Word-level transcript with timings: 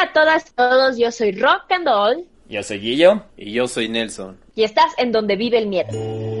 a 0.00 0.12
todas 0.12 0.50
y 0.50 0.54
todos, 0.54 0.98
yo 0.98 1.12
soy 1.12 1.32
Rock 1.32 1.70
and 1.70 1.86
Roll. 1.86 2.24
Yo 2.48 2.62
soy 2.62 2.78
Guillo. 2.78 3.22
Y 3.36 3.52
yo 3.52 3.68
soy 3.68 3.88
Nelson. 3.88 4.38
Y 4.54 4.64
estás 4.64 4.92
en 4.98 5.12
donde 5.12 5.36
vive 5.36 5.58
el 5.58 5.66
miedo. 5.66 6.39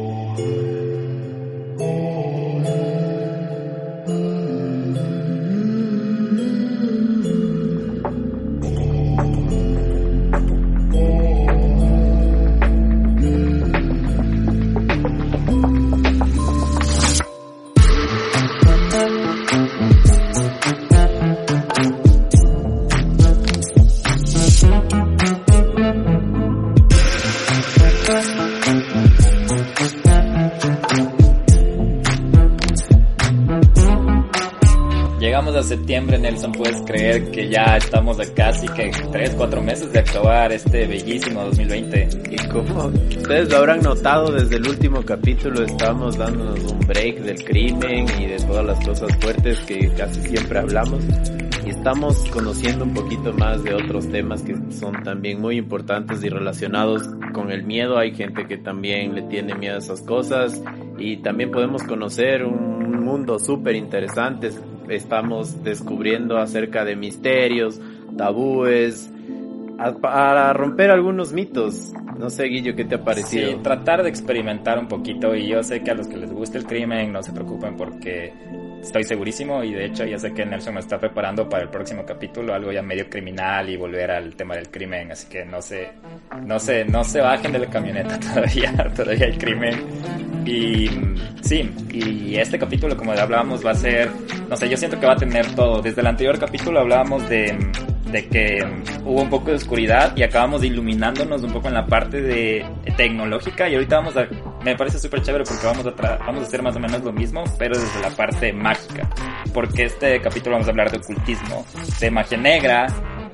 Septiembre, 35.90 36.18
Nelson, 36.20 36.52
puedes 36.52 36.80
creer 36.82 37.32
que 37.32 37.48
ya 37.48 37.76
estamos 37.76 38.20
a 38.20 38.34
casi 38.34 38.68
que 38.68 38.92
3, 39.10 39.34
4 39.36 39.60
meses 39.60 39.92
de 39.92 39.98
acabar 39.98 40.52
este 40.52 40.86
bellísimo 40.86 41.42
2020. 41.46 42.08
Y 42.30 42.36
como 42.46 42.84
ustedes 42.84 43.50
lo 43.50 43.56
habrán 43.56 43.82
notado 43.82 44.30
desde 44.30 44.54
el 44.54 44.68
último 44.68 45.02
capítulo, 45.04 45.64
estamos 45.64 46.16
dándonos 46.16 46.60
un 46.70 46.78
break 46.86 47.22
del 47.22 47.42
crimen 47.42 48.06
y 48.20 48.26
de 48.26 48.36
todas 48.36 48.64
las 48.66 48.86
cosas 48.86 49.10
fuertes 49.18 49.58
que 49.62 49.88
casi 49.96 50.22
siempre 50.22 50.60
hablamos. 50.60 51.02
Y 51.66 51.70
estamos 51.70 52.24
conociendo 52.30 52.84
un 52.84 52.94
poquito 52.94 53.32
más 53.32 53.64
de 53.64 53.74
otros 53.74 54.08
temas 54.10 54.42
que 54.42 54.54
son 54.70 55.02
también 55.02 55.40
muy 55.40 55.56
importantes 55.56 56.22
y 56.22 56.28
relacionados 56.28 57.02
con 57.32 57.50
el 57.50 57.64
miedo. 57.64 57.98
Hay 57.98 58.14
gente 58.14 58.46
que 58.46 58.58
también 58.58 59.16
le 59.16 59.22
tiene 59.22 59.56
miedo 59.56 59.74
a 59.74 59.78
esas 59.78 60.02
cosas 60.02 60.62
y 60.98 61.16
también 61.16 61.50
podemos 61.50 61.82
conocer 61.82 62.44
un 62.44 63.04
mundo 63.04 63.40
súper 63.40 63.74
interesante 63.74 64.52
estamos 64.90 65.62
descubriendo 65.62 66.38
acerca 66.38 66.84
de 66.84 66.96
misterios, 66.96 67.80
tabúes, 68.16 69.10
para 70.00 70.52
romper 70.52 70.90
algunos 70.90 71.32
mitos. 71.32 71.92
No 72.18 72.28
sé, 72.28 72.44
Guillo, 72.44 72.76
¿qué 72.76 72.84
te 72.84 72.96
ha 72.96 73.04
parecido? 73.04 73.50
Sí, 73.50 73.58
tratar 73.62 74.02
de 74.02 74.10
experimentar 74.10 74.78
un 74.78 74.88
poquito 74.88 75.34
y 75.34 75.48
yo 75.48 75.62
sé 75.62 75.82
que 75.82 75.90
a 75.90 75.94
los 75.94 76.06
que 76.06 76.18
les 76.18 76.32
guste 76.32 76.58
el 76.58 76.66
crimen 76.66 77.12
no 77.12 77.22
se 77.22 77.32
preocupen 77.32 77.76
porque 77.76 78.32
estoy 78.82 79.04
segurísimo 79.04 79.62
y 79.62 79.72
de 79.72 79.86
hecho 79.86 80.04
ya 80.04 80.18
sé 80.18 80.32
que 80.32 80.44
Nelson 80.44 80.74
me 80.74 80.80
está 80.80 80.98
preparando 80.98 81.48
para 81.48 81.64
el 81.64 81.68
próximo 81.68 82.04
capítulo 82.04 82.54
algo 82.54 82.72
ya 82.72 82.82
medio 82.82 83.08
criminal 83.08 83.68
y 83.68 83.76
volver 83.76 84.10
al 84.10 84.34
tema 84.34 84.54
del 84.56 84.70
crimen, 84.70 85.12
así 85.12 85.28
que 85.28 85.44
no 85.44 85.60
sé, 85.60 85.92
no 86.44 86.58
sé, 86.58 86.84
no 86.84 87.04
se 87.04 87.20
bajen 87.20 87.52
de 87.52 87.58
la 87.60 87.66
camioneta 87.66 88.18
todavía, 88.34 88.72
todavía 88.94 89.26
hay 89.26 89.38
crimen. 89.38 89.74
Y 90.44 90.88
sí, 91.42 91.70
y 91.92 92.36
este 92.36 92.58
capítulo 92.58 92.96
como 92.96 93.12
hablábamos 93.12 93.64
va 93.64 93.72
a 93.72 93.74
ser, 93.74 94.10
no 94.48 94.56
sé, 94.56 94.68
yo 94.68 94.76
siento 94.76 94.98
que 94.98 95.06
va 95.06 95.12
a 95.12 95.16
tener 95.16 95.54
todo. 95.54 95.82
Desde 95.82 96.00
el 96.00 96.06
anterior 96.06 96.38
capítulo 96.38 96.80
hablábamos 96.80 97.28
de 97.28 97.56
de 98.10 98.26
que 98.26 98.58
hubo 99.04 99.22
un 99.22 99.30
poco 99.30 99.50
de 99.50 99.56
oscuridad 99.56 100.16
y 100.16 100.22
acabamos 100.22 100.62
de 100.62 100.68
iluminándonos 100.68 101.42
un 101.42 101.52
poco 101.52 101.68
en 101.68 101.74
la 101.74 101.86
parte 101.86 102.20
de 102.20 102.64
tecnológica 102.96 103.68
y 103.68 103.74
ahorita 103.74 103.96
vamos 103.96 104.16
a 104.16 104.26
me 104.64 104.76
parece 104.76 104.98
súper 104.98 105.22
chévere 105.22 105.44
porque 105.44 105.66
vamos 105.66 105.86
a 105.86 106.16
vamos 106.18 106.42
a 106.42 106.46
hacer 106.46 106.62
más 106.62 106.76
o 106.76 106.80
menos 106.80 107.02
lo 107.02 107.12
mismo 107.12 107.44
pero 107.58 107.78
desde 107.78 108.00
la 108.00 108.10
parte 108.10 108.52
mágica. 108.52 109.08
Porque 109.52 109.84
este 109.84 110.20
capítulo 110.20 110.56
vamos 110.56 110.68
a 110.68 110.70
hablar 110.70 110.90
de 110.90 110.98
ocultismo 110.98 111.64
de 111.98 112.10
magia 112.10 112.38
negra 112.38 112.86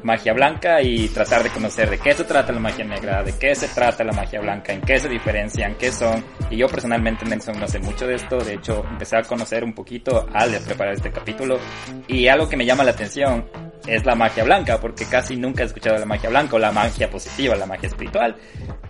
magia 0.07 0.33
blanca 0.33 0.81
y 0.81 1.09
tratar 1.09 1.43
de 1.43 1.51
conocer 1.51 1.91
de 1.91 1.99
qué 1.99 2.15
se 2.15 2.25
trata 2.25 2.53
la 2.53 2.61
magia 2.61 2.85
negra, 2.85 3.25
de 3.25 3.37
qué 3.37 3.55
se 3.55 3.67
trata 3.69 4.05
la 4.05 4.13
magia 4.13 4.41
blanca, 4.41 4.73
en 4.73 4.81
qué 4.81 4.99
se 5.01 5.09
diferencian, 5.09 5.75
qué 5.75 5.91
son. 5.93 6.25
Y 6.49 6.57
yo 6.57 6.69
personalmente, 6.69 7.27
Nelson, 7.27 7.59
no 7.59 7.67
sé 7.67 7.81
mucho 7.81 8.07
de 8.07 8.15
esto. 8.15 8.39
De 8.39 8.55
hecho, 8.55 8.85
empecé 8.89 9.17
a 9.17 9.23
conocer 9.23 9.65
un 9.65 9.75
poquito 9.75 10.27
al 10.33 10.57
preparar 10.61 10.95
este 10.95 11.11
capítulo. 11.11 11.59
Y 12.07 12.29
algo 12.29 12.49
que 12.49 12.57
me 12.57 12.65
llama 12.65 12.85
la 12.85 12.93
atención 12.93 13.47
es 13.85 14.07
la 14.07 14.15
magia 14.15 14.45
blanca, 14.45 14.81
porque 14.81 15.05
casi 15.07 15.37
nunca 15.37 15.65
he 15.65 15.67
escuchado 15.67 15.99
la 15.99 16.07
magia 16.07 16.31
blanca 16.31 16.55
o 16.55 16.59
la 16.61 16.71
magia 16.71 17.11
positiva, 17.11 17.57
la 17.57 17.67
magia 17.67 17.89
espiritual. 17.89 18.37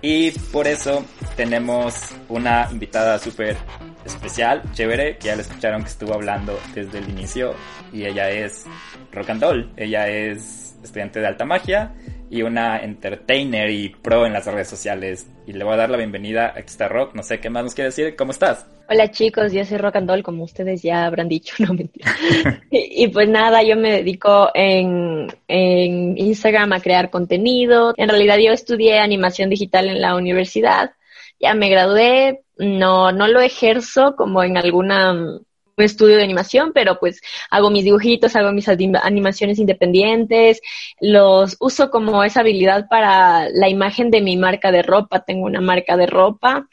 Y 0.02 0.32
por 0.52 0.68
eso 0.68 1.02
tenemos 1.34 1.94
una 2.28 2.68
invitada 2.70 3.18
súper 3.18 3.56
especial, 4.04 4.62
chévere, 4.72 5.16
que 5.16 5.28
ya 5.28 5.36
la 5.36 5.42
escucharon 5.42 5.82
que 5.82 5.88
estuvo 5.88 6.12
hablando 6.12 6.60
desde 6.74 6.98
el 6.98 7.08
inicio. 7.08 7.54
Y 7.90 8.04
ella 8.04 8.28
es 8.30 8.66
Rock 9.12 9.30
and. 9.30 9.44
Ella 9.76 10.08
es 10.08 10.65
estudiante 10.86 11.20
de 11.20 11.26
alta 11.26 11.44
magia 11.44 11.94
y 12.30 12.42
una 12.42 12.78
entertainer 12.78 13.70
y 13.70 13.90
pro 13.90 14.26
en 14.26 14.32
las 14.32 14.46
redes 14.46 14.68
sociales. 14.68 15.28
Y 15.46 15.52
le 15.52 15.64
voy 15.64 15.74
a 15.74 15.76
dar 15.76 15.90
la 15.90 15.96
bienvenida. 15.96 16.48
Aquí 16.48 16.66
está 16.66 16.88
Rock. 16.88 17.14
No 17.14 17.22
sé 17.22 17.38
qué 17.40 17.50
más 17.50 17.64
nos 17.64 17.74
quiere 17.74 17.90
decir. 17.90 18.16
¿Cómo 18.16 18.32
estás? 18.32 18.66
Hola 18.88 19.10
chicos, 19.10 19.52
yo 19.52 19.64
soy 19.64 19.78
Rock 19.78 19.96
and 19.96 20.08
Doll, 20.08 20.22
como 20.22 20.44
ustedes 20.44 20.80
ya 20.80 21.06
habrán 21.06 21.28
dicho, 21.28 21.56
no 21.66 21.74
mentira. 21.74 22.12
y, 22.70 23.08
pues 23.08 23.28
nada, 23.28 23.62
yo 23.62 23.76
me 23.76 23.90
dedico 23.90 24.50
en, 24.54 25.26
en 25.48 26.16
Instagram 26.16 26.72
a 26.72 26.80
crear 26.80 27.10
contenido. 27.10 27.94
En 27.96 28.08
realidad 28.08 28.38
yo 28.38 28.52
estudié 28.52 28.98
animación 28.98 29.50
digital 29.50 29.88
en 29.88 30.00
la 30.00 30.14
universidad. 30.14 30.92
Ya 31.40 31.54
me 31.54 31.68
gradué, 31.68 32.42
no, 32.58 33.12
no 33.12 33.28
lo 33.28 33.40
ejerzo 33.40 34.14
como 34.16 34.42
en 34.42 34.56
alguna 34.56 35.12
un 35.12 35.46
estudio 35.84 36.16
de 36.16 36.24
animación, 36.24 36.72
pero 36.72 36.98
pues 36.98 37.20
hago 37.50 37.70
mis 37.70 37.84
dibujitos, 37.84 38.34
hago 38.36 38.52
mis 38.52 38.68
animaciones 38.68 39.58
independientes, 39.58 40.60
los 41.00 41.56
uso 41.60 41.90
como 41.90 42.24
esa 42.24 42.40
habilidad 42.40 42.86
para 42.88 43.48
la 43.50 43.68
imagen 43.68 44.10
de 44.10 44.20
mi 44.20 44.36
marca 44.36 44.72
de 44.72 44.82
ropa. 44.82 45.20
Tengo 45.20 45.46
una 45.46 45.60
marca 45.60 45.96
de 45.96 46.06
ropa 46.06 46.66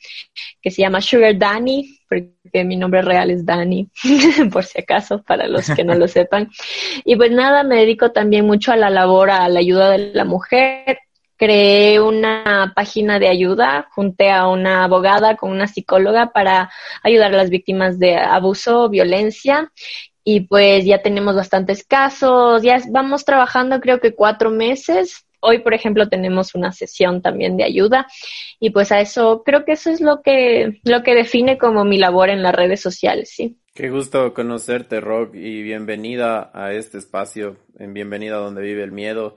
que 0.61 0.71
se 0.71 0.81
llama 0.81 1.01
Sugar 1.01 1.37
Danny, 1.37 1.99
porque 2.07 2.63
mi 2.63 2.75
nombre 2.75 3.01
real 3.01 3.31
es 3.31 3.45
Danny, 3.45 3.89
por 4.51 4.63
si 4.63 4.79
acaso, 4.79 5.21
para 5.23 5.47
los 5.47 5.69
que 5.69 5.83
no 5.83 5.95
lo 5.95 6.07
sepan. 6.09 6.49
Y 7.03 7.15
pues 7.15 7.31
nada, 7.31 7.63
me 7.63 7.77
dedico 7.77 8.11
también 8.11 8.45
mucho 8.45 8.71
a 8.71 8.77
la 8.77 8.89
labor, 8.89 9.31
a 9.31 9.49
la 9.49 9.59
ayuda 9.59 9.91
de 9.91 10.13
la 10.13 10.25
mujer 10.25 10.99
creé 11.43 11.99
una 11.99 12.71
página 12.73 13.19
de 13.19 13.27
ayuda, 13.27 13.89
junté 13.91 14.31
a 14.31 14.47
una 14.47 14.85
abogada 14.85 15.35
con 15.35 15.51
una 15.51 15.67
psicóloga 15.67 16.31
para 16.31 16.71
ayudar 17.03 17.33
a 17.33 17.37
las 17.37 17.49
víctimas 17.49 17.99
de 17.99 18.15
abuso, 18.15 18.87
violencia 18.87 19.69
y 20.23 20.41
pues 20.47 20.85
ya 20.85 21.01
tenemos 21.01 21.35
bastantes 21.35 21.83
casos, 21.83 22.63
ya 22.63 22.81
vamos 22.91 23.25
trabajando 23.25 23.81
creo 23.81 23.99
que 23.99 24.15
cuatro 24.15 24.51
meses. 24.51 25.25
Hoy, 25.41 25.59
por 25.59 25.73
ejemplo, 25.73 26.07
tenemos 26.07 26.55
una 26.55 26.71
sesión 26.71 27.21
también 27.21 27.57
de 27.57 27.65
ayuda 27.65 28.07
y 28.61 28.69
pues 28.69 28.93
a 28.93 29.01
eso 29.01 29.43
creo 29.43 29.65
que 29.65 29.73
eso 29.73 29.89
es 29.89 29.99
lo 29.99 30.21
que 30.21 30.79
lo 30.85 31.03
que 31.03 31.13
define 31.13 31.57
como 31.57 31.83
mi 31.83 31.97
labor 31.97 32.29
en 32.29 32.41
las 32.41 32.55
redes 32.55 32.79
sociales, 32.79 33.31
sí. 33.35 33.57
Qué 33.73 33.89
gusto 33.89 34.33
conocerte, 34.33 35.01
Rock, 35.01 35.35
y 35.35 35.61
bienvenida 35.61 36.51
a 36.53 36.71
este 36.71 36.99
espacio, 36.99 37.57
en 37.77 37.93
Bienvenida 37.93 38.37
donde 38.37 38.61
vive 38.61 38.83
el 38.83 38.93
miedo. 38.93 39.35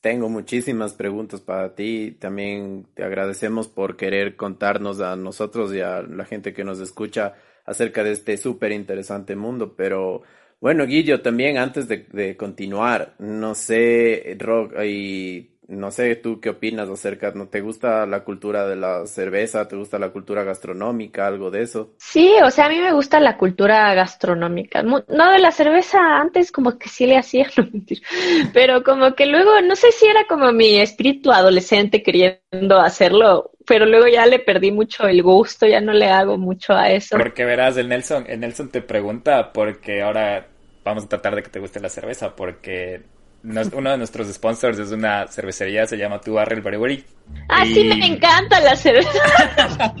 Tengo 0.00 0.28
muchísimas 0.28 0.94
preguntas 0.94 1.40
para 1.40 1.74
ti. 1.74 2.16
También 2.18 2.86
te 2.94 3.04
agradecemos 3.04 3.68
por 3.68 3.96
querer 3.96 4.36
contarnos 4.36 5.00
a 5.00 5.14
nosotros 5.16 5.72
y 5.74 5.80
a 5.80 6.02
la 6.02 6.24
gente 6.24 6.52
que 6.52 6.64
nos 6.64 6.80
escucha 6.80 7.34
acerca 7.64 8.02
de 8.02 8.12
este 8.12 8.36
súper 8.36 8.72
interesante 8.72 9.36
mundo. 9.36 9.74
Pero 9.76 10.22
bueno, 10.60 10.86
Guillo, 10.86 11.22
también 11.22 11.58
antes 11.58 11.86
de, 11.86 12.06
de 12.12 12.36
continuar, 12.36 13.14
no 13.18 13.54
sé, 13.54 14.36
Rock, 14.38 14.74
y 14.84 15.57
no 15.68 15.90
sé, 15.90 16.16
¿tú 16.16 16.40
qué 16.40 16.48
opinas 16.48 16.88
acerca? 16.88 17.30
¿No 17.32 17.48
te 17.48 17.60
gusta 17.60 18.06
la 18.06 18.24
cultura 18.24 18.66
de 18.66 18.74
la 18.74 19.06
cerveza? 19.06 19.68
¿Te 19.68 19.76
gusta 19.76 19.98
la 19.98 20.08
cultura 20.08 20.42
gastronómica? 20.42 21.26
¿Algo 21.26 21.50
de 21.50 21.62
eso? 21.62 21.90
Sí, 21.98 22.32
o 22.42 22.50
sea, 22.50 22.66
a 22.66 22.68
mí 22.70 22.80
me 22.80 22.92
gusta 22.92 23.20
la 23.20 23.36
cultura 23.36 23.92
gastronómica. 23.92 24.82
No 24.82 25.02
de 25.06 25.38
la 25.38 25.52
cerveza, 25.52 26.16
antes 26.16 26.52
como 26.52 26.78
que 26.78 26.88
sí 26.88 27.06
le 27.06 27.18
hacía, 27.18 27.48
no 27.58 27.64
mentir. 27.64 28.00
Pero 28.54 28.82
como 28.82 29.14
que 29.14 29.26
luego, 29.26 29.60
no 29.60 29.76
sé 29.76 29.92
si 29.92 30.06
era 30.06 30.24
como 30.26 30.52
mi 30.52 30.80
espíritu 30.80 31.30
adolescente 31.30 32.02
queriendo 32.02 32.80
hacerlo, 32.80 33.50
pero 33.66 33.84
luego 33.84 34.08
ya 34.08 34.24
le 34.24 34.38
perdí 34.38 34.72
mucho 34.72 35.06
el 35.06 35.22
gusto, 35.22 35.66
ya 35.66 35.82
no 35.82 35.92
le 35.92 36.06
hago 36.06 36.38
mucho 36.38 36.72
a 36.72 36.90
eso. 36.90 37.18
Porque 37.18 37.44
verás, 37.44 37.76
el 37.76 37.90
Nelson, 37.90 38.24
el 38.26 38.40
Nelson 38.40 38.70
te 38.70 38.80
pregunta 38.80 39.52
porque 39.52 40.00
ahora 40.00 40.46
vamos 40.82 41.04
a 41.04 41.08
tratar 41.08 41.36
de 41.36 41.42
que 41.42 41.50
te 41.50 41.60
guste 41.60 41.78
la 41.78 41.90
cerveza, 41.90 42.34
porque 42.34 43.02
uno 43.44 43.90
de 43.90 43.98
nuestros 43.98 44.28
sponsors 44.32 44.78
es 44.78 44.90
una 44.90 45.26
cervecería, 45.28 45.86
se 45.86 45.96
llama 45.96 46.20
Tu 46.20 46.34
Barrel 46.34 46.60
Brewery. 46.60 47.04
Ah, 47.48 47.64
sí, 47.64 47.84
me 47.84 48.06
encanta 48.06 48.60
la 48.60 48.74
cerveza. 48.74 49.10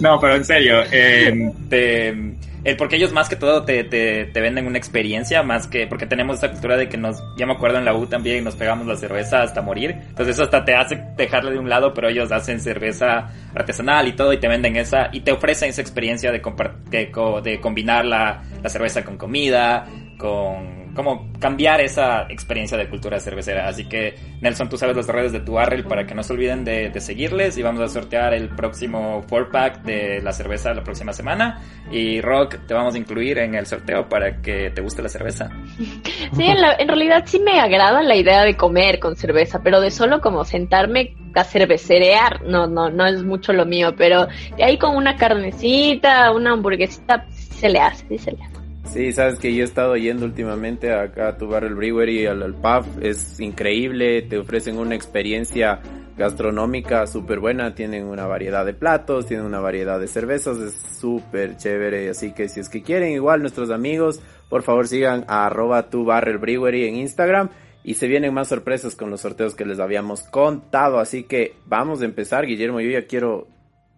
no, 0.00 0.18
pero 0.20 0.36
en 0.36 0.44
serio, 0.44 0.82
eh, 0.90 2.74
porque 2.76 2.96
ellos 2.96 3.12
más 3.12 3.28
que 3.28 3.36
todo 3.36 3.64
te, 3.64 3.84
te, 3.84 4.26
te, 4.26 4.40
venden 4.40 4.66
una 4.66 4.76
experiencia, 4.78 5.42
más 5.42 5.66
que 5.66 5.86
porque 5.86 6.06
tenemos 6.06 6.34
esta 6.34 6.50
cultura 6.50 6.76
de 6.76 6.88
que 6.88 6.98
nos, 6.98 7.22
ya 7.36 7.46
me 7.46 7.54
acuerdo 7.54 7.78
en 7.78 7.84
la 7.84 7.94
U 7.94 8.06
también, 8.06 8.44
nos 8.44 8.56
pegamos 8.56 8.86
la 8.86 8.96
cerveza 8.96 9.42
hasta 9.42 9.62
morir. 9.62 9.92
Entonces 9.92 10.34
eso 10.34 10.44
hasta 10.44 10.64
te 10.64 10.74
hace 10.74 11.02
dejarle 11.16 11.52
de 11.52 11.58
un 11.58 11.68
lado, 11.68 11.94
pero 11.94 12.08
ellos 12.08 12.30
hacen 12.30 12.60
cerveza 12.60 13.30
artesanal 13.54 14.08
y 14.08 14.12
todo 14.12 14.32
y 14.32 14.38
te 14.38 14.48
venden 14.48 14.76
esa 14.76 15.08
y 15.12 15.20
te 15.20 15.32
ofrecen 15.32 15.70
esa 15.70 15.80
experiencia 15.80 16.30
de, 16.30 16.42
de, 16.90 17.10
de 17.42 17.60
combinar 17.60 18.04
la, 18.04 18.42
la 18.62 18.68
cerveza 18.68 19.04
con 19.04 19.16
comida, 19.16 19.86
con 20.18 20.87
como 20.98 21.28
cambiar 21.38 21.80
esa 21.80 22.22
experiencia 22.22 22.76
de 22.76 22.88
cultura 22.88 23.20
cervecera. 23.20 23.68
Así 23.68 23.88
que, 23.88 24.16
Nelson, 24.40 24.68
tú 24.68 24.76
sabes 24.76 24.96
las 24.96 25.06
redes 25.06 25.30
de 25.30 25.38
tu 25.38 25.52
barrel 25.52 25.84
para 25.84 26.04
que 26.04 26.12
no 26.12 26.24
se 26.24 26.32
olviden 26.32 26.64
de, 26.64 26.90
seguirles 26.98 27.56
y 27.56 27.62
vamos 27.62 27.80
a 27.82 27.86
sortear 27.86 28.34
el 28.34 28.48
próximo 28.48 29.22
four 29.28 29.48
pack 29.52 29.82
de 29.82 30.20
la 30.20 30.32
cerveza 30.32 30.74
la 30.74 30.82
próxima 30.82 31.12
semana. 31.12 31.62
Y 31.92 32.20
Rock, 32.20 32.66
te 32.66 32.74
vamos 32.74 32.96
a 32.96 32.98
incluir 32.98 33.38
en 33.38 33.54
el 33.54 33.64
sorteo 33.66 34.08
para 34.08 34.42
que 34.42 34.70
te 34.70 34.80
guste 34.80 35.00
la 35.00 35.08
cerveza. 35.08 35.48
Sí, 36.36 36.44
en, 36.44 36.88
realidad 36.88 37.24
sí 37.26 37.38
me 37.40 37.60
agrada 37.60 38.02
la 38.02 38.16
idea 38.16 38.42
de 38.42 38.56
comer 38.56 38.98
con 38.98 39.16
cerveza, 39.16 39.60
pero 39.62 39.80
de 39.80 39.90
solo 39.90 40.20
como 40.20 40.44
sentarme 40.44 41.14
a 41.34 41.44
cervecerear, 41.44 42.42
no, 42.42 42.66
no, 42.66 42.90
no 42.90 43.06
es 43.06 43.22
mucho 43.22 43.52
lo 43.52 43.64
mío, 43.64 43.94
pero 43.96 44.26
ahí 44.60 44.76
con 44.78 44.96
una 44.96 45.16
carnecita, 45.16 46.32
una 46.32 46.52
hamburguesita, 46.52 47.26
se 47.30 47.68
le 47.68 47.78
hace, 47.78 48.06
sí 48.08 48.18
se 48.18 48.32
le 48.32 48.42
hace. 48.42 48.57
Sí, 48.92 49.12
sabes 49.12 49.38
que 49.38 49.54
yo 49.54 49.62
he 49.62 49.64
estado 49.64 49.96
yendo 49.96 50.24
últimamente 50.24 50.92
acá 50.92 51.28
a 51.28 51.36
tu 51.36 51.46
Barrel 51.46 51.74
Brewery, 51.74 52.26
al, 52.26 52.42
al 52.42 52.54
pub, 52.54 52.84
es 53.02 53.38
increíble, 53.38 54.22
te 54.22 54.38
ofrecen 54.38 54.78
una 54.78 54.94
experiencia 54.94 55.80
gastronómica 56.16 57.06
súper 57.06 57.38
buena, 57.38 57.74
tienen 57.74 58.06
una 58.06 58.26
variedad 58.26 58.66
de 58.66 58.74
platos, 58.74 59.26
tienen 59.26 59.46
una 59.46 59.60
variedad 59.60 60.00
de 60.00 60.08
cervezas, 60.08 60.58
es 60.58 60.74
súper 60.98 61.56
chévere, 61.56 62.08
así 62.10 62.32
que 62.32 62.48
si 62.48 62.60
es 62.60 62.68
que 62.68 62.82
quieren 62.82 63.12
igual 63.12 63.40
nuestros 63.40 63.70
amigos, 63.70 64.20
por 64.48 64.62
favor 64.62 64.88
sigan 64.88 65.24
a 65.28 65.46
arroba 65.46 65.90
tu 65.90 66.04
Barrel 66.04 66.38
Brewery 66.38 66.86
en 66.86 66.96
Instagram. 66.96 67.50
Y 67.84 67.94
se 67.94 68.06
vienen 68.06 68.34
más 68.34 68.48
sorpresas 68.48 68.96
con 68.96 69.08
los 69.08 69.22
sorteos 69.22 69.54
que 69.54 69.64
les 69.64 69.78
habíamos 69.78 70.22
contado, 70.24 70.98
así 70.98 71.22
que 71.22 71.54
vamos 71.64 72.02
a 72.02 72.04
empezar, 72.04 72.44
Guillermo, 72.44 72.80
yo 72.80 72.90
ya 72.90 73.06
quiero 73.06 73.46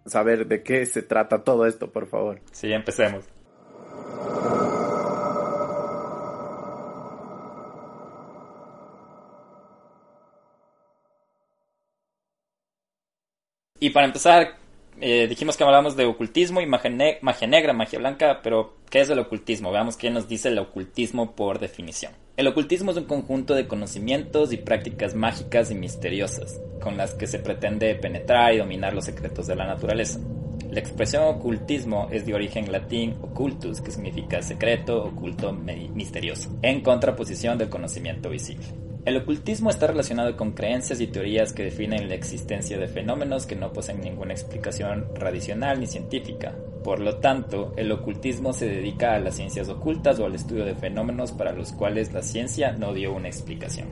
saber 0.05 0.47
de 0.47 0.63
qué 0.63 0.85
se 0.85 1.01
trata 1.01 1.43
todo 1.43 1.65
esto, 1.65 1.91
por 1.91 2.07
favor. 2.07 2.39
Sí, 2.51 2.71
empecemos. 2.71 3.25
Y 13.83 13.89
para 13.89 14.05
empezar, 14.05 14.57
eh, 14.99 15.25
dijimos 15.27 15.57
que 15.57 15.63
hablábamos 15.63 15.95
de 15.95 16.05
ocultismo 16.05 16.61
y 16.61 16.67
magia, 16.67 16.91
negra, 16.91 17.73
magia 17.73 17.97
blanca, 17.97 18.39
pero 18.43 18.75
¿qué 18.91 19.01
es 19.01 19.09
el 19.09 19.17
ocultismo? 19.17 19.71
Veamos 19.71 19.97
qué 19.97 20.11
nos 20.11 20.27
dice 20.27 20.49
el 20.49 20.59
ocultismo 20.59 21.35
por 21.35 21.57
definición. 21.57 22.13
El 22.37 22.45
ocultismo 22.45 22.91
es 22.91 22.97
un 22.97 23.05
conjunto 23.05 23.55
de 23.55 23.67
conocimientos 23.67 24.53
y 24.53 24.57
prácticas 24.57 25.15
mágicas 25.15 25.71
y 25.71 25.75
misteriosas, 25.75 26.61
con 26.79 26.95
las 26.95 27.15
que 27.15 27.25
se 27.25 27.39
pretende 27.39 27.95
penetrar 27.95 28.53
y 28.53 28.59
dominar 28.59 28.93
los 28.93 29.05
secretos 29.05 29.47
de 29.47 29.55
la 29.55 29.65
naturaleza. 29.65 30.19
La 30.69 30.79
expresión 30.79 31.23
ocultismo 31.23 32.07
es 32.11 32.27
de 32.27 32.35
origen 32.35 32.71
latín 32.71 33.15
occultus, 33.19 33.81
que 33.81 33.89
significa 33.89 34.43
secreto, 34.43 35.05
oculto, 35.05 35.53
misterioso, 35.53 36.55
en 36.61 36.81
contraposición 36.81 37.57
del 37.57 37.69
conocimiento 37.69 38.29
visible. 38.29 38.67
El 39.03 39.17
ocultismo 39.17 39.71
está 39.71 39.87
relacionado 39.87 40.37
con 40.37 40.51
creencias 40.51 41.01
y 41.01 41.07
teorías 41.07 41.53
que 41.53 41.63
definen 41.63 42.07
la 42.07 42.13
existencia 42.13 42.77
de 42.77 42.87
fenómenos 42.87 43.47
que 43.47 43.55
no 43.55 43.73
poseen 43.73 43.99
ninguna 43.99 44.33
explicación 44.33 45.11
tradicional 45.15 45.79
ni 45.79 45.87
científica. 45.87 46.55
Por 46.83 46.99
lo 46.99 47.17
tanto, 47.17 47.73
el 47.77 47.91
ocultismo 47.91 48.53
se 48.53 48.67
dedica 48.67 49.15
a 49.15 49.19
las 49.19 49.37
ciencias 49.37 49.69
ocultas 49.69 50.19
o 50.19 50.27
al 50.27 50.35
estudio 50.35 50.65
de 50.65 50.75
fenómenos 50.75 51.31
para 51.31 51.51
los 51.51 51.71
cuales 51.71 52.13
la 52.13 52.21
ciencia 52.21 52.73
no 52.73 52.93
dio 52.93 53.11
una 53.11 53.27
explicación. 53.27 53.87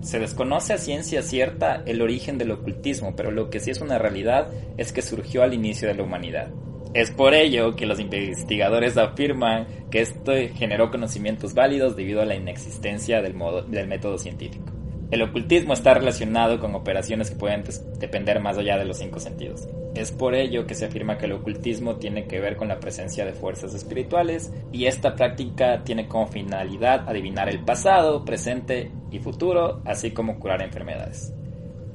Se 0.00 0.18
desconoce 0.18 0.72
a 0.72 0.78
ciencia 0.78 1.20
cierta 1.20 1.82
el 1.84 2.00
origen 2.00 2.38
del 2.38 2.52
ocultismo, 2.52 3.14
pero 3.14 3.30
lo 3.30 3.50
que 3.50 3.60
sí 3.60 3.70
es 3.70 3.82
una 3.82 3.98
realidad 3.98 4.48
es 4.78 4.94
que 4.94 5.02
surgió 5.02 5.42
al 5.42 5.52
inicio 5.52 5.88
de 5.88 5.94
la 5.94 6.04
humanidad. 6.04 6.48
Es 6.94 7.10
por 7.10 7.34
ello 7.34 7.74
que 7.74 7.86
los 7.86 7.98
investigadores 7.98 8.96
afirman 8.96 9.66
que 9.90 10.00
esto 10.00 10.32
generó 10.54 10.92
conocimientos 10.92 11.52
válidos 11.52 11.96
debido 11.96 12.22
a 12.22 12.24
la 12.24 12.36
inexistencia 12.36 13.20
del, 13.20 13.34
del 13.66 13.88
método 13.88 14.16
científico. 14.16 14.72
El 15.10 15.22
ocultismo 15.22 15.74
está 15.74 15.94
relacionado 15.94 16.60
con 16.60 16.72
operaciones 16.76 17.30
que 17.30 17.36
pueden 17.36 17.64
depender 17.98 18.38
más 18.40 18.58
allá 18.58 18.78
de 18.78 18.84
los 18.84 18.98
cinco 18.98 19.18
sentidos. 19.18 19.68
Es 19.96 20.12
por 20.12 20.36
ello 20.36 20.68
que 20.68 20.76
se 20.76 20.86
afirma 20.86 21.18
que 21.18 21.26
el 21.26 21.32
ocultismo 21.32 21.96
tiene 21.96 22.26
que 22.26 22.38
ver 22.38 22.56
con 22.56 22.68
la 22.68 22.78
presencia 22.78 23.24
de 23.24 23.32
fuerzas 23.32 23.74
espirituales 23.74 24.52
y 24.72 24.86
esta 24.86 25.16
práctica 25.16 25.82
tiene 25.82 26.06
como 26.06 26.28
finalidad 26.28 27.08
adivinar 27.08 27.48
el 27.48 27.64
pasado, 27.64 28.24
presente 28.24 28.92
y 29.10 29.18
futuro, 29.18 29.82
así 29.84 30.12
como 30.12 30.38
curar 30.38 30.62
enfermedades. 30.62 31.32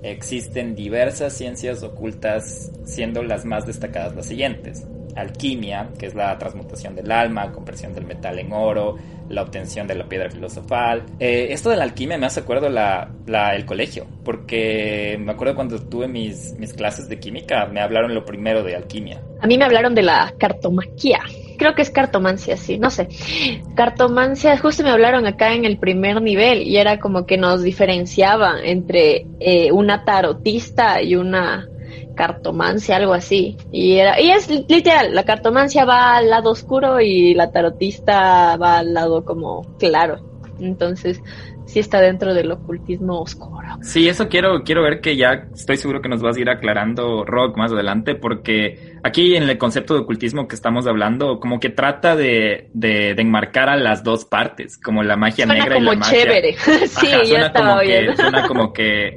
Existen 0.03 0.75
diversas 0.75 1.33
ciencias 1.33 1.83
ocultas, 1.83 2.71
siendo 2.85 3.23
las 3.23 3.45
más 3.45 3.65
destacadas 3.65 4.15
las 4.15 4.27
siguientes. 4.27 4.85
Alquimia, 5.15 5.89
que 5.97 6.05
es 6.05 6.15
la 6.15 6.37
transmutación 6.37 6.95
del 6.95 7.11
alma, 7.11 7.51
conversión 7.51 7.93
del 7.93 8.05
metal 8.05 8.39
en 8.39 8.53
oro, 8.53 8.95
la 9.27 9.41
obtención 9.41 9.87
de 9.87 9.95
la 9.95 10.07
piedra 10.07 10.29
filosofal. 10.29 11.03
Eh, 11.19 11.47
esto 11.51 11.69
de 11.69 11.77
la 11.77 11.83
alquimia 11.83 12.17
me 12.17 12.25
hace 12.27 12.39
acuerdo 12.39 12.69
la, 12.69 13.11
el 13.53 13.65
colegio, 13.65 14.05
porque 14.23 15.17
me 15.19 15.31
acuerdo 15.31 15.55
cuando 15.55 15.79
tuve 15.81 16.07
mis, 16.07 16.53
mis 16.57 16.73
clases 16.73 17.09
de 17.09 17.19
química, 17.19 17.65
me 17.65 17.81
hablaron 17.81 18.13
lo 18.13 18.23
primero 18.23 18.63
de 18.63 18.75
alquimia. 18.75 19.21
A 19.41 19.47
mí 19.47 19.57
me 19.57 19.65
hablaron 19.65 19.93
de 19.93 20.03
la 20.03 20.33
cartomaquia 20.37 21.19
creo 21.59 21.75
que 21.75 21.83
es 21.83 21.91
cartomancia, 21.91 22.57
sí, 22.57 22.79
no 22.79 22.89
sé. 22.89 23.09
Cartomancia, 23.75 24.57
justo 24.57 24.81
me 24.81 24.89
hablaron 24.89 25.27
acá 25.27 25.53
en 25.53 25.65
el 25.65 25.77
primer 25.77 26.21
nivel 26.21 26.63
y 26.63 26.77
era 26.77 26.99
como 26.99 27.27
que 27.27 27.37
nos 27.37 27.61
diferenciaba 27.61 28.55
entre 28.63 29.27
eh, 29.39 29.71
una 29.71 30.03
tarotista 30.05 31.03
y 31.03 31.15
una 31.15 31.67
cartomancia, 32.15 32.95
algo 32.95 33.13
así. 33.13 33.57
Y 33.71 33.97
era, 33.97 34.19
y 34.19 34.31
es 34.31 34.49
literal, 34.49 35.13
la 35.13 35.23
cartomancia 35.23 35.85
va 35.85 36.17
al 36.17 36.29
lado 36.29 36.51
oscuro 36.51 36.99
y 36.99 37.35
la 37.35 37.51
tarotista 37.51 38.57
va 38.57 38.79
al 38.79 38.93
lado 38.93 39.23
como 39.23 39.77
claro. 39.77 40.19
Entonces, 40.59 41.21
sí 41.69 41.79
está 41.79 42.01
dentro 42.01 42.33
del 42.33 42.51
ocultismo 42.51 43.21
oscuro. 43.21 43.77
Sí, 43.81 44.09
eso 44.09 44.27
quiero, 44.27 44.63
quiero 44.63 44.81
ver 44.81 45.01
que 45.01 45.15
ya 45.15 45.47
estoy 45.53 45.77
seguro 45.77 46.01
que 46.01 46.09
nos 46.09 46.21
vas 46.21 46.35
a 46.35 46.39
ir 46.39 46.49
aclarando, 46.49 47.23
Rock, 47.25 47.57
más 47.57 47.71
adelante, 47.71 48.15
porque 48.15 48.97
aquí 49.03 49.35
en 49.35 49.43
el 49.43 49.57
concepto 49.57 49.93
de 49.93 50.01
ocultismo 50.01 50.47
que 50.47 50.55
estamos 50.55 50.87
hablando, 50.87 51.39
como 51.39 51.59
que 51.59 51.69
trata 51.69 52.15
de, 52.15 52.69
de, 52.73 53.11
enmarcar 53.11 53.69
a 53.69 53.77
las 53.77 54.03
dos 54.03 54.25
partes, 54.25 54.77
como 54.77 55.03
la 55.03 55.15
magia 55.15 55.45
negra 55.45 55.77
y 55.77 55.81
la 55.81 55.93
magia. 55.93 56.23
chévere. 56.23 56.53
sí, 56.87 57.07
ya 57.27 57.47
estaba 57.47 57.81
bien. 57.81 58.15
suena 58.17 58.47
como 58.47 58.73
que 58.73 59.13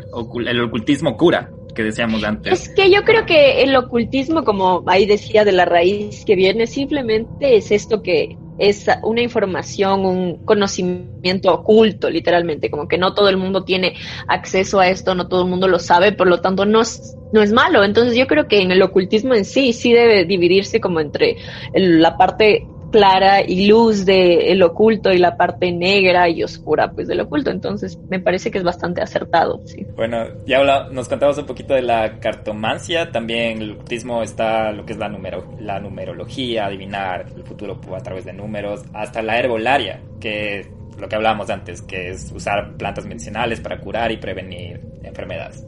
el 0.47 0.61
ocultismo 0.61 1.17
cura 1.17 1.49
que 1.75 1.83
decíamos 1.83 2.23
antes. 2.23 2.53
Es 2.53 2.69
que 2.75 2.91
yo 2.91 3.03
creo 3.05 3.25
que 3.25 3.63
el 3.63 3.75
ocultismo, 3.77 4.45
como 4.45 4.85
ahí 4.87 5.07
decía 5.07 5.45
de 5.45 5.53
la 5.53 5.65
raíz 5.65 6.25
que 6.27 6.37
viene, 6.37 6.67
simplemente 6.67 7.57
es 7.57 7.71
esto 7.71 8.03
que 8.03 8.37
es 8.59 8.87
una 9.03 9.23
información, 9.23 10.05
un 10.05 10.45
conocimiento 10.45 11.53
oculto, 11.53 12.11
literalmente, 12.11 12.71
como 12.71 12.89
que 12.89 12.99
no 12.99 13.15
todo 13.15 13.29
el 13.29 13.37
mundo 13.37 13.65
tiene 13.65 13.95
acceso 14.29 14.81
a 14.81 14.89
esto, 14.89 15.15
no 15.15 15.29
todo 15.29 15.43
el 15.43 15.49
mundo 15.49 15.69
lo 15.69 15.79
sabe, 15.79 16.13
por 16.13 16.29
lo 16.29 16.41
tanto 16.41 16.67
no 16.67 16.83
es, 16.83 17.17
no 17.33 17.43
es 17.43 17.53
malo. 17.53 17.83
Entonces 17.85 18.17
yo 18.17 18.27
creo 18.27 18.49
que 18.49 18.61
en 18.61 18.71
el 18.71 18.83
ocultismo 18.83 19.35
en 19.35 19.45
sí 19.45 19.73
sí 19.73 19.93
debe 19.93 20.25
dividirse 20.25 20.81
como 20.81 21.01
entre 21.01 21.37
la 21.75 22.17
parte 22.17 22.67
clara 22.93 23.41
y 23.41 23.67
luz 23.67 24.05
de 24.05 24.53
el 24.53 24.63
oculto 24.63 25.11
y 25.11 25.19
la 25.19 25.37
parte 25.37 25.73
negra 25.73 26.29
y 26.29 26.45
oscura 26.45 26.93
pues 26.93 27.09
del 27.09 27.21
oculto 27.21 27.51
entonces 27.51 27.99
me 28.09 28.21
parece 28.21 28.51
que 28.51 28.59
es 28.59 28.65
bastante 28.65 29.01
acertado 29.01 29.61
sí. 29.65 29.85
bueno 29.97 30.27
ya 30.47 30.63
nos 30.91 31.09
contamos 31.09 31.39
un 31.39 31.47
poquito 31.47 31.75
de 31.75 31.83
la 31.83 32.21
cartomancia 32.21 33.11
también 33.11 33.63
el 33.63 33.73
ocultismo 33.73 34.23
está 34.23 34.71
lo 34.71 34.85
que 34.85 34.93
es 34.93 34.99
la 34.99 35.11
la 35.59 35.81
numerología 35.81 36.67
adivinar 36.67 37.27
el 37.35 37.43
futuro 37.43 37.81
a 37.97 38.01
través 38.01 38.25
de 38.25 38.33
números 38.33 38.85
hasta 38.93 39.23
la 39.23 39.39
herbolaria 39.39 40.01
que 40.21 40.69
lo 40.99 41.09
que 41.09 41.17
hablábamos 41.17 41.51
antes 41.51 41.83
que 41.83 42.11
es 42.11 42.31
usar 42.33 42.77
plantas 42.77 43.07
medicinales 43.07 43.61
para 43.61 43.81
curar 43.81 44.13
y 44.13 44.19
prevenir 44.19 44.81
enfermedades 45.03 45.65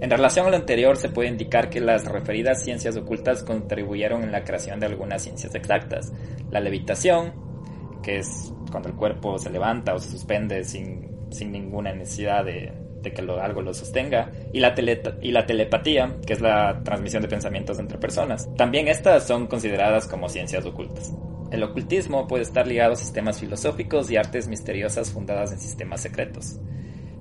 en 0.00 0.10
relación 0.10 0.46
a 0.46 0.50
lo 0.50 0.56
anterior, 0.56 0.96
se 0.96 1.10
puede 1.10 1.28
indicar 1.28 1.68
que 1.68 1.80
las 1.80 2.06
referidas 2.06 2.62
ciencias 2.64 2.96
ocultas 2.96 3.42
contribuyeron 3.42 4.22
en 4.22 4.32
la 4.32 4.44
creación 4.44 4.80
de 4.80 4.86
algunas 4.86 5.22
ciencias 5.22 5.54
exactas. 5.54 6.12
La 6.50 6.60
levitación, 6.60 7.32
que 8.02 8.18
es 8.18 8.52
cuando 8.70 8.88
el 8.88 8.94
cuerpo 8.94 9.38
se 9.38 9.50
levanta 9.50 9.94
o 9.94 9.98
se 9.98 10.10
suspende 10.10 10.64
sin, 10.64 11.06
ninguna 11.52 11.92
necesidad 11.92 12.46
de, 12.46 12.72
que 13.02 13.20
algo 13.20 13.60
lo 13.60 13.74
sostenga, 13.74 14.30
y 14.52 14.60
la 14.60 14.74
telepatía, 15.46 16.16
que 16.26 16.32
es 16.32 16.40
la 16.40 16.82
transmisión 16.82 17.20
de 17.20 17.28
pensamientos 17.28 17.78
entre 17.78 17.98
personas. 17.98 18.48
También 18.56 18.88
estas 18.88 19.26
son 19.26 19.48
consideradas 19.48 20.06
como 20.06 20.30
ciencias 20.30 20.64
ocultas. 20.64 21.14
El 21.50 21.62
ocultismo 21.62 22.26
puede 22.26 22.44
estar 22.44 22.66
ligado 22.66 22.92
a 22.92 22.96
sistemas 22.96 23.38
filosóficos 23.38 24.10
y 24.10 24.16
artes 24.16 24.48
misteriosas 24.48 25.10
fundadas 25.10 25.52
en 25.52 25.58
sistemas 25.58 26.00
secretos. 26.00 26.58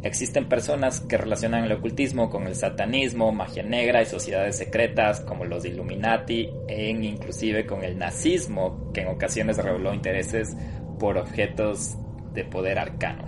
Existen 0.02 0.48
personas 0.48 1.02
que 1.02 1.18
relacionan 1.18 1.66
el 1.66 1.74
ocultismo 1.74 2.30
con 2.30 2.48
el 2.48 2.56
satanismo, 2.56 3.34
magia 3.34 3.64
negra 3.64 4.02
y 4.02 4.06
sociedades 4.06 4.58
secretas 4.58 5.20
como 5.20 5.44
los 5.44 5.66
Illuminati 5.66 6.50
e 6.70 6.90
inclusive 6.90 7.66
con 7.66 7.84
el 7.84 7.98
nazismo, 7.98 8.92
que 8.94 9.02
en 9.02 9.10
ocasiones 9.10 9.58
reveló 9.58 9.94
intereses 9.94 10.56
por 11.00 11.18
objetos 11.18 11.98
de 12.34 12.46
poder 12.46 12.80
arcano. 12.80 13.28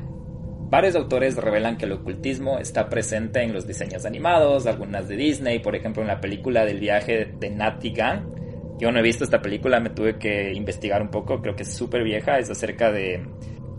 Varios 0.69 0.95
autores 0.95 1.35
revelan 1.35 1.75
que 1.77 1.83
el 1.83 1.91
ocultismo 1.91 2.57
está 2.57 2.87
presente 2.87 3.41
en 3.43 3.51
los 3.51 3.67
diseños 3.67 4.05
animados, 4.05 4.65
algunas 4.65 5.09
de 5.09 5.17
Disney, 5.17 5.59
por 5.59 5.75
ejemplo 5.75 6.01
en 6.01 6.07
la 6.07 6.21
película 6.21 6.63
del 6.63 6.79
viaje 6.79 7.33
de 7.37 7.49
Natty 7.49 7.89
Gunn. 7.89 8.77
Yo 8.79 8.93
no 8.93 8.99
he 8.99 9.03
visto 9.03 9.25
esta 9.25 9.41
película, 9.41 9.81
me 9.81 9.89
tuve 9.89 10.17
que 10.17 10.53
investigar 10.53 11.01
un 11.01 11.09
poco, 11.09 11.41
creo 11.41 11.53
que 11.57 11.63
es 11.63 11.73
súper 11.73 12.05
vieja, 12.05 12.39
es 12.39 12.49
acerca 12.49 12.93
de 12.93 13.21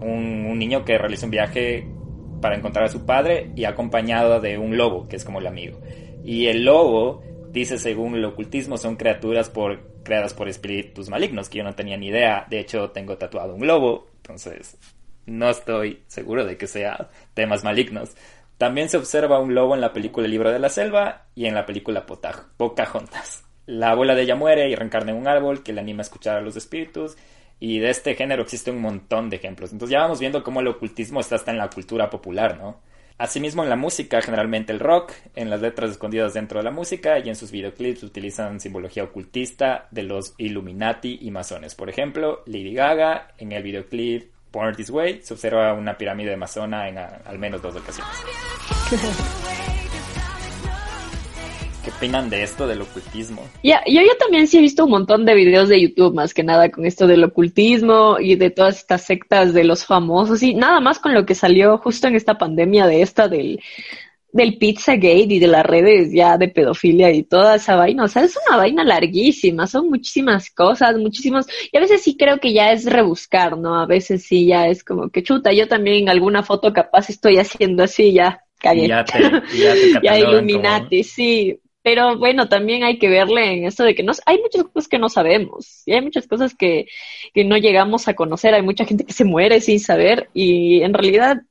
un, 0.01 0.45
un 0.45 0.59
niño 0.59 0.85
que 0.85 0.99
realiza 0.99 1.25
un 1.25 1.31
viaje 1.31 1.89
para 2.43 2.57
encontrar 2.57 2.85
a 2.85 2.91
su 2.91 3.07
padre 3.07 3.51
y 3.57 3.65
acompañado 3.65 4.41
de 4.41 4.59
un 4.59 4.77
lobo, 4.77 5.09
que 5.09 5.17
es 5.17 5.25
como 5.25 5.39
el 5.39 5.47
amigo. 5.47 5.81
Y 6.23 6.49
el 6.49 6.65
lobo 6.65 7.23
dice, 7.51 7.79
según 7.79 8.17
el 8.17 8.25
ocultismo, 8.27 8.77
son 8.77 8.97
criaturas 8.97 9.49
por, 9.49 9.81
creadas 10.03 10.35
por 10.35 10.49
espíritus 10.49 11.09
malignos, 11.09 11.49
que 11.49 11.59
yo 11.59 11.65
no 11.65 11.75
tenía 11.75 11.97
ni 11.97 12.09
idea. 12.09 12.47
De 12.51 12.61
hecho, 12.61 12.91
tengo 12.91 13.17
tatuado 13.17 13.55
un 13.55 13.67
lobo, 13.67 14.09
entonces 14.17 14.77
no 15.25 15.49
estoy 15.49 16.03
seguro 16.09 16.45
de 16.45 16.59
que 16.59 16.67
sea 16.67 17.09
temas 17.33 17.65
malignos. 17.65 18.11
También 18.59 18.89
se 18.89 18.97
observa 18.97 19.41
un 19.41 19.55
lobo 19.55 19.75
en 19.75 19.81
la 19.81 19.93
película 19.93 20.27
El 20.27 20.33
libro 20.33 20.51
de 20.51 20.59
la 20.59 20.69
selva 20.69 21.27
y 21.35 21.47
en 21.47 21.55
la 21.55 21.65
película 21.65 22.05
Pocahontas. 22.05 23.45
La 23.67 23.91
abuela 23.91 24.15
de 24.15 24.23
ella 24.23 24.35
muere 24.35 24.69
y 24.69 24.75
reencarna 24.75 25.13
en 25.13 25.19
un 25.19 25.29
árbol 25.29 25.63
que 25.63 25.73
le 25.73 25.81
anima 25.81 26.01
a 26.01 26.03
escuchar 26.03 26.37
a 26.37 26.41
los 26.41 26.57
espíritus 26.57 27.17
y 27.63 27.79
de 27.79 27.91
este 27.91 28.17
género 28.17 28.43
existe 28.43 28.73
un 28.73 28.81
montón 28.81 29.31
de 29.31 29.37
ejemplos. 29.37 29.71
Entonces 29.71 29.93
ya 29.93 30.01
vamos 30.01 30.19
viendo 30.19 30.43
cómo 30.43 30.59
el 30.59 30.67
ocultismo 30.67 31.21
está 31.21 31.37
hasta 31.37 31.53
en 31.53 31.59
la 31.59 31.71
cultura 31.71 32.11
popular, 32.11 32.59
¿no? 32.59 32.81
Asimismo 33.19 33.63
en 33.63 33.71
la 33.71 33.77
música, 33.77 34.21
generalmente 34.21 34.73
el 34.73 34.81
rock, 34.81 35.13
en 35.37 35.49
las 35.49 35.61
letras 35.61 35.93
escondidas 35.93 36.35
dentro 36.35 36.59
de 36.59 36.65
la 36.65 36.73
música 36.73 37.21
y 37.21 37.29
en 37.29 37.37
sus 37.37 37.53
videoclips 37.53 38.03
utilizan 38.03 38.59
simbología 38.59 39.05
ocultista 39.05 39.87
de 39.93 40.03
los 40.03 40.35
Illuminati 40.39 41.21
y 41.23 41.31
masones. 41.31 41.77
Por 41.77 41.89
ejemplo, 41.89 42.43
Lady 42.47 42.75
Gaga 42.75 43.29
en 43.39 43.53
el 43.53 43.63
videoclip 43.63 44.33
Born 44.51 44.75
This 44.75 44.91
Way 44.91 45.21
se 45.23 45.35
observa 45.35 45.73
una 45.75 45.97
pirámide 45.97 46.37
masona 46.37 46.89
en 46.89 46.99
al 46.99 47.39
menos 47.39 47.63
dos 47.63 47.77
ocasiones. 47.77 48.13
¿Qué 51.85 51.91
opinan 51.91 52.31
de 52.31 52.45
esto 52.45 52.69
del 52.69 52.83
ocultismo? 52.83 53.43
Ya, 53.65 53.83
yo, 53.87 54.01
yo 54.03 54.17
también 54.17 54.47
sí 54.47 54.59
he 54.59 54.61
visto 54.61 54.85
un 54.85 54.91
montón 54.91 55.25
de 55.25 55.35
videos 55.35 55.69
de 55.69 55.81
YouTube, 55.81 56.15
más 56.15 56.33
que 56.33 56.45
nada 56.45 56.71
con 56.71 56.87
esto 56.87 57.09
del 57.09 57.25
ocultismo 57.25 58.19
y 58.21 58.37
de 58.37 58.51
todas 58.51 58.79
estas 58.79 59.03
sectas 59.03 59.53
de 59.53 59.65
los 59.65 59.85
famosos 59.85 60.43
y 60.45 60.55
nada 60.55 60.81
más 60.81 61.01
con 61.01 61.13
lo 61.13 61.27
que 61.27 61.35
salió 61.35 61.79
justo 61.79 62.07
en 62.07 62.15
esta 62.15 62.39
pandemia 62.39 62.87
de 62.87 63.03
esta 63.03 63.27
del, 63.27 63.61
del 64.33 64.57
Pizzagate 64.59 65.27
y 65.29 65.39
de 65.39 65.47
las 65.47 65.65
redes 65.65 66.13
ya 66.13 66.39
de 66.39 66.49
pedofilia 66.49 67.11
y 67.11 67.25
toda 67.25 67.57
esa 67.57 67.75
vaina. 67.75 68.05
O 68.05 68.09
sea, 68.09 68.23
es 68.23 68.39
una 68.49 68.57
vaina 68.57 68.85
larguísima, 68.85 69.67
son 69.67 69.89
muchísimas 69.91 70.51
cosas, 70.51 70.97
muchísimos, 70.97 71.47
y 71.71 71.77
a 71.77 71.81
veces 71.81 72.03
sí 72.03 72.17
creo 72.17 72.39
que 72.39 72.53
ya 72.53 72.73
es 72.73 72.87
rebuscar, 72.87 73.59
¿no? 73.59 73.81
A 73.81 73.87
veces 73.87 74.25
sí 74.25 74.47
ya 74.47 74.69
es 74.69 74.85
como 74.85 75.11
que 75.11 75.23
chuta, 75.23 75.53
yo 75.53 75.69
también 75.69 76.05
en 76.05 76.09
alguna 76.09 76.43
foto 76.43 76.73
capaz 76.73 77.11
estoy 77.11 77.39
haciendo 77.39 77.83
así, 77.83 78.13
ya 78.13 78.45
cagué. 78.59 78.89
Ya 78.89 79.05
te, 79.05 79.21
ya 79.21 79.75
te 79.75 80.01
ya 80.03 80.19
Illuminati, 80.19 81.05
sí. 81.05 81.59
Pero 81.83 82.19
bueno, 82.19 82.49
también 82.49 82.85
hay 82.85 82.99
que 82.99 83.09
verle 83.09 83.53
en 83.53 83.65
esto 83.65 83.83
de 83.85 83.95
que 83.95 84.03
no, 84.03 84.13
hay 84.27 84.39
muchas 84.39 84.65
cosas 84.65 84.89
que 84.89 84.99
no 84.99 85.09
sabemos 85.09 85.83
y 85.87 85.93
hay 85.93 86.01
muchas 86.01 86.27
cosas 86.27 86.55
que, 86.55 86.87
que 87.35 87.45
no 87.45 87.57
llegamos 87.57 88.09
a 88.09 88.15
conocer. 88.15 88.55
Hay 88.55 88.63
mucha 88.63 88.85
gente 88.85 89.05
que 89.05 89.13
se 89.13 89.25
muere 89.25 89.61
sin 89.61 89.81
saber 89.81 90.31
y 90.33 90.83
en 90.83 90.95
realidad 90.95 91.43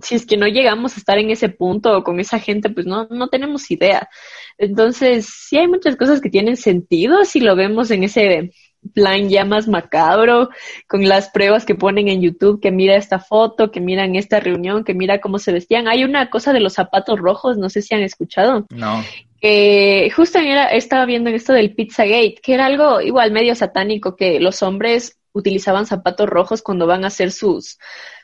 si 0.00 0.14
es 0.14 0.26
que 0.26 0.36
no 0.36 0.46
llegamos 0.46 0.94
a 0.94 1.00
estar 1.00 1.18
en 1.18 1.30
ese 1.30 1.48
punto 1.48 2.04
con 2.04 2.20
esa 2.20 2.38
gente, 2.38 2.70
pues 2.70 2.86
no, 2.86 3.08
no 3.10 3.28
tenemos 3.28 3.70
idea. 3.70 4.08
Entonces, 4.56 5.26
sí 5.26 5.58
hay 5.58 5.66
muchas 5.66 5.96
cosas 5.96 6.20
que 6.20 6.30
tienen 6.30 6.56
sentido 6.56 7.24
si 7.24 7.40
lo 7.40 7.56
vemos 7.56 7.90
en 7.90 8.04
ese 8.04 8.52
plan 8.94 9.28
ya 9.28 9.44
más 9.44 9.66
macabro, 9.66 10.50
con 10.86 11.08
las 11.08 11.30
pruebas 11.30 11.64
que 11.64 11.74
ponen 11.74 12.08
en 12.08 12.22
YouTube, 12.22 12.60
que 12.60 12.70
mira 12.70 12.96
esta 12.96 13.18
foto, 13.18 13.72
que 13.72 13.80
miran 13.80 14.14
esta 14.14 14.38
reunión, 14.38 14.84
que 14.84 14.94
mira 14.94 15.20
cómo 15.20 15.38
se 15.38 15.52
vestían. 15.52 15.88
Hay 15.88 16.04
una 16.04 16.30
cosa 16.30 16.52
de 16.52 16.60
los 16.60 16.74
zapatos 16.74 17.18
rojos, 17.18 17.58
no 17.58 17.68
sé 17.68 17.82
si 17.82 17.94
han 17.94 18.02
escuchado. 18.02 18.66
No. 18.70 19.02
Que 19.40 20.10
justo 20.14 20.38
era, 20.38 20.66
estaba 20.66 21.06
viendo 21.06 21.30
en 21.30 21.36
esto 21.36 21.52
del 21.52 21.74
Pizzagate, 21.74 22.36
que 22.42 22.54
era 22.54 22.66
algo 22.66 23.00
igual 23.00 23.30
medio 23.30 23.54
satánico, 23.54 24.16
que 24.16 24.40
los 24.40 24.62
hombres 24.62 25.18
utilizaban 25.32 25.86
zapatos 25.86 26.28
rojos 26.28 26.62
cuando 26.62 26.86
van 26.86 27.04
a 27.04 27.08
hacer 27.08 27.30
sus, 27.30 27.78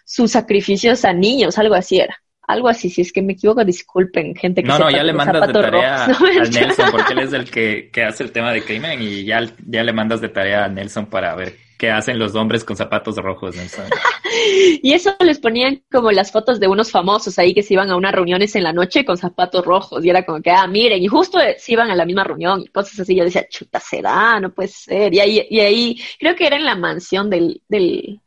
sus 0.04 0.33
sacrificios 0.33 1.04
a 1.04 1.12
niños, 1.12 1.59
algo 1.59 1.75
así 1.75 1.99
era. 1.99 2.18
Algo 2.47 2.68
así, 2.68 2.90
si 2.90 3.00
es 3.00 3.11
que 3.11 3.23
me 3.23 3.33
equivoco, 3.33 3.64
disculpen, 3.64 4.35
gente 4.35 4.62
que 4.62 4.68
No, 4.68 4.78
no, 4.78 4.90
ya 4.90 5.02
le 5.02 5.14
mandas 5.14 5.47
de 5.47 5.52
tarea 5.54 6.04
a 6.04 6.09
Nelson, 6.50 6.90
porque 6.90 7.12
él 7.14 7.18
es 7.21 7.33
el 7.33 7.50
que, 7.50 7.88
que, 7.90 8.04
hace 8.04 8.23
el 8.23 8.33
tema 8.33 8.52
de 8.52 8.62
crimen 8.62 9.00
y 9.00 9.25
ya, 9.25 9.40
ya 9.66 9.83
le 9.83 9.92
mandas 9.94 10.21
de 10.21 10.28
tarea 10.28 10.66
a 10.66 10.68
Nelson 10.68 11.06
para 11.06 11.35
ver 11.35 11.63
qué 11.84 11.90
hacen 11.90 12.18
los 12.18 12.34
hombres 12.34 12.64
con 12.64 12.76
zapatos 12.76 13.16
rojos, 13.16 13.54
Nelson. 13.56 13.84
y 14.82 14.92
eso 14.92 15.14
les 15.20 15.38
ponían 15.38 15.82
como 15.90 16.10
las 16.12 16.32
fotos 16.32 16.58
de 16.58 16.66
unos 16.66 16.90
famosos 16.90 17.38
ahí 17.38 17.52
que 17.52 17.62
se 17.62 17.74
iban 17.74 17.90
a 17.90 17.96
unas 17.96 18.12
reuniones 18.12 18.56
en 18.56 18.62
la 18.62 18.72
noche 18.72 19.04
con 19.04 19.18
zapatos 19.18 19.64
rojos 19.64 20.02
y 20.04 20.08
era 20.08 20.24
como 20.24 20.40
que, 20.40 20.50
ah, 20.50 20.66
miren, 20.66 21.02
y 21.02 21.08
justo 21.08 21.38
se 21.58 21.72
iban 21.72 21.90
a 21.90 21.94
la 21.94 22.06
misma 22.06 22.24
reunión 22.24 22.62
y 22.62 22.68
cosas 22.68 23.00
así. 23.00 23.14
Yo 23.14 23.24
decía, 23.24 23.46
chuta, 23.48 23.80
será, 23.80 24.40
no 24.40 24.50
puede 24.52 24.68
ser. 24.68 25.12
Y 25.12 25.20
ahí, 25.20 25.46
y 25.50 25.60
ahí 25.60 26.00
creo 26.18 26.34
que 26.34 26.46
era 26.46 26.56
en 26.56 26.64
la 26.64 26.74
mansión 26.74 27.28
del, 27.28 27.60
del 27.68 28.20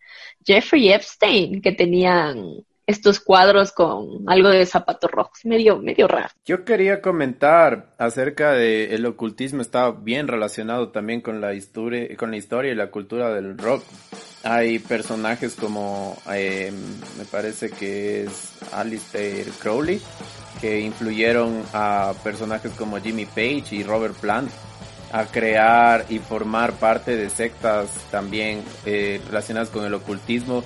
Jeffrey 0.45 0.89
Epstein 0.91 1.61
que 1.61 1.71
tenían 1.71 2.63
estos 2.87 3.19
cuadros 3.19 3.73
con 3.73 4.23
algo 4.27 4.47
de 4.47 4.65
zapatos 4.65 5.11
rojos, 5.11 5.39
medio, 5.43 5.77
medio 5.77 6.07
raro. 6.07 6.29
Yo 6.45 6.63
quería 6.63 7.01
comentar 7.01 7.93
acerca 7.97 8.53
de 8.53 8.95
el 8.95 9.05
ocultismo, 9.05 9.61
está 9.61 9.91
bien 9.91 10.29
relacionado 10.29 10.89
también 10.89 11.19
con 11.19 11.41
la 11.41 11.53
historia, 11.53 12.15
con 12.15 12.31
la 12.31 12.37
historia 12.37 12.71
y 12.71 12.75
la 12.75 12.89
cultura 12.89 13.33
del 13.33 13.57
rock. 13.57 13.83
Hay 14.43 14.79
personajes 14.79 15.55
como, 15.55 16.15
eh, 16.31 16.71
me 17.17 17.25
parece 17.25 17.69
que 17.69 18.23
es 18.23 18.57
Alistair 18.71 19.47
Crowley, 19.59 20.01
que 20.61 20.79
influyeron 20.79 21.63
a 21.73 22.13
personajes 22.23 22.71
como 22.71 22.99
Jimmy 23.01 23.25
Page 23.25 23.65
y 23.71 23.83
Robert 23.83 24.15
Plant 24.15 24.49
a 25.11 25.25
crear 25.25 26.05
y 26.09 26.19
formar 26.19 26.73
parte 26.73 27.15
de 27.15 27.29
sectas 27.29 27.89
también 28.11 28.63
eh, 28.85 29.21
relacionadas 29.27 29.69
con 29.69 29.85
el 29.85 29.93
ocultismo 29.93 30.63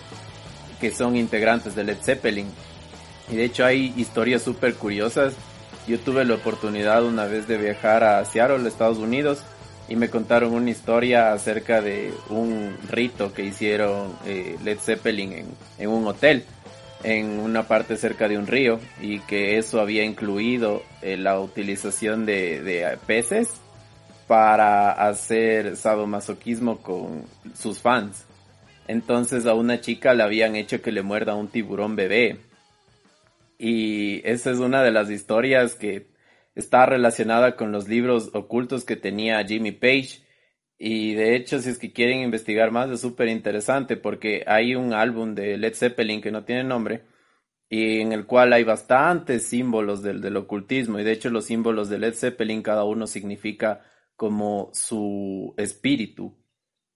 que 0.81 0.91
son 0.91 1.15
integrantes 1.15 1.75
de 1.75 1.85
Led 1.85 1.97
Zeppelin. 2.01 2.47
Y 3.29 3.35
de 3.37 3.45
hecho 3.45 3.63
hay 3.63 3.93
historias 3.95 4.41
súper 4.41 4.75
curiosas. 4.75 5.33
Yo 5.87 5.99
tuve 5.99 6.25
la 6.25 6.33
oportunidad 6.33 7.05
una 7.05 7.25
vez 7.25 7.47
de 7.47 7.57
viajar 7.57 8.03
a 8.03 8.25
Seattle, 8.25 8.67
Estados 8.67 8.97
Unidos, 8.97 9.43
y 9.87 9.95
me 9.95 10.09
contaron 10.09 10.53
una 10.53 10.69
historia 10.69 11.31
acerca 11.31 11.81
de 11.81 12.13
un 12.29 12.75
rito 12.89 13.33
que 13.33 13.45
hicieron 13.45 14.13
eh, 14.25 14.57
Led 14.63 14.79
Zeppelin 14.79 15.31
en, 15.33 15.45
en 15.77 15.89
un 15.89 16.07
hotel 16.07 16.45
en 17.03 17.39
una 17.39 17.67
parte 17.67 17.97
cerca 17.97 18.27
de 18.27 18.37
un 18.37 18.47
río 18.47 18.79
y 19.01 19.19
que 19.21 19.57
eso 19.57 19.79
había 19.79 20.03
incluido 20.03 20.83
eh, 21.01 21.17
la 21.17 21.39
utilización 21.39 22.25
de, 22.25 22.61
de, 22.61 22.97
peces 23.05 23.49
para 24.27 24.91
hacer 24.91 25.75
sadomasoquismo 25.77 26.77
con 26.77 27.25
sus 27.55 27.79
fans. 27.79 28.25
Entonces 28.91 29.45
a 29.45 29.53
una 29.53 29.79
chica 29.79 30.13
le 30.13 30.23
habían 30.23 30.57
hecho 30.57 30.81
que 30.81 30.91
le 30.91 31.01
muerda 31.01 31.33
un 31.33 31.47
tiburón 31.47 31.95
bebé. 31.95 32.39
Y 33.57 34.21
esa 34.27 34.51
es 34.51 34.57
una 34.57 34.83
de 34.83 34.91
las 34.91 35.09
historias 35.09 35.75
que 35.75 36.07
está 36.55 36.85
relacionada 36.85 37.55
con 37.55 37.71
los 37.71 37.87
libros 37.87 38.31
ocultos 38.33 38.83
que 38.83 38.97
tenía 38.97 39.45
Jimmy 39.45 39.71
Page. 39.71 40.23
Y 40.77 41.13
de 41.13 41.37
hecho, 41.37 41.61
si 41.61 41.69
es 41.69 41.77
que 41.77 41.93
quieren 41.93 42.19
investigar 42.19 42.71
más, 42.71 42.89
es 42.89 42.99
súper 42.99 43.29
interesante 43.29 43.95
porque 43.95 44.43
hay 44.45 44.75
un 44.75 44.93
álbum 44.93 45.35
de 45.35 45.57
Led 45.57 45.73
Zeppelin 45.73 46.19
que 46.19 46.31
no 46.31 46.43
tiene 46.43 46.65
nombre 46.65 47.03
y 47.69 48.01
en 48.01 48.11
el 48.11 48.25
cual 48.25 48.51
hay 48.51 48.65
bastantes 48.65 49.47
símbolos 49.47 50.03
del, 50.03 50.19
del 50.19 50.35
ocultismo. 50.35 50.99
Y 50.99 51.05
de 51.05 51.13
hecho, 51.13 51.29
los 51.29 51.45
símbolos 51.45 51.87
de 51.87 51.97
Led 51.97 52.13
Zeppelin, 52.13 52.61
cada 52.61 52.83
uno 52.83 53.07
significa 53.07 53.85
como 54.17 54.69
su 54.73 55.53
espíritu. 55.55 56.40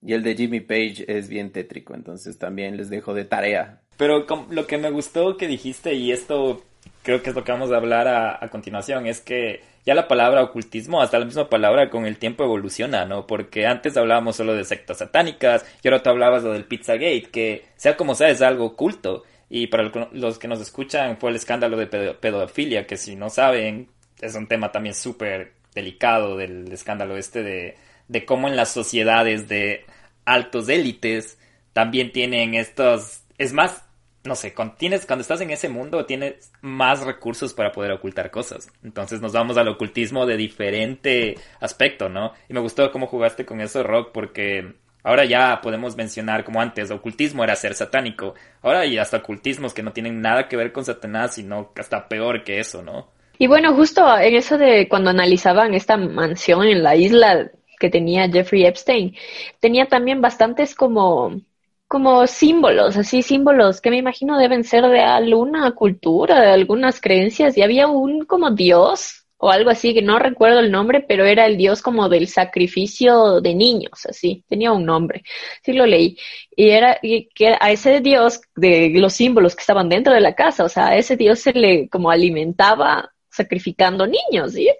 Y 0.06 0.14
el 0.14 0.22
de 0.22 0.36
Jimmy 0.36 0.60
Page 0.60 1.06
es 1.08 1.28
bien 1.28 1.52
tétrico, 1.52 1.96
entonces 1.96 2.38
también 2.38 2.78
les 2.78 2.90
dejo 2.90 3.16
de 3.16 3.26
tarea. 3.26 3.82
Pero 3.98 4.26
lo 4.52 4.68
que 4.68 4.78
me 4.78 4.92
gustó 4.92 5.36
que 5.36 5.48
dijiste, 5.48 5.96
y 5.96 6.12
esto 6.12 6.64
creo 7.02 7.24
que 7.24 7.32
es 7.32 7.36
lo 7.36 7.44
que 7.44 7.52
vamos 7.52 7.72
a 7.72 7.78
hablar 7.78 8.08
a, 8.08 8.48
continuación, 8.50 9.08
es 9.08 9.20
que 9.20 9.62
ya 9.84 9.96
la 9.96 10.08
palabra 10.08 10.44
ocultismo, 10.44 11.02
hasta 11.02 11.18
la 11.18 11.26
misma 11.26 11.50
palabra 11.50 11.90
con 11.90 12.06
el 12.06 12.18
tiempo 12.18 12.44
evoluciona, 12.44 13.06
¿no? 13.06 13.26
Porque 13.26 13.66
antes 13.66 13.98
hablábamos 13.98 14.36
solo 14.36 14.54
de 14.54 14.64
sectas 14.64 15.00
satánicas, 15.00 15.66
y 15.82 15.88
ahora 15.88 16.04
tú 16.04 16.12
hablabas 16.12 16.44
lo 16.44 16.54
del 16.54 16.66
Pizzagate, 16.66 17.30
que 17.32 17.66
sea 17.76 17.98
como 17.98 18.14
sea 18.14 18.30
es 18.30 18.44
algo 18.44 18.66
oculto. 18.66 19.24
Y 19.50 19.68
para 19.68 19.92
los 20.12 20.38
que 20.38 20.48
nos 20.48 20.62
escuchan 20.62 21.18
fue 21.18 21.32
el 21.32 21.36
escándalo 21.36 21.78
de 21.78 21.88
pedofilia, 21.88 22.86
que 22.86 22.98
si 22.98 23.16
no 23.16 23.32
saben, 23.32 23.90
es 24.22 24.36
un 24.36 24.48
tema 24.48 24.72
también 24.72 24.94
súper 24.94 25.54
delicado 25.74 26.38
del 26.38 26.72
escándalo 26.72 27.18
este 27.18 27.42
de, 27.42 27.76
de 28.08 28.26
cómo 28.26 28.48
en 28.48 28.56
las 28.56 28.72
sociedades 28.72 29.48
de 29.48 29.86
altos 30.26 30.70
élites 30.70 31.40
también 31.74 32.12
tienen 32.12 32.56
estos, 32.56 33.24
es 33.38 33.54
más, 33.54 33.84
no 34.24 34.36
sé, 34.36 34.54
cuando, 34.54 34.76
cuando 35.06 35.22
estás 35.22 35.42
en 35.42 35.52
ese 35.52 35.70
mundo 35.70 36.06
tienes 36.06 36.52
más 36.62 37.02
recursos 37.02 37.54
para 37.54 37.72
poder 37.72 37.92
ocultar 37.92 38.32
cosas. 38.32 38.68
Entonces 38.84 39.22
nos 39.22 39.34
vamos 39.34 39.58
al 39.58 39.68
ocultismo 39.68 40.26
de 40.26 40.38
diferente 40.38 41.36
aspecto, 41.60 42.10
¿no? 42.10 42.34
Y 42.50 42.54
me 42.54 42.60
gustó 42.62 42.92
cómo 42.92 43.08
jugaste 43.08 43.46
con 43.46 43.62
eso, 43.62 43.84
Rock, 43.84 44.12
porque 44.14 44.74
ahora 45.04 45.26
ya 45.26 45.60
podemos 45.62 45.96
mencionar 45.96 46.44
como 46.44 46.62
antes, 46.62 46.92
ocultismo 46.92 47.44
era 47.44 47.56
ser 47.56 47.76
satánico. 47.76 48.34
Ahora 48.62 48.80
hay 48.80 48.98
hasta 48.98 49.18
ocultismos 49.18 49.74
que 49.74 49.84
no 49.84 49.94
tienen 49.94 50.22
nada 50.22 50.48
que 50.48 50.58
ver 50.58 50.72
con 50.72 50.86
Satanás, 50.86 51.36
sino 51.36 51.72
hasta 51.78 52.08
peor 52.08 52.44
que 52.44 52.60
eso, 52.60 52.82
¿no? 52.82 53.10
Y 53.38 53.48
bueno, 53.48 53.76
justo 53.76 54.18
en 54.18 54.36
eso 54.36 54.58
de 54.58 54.88
cuando 54.88 55.10
analizaban 55.10 55.74
esta 55.74 55.98
mansión 55.98 56.66
en 56.66 56.84
la 56.84 56.96
isla 56.96 57.52
que 57.86 57.92
tenía 57.92 58.30
Jeffrey 58.30 58.66
Epstein, 58.66 59.16
tenía 59.60 59.88
también 59.88 60.22
bastantes 60.22 60.76
como 60.76 61.40
como 61.88 62.26
símbolos, 62.28 62.98
así 62.98 63.22
símbolos 63.22 63.80
que 63.80 63.92
me 63.92 63.98
imagino 63.98 64.40
deben 64.40 64.64
ser 64.64 64.84
de 64.88 65.02
alguna 65.02 65.72
cultura, 65.76 66.42
de 66.42 66.50
algunas 66.50 67.00
creencias, 67.00 67.58
y 67.58 67.62
había 67.62 67.88
un 67.88 68.26
como 68.26 68.52
dios 68.52 69.26
o 69.38 69.52
algo 69.52 69.70
así, 69.70 69.94
que 69.94 70.02
no 70.02 70.18
recuerdo 70.18 70.60
el 70.60 70.72
nombre, 70.72 71.02
pero 71.08 71.26
era 71.26 71.46
el 71.46 71.58
dios 71.58 71.82
como 71.82 72.10
del 72.10 72.28
sacrificio 72.28 73.42
de 73.42 73.54
niños, 73.54 74.06
así, 74.08 74.44
tenía 74.48 74.72
un 74.72 74.86
nombre, 74.86 75.24
sí 75.64 75.74
lo 75.74 75.86
leí, 75.86 76.18
y 76.56 76.70
era 76.70 77.00
que 77.02 77.56
a 77.60 77.72
ese 77.72 78.02
dios 78.02 78.42
de 78.56 78.92
los 78.96 79.14
símbolos 79.14 79.56
que 79.56 79.62
estaban 79.62 79.90
dentro 79.90 80.14
de 80.14 80.22
la 80.22 80.34
casa, 80.34 80.64
o 80.64 80.70
sea, 80.70 80.88
a 80.88 80.98
ese 80.98 81.16
dios 81.18 81.40
se 81.40 81.54
le 81.54 81.88
como 81.90 82.10
alimentaba 82.10 83.12
sacrificando 83.30 84.08
niños, 84.08 84.58
y 84.58 84.68
es 84.70 84.78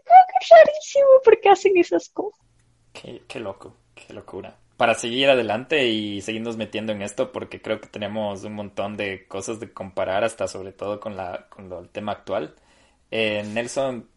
rarísimo 0.50 1.08
porque 1.24 1.50
hacen 1.50 1.78
esas 1.78 2.10
cosas. 2.10 2.45
Qué, 3.28 3.40
loco, 3.40 3.76
qué 3.94 4.14
locura. 4.14 4.58
Para 4.78 4.94
seguir 4.94 5.30
adelante 5.30 5.88
y 5.88 6.22
seguirnos 6.22 6.58
metiendo 6.58 6.92
en 6.92 7.02
esto, 7.02 7.32
porque 7.32 7.62
creo 7.62 7.80
que 7.80 7.88
tenemos 7.88 8.44
un 8.44 8.54
montón 8.54 8.98
de 8.98 9.26
cosas 9.28 9.60
de 9.60 9.72
comparar, 9.72 10.24
hasta 10.24 10.48
sobre 10.48 10.72
todo 10.72 11.00
con, 11.00 11.16
la, 11.16 11.48
con 11.50 11.72
el 11.72 11.90
tema 11.90 12.14
actual. 12.14 12.56
Eh, 13.12 13.44
Nelson, 13.54 14.08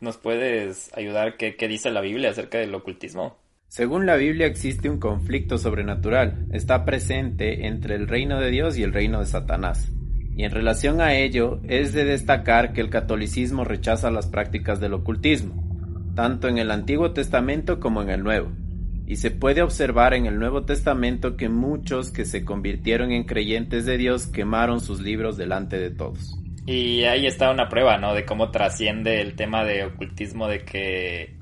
¿Nos 0.00 0.16
puedes 0.16 0.96
ayudar 0.96 1.36
qué, 1.36 1.56
qué 1.56 1.66
dice 1.66 1.90
la 1.90 2.00
Biblia 2.00 2.30
acerca 2.30 2.58
del 2.58 2.74
ocultismo? 2.74 3.36
Según 3.66 4.06
la 4.06 4.14
Biblia 4.14 4.46
existe 4.46 4.88
un 4.88 5.00
conflicto 5.00 5.58
sobrenatural, 5.58 6.46
está 6.52 6.84
presente 6.84 7.66
entre 7.66 7.96
el 7.96 8.06
reino 8.06 8.40
de 8.40 8.50
Dios 8.50 8.78
y 8.78 8.84
el 8.84 8.92
reino 8.92 9.18
de 9.18 9.26
Satanás. 9.26 9.90
Y 10.36 10.44
en 10.44 10.52
relación 10.52 11.00
a 11.00 11.14
ello, 11.14 11.60
es 11.64 11.92
de 11.92 12.04
destacar 12.04 12.72
que 12.72 12.80
el 12.80 12.90
catolicismo 12.90 13.64
rechaza 13.64 14.12
las 14.12 14.28
prácticas 14.28 14.78
del 14.78 14.94
ocultismo, 14.94 15.67
tanto 16.18 16.48
en 16.48 16.58
el 16.58 16.72
Antiguo 16.72 17.12
Testamento 17.12 17.78
como 17.78 18.02
en 18.02 18.10
el 18.10 18.24
Nuevo. 18.24 18.50
Y 19.06 19.18
se 19.18 19.30
puede 19.30 19.62
observar 19.62 20.14
en 20.14 20.26
el 20.26 20.40
Nuevo 20.40 20.64
Testamento 20.64 21.36
que 21.36 21.48
muchos 21.48 22.10
que 22.10 22.24
se 22.24 22.44
convirtieron 22.44 23.12
en 23.12 23.22
creyentes 23.22 23.86
de 23.86 23.98
Dios 23.98 24.26
quemaron 24.26 24.80
sus 24.80 24.98
libros 25.00 25.36
delante 25.36 25.78
de 25.78 25.90
todos. 25.90 26.36
Y 26.66 27.04
ahí 27.04 27.28
está 27.28 27.52
una 27.52 27.68
prueba, 27.68 27.98
¿no? 27.98 28.14
De 28.14 28.24
cómo 28.24 28.50
trasciende 28.50 29.20
el 29.20 29.36
tema 29.36 29.62
de 29.62 29.84
ocultismo, 29.84 30.48
de 30.48 30.64
que 30.64 31.36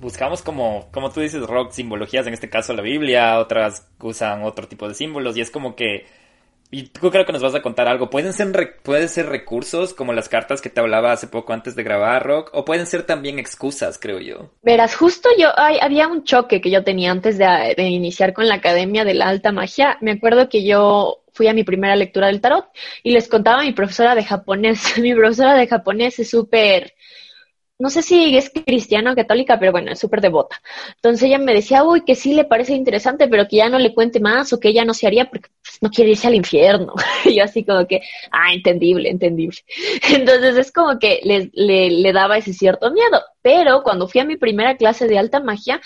buscamos 0.00 0.42
como, 0.42 0.88
como 0.90 1.12
tú 1.12 1.20
dices, 1.20 1.46
rock, 1.46 1.70
simbologías, 1.70 2.26
en 2.26 2.34
este 2.34 2.50
caso 2.50 2.72
la 2.72 2.82
Biblia, 2.82 3.38
otras 3.38 3.88
usan 4.00 4.42
otro 4.42 4.66
tipo 4.66 4.88
de 4.88 4.94
símbolos, 4.94 5.36
y 5.36 5.42
es 5.42 5.52
como 5.52 5.76
que 5.76 6.06
y 6.70 6.84
tú 6.84 7.10
creo 7.10 7.24
que 7.24 7.32
nos 7.32 7.42
vas 7.42 7.54
a 7.54 7.62
contar 7.62 7.88
algo. 7.88 8.10
Pueden 8.10 8.32
ser, 8.32 8.76
pueden 8.82 9.08
ser 9.08 9.26
recursos 9.26 9.94
como 9.94 10.12
las 10.12 10.28
cartas 10.28 10.60
que 10.60 10.68
te 10.68 10.80
hablaba 10.80 11.12
hace 11.12 11.26
poco 11.26 11.52
antes 11.52 11.74
de 11.74 11.82
grabar, 11.82 12.26
Rock, 12.26 12.50
o 12.52 12.64
pueden 12.64 12.86
ser 12.86 13.04
también 13.04 13.38
excusas, 13.38 13.98
creo 13.98 14.20
yo. 14.20 14.50
Verás, 14.62 14.94
justo 14.94 15.28
yo, 15.38 15.48
había 15.56 16.08
un 16.08 16.24
choque 16.24 16.60
que 16.60 16.70
yo 16.70 16.84
tenía 16.84 17.10
antes 17.10 17.38
de, 17.38 17.74
de 17.76 17.82
iniciar 17.84 18.32
con 18.32 18.48
la 18.48 18.56
Academia 18.56 19.04
de 19.04 19.14
la 19.14 19.28
Alta 19.28 19.52
Magia. 19.52 19.96
Me 20.00 20.12
acuerdo 20.12 20.48
que 20.48 20.64
yo 20.64 21.22
fui 21.32 21.46
a 21.46 21.54
mi 21.54 21.64
primera 21.64 21.96
lectura 21.96 22.26
del 22.26 22.40
tarot 22.40 22.66
y 23.02 23.12
les 23.12 23.28
contaba 23.28 23.60
a 23.60 23.64
mi 23.64 23.72
profesora 23.72 24.14
de 24.14 24.24
japonés. 24.24 24.98
mi 24.98 25.14
profesora 25.14 25.54
de 25.54 25.68
japonés 25.68 26.18
es 26.18 26.30
súper 26.30 26.94
no 27.78 27.90
sé 27.90 28.02
si 28.02 28.36
es 28.36 28.50
cristiana 28.50 29.12
o 29.12 29.14
católica, 29.14 29.58
pero 29.58 29.70
bueno, 29.72 29.92
es 29.92 29.98
súper 30.00 30.20
devota. 30.20 30.60
Entonces 30.96 31.22
ella 31.24 31.38
me 31.38 31.54
decía, 31.54 31.84
uy, 31.84 32.02
que 32.04 32.16
sí 32.16 32.34
le 32.34 32.44
parece 32.44 32.74
interesante, 32.74 33.28
pero 33.28 33.46
que 33.46 33.56
ya 33.56 33.68
no 33.68 33.78
le 33.78 33.94
cuente 33.94 34.18
más 34.18 34.52
o 34.52 34.58
que 34.58 34.68
ella 34.68 34.84
no 34.84 34.94
se 34.94 35.06
haría 35.06 35.30
porque 35.30 35.50
pues, 35.62 35.78
no 35.80 35.90
quiere 35.90 36.10
irse 36.10 36.26
al 36.26 36.34
infierno. 36.34 36.94
y 37.24 37.36
yo 37.36 37.44
así 37.44 37.64
como 37.64 37.86
que, 37.86 38.00
ah, 38.32 38.52
entendible, 38.52 39.08
entendible. 39.10 39.58
Entonces 40.10 40.56
es 40.56 40.72
como 40.72 40.98
que 40.98 41.20
le, 41.22 41.50
le, 41.52 41.90
le 41.90 42.12
daba 42.12 42.38
ese 42.38 42.52
cierto 42.52 42.90
miedo. 42.90 43.22
Pero 43.42 43.82
cuando 43.82 44.08
fui 44.08 44.20
a 44.20 44.24
mi 44.24 44.36
primera 44.36 44.76
clase 44.76 45.06
de 45.06 45.18
alta 45.18 45.40
magia, 45.40 45.80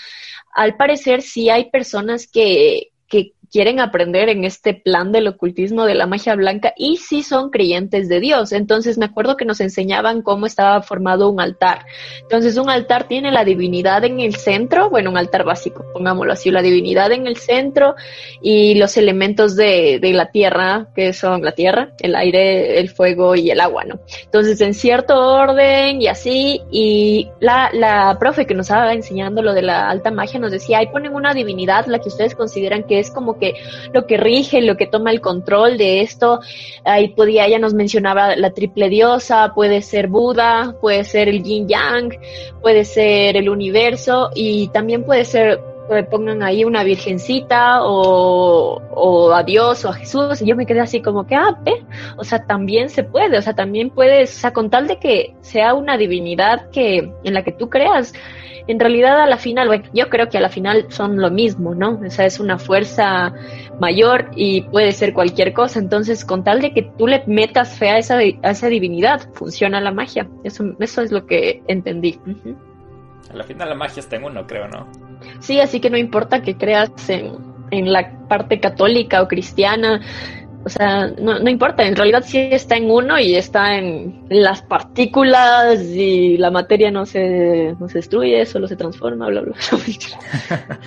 al 0.53 0.75
parecer 0.77 1.21
sí 1.21 1.49
hay 1.49 1.69
personas 1.69 2.27
que, 2.27 2.91
que 3.07 3.33
quieren 3.53 3.79
aprender 3.79 4.29
en 4.29 4.45
este 4.45 4.73
plan 4.73 5.11
del 5.11 5.27
ocultismo 5.27 5.85
de 5.85 5.93
la 5.93 6.07
magia 6.07 6.33
blanca 6.33 6.73
y 6.75 6.97
sí 6.97 7.21
son 7.21 7.51
creyentes 7.51 8.09
de 8.09 8.19
Dios. 8.19 8.51
Entonces 8.51 8.97
me 8.97 9.05
acuerdo 9.05 9.37
que 9.37 9.45
nos 9.45 9.61
enseñaban 9.61 10.23
cómo 10.23 10.47
estaba 10.47 10.81
formado 10.81 11.29
un 11.29 11.39
altar. 11.39 11.85
Entonces 12.23 12.57
un 12.57 12.71
altar 12.71 13.07
tiene 13.07 13.31
la 13.31 13.45
divinidad 13.45 14.03
en 14.05 14.19
el 14.21 14.35
centro, 14.35 14.89
bueno, 14.89 15.11
un 15.11 15.17
altar 15.19 15.43
básico, 15.43 15.85
pongámoslo 15.93 16.33
así, 16.33 16.49
la 16.49 16.63
divinidad 16.63 17.11
en 17.11 17.27
el 17.27 17.37
centro 17.37 17.93
y 18.41 18.73
los 18.73 18.97
elementos 18.97 19.55
de, 19.55 19.99
de 20.01 20.13
la 20.13 20.31
tierra, 20.31 20.87
que 20.95 21.13
son 21.13 21.43
la 21.43 21.51
tierra, 21.51 21.93
el 21.99 22.15
aire, 22.15 22.79
el 22.79 22.89
fuego 22.89 23.35
y 23.35 23.51
el 23.51 23.59
agua, 23.59 23.83
¿no? 23.83 23.99
Entonces 24.23 24.59
en 24.61 24.73
cierto 24.73 25.15
orden 25.15 26.01
y 26.01 26.07
así, 26.07 26.59
y 26.71 27.29
la, 27.39 27.69
la 27.71 28.17
profe 28.19 28.47
que 28.47 28.55
nos 28.55 28.65
estaba 28.65 28.93
enseñando 28.93 29.43
lo 29.43 29.53
de 29.53 29.61
la 29.61 29.91
alta 29.91 30.09
magia 30.09 30.39
nos 30.39 30.51
decía, 30.51 30.79
ahí 30.79 30.87
ponen 30.87 31.13
una 31.13 31.35
divinidad, 31.35 31.85
la 31.85 31.99
que 31.99 32.09
ustedes 32.09 32.33
consideran 32.33 32.81
que 32.81 32.97
es 32.97 33.11
como 33.11 33.37
que 33.37 33.42
lo 33.93 34.05
que 34.05 34.17
rige, 34.17 34.61
lo 34.61 34.77
que 34.77 34.87
toma 34.87 35.11
el 35.11 35.21
control 35.21 35.77
de 35.77 36.01
esto. 36.01 36.39
Ahí 36.83 37.09
podía, 37.09 37.45
ella 37.45 37.59
nos 37.59 37.73
mencionaba 37.73 38.35
la 38.35 38.51
triple 38.51 38.89
diosa, 38.89 39.53
puede 39.53 39.81
ser 39.81 40.07
Buda, 40.07 40.75
puede 40.79 41.03
ser 41.03 41.29
el 41.29 41.43
yin 41.43 41.67
yang, 41.67 42.17
puede 42.61 42.85
ser 42.85 43.37
el 43.37 43.49
universo 43.49 44.29
y 44.35 44.67
también 44.69 45.03
puede 45.03 45.25
ser 45.25 45.59
pongan 46.09 46.43
ahí 46.43 46.63
una 46.63 46.83
virgencita 46.83 47.83
o, 47.83 48.81
o, 48.91 49.33
a 49.33 49.43
Dios 49.43 49.83
o 49.85 49.89
a 49.89 49.93
Jesús 49.93 50.41
y 50.41 50.45
yo 50.45 50.55
me 50.55 50.65
quedé 50.65 50.79
así 50.79 51.01
como 51.01 51.27
que, 51.27 51.35
ah, 51.35 51.59
o 52.17 52.23
sea, 52.23 52.45
también 52.45 52.89
se 52.89 53.03
puede, 53.03 53.37
o 53.37 53.41
sea, 53.41 53.53
también 53.53 53.89
puedes, 53.89 54.35
o 54.37 54.39
sea, 54.39 54.53
con 54.53 54.69
tal 54.69 54.87
de 54.87 54.97
que 54.99 55.35
sea 55.41 55.73
una 55.73 55.97
divinidad 55.97 56.69
que 56.71 57.11
en 57.23 57.33
la 57.33 57.43
que 57.43 57.51
tú 57.51 57.69
creas, 57.69 58.13
en 58.67 58.79
realidad 58.79 59.21
a 59.21 59.27
la 59.27 59.37
final, 59.37 59.67
bueno, 59.67 59.85
yo 59.93 60.09
creo 60.09 60.29
que 60.29 60.37
a 60.37 60.41
la 60.41 60.49
final 60.49 60.85
son 60.89 61.19
lo 61.19 61.29
mismo, 61.29 61.75
¿no? 61.75 61.99
O 62.05 62.09
sea, 62.09 62.25
es 62.25 62.39
una 62.39 62.57
fuerza 62.57 63.33
mayor 63.79 64.31
y 64.35 64.61
puede 64.61 64.91
ser 64.93 65.13
cualquier 65.13 65.53
cosa. 65.53 65.79
Entonces, 65.79 66.23
con 66.23 66.43
tal 66.43 66.61
de 66.61 66.73
que 66.73 66.83
tú 66.97 67.07
le 67.07 67.23
metas 67.27 67.77
fe 67.77 67.89
a 67.89 67.97
esa, 67.97 68.17
a 68.17 68.51
esa 68.51 68.67
divinidad, 68.67 69.21
funciona 69.33 69.81
la 69.81 69.91
magia. 69.91 70.27
Eso, 70.43 70.63
eso 70.79 71.01
es 71.01 71.11
lo 71.11 71.25
que 71.25 71.61
entendí. 71.67 72.19
A 73.29 73.35
la 73.35 73.43
final 73.43 73.69
la 73.69 73.75
magia 73.75 73.99
está 73.99 74.15
en 74.15 74.23
uno, 74.23 74.47
creo, 74.47 74.67
¿no? 74.67 74.87
Sí, 75.39 75.59
así 75.59 75.79
que 75.79 75.89
no 75.89 75.97
importa 75.97 76.41
que 76.41 76.55
creas 76.55 76.91
en, 77.09 77.33
en 77.71 77.91
la 77.91 78.27
parte 78.27 78.59
católica 78.59 79.21
o 79.21 79.27
cristiana, 79.27 80.01
o 80.65 80.69
sea, 80.69 81.07
no, 81.07 81.39
no, 81.39 81.49
importa, 81.49 81.83
en 81.83 81.95
realidad 81.95 82.23
sí 82.25 82.37
está 82.39 82.77
en 82.77 82.89
uno 82.89 83.19
y 83.19 83.35
está 83.35 83.77
en 83.77 84.25
las 84.29 84.61
partículas 84.61 85.81
y 85.81 86.37
la 86.37 86.51
materia 86.51 86.89
no 86.89 87.05
se, 87.05 87.75
no 87.79 87.89
se 87.89 87.97
destruye, 87.97 88.45
solo 88.45 88.67
se 88.67 88.77
transforma, 88.77 89.27
bla, 89.27 89.41
bla. 89.41 89.55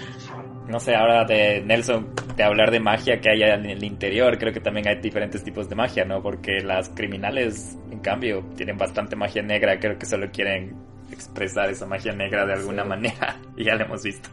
no 0.69 0.81
sé, 0.81 0.95
ahora 0.95 1.25
de 1.25 1.61
Nelson, 1.61 2.09
de 2.37 2.43
hablar 2.43 2.71
de 2.71 2.81
magia 2.81 3.21
que 3.21 3.31
hay 3.31 3.43
en 3.43 3.67
el 3.67 3.85
interior, 3.85 4.39
creo 4.39 4.53
que 4.53 4.61
también 4.61 4.89
hay 4.89 4.97
diferentes 4.97 5.45
tipos 5.45 5.69
de 5.69 5.75
magia, 5.75 6.07
¿no? 6.07 6.23
Porque 6.23 6.61
las 6.63 6.89
criminales, 6.89 7.77
en 7.91 7.99
cambio, 8.01 8.47
tienen 8.57 8.79
bastante 8.79 9.15
magia 9.15 9.43
negra, 9.43 9.79
creo 9.79 9.99
que 9.99 10.07
solo 10.07 10.31
quieren 10.31 10.75
expresar 11.13 11.69
esa 11.69 11.87
magia 11.87 12.13
negra 12.13 12.47
de 12.47 12.55
alguna 12.55 12.83
manera 12.85 13.37
y 13.57 13.65
ya 13.65 13.75
lo 13.75 13.85
hemos 13.85 14.03
visto. 14.03 14.31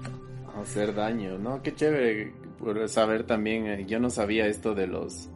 Hacer 0.61 0.95
daño, 0.95 1.37
¿no? 1.37 1.61
Qué 1.61 1.75
chévere 1.75 2.31
por 2.63 2.87
saber 2.87 3.25
también, 3.25 3.67
eh, 3.67 3.85
yo 3.85 3.99
no 3.99 4.09
sabía 4.09 4.47
esto 4.47 4.73
de 4.73 4.87
los 4.87 5.29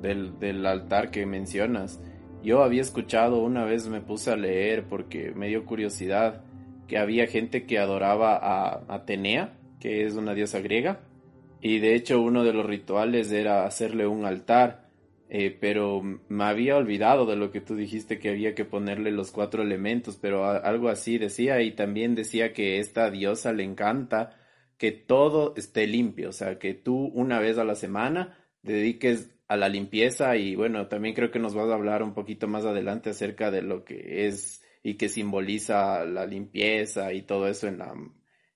del, 0.00 0.66
altar 0.66 1.10
que 1.10 1.26
mencionas. 1.26 2.00
Yo 2.42 2.62
había 2.62 2.80
escuchado 2.80 3.42
una 3.42 3.64
vez, 3.64 3.88
me 3.88 4.00
puse 4.00 4.30
a 4.30 4.36
leer 4.36 4.84
porque 4.84 5.32
me 5.32 5.48
dio 5.48 5.64
curiosidad, 5.64 6.42
que 6.86 6.98
había 6.98 7.26
gente 7.26 7.66
que 7.66 7.78
adoraba 7.78 8.36
a 8.36 8.82
Atenea, 8.88 9.58
que 9.78 10.04
es 10.04 10.14
una 10.14 10.34
diosa 10.34 10.60
griega, 10.60 11.00
y 11.60 11.78
de 11.78 11.94
hecho 11.94 12.20
uno 12.20 12.42
de 12.44 12.52
los 12.52 12.66
rituales 12.66 13.30
era 13.30 13.66
hacerle 13.66 14.06
un 14.06 14.24
altar, 14.24 14.88
eh, 15.28 15.56
pero 15.60 16.02
me 16.02 16.44
había 16.44 16.76
olvidado 16.76 17.26
de 17.26 17.36
lo 17.36 17.52
que 17.52 17.60
tú 17.60 17.76
dijiste 17.76 18.18
que 18.18 18.30
había 18.30 18.54
que 18.54 18.64
ponerle 18.64 19.12
los 19.12 19.30
cuatro 19.30 19.62
elementos, 19.62 20.18
pero 20.20 20.44
algo 20.44 20.88
así 20.88 21.18
decía, 21.18 21.62
y 21.62 21.72
también 21.72 22.14
decía 22.14 22.52
que 22.52 22.80
esta 22.80 23.10
diosa 23.10 23.52
le 23.52 23.62
encanta 23.62 24.36
que 24.76 24.90
todo 24.90 25.54
esté 25.56 25.86
limpio, 25.86 26.30
o 26.30 26.32
sea, 26.32 26.58
que 26.58 26.74
tú 26.74 26.96
una 27.14 27.38
vez 27.38 27.58
a 27.58 27.64
la 27.64 27.74
semana 27.74 28.38
dediques 28.62 29.30
a 29.50 29.56
la 29.56 29.68
limpieza 29.68 30.36
y 30.36 30.54
bueno, 30.54 30.86
también 30.86 31.12
creo 31.12 31.32
que 31.32 31.40
nos 31.40 31.54
vas 31.54 31.68
a 31.70 31.74
hablar 31.74 32.04
un 32.04 32.14
poquito 32.14 32.46
más 32.46 32.64
adelante 32.64 33.10
acerca 33.10 33.50
de 33.50 33.62
lo 33.62 33.84
que 33.84 34.28
es 34.28 34.62
y 34.84 34.94
que 34.94 35.08
simboliza 35.08 36.04
la 36.04 36.24
limpieza 36.24 37.12
y 37.12 37.22
todo 37.22 37.48
eso 37.48 37.66
en 37.66 37.78
la 37.78 37.92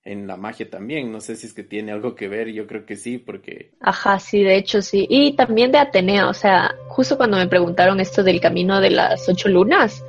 en 0.05 0.27
la 0.27 0.37
magia 0.37 0.69
también. 0.69 1.11
No 1.11 1.19
sé 1.19 1.35
si 1.35 1.47
es 1.47 1.53
que 1.53 1.63
tiene 1.63 1.91
algo 1.91 2.15
que 2.15 2.27
ver, 2.27 2.49
yo 2.49 2.67
creo 2.67 2.85
que 2.85 2.95
sí, 2.95 3.17
porque... 3.17 3.71
Ajá, 3.81 4.19
sí, 4.19 4.43
de 4.43 4.55
hecho 4.55 4.81
sí. 4.83 5.07
Y 5.09 5.33
también 5.33 5.71
de 5.71 5.79
Atenea, 5.79 6.29
o 6.29 6.33
sea, 6.33 6.75
justo 6.87 7.17
cuando 7.17 7.37
me 7.37 7.47
preguntaron 7.47 7.99
esto 7.99 8.23
del 8.23 8.39
camino 8.39 8.79
de 8.79 8.91
las 8.91 9.27
ocho 9.27 9.49
lunas, 9.49 10.05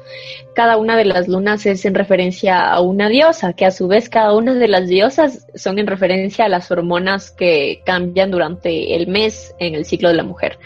cada 0.54 0.76
una 0.76 0.96
de 0.96 1.06
las 1.06 1.28
lunas 1.28 1.64
es 1.64 1.84
en 1.86 1.94
referencia 1.94 2.70
a 2.70 2.80
una 2.80 3.08
diosa, 3.08 3.54
que 3.54 3.64
a 3.64 3.70
su 3.70 3.88
vez 3.88 4.10
cada 4.10 4.34
una 4.34 4.54
de 4.54 4.68
las 4.68 4.86
diosas 4.86 5.46
son 5.54 5.78
en 5.78 5.86
referencia 5.86 6.44
a 6.44 6.50
las 6.50 6.70
hormonas 6.70 7.30
que 7.30 7.80
cambian 7.86 8.30
durante 8.30 8.94
el 8.94 9.06
mes 9.08 9.54
en 9.58 9.74
el 9.74 9.86
ciclo 9.86 10.10
de 10.10 10.16
la 10.16 10.24
mujer. 10.24 10.58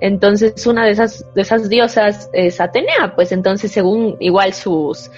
Entonces, 0.00 0.66
una 0.66 0.84
de 0.84 0.90
esas, 0.90 1.32
de 1.34 1.42
esas 1.42 1.68
diosas 1.68 2.28
es 2.32 2.60
Atenea, 2.60 3.14
pues 3.14 3.30
entonces 3.30 3.70
según 3.70 4.16
igual 4.18 4.52
sus, 4.52 5.10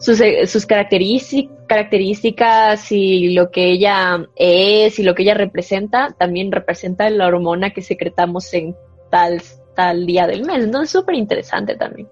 sus, 0.00 0.20
sus 0.46 0.66
características 0.66 2.90
y 2.90 3.34
lo 3.34 3.50
que 3.50 3.70
ella 3.70 4.26
es 4.34 4.98
y 4.98 5.02
lo 5.02 5.14
que 5.14 5.22
ella 5.22 5.34
representa, 5.34 6.16
también 6.18 6.50
representa 6.50 7.08
la 7.10 7.26
hormona 7.26 7.70
que 7.70 7.82
secretamos 7.82 8.52
en 8.54 8.74
tal, 9.10 9.42
tal 9.76 10.06
día 10.06 10.26
del 10.26 10.46
mes. 10.46 10.64
Entonces, 10.64 10.90
súper 10.90 11.16
interesante 11.16 11.76
también. 11.76 12.08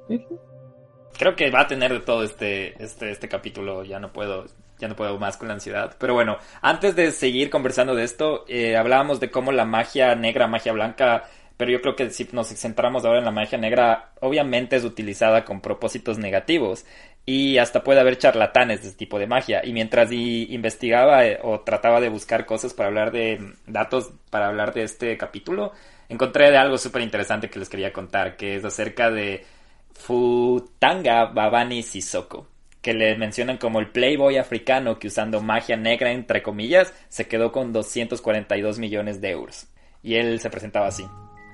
Creo 1.19 1.35
que 1.35 1.51
va 1.51 1.63
a 1.63 1.67
tener 1.67 1.93
de 1.93 2.01
todo 2.01 2.23
este, 2.23 2.81
este, 2.83 3.11
este 3.11 3.29
capítulo, 3.29 3.85
ya 3.85 3.99
no 3.99 4.13
puedo 4.13 4.45
ya 4.79 4.87
no 4.87 4.95
puedo 4.95 5.19
más 5.19 5.37
con 5.37 5.49
la 5.49 5.55
ansiedad. 5.55 5.97
Pero 5.99 6.15
bueno, 6.15 6.37
antes 6.63 6.95
de 6.95 7.11
seguir 7.11 7.51
conversando 7.51 7.97
de 7.97 8.05
esto, 8.05 8.45
eh, 8.47 8.77
hablábamos 8.77 9.19
de 9.19 9.29
cómo 9.29 9.51
la 9.51 9.65
magia 9.65 10.15
negra, 10.15 10.47
magia 10.47 10.73
blanca 10.73 11.25
pero 11.59 11.73
yo 11.73 11.83
creo 11.83 11.97
que 11.97 12.09
si 12.11 12.27
nos 12.33 12.49
centramos 12.49 13.05
ahora 13.05 13.19
en 13.19 13.25
la 13.25 13.33
magia 13.33 13.59
negra, 13.59 14.13
obviamente 14.21 14.77
es 14.77 14.85
utilizada 14.85 15.45
con 15.45 15.61
propósitos 15.61 16.17
negativos 16.17 16.87
y 17.31 17.59
hasta 17.59 17.85
puede 17.85 18.01
haber 18.01 18.17
charlatanes 18.17 18.81
de 18.81 18.89
este 18.89 19.01
tipo 19.01 19.19
de 19.19 19.27
magia. 19.27 19.61
Y 19.63 19.75
mientras 19.75 20.11
investigaba 20.11 21.27
eh, 21.27 21.39
o 21.43 21.61
trataba 21.61 22.01
de 22.01 22.09
buscar 22.09 22.47
cosas 22.47 22.73
para 22.73 22.87
hablar 22.87 23.13
de 23.13 23.53
datos, 23.67 24.13
para 24.31 24.49
hablar 24.49 24.73
de 24.73 24.85
este 24.85 25.19
capítulo, 25.19 25.73
encontré 26.09 26.51
de 26.51 26.57
algo 26.57 26.79
súper 26.79 27.03
interesante 27.03 27.51
que 27.51 27.59
les 27.59 27.69
quería 27.69 27.93
contar, 27.93 28.39
que 28.39 28.57
es 28.57 28.65
acerca 28.65 29.11
de 29.11 29.45
Futanga 29.93 31.27
Babani 31.27 31.83
Sissoko 31.83 32.47
que 32.81 32.95
le 32.95 33.15
mencionan 33.19 33.59
como 33.59 33.81
el 33.81 33.91
playboy 33.91 34.39
africano 34.39 34.99
que 34.99 35.09
usando 35.09 35.43
magia 35.43 35.77
negra 35.77 36.13
entre 36.13 36.43
comillas 36.43 36.95
se 37.09 37.29
quedó 37.29 37.53
con 37.53 37.75
242 37.75 38.79
millones 38.79 39.21
de 39.21 39.33
euros. 39.33 39.67
Y 40.03 40.15
él 40.15 40.41
se 40.41 40.49
presentaba 40.49 40.87
así. 40.87 41.05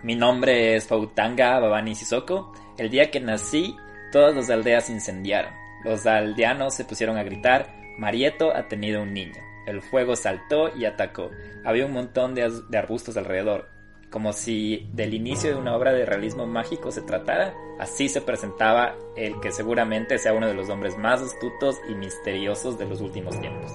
Mi 0.04 0.14
nombre 0.14 0.76
es 0.76 0.86
Fautanga 0.86 1.58
Babani 1.58 1.96
Sissoko. 1.96 2.52
El 2.78 2.90
día 2.90 3.10
que 3.10 3.18
nací, 3.18 3.74
todas 4.12 4.36
las 4.36 4.50
aldeas 4.50 4.88
incendiaron. 4.88 5.63
Los 5.84 6.06
aldeanos 6.06 6.74
se 6.74 6.84
pusieron 6.84 7.16
a 7.16 7.22
gritar, 7.22 7.68
Marieto 7.98 8.54
ha 8.54 8.68
tenido 8.68 9.02
un 9.02 9.12
niño. 9.12 9.42
El 9.66 9.82
fuego 9.82 10.16
saltó 10.16 10.74
y 10.76 10.84
atacó. 10.84 11.30
Había 11.64 11.86
un 11.86 11.92
montón 11.92 12.34
de, 12.34 12.50
arbustos 12.76 13.16
alrededor. 13.16 13.68
Como 14.10 14.32
si 14.32 14.88
del 14.92 15.14
inicio 15.14 15.50
de 15.50 15.56
una 15.56 15.74
obra 15.74 15.92
de 15.92 16.06
realismo 16.06 16.46
mágico 16.46 16.92
se 16.92 17.02
tratara, 17.02 17.54
así 17.80 18.08
se 18.08 18.20
presentaba 18.20 18.94
el 19.16 19.40
que 19.40 19.50
seguramente 19.50 20.18
sea 20.18 20.34
uno 20.34 20.46
de 20.46 20.54
los 20.54 20.68
hombres 20.68 20.96
más 20.96 21.20
astutos 21.20 21.76
y 21.88 21.94
misteriosos 21.94 22.78
de 22.78 22.86
los 22.86 23.00
últimos 23.00 23.40
tiempos. 23.40 23.72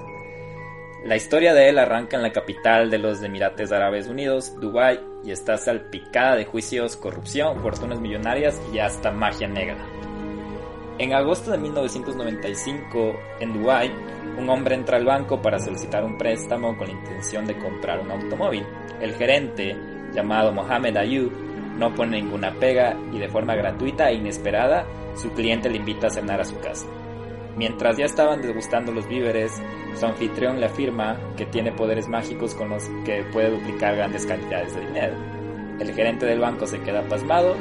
La 1.03 1.15
historia 1.15 1.53
de 1.53 1.69
él 1.69 1.79
arranca 1.79 2.17
en 2.17 2.23
la 2.23 2.31
capital 2.31 2.89
de 2.89 2.97
los 2.97 3.21
Emirates 3.23 3.71
Árabes 3.71 4.07
Unidos, 4.07 4.53
Dubái, 4.59 4.99
y 5.23 5.31
está 5.31 5.57
salpicada 5.57 6.35
de 6.35 6.45
juicios, 6.45 6.97
corrupción, 6.97 7.61
fortunas 7.61 7.99
millonarias 7.99 8.61
y 8.73 8.79
hasta 8.79 9.11
magia 9.11 9.47
negra. 9.47 9.77
En 10.99 11.13
agosto 11.13 11.51
de 11.51 11.57
1995, 11.57 13.13
en 13.39 13.53
Dubái, 13.53 13.89
un 14.37 14.49
hombre 14.49 14.75
entra 14.75 14.97
al 14.97 15.05
banco 15.05 15.41
para 15.41 15.57
solicitar 15.57 16.03
un 16.03 16.17
préstamo 16.17 16.77
con 16.77 16.87
la 16.87 16.93
intención 16.93 17.45
de 17.45 17.57
comprar 17.57 18.01
un 18.01 18.11
automóvil. 18.11 18.65
El 18.99 19.15
gerente, 19.15 19.77
llamado 20.13 20.51
Mohamed 20.51 20.97
Ayub, 20.97 21.31
no 21.77 21.95
pone 21.95 22.21
ninguna 22.21 22.53
pega 22.59 22.97
y 23.13 23.17
de 23.17 23.29
forma 23.29 23.55
gratuita 23.55 24.09
e 24.09 24.15
inesperada, 24.15 24.85
su 25.15 25.31
cliente 25.31 25.69
le 25.69 25.77
invita 25.77 26.07
a 26.07 26.09
cenar 26.09 26.41
a 26.41 26.45
su 26.45 26.59
casa. 26.59 26.85
Mientras 27.55 27.95
ya 27.95 28.03
estaban 28.03 28.41
degustando 28.41 28.91
los 28.91 29.07
víveres, 29.07 29.53
su 29.97 30.05
anfitrión 30.05 30.59
le 30.59 30.65
afirma 30.65 31.17
que 31.37 31.45
tiene 31.45 31.71
poderes 31.71 32.09
mágicos 32.09 32.53
con 32.55 32.71
los 32.71 32.83
que 33.05 33.23
puede 33.31 33.51
duplicar 33.51 33.95
grandes 33.95 34.25
cantidades 34.25 34.75
de 34.75 34.85
dinero. 34.85 35.15
El 35.79 35.93
gerente 35.93 36.25
del 36.25 36.41
banco 36.41 36.67
se 36.67 36.81
queda 36.81 37.07
pasmado 37.07 37.55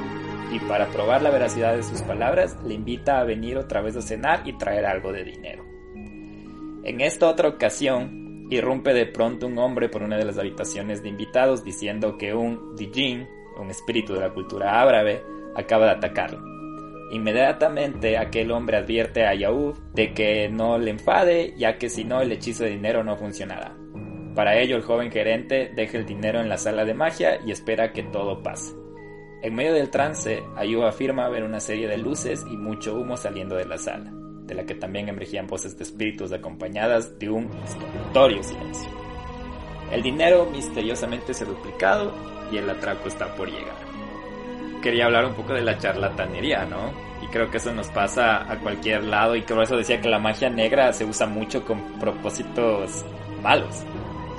y 0.53 0.59
para 0.61 0.87
probar 0.87 1.23
la 1.23 1.31
veracidad 1.31 1.77
de 1.77 1.83
sus 1.83 2.03
palabras 2.03 2.57
le 2.65 2.75
invita 2.75 3.19
a 3.19 3.25
venir 3.25 3.59
otra 3.59 3.81
vez 3.81 3.97
a 3.97 4.03
cenar 4.03 4.47
y 4.47 4.57
traer 4.57 4.87
algo 4.87 5.13
de 5.13 5.25
dinero. 5.25 5.65
En 6.85 7.01
esta 7.01 7.29
otra 7.29 7.49
ocasión, 7.49 8.47
irrumpe 8.51 8.95
de 8.95 9.07
pronto 9.07 9.47
un 9.47 9.59
hombre 9.59 9.89
por 9.89 10.03
una 10.03 10.17
de 10.17 10.25
las 10.25 10.39
habitaciones 10.39 11.03
de 11.03 11.11
invitados 11.11 11.65
diciendo 11.65 12.17
que 12.17 12.35
un 12.35 12.77
Dijin, 12.77 13.27
un 13.61 13.71
espíritu 13.71 14.15
de 14.15 14.21
la 14.21 14.33
cultura 14.33 14.81
árabe, 14.81 15.23
acaba 15.55 15.87
de 15.87 15.93
atacarlo. 15.93 16.43
Inmediatamente 17.11 18.17
aquel 18.17 18.51
hombre 18.51 18.77
advierte 18.77 19.27
a 19.27 19.35
Yaúd 19.35 19.77
de 19.95 20.13
que 20.13 20.49
no 20.49 20.79
le 20.79 20.91
enfade, 20.91 21.55
ya 21.57 21.79
que 21.79 21.89
si 21.89 22.05
no 22.05 22.21
el 22.21 22.33
hechizo 22.33 22.65
de 22.65 22.71
dinero 22.71 23.03
no 23.03 23.17
funcionará. 23.17 23.75
Para 24.35 24.59
ello 24.59 24.77
el 24.77 24.83
joven 24.83 25.11
gerente 25.11 25.73
deja 25.75 25.99
el 25.99 26.07
dinero 26.07 26.41
en 26.41 26.49
la 26.49 26.59
sala 26.59 26.85
de 26.85 26.95
magia 26.95 27.41
y 27.45 27.51
espera 27.51 27.93
que 27.93 28.03
todo 28.05 28.43
pase. 28.43 28.88
En 29.43 29.55
medio 29.55 29.73
del 29.73 29.91
trance, 29.91 30.43
Ayub 30.57 30.85
afirma 30.85 31.29
ver 31.29 31.45
una 31.45 31.61
serie 31.61 31.87
de 31.89 31.99
luces 31.99 32.45
y 32.51 32.57
mucho 32.57 32.95
humo 32.95 33.17
saliendo 33.17 33.55
de 33.57 33.67
la 33.67 33.79
sala, 33.79 34.11
de 34.13 34.55
la 34.55 34.65
que 34.65 34.75
también 34.75 35.09
emergían 35.09 35.47
voces 35.47 35.77
de 35.77 35.85
espíritus 35.85 36.33
acompañadas 36.33 37.19
de 37.19 37.31
un 37.31 37.51
estentorio 37.65 38.43
silencio. 38.43 38.91
El 39.93 40.03
dinero 40.03 40.47
misteriosamente 40.51 41.35
se 41.35 41.45
ha 41.45 41.47
duplicado 41.47 42.13
y 42.53 42.57
el 42.57 42.69
atraco 42.69 43.09
está 43.09 43.35
por 43.37 43.49
llegar 43.49 43.89
quería 44.81 45.07
hablar 45.07 45.27
un 45.27 45.35
poco 45.35 45.53
de 45.53 45.63
la 45.63 45.79
charlatanería, 45.79 46.65
¿no? 46.65 46.93
Y 47.23 47.27
creo 47.29 47.51
que 47.51 47.59
eso 47.59 47.73
nos 47.73 47.89
pasa 47.89 48.51
a 48.51 48.59
cualquier 48.61 49.05
lado 49.05 49.37
y 49.37 49.43
por 49.43 49.63
eso 49.63 49.77
decía 49.77 50.01
que 50.01 50.09
la 50.09 50.19
magia 50.19 50.49
negra 50.49 50.93
se 50.93 51.05
usa 51.05 51.27
mucho 51.27 51.65
con 51.65 51.81
propósitos 51.99 53.05
malos. 53.43 53.85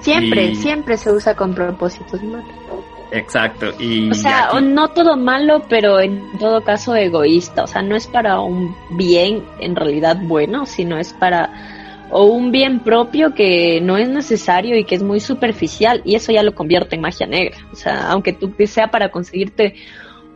Siempre, 0.01 0.55
siempre 0.55 0.97
se 0.97 1.11
usa 1.11 1.35
con 1.35 1.53
propósitos 1.53 2.21
malos. 2.23 2.78
Exacto. 3.11 3.73
Y 3.79 4.09
o 4.11 4.13
sea, 4.13 4.51
no 4.61 4.89
todo 4.89 5.17
malo, 5.17 5.63
pero 5.67 5.99
en 5.99 6.37
todo 6.37 6.63
caso 6.63 6.95
egoísta. 6.95 7.63
O 7.63 7.67
sea, 7.67 7.81
no 7.81 7.95
es 7.95 8.07
para 8.07 8.39
un 8.39 8.75
bien 8.91 9.43
en 9.59 9.75
realidad 9.75 10.17
bueno, 10.21 10.65
sino 10.65 10.97
es 10.97 11.13
para 11.13 11.49
o 12.11 12.25
un 12.25 12.51
bien 12.51 12.79
propio 12.79 13.33
que 13.33 13.81
no 13.81 13.97
es 13.97 14.09
necesario 14.09 14.77
y 14.77 14.83
que 14.83 14.95
es 14.95 15.03
muy 15.03 15.19
superficial 15.19 16.01
y 16.05 16.15
eso 16.15 16.31
ya 16.31 16.43
lo 16.43 16.55
convierte 16.55 16.95
en 16.95 17.01
magia 17.01 17.27
negra. 17.27 17.57
O 17.71 17.75
sea, 17.75 18.09
aunque 18.09 18.33
tú 18.33 18.53
sea 18.65 18.89
para 18.89 19.09
conseguirte 19.09 19.75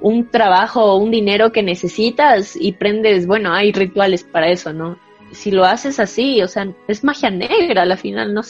un 0.01 0.29
trabajo 0.29 0.83
o 0.83 0.97
un 0.97 1.12
dinero 1.12 1.51
que 1.51 1.63
necesitas 1.63 2.55
y 2.55 2.73
prendes, 2.73 3.25
bueno, 3.25 3.53
hay 3.53 3.71
rituales 3.71 4.23
para 4.23 4.49
eso, 4.49 4.73
¿no? 4.73 4.97
Si 5.31 5.49
lo 5.49 5.63
haces 5.65 5.99
así, 5.99 6.43
o 6.43 6.47
sea, 6.47 6.67
es 6.88 7.03
magia 7.03 7.31
negra, 7.31 7.83
al 7.83 7.97
final 7.97 8.33
no 8.33 8.41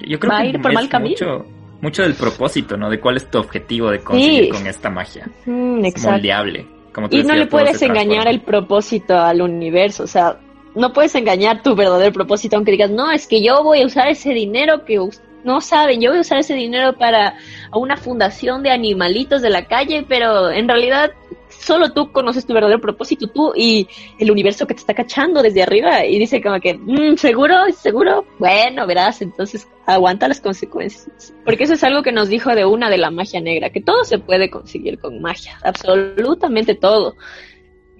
Yo 0.00 0.18
creo 0.18 0.32
va 0.32 0.38
a 0.38 0.46
ir 0.46 0.60
por 0.60 0.72
mal 0.72 0.88
camino. 0.88 1.10
Mucho, 1.12 1.46
mucho 1.80 2.02
del 2.02 2.14
propósito, 2.14 2.76
¿no? 2.76 2.90
De 2.90 3.00
cuál 3.00 3.16
es 3.16 3.30
tu 3.30 3.38
objetivo 3.38 3.90
de 3.90 4.00
conseguir 4.00 4.50
con 4.50 4.66
esta 4.66 4.90
magia. 4.90 5.28
Mm, 5.46 5.86
moldeable. 6.02 6.66
y 7.10 7.22
no 7.22 7.34
le 7.34 7.46
puedes 7.46 7.80
engañar 7.82 8.28
el 8.28 8.40
propósito 8.40 9.18
al 9.18 9.40
universo, 9.42 10.04
o 10.04 10.06
sea, 10.06 10.38
no 10.74 10.92
puedes 10.92 11.14
engañar 11.14 11.62
tu 11.62 11.74
verdadero 11.74 12.12
propósito 12.12 12.56
aunque 12.56 12.72
digas, 12.72 12.90
no, 12.90 13.10
es 13.10 13.26
que 13.26 13.42
yo 13.42 13.62
voy 13.62 13.82
a 13.82 13.86
usar 13.86 14.08
ese 14.08 14.32
dinero 14.32 14.84
que 14.84 14.98
no 15.44 15.60
saben, 15.60 16.00
yo 16.00 16.10
voy 16.10 16.18
a 16.18 16.22
usar 16.22 16.38
ese 16.38 16.54
dinero 16.54 16.92
para 16.96 17.34
una 17.72 17.96
fundación 17.96 18.62
de 18.62 18.70
animalitos 18.70 19.42
de 19.42 19.50
la 19.50 19.66
calle, 19.66 20.04
pero 20.08 20.50
en 20.50 20.68
realidad 20.68 21.12
solo 21.60 21.92
tú 21.92 22.10
conoces 22.12 22.46
tu 22.46 22.54
verdadero 22.54 22.80
propósito, 22.80 23.28
tú 23.28 23.52
y 23.54 23.86
el 24.18 24.30
universo 24.30 24.66
que 24.66 24.74
te 24.74 24.80
está 24.80 24.94
cachando 24.94 25.42
desde 25.42 25.62
arriba 25.62 26.04
y 26.04 26.18
dice 26.18 26.42
como 26.42 26.58
que, 26.60 26.74
mm, 26.74 27.16
¿seguro? 27.16 27.54
¿Seguro? 27.76 28.24
Bueno, 28.38 28.86
verás, 28.86 29.22
entonces 29.22 29.68
aguanta 29.86 30.28
las 30.28 30.40
consecuencias. 30.40 31.34
Porque 31.44 31.64
eso 31.64 31.74
es 31.74 31.84
algo 31.84 32.02
que 32.02 32.12
nos 32.12 32.28
dijo 32.28 32.54
de 32.54 32.64
una 32.64 32.90
de 32.90 32.98
la 32.98 33.10
magia 33.10 33.40
negra, 33.40 33.70
que 33.70 33.80
todo 33.80 34.04
se 34.04 34.18
puede 34.18 34.50
conseguir 34.50 34.98
con 34.98 35.20
magia, 35.20 35.58
absolutamente 35.62 36.74
todo, 36.74 37.16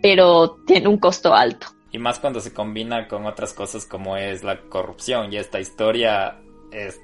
pero 0.02 0.58
tiene 0.66 0.88
un 0.88 0.98
costo 0.98 1.34
alto. 1.34 1.68
Y 1.92 1.98
más 1.98 2.20
cuando 2.20 2.40
se 2.40 2.54
combina 2.54 3.08
con 3.08 3.26
otras 3.26 3.52
cosas 3.52 3.84
como 3.84 4.16
es 4.16 4.44
la 4.44 4.60
corrupción 4.60 5.32
y 5.32 5.36
esta 5.36 5.58
historia 5.58 6.38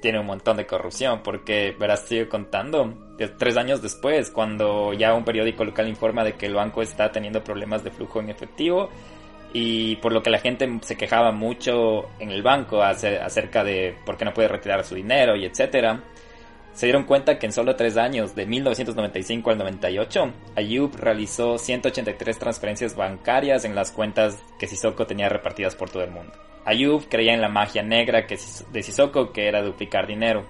tiene 0.01 0.21
un 0.21 0.27
montón 0.27 0.57
de 0.57 0.67
corrupción, 0.67 1.23
porque 1.23 1.75
verás, 1.79 2.07
sigo 2.07 2.29
contando, 2.29 2.95
tres 3.39 3.57
años 3.57 3.83
después, 3.83 4.31
cuando 4.31 4.93
ya 4.93 5.15
un 5.15 5.25
periódico 5.25 5.65
local 5.65 5.89
informa 5.89 6.25
de 6.25 6.35
que 6.35 6.47
el 6.47 6.55
banco 6.55 6.83
está 6.83 7.11
teniendo 7.11 7.43
problemas 7.43 7.83
de 7.83 7.91
flujo 7.91 8.21
en 8.21 8.31
efectivo, 8.31 8.91
y 9.53 9.97
por 9.97 10.13
lo 10.13 10.23
que 10.23 10.31
la 10.31 10.39
gente 10.39 10.69
se 10.83 10.97
quejaba 10.97 11.33
mucho 11.33 12.11
en 12.19 12.31
el 12.31 12.43
banco 12.43 12.83
acerca 12.83 13.65
de 13.65 13.97
por 14.05 14.17
qué 14.17 14.25
no 14.25 14.35
puede 14.35 14.49
retirar 14.49 14.85
su 14.85 14.95
dinero 14.95 15.35
y 15.37 15.45
etcétera, 15.45 16.03
se 16.77 16.85
dieron 16.85 17.05
cuenta 17.05 17.39
que 17.39 17.47
en 17.47 17.53
solo 17.53 17.75
tres 17.75 17.97
años, 17.97 18.35
de 18.35 18.45
1995 18.45 19.51
al 19.51 19.57
98, 19.57 20.33
Ayub 20.57 20.95
realizó 20.95 21.57
183 21.57 22.39
transferencias 22.39 22.95
bancarias 22.95 23.65
en 23.65 23.75
las 23.75 23.93
cuentas 23.93 24.39
que 24.59 24.67
Sissoko 24.67 25.07
tenía 25.07 25.31
repartidas 25.31 25.75
por 25.75 25.89
todo 25.89 26.05
el 26.05 26.11
mundo. 26.11 26.35
Ayub 26.67 27.09
creía 27.09 27.33
en 27.33 27.41
la 27.41 27.49
magia 27.49 27.83
negra 27.83 28.27
que, 28.27 28.39
de 28.73 28.83
Sissoko, 28.83 29.33
que 29.33 29.49
era 29.49 29.63
duplicar 29.63 30.07
dinero. 30.07 30.45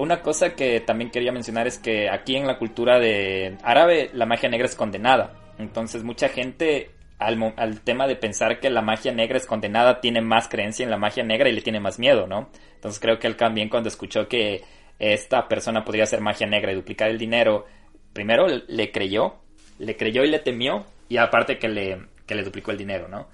Una 0.00 0.22
cosa 0.22 0.54
que 0.54 0.80
también 0.80 1.10
quería 1.10 1.30
mencionar 1.30 1.66
es 1.66 1.78
que 1.78 2.08
aquí 2.08 2.34
en 2.34 2.46
la 2.46 2.56
cultura 2.56 2.98
de 2.98 3.58
árabe 3.62 4.08
la 4.14 4.24
magia 4.24 4.48
negra 4.48 4.64
es 4.64 4.74
condenada. 4.74 5.34
Entonces 5.58 6.02
mucha 6.04 6.30
gente 6.30 6.92
al, 7.18 7.52
al, 7.58 7.82
tema 7.82 8.06
de 8.06 8.16
pensar 8.16 8.60
que 8.60 8.70
la 8.70 8.80
magia 8.80 9.12
negra 9.12 9.36
es 9.36 9.44
condenada, 9.44 10.00
tiene 10.00 10.22
más 10.22 10.48
creencia 10.48 10.84
en 10.84 10.90
la 10.90 10.96
magia 10.96 11.22
negra 11.22 11.50
y 11.50 11.52
le 11.52 11.60
tiene 11.60 11.80
más 11.80 11.98
miedo, 11.98 12.26
¿no? 12.26 12.48
Entonces 12.76 12.98
creo 12.98 13.18
que 13.18 13.26
él 13.26 13.36
también 13.36 13.68
cuando 13.68 13.90
escuchó 13.90 14.26
que 14.26 14.62
esta 14.98 15.46
persona 15.46 15.84
podría 15.84 16.04
hacer 16.04 16.22
magia 16.22 16.46
negra 16.46 16.72
y 16.72 16.76
duplicar 16.76 17.10
el 17.10 17.18
dinero, 17.18 17.66
primero 18.14 18.46
le 18.48 18.90
creyó, 18.90 19.34
le 19.80 19.98
creyó 19.98 20.24
y 20.24 20.30
le 20.30 20.38
temió, 20.38 20.86
y 21.10 21.18
aparte 21.18 21.58
que 21.58 21.68
le, 21.68 22.06
que 22.24 22.34
le 22.34 22.42
duplicó 22.42 22.70
el 22.70 22.78
dinero, 22.78 23.06
¿no? 23.06 23.28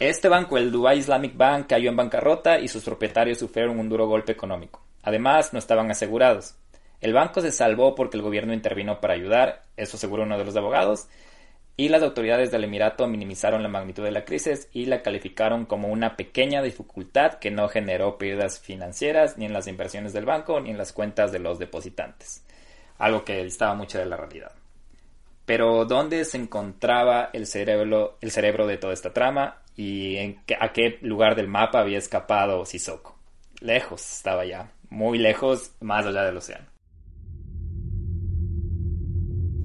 Este 0.00 0.28
banco, 0.28 0.58
el 0.58 0.72
Dubai 0.72 0.98
Islamic 0.98 1.36
Bank, 1.36 1.68
cayó 1.68 1.88
en 1.88 1.94
bancarrota 1.94 2.58
y 2.58 2.66
sus 2.66 2.82
propietarios 2.82 3.38
sufrieron 3.38 3.78
un 3.78 3.88
duro 3.88 4.08
golpe 4.08 4.32
económico. 4.32 4.82
Además, 5.04 5.52
no 5.52 5.58
estaban 5.58 5.90
asegurados. 5.90 6.56
El 7.00 7.12
banco 7.12 7.40
se 7.40 7.52
salvó 7.52 7.94
porque 7.94 8.16
el 8.16 8.22
gobierno 8.22 8.54
intervino 8.54 9.00
para 9.00 9.14
ayudar, 9.14 9.62
eso 9.76 9.96
aseguró 9.96 10.24
uno 10.24 10.38
de 10.38 10.44
los 10.44 10.56
abogados, 10.56 11.06
y 11.76 11.88
las 11.88 12.02
autoridades 12.02 12.50
del 12.50 12.64
Emirato 12.64 13.06
minimizaron 13.06 13.62
la 13.62 13.68
magnitud 13.68 14.04
de 14.04 14.12
la 14.12 14.24
crisis 14.24 14.68
y 14.72 14.86
la 14.86 15.02
calificaron 15.02 15.66
como 15.66 15.88
una 15.88 16.16
pequeña 16.16 16.62
dificultad 16.62 17.34
que 17.34 17.50
no 17.50 17.68
generó 17.68 18.16
pérdidas 18.16 18.60
financieras 18.60 19.38
ni 19.38 19.44
en 19.44 19.52
las 19.52 19.66
inversiones 19.66 20.12
del 20.12 20.24
banco 20.24 20.60
ni 20.60 20.70
en 20.70 20.78
las 20.78 20.92
cuentas 20.92 21.32
de 21.32 21.40
los 21.40 21.58
depositantes, 21.58 22.44
algo 22.98 23.24
que 23.24 23.42
distaba 23.42 23.74
mucho 23.74 23.98
de 23.98 24.06
la 24.06 24.16
realidad. 24.16 24.52
Pero 25.44 25.84
¿dónde 25.84 26.24
se 26.24 26.38
encontraba 26.38 27.30
el 27.32 27.46
cerebro, 27.46 28.18
el 28.20 28.30
cerebro 28.30 28.66
de 28.66 28.78
toda 28.78 28.94
esta 28.94 29.12
trama 29.12 29.62
y 29.76 30.16
a 30.58 30.72
qué 30.72 30.98
lugar 31.02 31.34
del 31.34 31.48
mapa 31.48 31.80
había 31.80 31.98
escapado 31.98 32.64
Sissoko? 32.64 33.18
Lejos 33.60 34.00
estaba 34.00 34.44
ya, 34.44 34.70
muy 34.94 35.18
lejos, 35.18 35.74
más 35.80 36.06
allá 36.06 36.22
del 36.22 36.36
océano. 36.36 36.66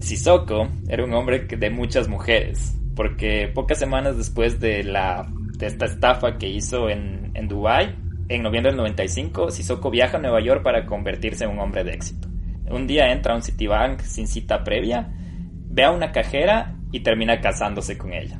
Sissoko 0.01 0.67
era 0.87 1.03
un 1.03 1.13
hombre 1.13 1.45
de 1.45 1.69
muchas 1.69 2.07
mujeres, 2.07 2.75
porque 2.95 3.51
pocas 3.53 3.77
semanas 3.77 4.17
después 4.17 4.59
de, 4.59 4.83
la, 4.83 5.27
de 5.57 5.67
esta 5.67 5.85
estafa 5.85 6.37
que 6.37 6.49
hizo 6.49 6.89
en, 6.89 7.31
en 7.35 7.47
Dubái, 7.47 7.95
en 8.27 8.43
noviembre 8.43 8.71
del 8.71 8.77
95, 8.77 9.51
Sissoko 9.51 9.89
viaja 9.89 10.17
a 10.17 10.21
Nueva 10.21 10.41
York 10.41 10.63
para 10.63 10.85
convertirse 10.85 11.45
en 11.45 11.51
un 11.51 11.59
hombre 11.59 11.83
de 11.83 11.93
éxito. 11.93 12.27
Un 12.69 12.87
día 12.87 13.11
entra 13.11 13.33
a 13.33 13.35
un 13.35 13.41
Citibank 13.41 14.01
sin 14.01 14.27
cita 14.27 14.63
previa, 14.63 15.09
ve 15.11 15.83
a 15.83 15.91
una 15.91 16.11
cajera 16.11 16.75
y 16.91 17.01
termina 17.01 17.39
casándose 17.41 17.97
con 17.97 18.13
ella. 18.13 18.39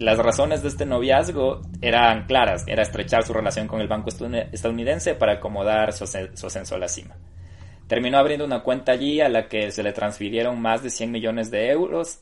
Las 0.00 0.16
razones 0.16 0.62
de 0.62 0.68
este 0.68 0.86
noviazgo 0.86 1.60
eran 1.82 2.24
claras, 2.24 2.64
era 2.66 2.82
estrechar 2.82 3.22
su 3.22 3.34
relación 3.34 3.68
con 3.68 3.82
el 3.82 3.86
banco 3.86 4.08
estadounidense 4.08 5.14
para 5.14 5.34
acomodar 5.34 5.92
su, 5.92 6.04
ascenso 6.04 6.74
a 6.74 6.78
la 6.78 6.88
cima. 6.88 7.18
Terminó 7.86 8.16
abriendo 8.16 8.46
una 8.46 8.62
cuenta 8.62 8.92
allí 8.92 9.20
a 9.20 9.28
la 9.28 9.46
que 9.46 9.70
se 9.70 9.82
le 9.82 9.92
transfirieron 9.92 10.58
más 10.58 10.82
de 10.82 10.88
100 10.88 11.10
millones 11.12 11.50
de 11.50 11.68
euros 11.68 12.20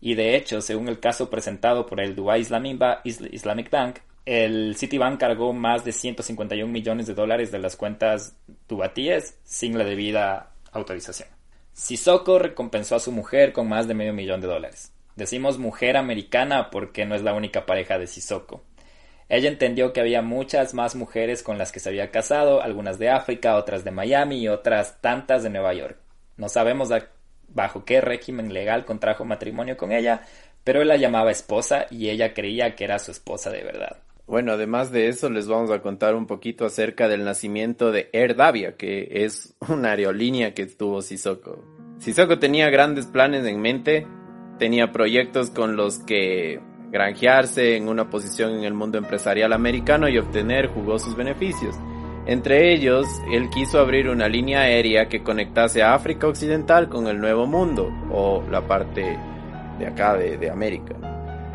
y 0.00 0.14
de 0.14 0.36
hecho, 0.36 0.62
según 0.62 0.88
el 0.88 1.00
caso 1.00 1.28
presentado 1.28 1.84
por 1.84 2.00
el 2.00 2.16
Dubai 2.16 2.40
Islamic 2.40 3.70
Bank, 3.70 3.98
el 4.24 4.74
Citibank 4.74 5.20
cargó 5.20 5.52
más 5.52 5.84
de 5.84 5.92
151 5.92 6.72
millones 6.72 7.06
de 7.08 7.12
dólares 7.12 7.52
de 7.52 7.58
las 7.58 7.76
cuentas 7.76 8.38
dubatíes 8.66 9.38
sin 9.44 9.76
la 9.76 9.84
debida 9.84 10.54
autorización. 10.72 11.28
Sissoko 11.74 12.38
recompensó 12.38 12.96
a 12.96 13.00
su 13.00 13.12
mujer 13.12 13.52
con 13.52 13.68
más 13.68 13.86
de 13.86 13.92
medio 13.92 14.14
millón 14.14 14.40
de 14.40 14.46
dólares. 14.46 14.94
Decimos 15.18 15.58
mujer 15.58 15.96
americana 15.96 16.70
porque 16.70 17.04
no 17.04 17.16
es 17.16 17.22
la 17.22 17.34
única 17.34 17.66
pareja 17.66 17.98
de 17.98 18.06
Sissoko. 18.06 18.62
Ella 19.28 19.48
entendió 19.48 19.92
que 19.92 20.00
había 20.00 20.22
muchas 20.22 20.74
más 20.74 20.94
mujeres 20.94 21.42
con 21.42 21.58
las 21.58 21.72
que 21.72 21.80
se 21.80 21.88
había 21.88 22.12
casado, 22.12 22.62
algunas 22.62 23.00
de 23.00 23.10
África, 23.10 23.56
otras 23.56 23.82
de 23.82 23.90
Miami 23.90 24.38
y 24.38 24.46
otras 24.46 25.00
tantas 25.00 25.42
de 25.42 25.50
Nueva 25.50 25.74
York. 25.74 25.98
No 26.36 26.48
sabemos 26.48 26.90
bajo 27.48 27.84
qué 27.84 28.00
régimen 28.00 28.54
legal 28.54 28.84
contrajo 28.84 29.24
matrimonio 29.24 29.76
con 29.76 29.90
ella, 29.90 30.22
pero 30.62 30.82
él 30.82 30.86
la 30.86 30.96
llamaba 30.96 31.32
esposa 31.32 31.86
y 31.90 32.10
ella 32.10 32.32
creía 32.32 32.76
que 32.76 32.84
era 32.84 33.00
su 33.00 33.10
esposa 33.10 33.50
de 33.50 33.64
verdad. 33.64 33.96
Bueno, 34.28 34.52
además 34.52 34.92
de 34.92 35.08
eso, 35.08 35.28
les 35.30 35.48
vamos 35.48 35.72
a 35.72 35.82
contar 35.82 36.14
un 36.14 36.28
poquito 36.28 36.64
acerca 36.64 37.08
del 37.08 37.24
nacimiento 37.24 37.90
de 37.90 38.08
Air 38.12 38.36
Davia, 38.36 38.76
que 38.76 39.08
es 39.10 39.56
una 39.68 39.90
aerolínea 39.90 40.54
que 40.54 40.66
tuvo 40.66 41.02
Sissoko. 41.02 41.64
Sissoko 41.98 42.38
tenía 42.38 42.70
grandes 42.70 43.06
planes 43.06 43.44
en 43.44 43.60
mente, 43.60 44.06
tenía 44.58 44.92
proyectos 44.92 45.50
con 45.50 45.76
los 45.76 45.98
que 45.98 46.60
granjearse 46.90 47.76
en 47.76 47.88
una 47.88 48.08
posición 48.10 48.52
en 48.52 48.64
el 48.64 48.74
mundo 48.74 48.98
empresarial 48.98 49.52
americano 49.52 50.08
y 50.08 50.18
obtener 50.18 50.68
jugosos 50.68 51.16
beneficios. 51.16 51.76
Entre 52.26 52.74
ellos, 52.74 53.06
él 53.32 53.48
quiso 53.48 53.78
abrir 53.78 54.08
una 54.08 54.28
línea 54.28 54.60
aérea 54.60 55.08
que 55.08 55.22
conectase 55.22 55.82
a 55.82 55.94
África 55.94 56.26
Occidental 56.26 56.88
con 56.88 57.06
el 57.06 57.18
Nuevo 57.18 57.46
Mundo, 57.46 57.88
o 58.10 58.42
la 58.50 58.66
parte 58.66 59.18
de 59.78 59.86
acá 59.86 60.14
de, 60.16 60.50
América. 60.50 60.94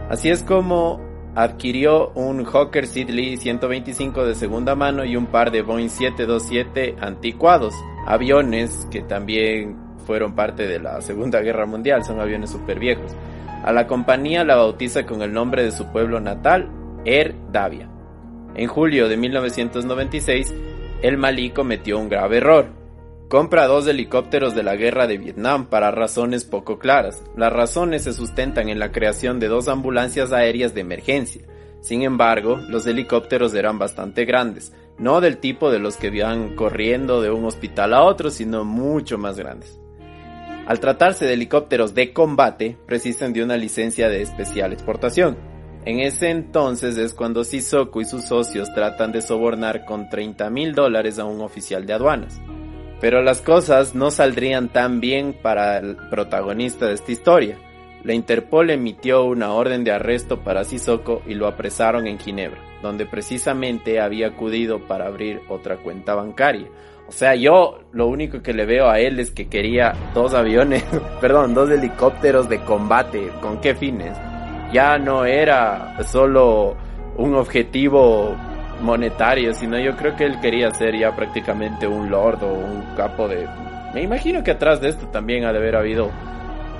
Así 0.09 0.29
es 0.29 0.41
como 0.41 0.99
adquirió 1.35 2.09
un 2.15 2.43
Hawker 2.43 2.87
Siddeley 2.87 3.37
125 3.37 4.25
de 4.25 4.35
segunda 4.35 4.75
mano 4.75 5.05
y 5.05 5.15
un 5.15 5.27
par 5.27 5.51
de 5.51 5.61
Boeing 5.61 5.89
727 5.89 6.95
anticuados, 6.99 7.73
aviones 8.07 8.87
que 8.91 9.01
también 9.01 9.77
fueron 10.03 10.35
parte 10.35 10.67
de 10.67 10.79
la 10.79 11.01
Segunda 11.01 11.41
Guerra 11.41 11.65
Mundial, 11.65 12.03
son 12.03 12.19
aviones 12.19 12.51
super 12.51 12.79
viejos. 12.79 13.15
A 13.63 13.71
la 13.71 13.87
compañía 13.87 14.43
la 14.43 14.57
bautiza 14.57 15.05
con 15.05 15.21
el 15.21 15.33
nombre 15.33 15.63
de 15.63 15.71
su 15.71 15.91
pueblo 15.91 16.19
natal, 16.19 16.69
Air 17.05 17.35
Davia. 17.51 17.89
En 18.55 18.67
julio 18.67 19.07
de 19.07 19.17
1996, 19.17 20.53
el 21.01 21.17
Malí 21.17 21.49
cometió 21.49 21.97
un 21.97 22.09
grave 22.09 22.37
error. 22.37 22.67
Compra 23.29 23.65
dos 23.65 23.87
helicópteros 23.87 24.53
de 24.53 24.63
la 24.63 24.75
guerra 24.75 25.07
de 25.07 25.17
Vietnam 25.17 25.65
para 25.65 25.91
razones 25.91 26.45
poco 26.45 26.77
claras. 26.77 27.23
Las 27.35 27.51
razones 27.51 28.03
se 28.03 28.13
sustentan 28.13 28.69
en 28.69 28.79
la 28.79 28.91
creación 28.91 29.39
de 29.39 29.47
dos 29.47 29.67
ambulancias 29.67 30.31
aéreas 30.31 30.73
de 30.73 30.81
emergencia. 30.81 31.41
Sin 31.81 32.03
embargo, 32.03 32.57
los 32.69 32.85
helicópteros 32.85 33.53
eran 33.55 33.79
bastante 33.79 34.23
grandes, 34.25 34.71
no 34.97 35.19
del 35.19 35.39
tipo 35.39 35.71
de 35.71 35.79
los 35.79 35.97
que 35.97 36.07
iban 36.07 36.55
corriendo 36.55 37.21
de 37.21 37.31
un 37.31 37.43
hospital 37.43 37.93
a 37.93 38.03
otro, 38.03 38.29
sino 38.29 38.63
mucho 38.63 39.17
más 39.17 39.37
grandes. 39.37 39.82
Al 40.65 40.79
tratarse 40.79 41.25
de 41.25 41.33
helicópteros 41.33 41.93
de 41.93 42.13
combate, 42.13 42.77
precisan 42.85 43.33
de 43.33 43.43
una 43.43 43.57
licencia 43.57 44.07
de 44.07 44.21
especial 44.21 44.71
exportación. 44.71 45.37
En 45.85 45.99
ese 45.99 46.29
entonces 46.29 46.97
es 46.97 47.13
cuando 47.13 47.43
Sissoko 47.43 47.99
y 47.99 48.05
sus 48.05 48.23
socios 48.23 48.73
tratan 48.73 49.11
de 49.11 49.21
sobornar 49.21 49.83
con 49.83 50.07
30 50.07 50.49
mil 50.49 50.73
dólares 50.73 51.19
a 51.19 51.25
un 51.25 51.41
oficial 51.41 51.85
de 51.85 51.91
aduanas. 51.91 52.39
Pero 53.01 53.21
las 53.21 53.41
cosas 53.41 53.93
no 53.93 54.09
saldrían 54.09 54.69
tan 54.69 55.01
bien 55.01 55.35
para 55.41 55.79
el 55.79 55.97
protagonista 56.09 56.87
de 56.87 56.93
esta 56.93 57.11
historia. 57.11 57.57
La 58.05 58.13
Interpol 58.13 58.69
emitió 58.69 59.25
una 59.25 59.51
orden 59.51 59.83
de 59.83 59.91
arresto 59.91 60.45
para 60.45 60.63
Sissoko 60.63 61.21
y 61.27 61.33
lo 61.33 61.47
apresaron 61.47 62.07
en 62.07 62.19
Ginebra, 62.19 62.61
donde 62.81 63.05
precisamente 63.05 63.99
había 63.99 64.27
acudido 64.27 64.87
para 64.87 65.07
abrir 65.07 65.41
otra 65.49 65.75
cuenta 65.77 66.15
bancaria, 66.15 66.69
o 67.07 67.11
sea, 67.11 67.35
yo 67.35 67.79
lo 67.91 68.07
único 68.07 68.41
que 68.41 68.53
le 68.53 68.65
veo 68.65 68.89
a 68.89 68.99
él 68.99 69.19
es 69.19 69.31
que 69.31 69.47
quería 69.47 69.93
dos 70.13 70.33
aviones, 70.33 70.83
perdón, 71.21 71.53
dos 71.53 71.69
helicópteros 71.69 72.49
de 72.49 72.59
combate. 72.61 73.29
¿Con 73.41 73.59
qué 73.59 73.75
fines? 73.75 74.17
Ya 74.71 74.97
no 74.97 75.25
era 75.25 75.95
solo 76.03 76.75
un 77.17 77.35
objetivo 77.35 78.35
monetario, 78.81 79.53
sino 79.53 79.77
yo 79.79 79.95
creo 79.95 80.15
que 80.15 80.25
él 80.25 80.39
quería 80.39 80.71
ser 80.71 80.97
ya 80.97 81.15
prácticamente 81.15 81.87
un 81.87 82.09
lord 82.09 82.43
o 82.43 82.53
un 82.53 82.95
capo 82.95 83.27
de... 83.27 83.47
Me 83.93 84.01
imagino 84.01 84.43
que 84.43 84.51
atrás 84.51 84.81
de 84.81 84.89
esto 84.89 85.07
también 85.07 85.45
ha 85.45 85.53
de 85.53 85.59
haber 85.59 85.75
habido 85.75 86.09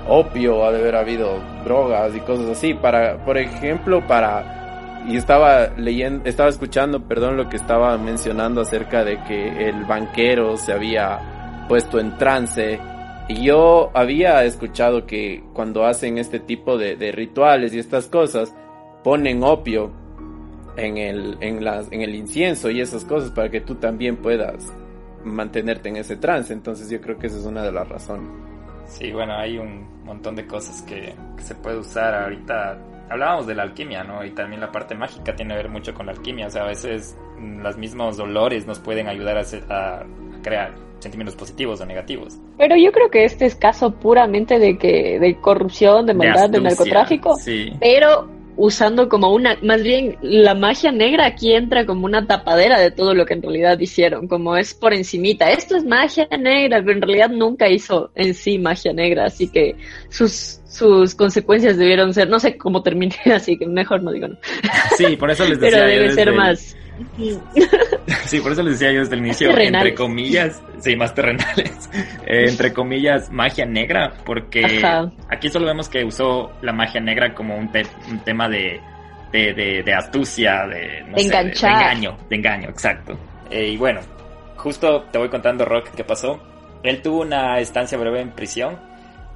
opio, 0.07 0.65
ha 0.65 0.71
de 0.71 0.79
haber 0.79 0.95
habido 0.95 1.37
drogas 1.63 2.15
y 2.15 2.19
cosas 2.21 2.49
así. 2.49 2.73
Para, 2.73 3.17
por 3.17 3.37
ejemplo, 3.37 4.01
para 4.07 4.62
y 5.07 5.17
estaba 5.17 5.67
leyendo, 5.77 6.25
estaba 6.25 6.49
escuchando, 6.49 7.07
perdón, 7.07 7.37
lo 7.37 7.49
que 7.49 7.57
estaba 7.57 7.97
mencionando 7.97 8.61
acerca 8.61 9.03
de 9.03 9.21
que 9.23 9.67
el 9.69 9.83
banquero 9.85 10.57
se 10.57 10.71
había 10.71 11.65
puesto 11.67 11.99
en 11.99 12.17
trance. 12.17 12.79
Y 13.27 13.43
yo 13.43 13.91
había 13.93 14.43
escuchado 14.43 15.05
que 15.05 15.43
cuando 15.53 15.85
hacen 15.85 16.17
este 16.17 16.39
tipo 16.39 16.77
de, 16.77 16.95
rituales 17.11 17.73
y 17.73 17.79
estas 17.79 18.07
cosas, 18.07 18.55
ponen 19.03 19.43
opio 19.43 19.91
en 20.77 20.97
el, 20.97 21.37
en, 21.41 21.63
las, 21.63 21.91
en 21.91 22.01
el 22.01 22.15
incienso 22.15 22.69
y 22.69 22.81
esas 22.81 23.05
cosas 23.05 23.31
para 23.31 23.49
que 23.49 23.61
tú 23.61 23.75
también 23.75 24.17
puedas 24.17 24.73
mantenerte 25.23 25.89
en 25.89 25.97
ese 25.97 26.15
trance. 26.15 26.53
Entonces 26.53 26.89
yo 26.89 27.01
creo 27.01 27.17
que 27.17 27.27
esa 27.27 27.37
es 27.37 27.45
una 27.45 27.63
de 27.63 27.71
las 27.71 27.87
razones. 27.87 28.29
Sí, 28.85 29.11
bueno, 29.11 29.33
hay 29.35 29.57
un 29.57 30.03
montón 30.03 30.35
de 30.35 30.45
cosas 30.45 30.81
que, 30.81 31.13
que 31.37 31.43
se 31.43 31.55
puede 31.55 31.77
usar 31.77 32.13
ahorita 32.13 32.77
hablábamos 33.09 33.47
de 33.47 33.55
la 33.55 33.63
alquimia, 33.63 34.03
¿no? 34.03 34.23
Y 34.23 34.31
también 34.31 34.61
la 34.61 34.71
parte 34.71 34.95
mágica 34.95 35.35
tiene 35.35 35.53
que 35.53 35.63
ver 35.63 35.69
mucho 35.69 35.93
con 35.93 36.05
la 36.05 36.13
alquimia. 36.13 36.47
O 36.47 36.49
sea, 36.49 36.63
a 36.63 36.67
veces 36.67 37.17
mm, 37.37 37.61
los 37.61 37.77
mismos 37.77 38.17
dolores 38.17 38.65
nos 38.65 38.79
pueden 38.79 39.07
ayudar 39.07 39.43
a, 39.69 40.03
crear 40.41 40.73
sentimientos 40.99 41.35
positivos 41.35 41.79
o 41.81 41.85
negativos. 41.85 42.37
Pero 42.57 42.75
yo 42.75 42.91
creo 42.91 43.09
que 43.09 43.25
este 43.25 43.45
es 43.45 43.55
caso 43.55 43.91
puramente 43.91 44.59
de 44.59 44.77
que 44.77 45.19
de 45.19 45.35
corrupción, 45.39 46.05
de 46.05 46.13
maldad, 46.13 46.49
de, 46.49 46.61
narcotráfico. 46.61 47.35
Sí. 47.35 47.73
Pero 47.79 48.27
usando 48.55 49.09
como 49.09 49.33
una, 49.33 49.57
más 49.61 49.81
bien 49.81 50.17
la 50.21 50.53
magia 50.53 50.91
negra 50.91 51.25
aquí 51.25 51.53
entra 51.53 51.85
como 51.85 52.05
una 52.05 52.27
tapadera 52.27 52.79
de 52.79 52.91
todo 52.91 53.13
lo 53.13 53.25
que 53.25 53.33
en 53.33 53.41
realidad 53.41 53.79
hicieron, 53.79 54.27
como 54.27 54.55
es 54.55 54.73
por 54.73 54.93
encimita, 54.93 55.51
esto 55.51 55.75
es 55.75 55.85
magia 55.85 56.27
negra, 56.39 56.79
pero 56.81 56.93
en 56.93 57.01
realidad 57.01 57.29
nunca 57.29 57.69
hizo 57.69 58.11
en 58.15 58.33
sí 58.33 58.59
magia 58.59 58.93
negra, 58.93 59.25
así 59.25 59.47
que 59.47 59.75
sus, 60.09 60.59
sus 60.67 61.15
consecuencias 61.15 61.77
debieron 61.77 62.13
ser, 62.13 62.29
no 62.29 62.39
sé 62.39 62.57
cómo 62.57 62.83
terminé, 62.83 63.15
así 63.33 63.57
que 63.57 63.65
mejor 63.65 64.03
no 64.03 64.11
digo 64.11 64.27
no. 64.27 64.37
Sí, 64.97 65.15
por 65.17 65.31
eso 65.31 65.45
les 65.45 65.59
decía. 65.59 65.79
pero 65.79 65.87
debe 65.89 66.11
ser 66.11 66.33
más. 66.33 66.75
Sí, 68.25 68.39
por 68.39 68.51
eso 68.51 68.63
les 68.63 68.79
decía 68.79 68.93
yo 68.93 69.01
desde 69.01 69.15
el 69.15 69.21
inicio, 69.21 69.57
entre 69.57 69.93
comillas, 69.93 70.61
sí, 70.79 70.95
más 70.95 71.13
terrenales, 71.13 71.89
eh, 72.25 72.45
entre 72.49 72.73
comillas, 72.73 73.31
magia 73.31 73.65
negra, 73.65 74.13
porque 74.25 74.81
aquí 75.29 75.49
solo 75.49 75.65
vemos 75.65 75.89
que 75.89 76.03
usó 76.03 76.51
la 76.61 76.73
magia 76.73 76.99
negra 77.01 77.33
como 77.33 77.55
un, 77.55 77.69
un 78.09 78.19
tema 78.19 78.49
de, 78.49 78.79
de, 79.31 79.93
astucia, 79.93 80.65
de, 80.67 81.03
no 81.07 81.17
engaño, 81.17 82.17
de 82.29 82.35
engaño, 82.35 82.69
exacto. 82.69 83.17
Eh, 83.49 83.69
y 83.69 83.77
bueno, 83.77 84.01
justo 84.57 85.03
te 85.11 85.17
voy 85.17 85.29
contando, 85.29 85.65
Rock, 85.65 85.89
qué 85.95 86.03
pasó. 86.03 86.41
Él 86.83 87.01
tuvo 87.01 87.21
una 87.21 87.59
estancia 87.59 87.97
breve 87.97 88.21
en 88.21 88.31
prisión 88.31 88.92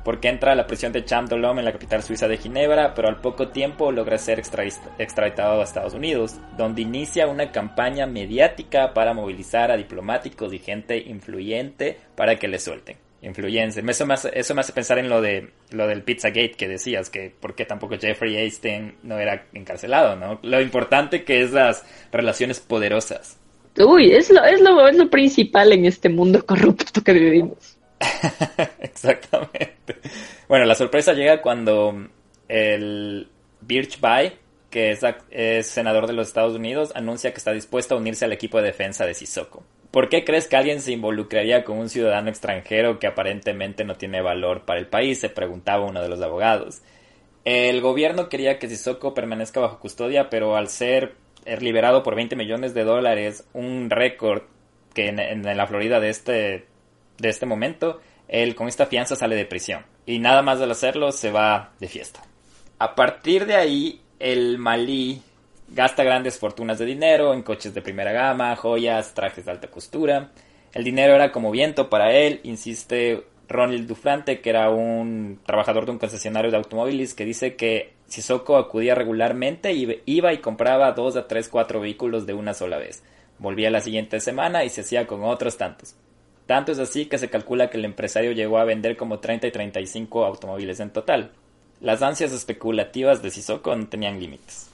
porque 0.07 0.29
entra 0.29 0.53
a 0.53 0.55
la 0.55 0.67
prisión 0.67 0.93
de 0.93 1.03
Champ 1.03 1.29
en 1.33 1.65
la 1.65 1.73
capital 1.73 2.01
suiza 2.01 2.29
de 2.29 2.37
Ginebra, 2.37 2.93
pero 2.93 3.09
al 3.09 3.19
poco 3.19 3.49
tiempo 3.49 3.91
logra 3.91 4.17
ser 4.17 4.39
extraditado 4.39 5.59
a 5.59 5.63
Estados 5.65 5.93
Unidos, 5.93 6.37
donde 6.57 6.83
inicia 6.83 7.27
una 7.27 7.51
campaña 7.51 8.05
mediática 8.05 8.93
para 8.93 9.13
movilizar 9.13 9.69
a 9.69 9.75
diplomáticos 9.75 10.53
y 10.53 10.59
gente 10.59 10.97
influyente 10.97 11.97
para 12.15 12.37
que 12.37 12.47
le 12.47 12.57
suelten. 12.57 12.95
Influencia. 13.21 13.83
Eso 13.85 14.05
me, 14.05 14.13
hace, 14.13 14.31
eso 14.33 14.55
me 14.55 14.61
hace 14.61 14.71
pensar 14.71 14.97
en 14.97 15.09
lo 15.09 15.19
de 15.19 15.49
lo 15.71 15.87
del 15.87 16.03
Pizzagate 16.03 16.53
que 16.53 16.69
decías, 16.69 17.09
que 17.09 17.33
por 17.37 17.53
qué 17.53 17.65
tampoco 17.65 17.97
Jeffrey 17.99 18.37
Epstein 18.37 18.95
no 19.03 19.19
era 19.19 19.47
encarcelado, 19.51 20.15
¿no? 20.15 20.39
Lo 20.41 20.61
importante 20.61 21.25
que 21.25 21.41
es 21.41 21.51
las 21.51 21.83
relaciones 22.13 22.61
poderosas. 22.61 23.37
Uy, 23.77 24.13
es 24.13 24.31
lo, 24.31 24.41
es 24.45 24.61
lo, 24.61 24.87
es 24.87 24.95
lo 24.95 25.09
principal 25.09 25.73
en 25.73 25.83
este 25.83 26.07
mundo 26.07 26.45
corrupto 26.45 27.03
que 27.03 27.11
vivimos. 27.11 27.76
Exactamente. 28.79 29.97
Bueno, 30.47 30.65
la 30.65 30.75
sorpresa 30.75 31.13
llega 31.13 31.41
cuando 31.41 32.07
el 32.47 33.27
Birch 33.61 33.99
Bay, 33.99 34.37
que 34.69 34.91
es, 34.91 35.67
senador 35.67 36.07
de 36.07 36.13
los 36.13 36.27
Estados 36.27 36.55
Unidos, 36.55 36.91
anuncia 36.95 37.31
que 37.31 37.37
está 37.37 37.51
dispuesto 37.51 37.95
a 37.95 37.97
unirse 37.97 38.25
al 38.25 38.33
equipo 38.33 38.57
de 38.57 38.65
defensa 38.65 39.05
de 39.05 39.13
Sissoko. 39.13 39.63
¿Por 39.91 40.09
qué 40.09 40.23
crees 40.23 40.47
que 40.47 40.57
alguien 40.57 40.81
se 40.81 40.91
involucraría 40.91 41.63
con 41.63 41.77
un 41.77 41.89
ciudadano 41.89 42.29
extranjero 42.29 42.99
que 42.99 43.07
aparentemente 43.07 43.85
no 43.85 43.95
tiene 43.95 44.21
valor 44.21 44.65
para 44.65 44.79
el 44.79 44.87
país? 44.87 45.19
Se 45.19 45.29
preguntaba 45.29 45.85
uno 45.85 46.01
de 46.01 46.09
los 46.09 46.21
abogados. 46.21 46.81
El 47.45 47.79
gobierno 47.81 48.27
quería 48.27 48.59
que 48.59 48.67
Sissoko 48.67 49.13
permanezca 49.13 49.61
bajo 49.61 49.79
custodia, 49.79 50.29
pero 50.29 50.57
al 50.57 50.67
ser 50.67 51.15
liberado 51.61 52.03
por 52.03 52.15
20 52.15 52.35
millones 52.35 52.73
de 52.73 52.83
dólares, 52.83 53.47
un 53.53 53.89
récord 53.89 54.43
que 54.93 55.07
en 55.07 55.43
la 55.43 55.67
Florida 55.67 55.99
de 56.01 56.09
este 56.09 56.65
de 57.17 57.29
este 57.29 57.45
momento, 57.45 57.99
él 58.27 58.55
con 58.55 58.67
esta 58.67 58.85
fianza 58.85 59.15
sale 59.15 59.35
de 59.35 59.45
prisión. 59.45 59.85
Y 60.05 60.19
nada 60.19 60.41
más 60.41 60.61
al 60.61 60.71
hacerlo 60.71 61.11
se 61.11 61.31
va 61.31 61.71
de 61.79 61.87
fiesta. 61.87 62.21
A 62.79 62.95
partir 62.95 63.45
de 63.45 63.55
ahí, 63.55 64.01
el 64.19 64.57
Malí 64.57 65.21
gasta 65.69 66.03
grandes 66.03 66.39
fortunas 66.39 66.79
de 66.79 66.85
dinero 66.85 67.33
en 67.33 67.43
coches 67.43 67.73
de 67.73 67.81
primera 67.81 68.11
gama, 68.11 68.55
joyas, 68.55 69.13
trajes 69.13 69.45
de 69.45 69.51
alta 69.51 69.67
costura. 69.67 70.31
El 70.73 70.83
dinero 70.83 71.15
era 71.15 71.31
como 71.31 71.51
viento 71.51 71.89
para 71.89 72.11
él, 72.13 72.39
insiste 72.43 73.23
Ronald 73.47 73.87
Dufrante, 73.87 74.41
que 74.41 74.49
era 74.49 74.69
un 74.69 75.39
trabajador 75.45 75.85
de 75.85 75.91
un 75.91 75.99
concesionario 75.99 76.51
de 76.51 76.57
automóviles, 76.57 77.13
que 77.13 77.25
dice 77.25 77.55
que 77.55 77.93
Sissoko 78.07 78.57
acudía 78.57 78.95
regularmente 78.95 79.73
y 79.73 80.01
iba 80.05 80.33
y 80.33 80.37
compraba 80.39 80.91
dos 80.91 81.15
a 81.15 81.27
tres, 81.27 81.49
cuatro 81.49 81.81
vehículos 81.81 82.25
de 82.25 82.33
una 82.33 82.53
sola 82.53 82.77
vez. 82.77 83.03
Volvía 83.39 83.69
la 83.69 83.81
siguiente 83.81 84.19
semana 84.19 84.63
y 84.63 84.69
se 84.69 84.81
hacía 84.81 85.07
con 85.07 85.23
otros 85.23 85.57
tantos. 85.57 85.95
Tanto 86.47 86.71
es 86.71 86.79
así 86.79 87.05
que 87.05 87.17
se 87.17 87.29
calcula 87.29 87.69
que 87.69 87.77
el 87.77 87.85
empresario 87.85 88.31
llegó 88.31 88.57
a 88.57 88.63
vender 88.63 88.95
como 88.95 89.19
30 89.19 89.47
y 89.47 89.51
35 89.51 90.25
automóviles 90.25 90.79
en 90.79 90.91
total. 90.91 91.31
Las 91.81 92.01
ansias 92.01 92.31
especulativas 92.31 93.21
de 93.21 93.29
Sissoko 93.29 93.75
no 93.75 93.87
tenían 93.87 94.19
límites. 94.19 94.71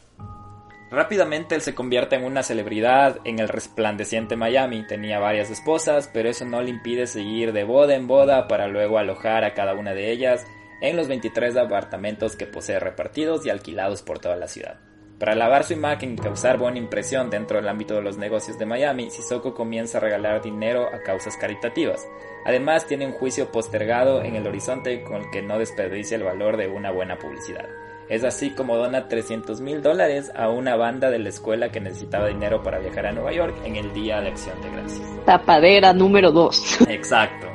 Rápidamente 0.91 1.55
él 1.55 1.61
se 1.61 1.73
convierte 1.73 2.15
en 2.15 2.23
una 2.23 2.43
celebridad 2.43 3.17
en 3.25 3.39
el 3.39 3.49
resplandeciente 3.49 4.35
Miami. 4.35 4.85
Tenía 4.85 5.17
varias 5.17 5.49
esposas, 5.49 6.07
pero 6.13 6.29
eso 6.29 6.45
no 6.45 6.61
le 6.61 6.69
impide 6.69 7.07
seguir 7.07 7.51
de 7.51 7.63
boda 7.63 7.95
en 7.95 8.05
boda 8.05 8.47
para 8.47 8.67
luego 8.67 8.99
alojar 8.99 9.43
a 9.43 9.55
cada 9.55 9.73
una 9.73 9.95
de 9.95 10.11
ellas 10.11 10.45
en 10.81 10.95
los 10.95 11.07
23 11.07 11.57
apartamentos 11.57 12.35
que 12.35 12.45
posee 12.45 12.79
repartidos 12.79 13.43
y 13.47 13.49
alquilados 13.49 14.03
por 14.03 14.19
toda 14.19 14.35
la 14.35 14.47
ciudad. 14.47 14.77
Para 15.19 15.35
lavar 15.35 15.63
su 15.63 15.73
imagen 15.73 16.13
y 16.13 16.15
causar 16.17 16.57
buena 16.57 16.79
impresión 16.79 17.29
dentro 17.29 17.57
del 17.57 17.69
ámbito 17.69 17.95
de 17.95 18.01
los 18.01 18.17
negocios 18.17 18.57
de 18.57 18.65
Miami, 18.65 19.09
Sissoko 19.09 19.53
comienza 19.53 19.97
a 19.97 20.01
regalar 20.01 20.41
dinero 20.41 20.87
a 20.93 21.01
causas 21.01 21.37
caritativas. 21.37 22.07
Además, 22.45 22.85
tiene 22.87 23.05
un 23.05 23.13
juicio 23.13 23.51
postergado 23.51 24.21
en 24.23 24.35
el 24.35 24.47
horizonte 24.47 25.03
con 25.03 25.21
el 25.21 25.31
que 25.31 25.41
no 25.41 25.59
desperdicia 25.59 26.17
el 26.17 26.23
valor 26.23 26.57
de 26.57 26.67
una 26.67 26.91
buena 26.91 27.17
publicidad. 27.17 27.69
Es 28.09 28.23
así 28.23 28.49
como 28.49 28.75
dona 28.75 29.07
300 29.07 29.61
mil 29.61 29.81
dólares 29.81 30.31
a 30.35 30.49
una 30.49 30.75
banda 30.75 31.09
de 31.09 31.19
la 31.19 31.29
escuela 31.29 31.71
que 31.71 31.79
necesitaba 31.79 32.27
dinero 32.27 32.61
para 32.61 32.79
viajar 32.79 33.05
a 33.05 33.11
Nueva 33.13 33.31
York 33.31 33.55
en 33.63 33.77
el 33.77 33.93
Día 33.93 34.19
de 34.19 34.29
Acción 34.29 34.61
de 34.61 34.69
Gracias. 34.71 35.25
Tapadera 35.25 35.93
número 35.93 36.31
2. 36.31 36.81
Exacto. 36.89 37.47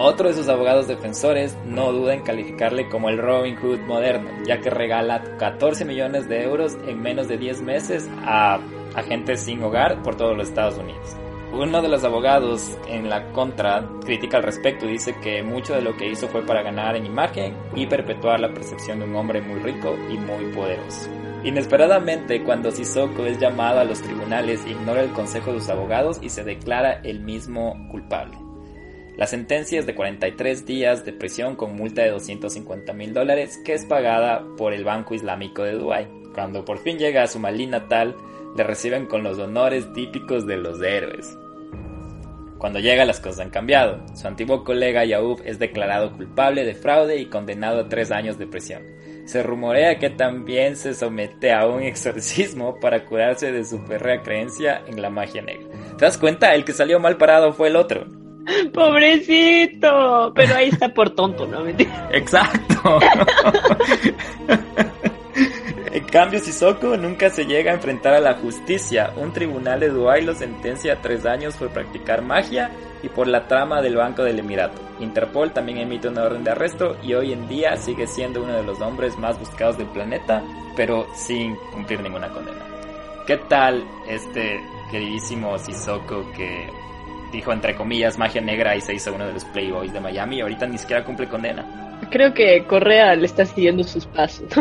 Otro 0.00 0.28
de 0.28 0.34
sus 0.34 0.48
abogados 0.48 0.86
defensores 0.86 1.58
no 1.66 1.90
duda 1.90 2.14
en 2.14 2.22
calificarle 2.22 2.88
como 2.88 3.08
el 3.08 3.18
Robin 3.18 3.56
Hood 3.56 3.80
moderno, 3.80 4.30
ya 4.46 4.60
que 4.60 4.70
regala 4.70 5.24
14 5.38 5.84
millones 5.84 6.28
de 6.28 6.44
euros 6.44 6.78
en 6.86 7.02
menos 7.02 7.26
de 7.26 7.36
10 7.36 7.62
meses 7.62 8.08
a, 8.24 8.60
gente 9.08 9.36
sin 9.36 9.60
hogar 9.60 10.00
por 10.04 10.16
todos 10.16 10.36
los 10.36 10.48
Estados 10.48 10.78
Unidos. 10.78 11.16
Uno 11.52 11.82
de 11.82 11.88
los 11.88 12.04
abogados 12.04 12.78
en 12.86 13.10
la 13.10 13.32
contra 13.32 13.88
critica 14.04 14.36
al 14.36 14.44
respecto 14.44 14.86
y 14.86 14.92
dice 14.92 15.16
que 15.20 15.42
mucho 15.42 15.74
de 15.74 15.82
lo 15.82 15.96
que 15.96 16.08
hizo 16.08 16.28
fue 16.28 16.46
para 16.46 16.62
ganar 16.62 16.94
en 16.94 17.04
imagen 17.04 17.56
y 17.74 17.86
perpetuar 17.86 18.38
la 18.38 18.54
percepción 18.54 19.00
de 19.00 19.06
un 19.06 19.16
hombre 19.16 19.40
muy 19.40 19.58
rico 19.58 19.96
y 20.08 20.16
muy 20.16 20.52
poderoso. 20.54 21.10
Inesperadamente, 21.42 22.44
cuando 22.44 22.70
Sissoko 22.70 23.26
es 23.26 23.40
llamado 23.40 23.80
a 23.80 23.84
los 23.84 24.00
tribunales, 24.00 24.64
ignora 24.64 25.02
el 25.02 25.10
consejo 25.10 25.52
de 25.52 25.58
sus 25.58 25.70
abogados 25.70 26.18
y 26.22 26.28
se 26.28 26.44
declara 26.44 27.00
el 27.02 27.18
mismo 27.18 27.74
culpable. 27.90 28.47
La 29.18 29.26
sentencia 29.26 29.80
es 29.80 29.84
de 29.84 29.96
43 29.96 30.64
días 30.64 31.04
de 31.04 31.12
prisión 31.12 31.56
con 31.56 31.74
multa 31.74 32.02
de 32.02 32.10
250 32.10 32.92
mil 32.92 33.12
dólares 33.12 33.60
que 33.64 33.74
es 33.74 33.84
pagada 33.84 34.44
por 34.56 34.72
el 34.72 34.84
Banco 34.84 35.12
Islámico 35.12 35.64
de 35.64 35.72
Dubái. 35.72 36.06
Cuando 36.32 36.64
por 36.64 36.78
fin 36.78 36.98
llega 36.98 37.24
a 37.24 37.26
su 37.26 37.40
Malí 37.40 37.66
natal, 37.66 38.14
le 38.56 38.62
reciben 38.62 39.06
con 39.06 39.24
los 39.24 39.36
honores 39.40 39.92
típicos 39.92 40.46
de 40.46 40.58
los 40.58 40.80
héroes. 40.80 41.36
Cuando 42.58 42.78
llega 42.78 43.04
las 43.04 43.18
cosas 43.18 43.40
han 43.40 43.50
cambiado. 43.50 44.06
Su 44.14 44.28
antiguo 44.28 44.62
colega 44.62 45.04
Yaub 45.04 45.42
es 45.44 45.58
declarado 45.58 46.12
culpable 46.12 46.64
de 46.64 46.76
fraude 46.76 47.16
y 47.16 47.26
condenado 47.26 47.80
a 47.80 47.88
tres 47.88 48.12
años 48.12 48.38
de 48.38 48.46
prisión. 48.46 48.84
Se 49.24 49.42
rumorea 49.42 49.98
que 49.98 50.10
también 50.10 50.76
se 50.76 50.94
somete 50.94 51.52
a 51.52 51.66
un 51.66 51.82
exorcismo 51.82 52.78
para 52.78 53.04
curarse 53.04 53.50
de 53.50 53.64
su 53.64 53.80
férrea 53.80 54.22
creencia 54.22 54.80
en 54.86 55.02
la 55.02 55.10
magia 55.10 55.42
negra. 55.42 55.66
¿Te 55.98 56.04
das 56.04 56.18
cuenta? 56.18 56.54
El 56.54 56.64
que 56.64 56.72
salió 56.72 57.00
mal 57.00 57.16
parado 57.16 57.52
fue 57.52 57.66
el 57.66 57.74
otro. 57.74 58.06
Pobrecito. 58.72 60.32
Pero 60.34 60.54
ahí 60.54 60.68
está 60.68 60.88
por 60.88 61.10
tonto, 61.10 61.46
¿no? 61.46 61.66
Exacto. 62.10 62.98
En 65.90 66.04
cambio, 66.04 66.38
Sissoko 66.38 66.96
nunca 66.96 67.30
se 67.30 67.44
llega 67.44 67.72
a 67.72 67.74
enfrentar 67.74 68.14
a 68.14 68.20
la 68.20 68.34
justicia. 68.34 69.12
Un 69.16 69.32
tribunal 69.32 69.80
de 69.80 69.88
Dubái 69.88 70.22
lo 70.22 70.34
sentencia 70.34 70.92
a 70.92 71.00
tres 71.00 71.24
años 71.26 71.56
por 71.56 71.70
practicar 71.70 72.22
magia 72.22 72.70
y 73.02 73.08
por 73.08 73.26
la 73.26 73.48
trama 73.48 73.80
del 73.80 73.96
Banco 73.96 74.22
del 74.22 74.38
Emirato. 74.38 74.80
Interpol 75.00 75.52
también 75.52 75.78
emite 75.78 76.08
una 76.08 76.24
orden 76.24 76.44
de 76.44 76.50
arresto 76.50 76.96
y 77.02 77.14
hoy 77.14 77.32
en 77.32 77.48
día 77.48 77.76
sigue 77.76 78.06
siendo 78.06 78.42
uno 78.42 78.54
de 78.54 78.62
los 78.62 78.80
hombres 78.80 79.16
más 79.18 79.38
buscados 79.38 79.78
del 79.78 79.88
planeta, 79.88 80.42
pero 80.76 81.06
sin 81.14 81.56
cumplir 81.72 82.00
ninguna 82.00 82.28
condena. 82.28 82.64
¿Qué 83.26 83.36
tal 83.48 83.84
este 84.08 84.60
queridísimo 84.90 85.58
Sissoko 85.58 86.30
que 86.32 86.68
dijo 87.32 87.52
entre 87.52 87.74
comillas 87.74 88.16
magia 88.18 88.40
negra 88.40 88.76
y 88.76 88.80
se 88.80 88.94
hizo 88.94 89.12
uno 89.14 89.26
de 89.26 89.34
los 89.34 89.44
Playboys 89.46 89.92
de 89.92 90.00
Miami 90.00 90.38
y 90.38 90.40
ahorita 90.40 90.66
ni 90.66 90.78
siquiera 90.78 91.04
cumple 91.04 91.28
condena. 91.28 91.98
Creo 92.10 92.32
que 92.32 92.64
Correa 92.64 93.14
le 93.16 93.26
está 93.26 93.44
siguiendo 93.44 93.84
sus 93.84 94.06
pasos. 94.06 94.48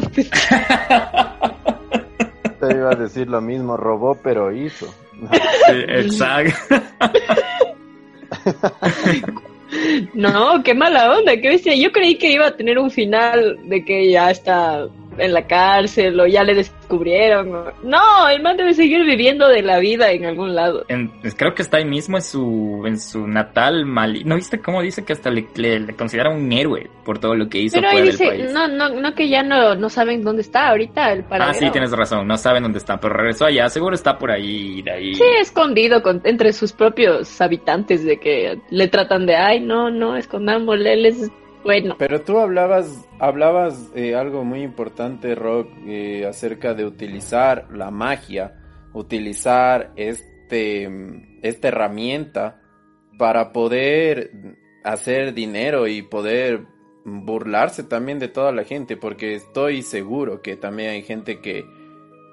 Te 2.59 2.73
iba 2.73 2.91
a 2.91 2.95
decir 2.95 3.29
lo 3.29 3.39
mismo, 3.39 3.77
robó 3.77 4.19
pero 4.21 4.51
hizo. 4.51 4.93
exacto. 5.69 6.75
No, 10.13 10.63
qué 10.63 10.73
mala 10.73 11.17
onda, 11.17 11.35
qué 11.37 11.49
bestia. 11.49 11.75
Yo 11.75 11.91
creí 11.91 12.17
que 12.17 12.31
iba 12.31 12.47
a 12.47 12.55
tener 12.55 12.79
un 12.79 12.89
final 12.89 13.59
de 13.65 13.83
que 13.83 14.09
ya 14.09 14.31
está 14.31 14.87
en 15.17 15.33
la 15.33 15.47
cárcel 15.47 16.19
o 16.19 16.27
ya 16.27 16.43
le 16.43 16.55
descubrieron. 16.55 17.73
No, 17.83 18.29
el 18.29 18.41
man 18.41 18.57
debe 18.57 18.73
seguir 18.73 19.05
viviendo 19.05 19.47
de 19.47 19.61
la 19.61 19.79
vida 19.79 20.11
en 20.11 20.25
algún 20.25 20.55
lado. 20.55 20.85
creo 21.37 21.53
que 21.53 21.61
está 21.61 21.77
ahí 21.77 21.85
mismo 21.85 22.17
en 22.17 22.23
su, 22.23 22.83
en 22.85 22.99
su 22.99 23.27
natal 23.27 23.85
Mali. 23.85 24.23
¿No 24.23 24.35
viste 24.35 24.59
cómo 24.59 24.81
dice 24.81 25.03
que 25.03 25.13
hasta 25.13 25.29
le, 25.29 25.47
le, 25.55 25.95
considera 25.95 26.29
un 26.29 26.51
héroe 26.51 26.89
por 27.03 27.19
todo 27.19 27.35
lo 27.35 27.49
que 27.49 27.59
hizo 27.59 27.75
Pero 27.75 27.89
ahí 27.89 28.03
dice, 28.03 28.49
No, 28.51 28.67
no, 28.67 28.89
no 28.89 29.13
que 29.13 29.29
ya 29.29 29.43
no, 29.43 29.75
no 29.75 29.89
saben 29.89 30.23
dónde 30.23 30.41
está 30.41 30.69
ahorita 30.69 31.11
el 31.11 31.23
paradero. 31.23 31.57
Ah, 31.57 31.59
sí, 31.59 31.69
tienes 31.71 31.91
razón, 31.91 32.27
no 32.27 32.37
saben 32.37 32.63
dónde 32.63 32.79
está, 32.79 32.99
pero 32.99 33.13
regresó 33.13 33.45
allá, 33.45 33.69
seguro 33.69 33.95
está 33.95 34.17
por 34.17 34.31
ahí, 34.31 34.81
de 34.81 34.91
ahí. 34.91 35.15
Sí, 35.15 35.23
escondido 35.39 36.01
con, 36.01 36.21
entre 36.23 36.53
sus 36.53 36.73
propios 36.73 37.39
habitantes 37.41 38.03
de 38.03 38.19
que 38.19 38.59
le 38.69 38.87
tratan 38.87 39.25
de, 39.25 39.35
ay, 39.35 39.59
no, 39.59 39.89
no, 39.89 40.15
escondámosle, 40.15 40.93
él 40.93 41.05
es 41.05 41.31
Pero 41.97 42.21
tú 42.21 42.39
hablabas, 42.39 43.05
hablabas 43.19 43.91
eh, 43.93 44.15
algo 44.15 44.43
muy 44.43 44.61
importante, 44.61 45.35
Rock, 45.35 45.69
eh, 45.85 46.25
acerca 46.25 46.73
de 46.73 46.85
utilizar 46.85 47.67
la 47.71 47.91
magia, 47.91 48.55
utilizar 48.93 49.91
este, 49.97 50.89
esta 51.41 51.67
herramienta 51.67 52.61
para 53.17 53.51
poder 53.51 54.31
hacer 54.83 55.33
dinero 55.33 55.87
y 55.87 56.03
poder 56.03 56.65
burlarse 57.03 57.83
también 57.83 58.19
de 58.19 58.29
toda 58.29 58.51
la 58.51 58.63
gente, 58.63 58.95
porque 58.95 59.35
estoy 59.35 59.81
seguro 59.81 60.41
que 60.41 60.55
también 60.55 60.91
hay 60.91 61.03
gente 61.03 61.41
que 61.41 61.65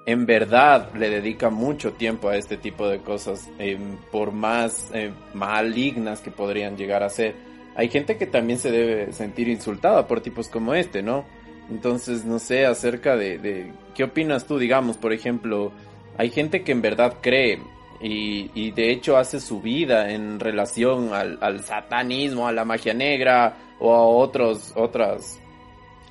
en 0.05 0.25
verdad 0.25 0.93
le 0.93 1.09
dedica 1.09 1.49
mucho 1.49 1.93
tiempo 1.93 2.29
a 2.29 2.37
este 2.37 2.57
tipo 2.57 2.87
de 2.87 2.99
cosas, 2.99 3.49
eh, 3.59 3.77
por 4.11 4.31
más 4.31 4.91
malignas 5.33 6.21
que 6.21 6.31
podrían 6.31 6.77
llegar 6.77 7.03
a 7.03 7.09
ser 7.09 7.54
hay 7.75 7.89
gente 7.89 8.17
que 8.17 8.25
también 8.25 8.59
se 8.59 8.71
debe 8.71 9.13
sentir 9.13 9.47
insultada 9.49 10.07
por 10.07 10.21
tipos 10.21 10.47
como 10.47 10.73
este, 10.73 11.03
¿no? 11.03 11.25
Entonces, 11.69 12.25
no 12.25 12.39
sé, 12.39 12.65
acerca 12.65 13.15
de, 13.15 13.73
¿qué 13.93 14.03
opinas 14.03 14.45
tú, 14.45 14.57
digamos, 14.57 14.97
por 14.97 15.13
ejemplo, 15.13 15.71
hay 16.17 16.29
gente 16.29 16.63
que 16.63 16.71
en 16.71 16.81
verdad 16.81 17.17
cree 17.21 17.59
y, 18.01 18.51
y 18.53 18.71
de 18.71 18.91
hecho 18.91 19.17
hace 19.17 19.39
su 19.39 19.61
vida 19.61 20.11
en 20.11 20.39
relación 20.39 21.13
al, 21.13 21.39
al, 21.41 21.61
satanismo, 21.61 22.47
a 22.47 22.51
la 22.51 22.65
magia 22.65 22.93
negra 22.93 23.57
o 23.79 23.93
a 23.93 24.05
otros, 24.05 24.73
otras 24.75 25.39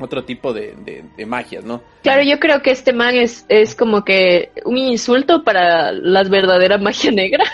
otro 0.00 0.24
tipo 0.24 0.52
de, 0.52 0.74
de, 1.16 1.26
magias, 1.26 1.64
¿no? 1.64 1.82
Claro, 2.02 2.22
yo 2.22 2.40
creo 2.40 2.62
que 2.62 2.70
este 2.70 2.92
man 2.92 3.14
es, 3.14 3.46
es 3.48 3.74
como 3.74 4.04
que 4.04 4.50
un 4.64 4.76
insulto 4.76 5.44
para 5.44 5.92
la 5.92 6.24
verdadera 6.24 6.78
magia 6.78 7.12
negra, 7.12 7.44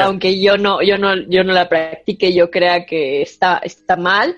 aunque 0.00 0.40
yo 0.40 0.56
no, 0.56 0.82
yo 0.82 0.98
no, 0.98 1.14
yo 1.28 1.44
no 1.44 1.52
la 1.52 1.68
practique, 1.68 2.32
yo 2.32 2.50
crea 2.50 2.84
que 2.84 3.22
está, 3.22 3.58
está 3.58 3.96
mal. 3.96 4.36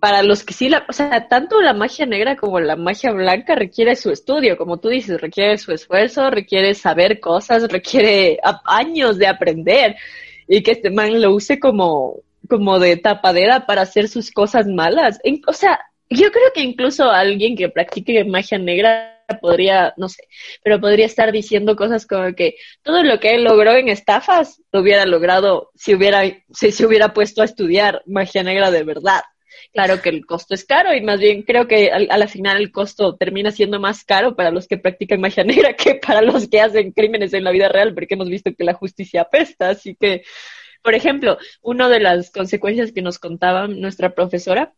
Para 0.00 0.22
los 0.22 0.44
que 0.44 0.52
sí 0.52 0.68
la, 0.68 0.84
o 0.86 0.92
sea, 0.92 1.28
tanto 1.28 1.62
la 1.62 1.72
magia 1.72 2.04
negra 2.04 2.36
como 2.36 2.60
la 2.60 2.76
magia 2.76 3.10
blanca 3.10 3.54
requiere 3.54 3.96
su 3.96 4.10
estudio, 4.10 4.58
como 4.58 4.78
tú 4.78 4.88
dices, 4.88 5.18
requiere 5.18 5.56
su 5.56 5.72
esfuerzo, 5.72 6.28
requiere 6.28 6.74
saber 6.74 7.20
cosas, 7.20 7.70
requiere 7.70 8.38
años 8.66 9.16
de 9.16 9.26
aprender 9.26 9.96
y 10.46 10.62
que 10.62 10.72
este 10.72 10.90
man 10.90 11.22
lo 11.22 11.34
use 11.34 11.58
como, 11.58 12.20
como 12.50 12.78
de 12.78 12.98
tapadera 12.98 13.64
para 13.64 13.82
hacer 13.82 14.08
sus 14.08 14.30
cosas 14.30 14.66
malas. 14.66 15.18
o 15.46 15.52
sea, 15.54 15.80
yo 16.10 16.30
creo 16.30 16.52
que 16.54 16.62
incluso 16.62 17.10
alguien 17.10 17.56
que 17.56 17.68
practique 17.68 18.24
magia 18.24 18.58
negra 18.58 19.14
podría, 19.40 19.94
no 19.96 20.08
sé, 20.08 20.24
pero 20.62 20.80
podría 20.80 21.06
estar 21.06 21.32
diciendo 21.32 21.76
cosas 21.76 22.06
como 22.06 22.34
que 22.34 22.56
todo 22.82 23.02
lo 23.02 23.18
que 23.20 23.34
él 23.34 23.44
logró 23.44 23.72
en 23.72 23.88
estafas 23.88 24.62
lo 24.72 24.80
hubiera 24.80 25.06
logrado 25.06 25.70
si 25.74 25.94
hubiera, 25.94 26.22
si 26.52 26.72
se 26.72 26.86
hubiera 26.86 27.14
puesto 27.14 27.42
a 27.42 27.46
estudiar 27.46 28.02
magia 28.06 28.42
negra 28.42 28.70
de 28.70 28.84
verdad. 28.84 29.22
Claro 29.72 30.02
que 30.02 30.08
el 30.08 30.26
costo 30.26 30.54
es 30.54 30.64
caro 30.64 30.94
y 30.94 31.00
más 31.00 31.18
bien 31.20 31.42
creo 31.42 31.66
que 31.66 31.90
a 31.90 32.18
la 32.18 32.28
final 32.28 32.58
el 32.58 32.70
costo 32.70 33.16
termina 33.16 33.50
siendo 33.50 33.80
más 33.80 34.04
caro 34.04 34.36
para 34.36 34.50
los 34.50 34.68
que 34.68 34.78
practican 34.78 35.20
magia 35.20 35.44
negra 35.44 35.74
que 35.74 35.94
para 35.96 36.22
los 36.22 36.48
que 36.48 36.60
hacen 36.60 36.92
crímenes 36.92 37.32
en 37.32 37.44
la 37.44 37.50
vida 37.50 37.68
real, 37.68 37.94
porque 37.94 38.14
hemos 38.14 38.28
visto 38.28 38.54
que 38.54 38.64
la 38.64 38.74
justicia 38.74 39.22
apesta. 39.22 39.70
Así 39.70 39.96
que, 39.98 40.22
por 40.82 40.94
ejemplo, 40.94 41.38
una 41.62 41.88
de 41.88 42.00
las 42.00 42.30
consecuencias 42.30 42.92
que 42.92 43.02
nos 43.02 43.18
contaba 43.18 43.66
nuestra 43.66 44.14
profesora 44.14 44.74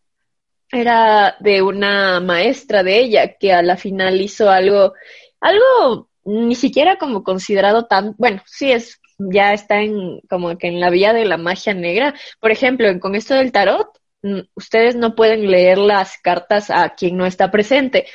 era 0.71 1.37
de 1.41 1.63
una 1.63 2.21
maestra 2.21 2.83
de 2.83 2.99
ella 2.99 3.35
que 3.39 3.53
a 3.53 3.63
la 3.63 3.77
final 3.77 4.21
hizo 4.21 4.51
algo, 4.51 4.95
algo 5.41 6.09
ni 6.25 6.55
siquiera 6.55 6.99
como 6.99 7.23
considerado 7.23 7.87
tan, 7.87 8.15
bueno, 8.19 8.43
sí 8.47 8.73
es, 8.73 9.01
ya 9.19 9.53
está 9.53 9.81
en 9.83 10.21
como 10.29 10.59
que 10.59 10.69
en 10.69 10.81
la 10.81 10.91
vía 10.91 11.13
de 11.13 11.25
la 11.25 11.37
magia 11.37 11.75
negra. 11.75 12.15
Por 12.41 12.51
ejemplo, 12.51 12.89
con 13.01 13.15
esto 13.15 13.35
del 13.35 13.53
tarot, 13.53 13.89
mm, 14.23 14.41
ustedes 14.55 14.97
no 14.97 15.15
pueden 15.15 15.51
leer 15.51 15.79
las 15.79 16.19
cartas 16.19 16.71
a 16.71 16.91
quien 16.95 17.17
no 17.17 17.27
está 17.27 17.51
presente. 17.51 18.07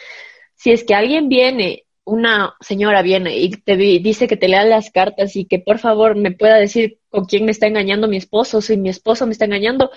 Si 0.55 0.71
es 0.71 0.83
que 0.83 0.93
alguien 0.95 1.29
viene, 1.29 1.85
una 2.03 2.55
señora 2.59 3.01
viene 3.01 3.37
y 3.37 3.49
te 3.51 3.75
dice 3.77 4.27
que 4.27 4.37
te 4.37 4.47
lea 4.47 4.65
las 4.65 4.91
cartas 4.91 5.35
y 5.35 5.45
que 5.45 5.59
por 5.59 5.79
favor 5.79 6.15
me 6.15 6.31
pueda 6.31 6.55
decir 6.55 6.99
con 7.09 7.25
quién 7.25 7.45
me 7.45 7.51
está 7.51 7.67
engañando 7.67 8.07
mi 8.07 8.17
esposo, 8.17 8.61
si 8.61 8.77
mi 8.77 8.89
esposo 8.89 9.25
me 9.25 9.33
está 9.33 9.45
engañando, 9.45 9.91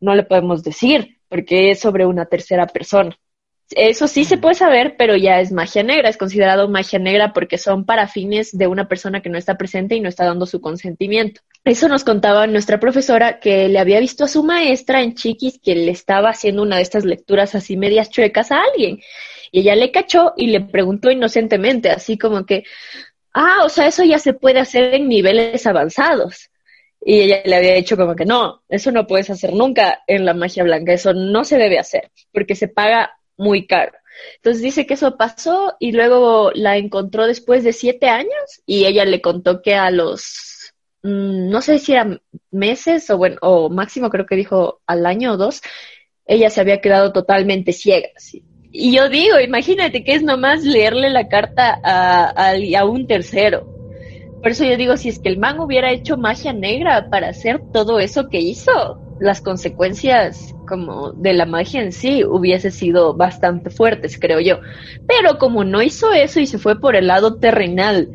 no 0.00 0.14
le 0.14 0.24
podemos 0.24 0.62
decir 0.62 1.18
porque 1.28 1.70
es 1.70 1.80
sobre 1.80 2.06
una 2.06 2.26
tercera 2.26 2.66
persona. 2.66 3.16
Eso 3.70 4.08
sí 4.08 4.24
se 4.24 4.36
puede 4.36 4.56
saber, 4.56 4.96
pero 4.98 5.16
ya 5.16 5.40
es 5.40 5.52
magia 5.52 5.84
negra, 5.84 6.08
es 6.08 6.16
considerado 6.16 6.68
magia 6.68 6.98
negra 6.98 7.32
porque 7.32 7.56
son 7.56 7.84
para 7.84 8.08
fines 8.08 8.56
de 8.56 8.66
una 8.66 8.88
persona 8.88 9.22
que 9.22 9.28
no 9.28 9.38
está 9.38 9.56
presente 9.56 9.94
y 9.94 10.00
no 10.00 10.08
está 10.08 10.24
dando 10.24 10.44
su 10.44 10.60
consentimiento. 10.60 11.42
Eso 11.64 11.88
nos 11.88 12.02
contaba 12.02 12.48
nuestra 12.48 12.80
profesora 12.80 13.38
que 13.38 13.68
le 13.68 13.78
había 13.78 14.00
visto 14.00 14.24
a 14.24 14.28
su 14.28 14.42
maestra 14.42 15.02
en 15.02 15.14
Chiquis 15.14 15.60
que 15.62 15.76
le 15.76 15.92
estaba 15.92 16.30
haciendo 16.30 16.62
una 16.62 16.76
de 16.76 16.82
estas 16.82 17.04
lecturas 17.04 17.54
así 17.54 17.76
medias 17.76 18.10
chuecas 18.10 18.50
a 18.50 18.60
alguien. 18.60 18.98
Y 19.52 19.60
ella 19.60 19.76
le 19.76 19.92
cachó 19.92 20.32
y 20.36 20.48
le 20.48 20.62
preguntó 20.62 21.10
inocentemente, 21.10 21.90
así 21.90 22.18
como 22.18 22.44
que, 22.46 22.64
ah, 23.34 23.58
o 23.64 23.68
sea, 23.68 23.86
eso 23.86 24.02
ya 24.02 24.18
se 24.18 24.32
puede 24.32 24.58
hacer 24.58 24.94
en 24.94 25.08
niveles 25.08 25.64
avanzados. 25.66 26.50
Y 27.02 27.20
ella 27.20 27.40
le 27.44 27.56
había 27.56 27.74
dicho 27.74 27.96
como 27.96 28.14
que 28.14 28.26
no, 28.26 28.62
eso 28.68 28.92
no 28.92 29.06
puedes 29.06 29.30
hacer 29.30 29.54
nunca 29.54 30.02
en 30.06 30.26
la 30.26 30.34
magia 30.34 30.64
blanca, 30.64 30.92
eso 30.92 31.14
no 31.14 31.44
se 31.44 31.56
debe 31.56 31.78
hacer, 31.78 32.10
porque 32.32 32.54
se 32.54 32.68
paga 32.68 33.18
muy 33.36 33.66
caro. 33.66 33.92
Entonces 34.36 34.62
dice 34.62 34.86
que 34.86 34.94
eso 34.94 35.16
pasó 35.16 35.76
y 35.78 35.92
luego 35.92 36.50
la 36.54 36.76
encontró 36.76 37.26
después 37.26 37.64
de 37.64 37.72
siete 37.72 38.08
años 38.08 38.62
y 38.66 38.84
ella 38.84 39.06
le 39.06 39.22
contó 39.22 39.62
que 39.62 39.74
a 39.74 39.90
los, 39.90 40.74
mm, 41.02 41.48
no 41.48 41.62
sé 41.62 41.78
si 41.78 41.92
eran 41.92 42.20
meses 42.50 43.08
o 43.08 43.16
bueno, 43.16 43.38
o 43.40 43.70
máximo 43.70 44.10
creo 44.10 44.26
que 44.26 44.36
dijo 44.36 44.82
al 44.86 45.06
año 45.06 45.32
o 45.32 45.36
dos, 45.38 45.62
ella 46.26 46.50
se 46.50 46.60
había 46.60 46.82
quedado 46.82 47.12
totalmente 47.12 47.72
ciega. 47.72 48.08
Y 48.72 48.94
yo 48.94 49.08
digo, 49.08 49.40
imagínate 49.40 50.04
que 50.04 50.14
es 50.14 50.22
nomás 50.22 50.62
leerle 50.64 51.08
la 51.10 51.28
carta 51.28 51.80
a, 51.82 52.52
a 52.52 52.84
un 52.84 53.06
tercero 53.06 53.79
por 54.42 54.52
eso 54.52 54.64
yo 54.64 54.76
digo, 54.76 54.96
si 54.96 55.10
es 55.10 55.18
que 55.18 55.28
el 55.28 55.38
man 55.38 55.60
hubiera 55.60 55.92
hecho 55.92 56.16
magia 56.16 56.52
negra 56.52 57.10
para 57.10 57.28
hacer 57.28 57.60
todo 57.72 58.00
eso 58.00 58.28
que 58.28 58.40
hizo, 58.40 58.98
las 59.20 59.42
consecuencias 59.42 60.54
como 60.66 61.12
de 61.12 61.34
la 61.34 61.44
magia 61.44 61.82
en 61.82 61.92
sí 61.92 62.24
hubiese 62.24 62.70
sido 62.70 63.14
bastante 63.14 63.68
fuertes, 63.68 64.18
creo 64.18 64.40
yo. 64.40 64.60
Pero 65.06 65.38
como 65.38 65.64
no 65.64 65.82
hizo 65.82 66.12
eso 66.12 66.40
y 66.40 66.46
se 66.46 66.58
fue 66.58 66.80
por 66.80 66.96
el 66.96 67.08
lado 67.08 67.36
terrenal 67.36 68.10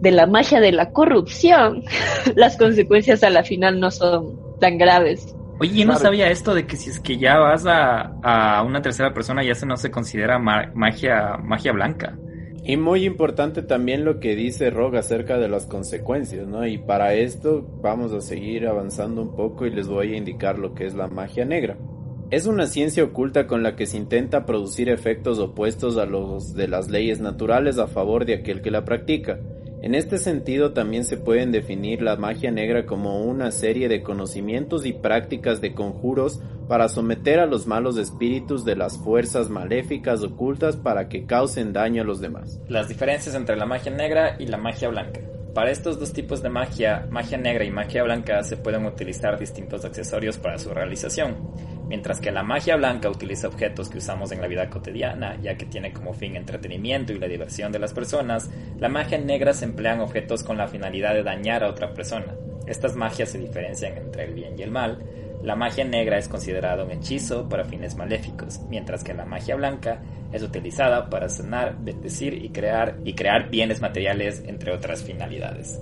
de 0.00 0.10
la 0.12 0.26
magia 0.26 0.60
de 0.60 0.70
la 0.70 0.92
corrupción, 0.92 1.82
las 2.36 2.56
consecuencias 2.56 3.24
a 3.24 3.30
la 3.30 3.42
final 3.42 3.80
no 3.80 3.90
son 3.90 4.38
tan 4.60 4.78
graves. 4.78 5.34
Oye, 5.58 5.80
yo 5.80 5.86
no 5.86 5.96
sabía 5.96 6.30
esto 6.30 6.54
de 6.54 6.66
que 6.66 6.76
si 6.76 6.90
es 6.90 7.00
que 7.00 7.16
ya 7.16 7.38
vas 7.38 7.64
a, 7.66 8.12
a 8.22 8.62
una 8.62 8.82
tercera 8.82 9.14
persona 9.14 9.42
ya 9.42 9.54
se 9.54 9.66
no 9.66 9.76
se 9.76 9.90
considera 9.90 10.38
magia 10.38 11.36
magia 11.42 11.72
blanca. 11.72 12.16
Y 12.66 12.78
muy 12.78 13.04
importante 13.04 13.60
también 13.60 14.06
lo 14.06 14.20
que 14.20 14.34
dice 14.34 14.70
Rogue 14.70 14.98
acerca 14.98 15.36
de 15.36 15.48
las 15.48 15.66
consecuencias, 15.66 16.48
¿no? 16.48 16.66
Y 16.66 16.78
para 16.78 17.12
esto 17.12 17.62
vamos 17.82 18.14
a 18.14 18.22
seguir 18.22 18.66
avanzando 18.66 19.20
un 19.20 19.36
poco 19.36 19.66
y 19.66 19.70
les 19.70 19.86
voy 19.86 20.14
a 20.14 20.16
indicar 20.16 20.58
lo 20.58 20.74
que 20.74 20.86
es 20.86 20.94
la 20.94 21.08
magia 21.08 21.44
negra. 21.44 21.76
Es 22.30 22.46
una 22.46 22.66
ciencia 22.66 23.04
oculta 23.04 23.46
con 23.46 23.62
la 23.62 23.76
que 23.76 23.84
se 23.84 23.98
intenta 23.98 24.46
producir 24.46 24.88
efectos 24.88 25.38
opuestos 25.40 25.98
a 25.98 26.06
los 26.06 26.54
de 26.54 26.66
las 26.66 26.88
leyes 26.88 27.20
naturales 27.20 27.76
a 27.76 27.86
favor 27.86 28.24
de 28.24 28.32
aquel 28.32 28.62
que 28.62 28.70
la 28.70 28.86
practica. 28.86 29.38
En 29.84 29.94
este 29.94 30.16
sentido 30.16 30.72
también 30.72 31.04
se 31.04 31.18
pueden 31.18 31.52
definir 31.52 32.00
la 32.00 32.16
magia 32.16 32.50
negra 32.50 32.86
como 32.86 33.20
una 33.20 33.50
serie 33.50 33.86
de 33.86 34.02
conocimientos 34.02 34.86
y 34.86 34.94
prácticas 34.94 35.60
de 35.60 35.74
conjuros 35.74 36.40
para 36.66 36.88
someter 36.88 37.38
a 37.38 37.44
los 37.44 37.66
malos 37.66 37.98
espíritus 37.98 38.64
de 38.64 38.76
las 38.76 38.96
fuerzas 38.96 39.50
maléficas 39.50 40.22
ocultas 40.22 40.78
para 40.78 41.10
que 41.10 41.26
causen 41.26 41.74
daño 41.74 42.00
a 42.00 42.06
los 42.06 42.22
demás. 42.22 42.58
Las 42.66 42.88
diferencias 42.88 43.34
entre 43.34 43.56
la 43.56 43.66
magia 43.66 43.92
negra 43.92 44.36
y 44.38 44.46
la 44.46 44.56
magia 44.56 44.88
blanca. 44.88 45.20
Para 45.52 45.70
estos 45.70 46.00
dos 46.00 46.14
tipos 46.14 46.42
de 46.42 46.48
magia, 46.48 47.06
magia 47.10 47.36
negra 47.36 47.66
y 47.66 47.70
magia 47.70 48.04
blanca, 48.04 48.42
se 48.42 48.56
pueden 48.56 48.86
utilizar 48.86 49.38
distintos 49.38 49.84
accesorios 49.84 50.38
para 50.38 50.58
su 50.58 50.70
realización. 50.70 51.36
Mientras 51.88 52.20
que 52.20 52.32
la 52.32 52.42
magia 52.42 52.76
blanca 52.76 53.10
utiliza 53.10 53.48
objetos 53.48 53.90
que 53.90 53.98
usamos 53.98 54.32
en 54.32 54.40
la 54.40 54.48
vida 54.48 54.70
cotidiana, 54.70 55.38
ya 55.42 55.56
que 55.56 55.66
tiene 55.66 55.92
como 55.92 56.14
fin 56.14 56.34
entretenimiento 56.36 57.12
y 57.12 57.18
la 57.18 57.28
diversión 57.28 57.72
de 57.72 57.78
las 57.78 57.92
personas, 57.92 58.50
la 58.78 58.88
magia 58.88 59.18
negra 59.18 59.52
se 59.52 59.66
emplean 59.66 60.00
objetos 60.00 60.42
con 60.42 60.56
la 60.56 60.66
finalidad 60.66 61.14
de 61.14 61.22
dañar 61.22 61.62
a 61.62 61.68
otra 61.68 61.92
persona. 61.92 62.34
Estas 62.66 62.96
magias 62.96 63.28
se 63.28 63.38
diferencian 63.38 63.98
entre 63.98 64.24
el 64.24 64.34
bien 64.34 64.58
y 64.58 64.62
el 64.62 64.70
mal. 64.70 64.98
La 65.42 65.56
magia 65.56 65.84
negra 65.84 66.16
es 66.16 66.26
considerada 66.26 66.84
un 66.84 66.90
hechizo 66.90 67.48
para 67.50 67.66
fines 67.66 67.96
maléficos, 67.96 68.60
mientras 68.70 69.04
que 69.04 69.12
la 69.12 69.26
magia 69.26 69.56
blanca 69.56 70.00
es 70.32 70.42
utilizada 70.42 71.10
para 71.10 71.28
sanar, 71.28 71.76
bendecir 71.78 72.32
y 72.42 72.48
crear 72.48 72.96
y 73.04 73.14
crear 73.14 73.50
bienes 73.50 73.82
materiales 73.82 74.42
entre 74.46 74.72
otras 74.72 75.02
finalidades. 75.02 75.78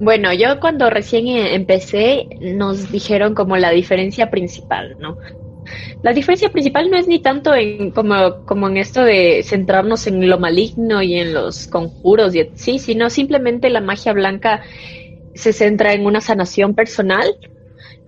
Bueno, 0.00 0.32
yo 0.32 0.58
cuando 0.58 0.88
recién 0.88 1.28
empecé 1.28 2.26
nos 2.40 2.90
dijeron 2.90 3.34
como 3.34 3.56
la 3.58 3.70
diferencia 3.70 4.30
principal, 4.30 4.96
¿no? 4.98 5.18
La 6.02 6.12
diferencia 6.12 6.50
principal 6.50 6.90
no 6.90 6.98
es 6.98 7.06
ni 7.06 7.20
tanto 7.20 7.54
en 7.54 7.90
como, 7.90 8.44
como 8.44 8.68
en 8.68 8.76
esto 8.76 9.02
de 9.02 9.42
centrarnos 9.44 10.06
en 10.06 10.28
lo 10.28 10.38
maligno 10.38 11.02
y 11.02 11.14
en 11.14 11.32
los 11.32 11.68
conjuros 11.68 12.34
y 12.34 12.50
sí, 12.54 12.78
sino 12.78 13.10
simplemente 13.10 13.70
la 13.70 13.80
magia 13.80 14.12
blanca 14.12 14.62
se 15.34 15.52
centra 15.52 15.92
en 15.92 16.06
una 16.06 16.20
sanación 16.20 16.74
personal 16.74 17.36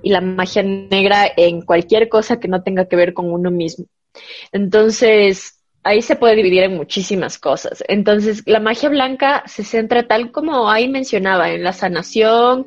y 0.02 0.10
la 0.10 0.20
magia 0.20 0.62
negra 0.62 1.26
en 1.36 1.62
cualquier 1.62 2.08
cosa 2.08 2.38
que 2.38 2.48
no 2.48 2.62
tenga 2.62 2.86
que 2.86 2.96
ver 2.96 3.14
con 3.14 3.32
uno 3.32 3.50
mismo. 3.50 3.86
Entonces, 4.52 5.53
ahí 5.84 6.00
se 6.00 6.16
puede 6.16 6.36
dividir 6.36 6.62
en 6.62 6.76
muchísimas 6.76 7.38
cosas. 7.38 7.84
Entonces, 7.88 8.42
la 8.46 8.58
magia 8.58 8.88
blanca 8.88 9.42
se 9.46 9.62
centra 9.62 10.08
tal 10.08 10.32
como 10.32 10.70
ahí 10.70 10.88
mencionaba, 10.88 11.50
en 11.50 11.62
la 11.62 11.72
sanación, 11.72 12.66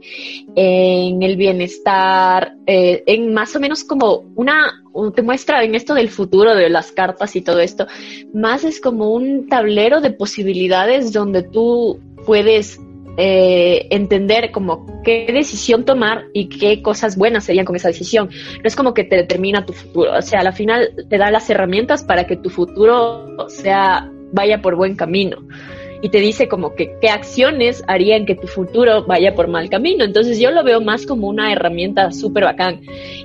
en 0.55 1.22
el 1.24 1.36
bienestar, 1.36 2.53
eh, 2.68 3.03
en 3.07 3.34
más 3.34 3.55
o 3.55 3.59
menos 3.59 3.84
como 3.84 4.24
una, 4.36 4.84
te 5.15 5.24
muestra 5.24 5.63
en 5.63 5.76
esto 5.76 5.95
del 5.95 6.09
futuro, 6.09 6.55
de 6.55 6.70
las 6.70 6.91
cartas 6.91 7.36
y 7.36 7.41
todo 7.41 7.59
esto, 7.59 7.88
más 8.34 8.63
es 8.63 8.80
como 8.80 9.11
un 9.11 9.47
tablero 9.49 9.99
de 9.99 10.11
posibilidades 10.11 11.11
donde 11.11 11.41
tú 11.41 11.99
puedes 12.26 12.80
eh, 13.18 13.88
entender 13.89 14.51
como 14.51 15.01
qué 15.03 15.28
decisión 15.34 15.86
tomar 15.86 16.26
y 16.34 16.49
qué 16.49 16.82
cosas 16.82 17.18
buenas 17.18 17.45
serían 17.45 17.65
con 17.65 17.76
esa 17.76 17.88
decisión. 17.88 18.30
No 18.30 18.63
es 18.63 18.76
como 18.76 18.93
que 18.93 19.03
te 19.03 19.15
determina 19.15 19.65
tu 19.65 19.74
futuro, 19.74 20.15
o 20.15 20.22
sea, 20.22 20.41
al 20.41 20.53
final 20.53 20.93
te 21.09 21.18
da 21.18 21.32
las 21.32 21.49
herramientas 21.49 22.03
para 22.03 22.26
que 22.26 22.38
tu 22.38 22.49
futuro 22.49 23.49
sea 23.49 24.11
vaya 24.32 24.61
por 24.61 24.76
buen 24.76 24.95
camino 24.95 25.38
y 26.01 26.09
te 26.09 26.20
dice 26.20 26.47
como 26.47 26.76
que 26.76 26.95
qué 27.01 27.09
acciones 27.09 27.84
harían 27.88 28.26
que 28.26 28.36
tu 28.36 28.47
futuro 28.47 29.05
vaya 29.05 29.34
por 29.34 29.47
mal 29.47 29.70
camino. 29.70 30.03
Entonces 30.03 30.39
yo 30.39 30.51
lo 30.51 30.63
veo 30.63 30.82
más 30.82 31.05
como 31.05 31.28
una 31.28 31.51
herramienta 31.51 32.11
súper 32.11 32.43
bacán. 32.43 32.82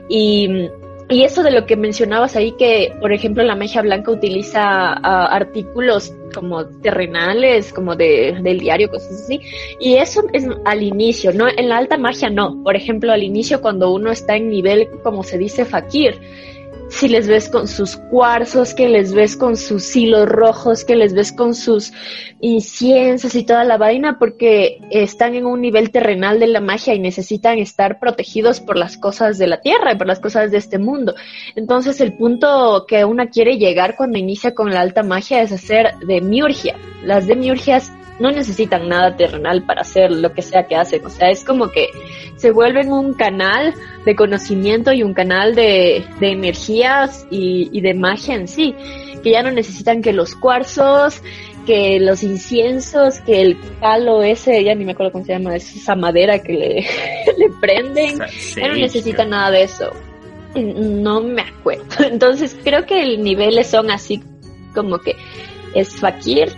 Y 0.09 0.49
y 1.13 1.25
eso 1.25 1.43
de 1.43 1.51
lo 1.51 1.67
que 1.67 1.77
mencionabas 1.77 2.37
ahí, 2.37 2.53
que 2.53 2.95
por 2.99 3.13
ejemplo 3.13 3.43
la 3.45 3.55
magia 3.55 3.83
blanca 3.83 4.11
utiliza 4.11 4.95
uh, 4.95 5.29
artículos 5.31 6.15
como 6.35 6.65
terrenales, 6.67 7.71
como 7.71 7.95
de, 7.95 8.39
del 8.43 8.59
diario, 8.59 8.89
cosas 8.89 9.13
así. 9.25 9.39
Y 9.79 9.97
eso 9.97 10.25
es 10.33 10.47
al 10.65 10.83
inicio, 10.83 11.33
¿no? 11.35 11.47
En 11.55 11.69
la 11.69 11.77
alta 11.77 11.99
magia 11.99 12.31
no. 12.31 12.63
Por 12.63 12.77
ejemplo, 12.77 13.13
al 13.13 13.23
inicio 13.23 13.61
cuando 13.61 13.93
uno 13.93 14.11
está 14.11 14.37
en 14.37 14.49
nivel, 14.49 14.89
como 15.03 15.23
se 15.23 15.37
dice, 15.37 15.67
fakir, 15.67 16.19
si 16.93 17.09
les 17.09 17.27
ves 17.27 17.49
con 17.49 17.67
sus 17.69 17.97
cuarzos, 17.97 18.75
que 18.75 18.87
les 18.87 19.15
ves 19.15 19.37
con 19.37 19.57
sus 19.57 19.97
hilos 19.97 20.29
rojos, 20.29 20.85
que 20.85 20.95
les 20.95 21.15
ves 21.15 21.33
con 21.33 21.55
sus 21.55 21.93
inciensos 22.41 23.35
y 23.35 23.45
toda 23.45 23.65
la 23.65 23.79
vaina, 23.79 24.19
porque 24.19 24.79
están 24.91 25.35
en 25.35 25.47
un 25.47 25.63
nivel 25.63 25.91
terrenal 25.91 26.39
de 26.39 26.49
la 26.49 26.61
magia 26.61 26.95
y 26.95 26.99
necesitan 26.99 27.59
estar 27.59 27.99
protegidos 27.99 28.61
por 28.61 28.77
las 28.77 28.99
cosas 28.99 29.39
de 29.39 29.47
la 29.47 29.61
tierra 29.63 29.93
y 29.93 29.97
por 29.97 30.07
las 30.07 30.21
cosas 30.21 30.51
de 30.51 30.59
este 30.59 30.79
mundo. 30.79 31.15
Entonces 31.57 32.01
el 32.01 32.13
punto 32.13 32.85
que 32.87 33.07
una 33.07 33.29
quiere 33.29 33.57
llegar 33.57 33.97
cuando 33.97 34.19
inicia 34.19 34.55
con 34.55 34.71
la 34.71 34.81
alta 34.81 35.03
magia 35.03 35.41
es 35.41 35.51
hacer 35.51 35.95
demiurgia. 36.07 36.77
Las 37.05 37.27
demiurgias 37.27 37.91
no 38.23 38.31
necesitan 38.31 38.89
nada 38.89 39.17
terrenal 39.17 39.65
para 39.65 39.81
hacer 39.81 40.13
lo 40.13 40.33
que 40.33 40.43
sea 40.43 40.67
que 40.67 40.77
hacen. 40.77 41.05
O 41.05 41.11
sea, 41.11 41.31
es 41.31 41.45
como 41.45 41.69
que 41.69 41.89
se 42.37 42.51
vuelven 42.51 42.93
un 42.93 43.15
canal 43.15 43.75
de 44.05 44.17
conocimiento 44.17 44.93
y 44.93 45.03
un 45.03 45.15
canal 45.15 45.55
de, 45.55 46.05
de 46.21 46.31
energías 46.83 47.27
y, 47.31 47.69
y 47.73 47.81
de 47.81 47.95
magia 47.95 48.35
en 48.35 48.49
sí. 48.49 48.75
Que 49.23 49.31
ya 49.31 49.43
no 49.43 49.51
necesitan 49.51 50.03
que 50.03 50.13
los 50.13 50.35
cuarzos, 50.35 51.23
que 51.67 52.01
los 52.01 52.23
inciensos, 52.23 53.21
que 53.21 53.41
el 53.41 53.57
palo 53.57 54.23
ese, 54.23 54.65
ya 54.65 54.75
ni 54.75 54.85
me 54.85 54.93
acuerdo 54.93 55.13
cómo 55.13 55.25
se 55.25 55.33
llama, 55.33 55.55
es 55.55 55.77
esa 55.77 55.95
madera 55.95 56.41
que 56.41 56.53
le, 56.53 56.87
le 57.39 57.51
prenden. 57.61 58.19
ya 58.57 58.69
no 58.69 58.75
necesitan 58.75 59.31
nada 59.31 59.51
de 59.51 59.63
eso. 59.63 59.91
No 60.55 61.21
me 61.21 61.43
acuerdo. 61.43 61.85
Entonces 62.01 62.57
creo 62.65 62.85
que 62.85 63.03
el 63.03 63.23
niveles 63.23 63.69
son 63.69 63.91
así 63.91 64.23
como 64.75 64.99
que 64.99 65.17
es 65.75 65.95
fakir, 65.97 66.53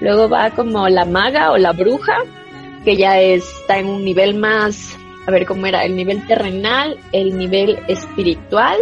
Luego 0.00 0.28
va 0.28 0.50
como 0.50 0.88
la 0.88 1.04
maga 1.04 1.52
o 1.52 1.58
la 1.58 1.72
bruja, 1.72 2.24
que 2.84 2.96
ya 2.96 3.20
está 3.20 3.78
en 3.78 3.86
un 3.86 4.04
nivel 4.04 4.34
más, 4.34 4.96
a 5.26 5.30
ver 5.30 5.44
cómo 5.44 5.66
era, 5.66 5.84
el 5.84 5.94
nivel 5.94 6.26
terrenal, 6.26 6.98
el 7.12 7.36
nivel 7.36 7.78
espiritual 7.86 8.78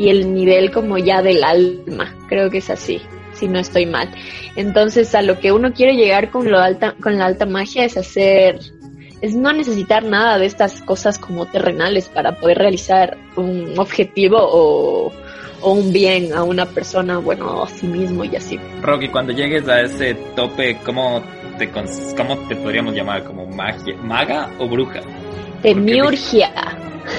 y 0.00 0.08
el 0.08 0.32
nivel 0.32 0.70
como 0.70 0.96
ya 0.96 1.20
del 1.20 1.44
alma. 1.44 2.16
Creo 2.26 2.48
que 2.48 2.58
es 2.58 2.70
así, 2.70 3.02
si 3.34 3.48
no 3.48 3.58
estoy 3.58 3.84
mal. 3.84 4.08
Entonces, 4.56 5.14
a 5.14 5.20
lo 5.20 5.38
que 5.38 5.52
uno 5.52 5.74
quiere 5.74 5.94
llegar 5.94 6.30
con 6.30 6.50
lo 6.50 6.58
alta, 6.58 6.94
con 7.02 7.18
la 7.18 7.26
alta 7.26 7.44
magia 7.44 7.84
es 7.84 7.98
hacer 7.98 8.58
es 9.20 9.34
no 9.34 9.52
necesitar 9.52 10.02
nada 10.02 10.38
de 10.38 10.46
estas 10.46 10.80
cosas 10.80 11.18
como 11.18 11.44
terrenales 11.44 12.08
para 12.08 12.36
poder 12.36 12.56
realizar 12.56 13.18
un 13.36 13.78
objetivo 13.78 14.38
o, 14.40 15.12
o 15.60 15.72
un 15.72 15.92
bien 15.92 16.32
a 16.32 16.42
una 16.42 16.64
persona, 16.64 17.18
bueno, 17.18 17.64
a 17.64 17.68
sí 17.68 17.86
mismo 17.86 18.24
y 18.24 18.34
así. 18.36 18.58
Rocky, 18.80 19.08
cuando 19.08 19.34
llegues 19.34 19.68
a 19.68 19.82
ese 19.82 20.14
tope, 20.34 20.78
¿cómo 20.86 21.22
te, 21.58 21.70
cómo 21.70 22.38
te 22.48 22.56
podríamos 22.56 22.94
llamar? 22.94 23.24
¿Como 23.24 23.44
magia, 23.44 23.94
maga 24.02 24.50
o 24.58 24.66
bruja? 24.66 25.00
Demiurgia. 25.62 26.50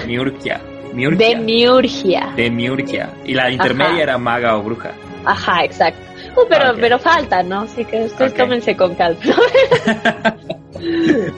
Miurgia. 0.07 0.59
Miurgia. 0.93 1.27
Demiurgia. 1.29 2.33
Demiurgia. 2.35 3.09
Y 3.25 3.33
la 3.33 3.49
intermedia 3.49 4.03
era 4.03 4.17
maga 4.17 4.57
o 4.57 4.63
bruja. 4.63 4.91
Ajá, 5.25 5.63
exacto. 5.63 6.01
Uh, 6.35 6.45
pero, 6.49 6.73
pero 6.79 6.99
falta, 6.99 7.43
¿no? 7.43 7.61
Así 7.61 7.85
que 7.85 8.03
ustedes 8.05 8.33
tómense 8.33 8.75
con 8.75 8.95
calma. 8.95 9.19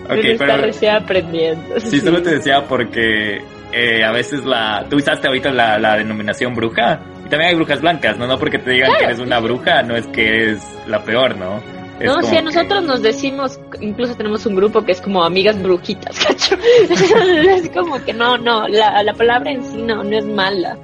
okay, 0.06 0.38
pero, 0.38 0.58
recién 0.58 0.96
aprendiendo. 0.96 1.80
Sí, 1.80 2.00
solo 2.00 2.22
te 2.22 2.36
decía 2.36 2.64
porque 2.68 3.42
eh, 3.72 4.04
a 4.04 4.12
veces 4.12 4.46
la... 4.46 4.86
Tú 4.90 4.98
usaste 4.98 5.28
ahorita 5.28 5.52
la, 5.52 5.80
la, 5.80 5.98
denominación 5.98 6.54
bruja. 6.54 7.00
Y 7.26 7.30
también 7.30 7.50
hay 7.50 7.56
brujas 7.56 7.82
blancas, 7.82 8.18
¿no? 8.18 8.28
No 8.28 8.38
porque 8.38 8.60
te 8.60 8.72
digan 8.72 8.92
que 8.98 9.06
eres 9.06 9.20
una 9.20 9.40
bruja, 9.40 9.82
no 9.82 9.96
es 9.96 10.08
que 10.08 10.28
eres 10.28 10.60
la 10.88 11.04
peor, 11.04 11.38
¿no? 11.38 11.83
No, 12.04 12.22
si 12.22 12.36
a 12.36 12.42
nosotros 12.42 12.84
nos 12.84 13.02
decimos, 13.02 13.60
incluso 13.82 14.16
tenemos 14.16 14.46
un 14.46 14.56
grupo 14.56 14.84
que 14.84 14.92
es 14.92 15.02
como 15.02 15.24
amigas 15.24 15.62
brujitas, 15.62 16.18
¿cacho? 16.26 16.58
es 16.90 17.70
como 17.70 18.04
que 18.04 18.14
no, 18.14 18.38
no, 18.38 18.68
la, 18.68 19.02
la 19.04 19.14
palabra 19.14 19.52
en 19.52 19.64
sí 19.64 19.78
no, 19.78 20.04
no 20.04 20.18
es 20.18 20.26
mala. 20.26 20.78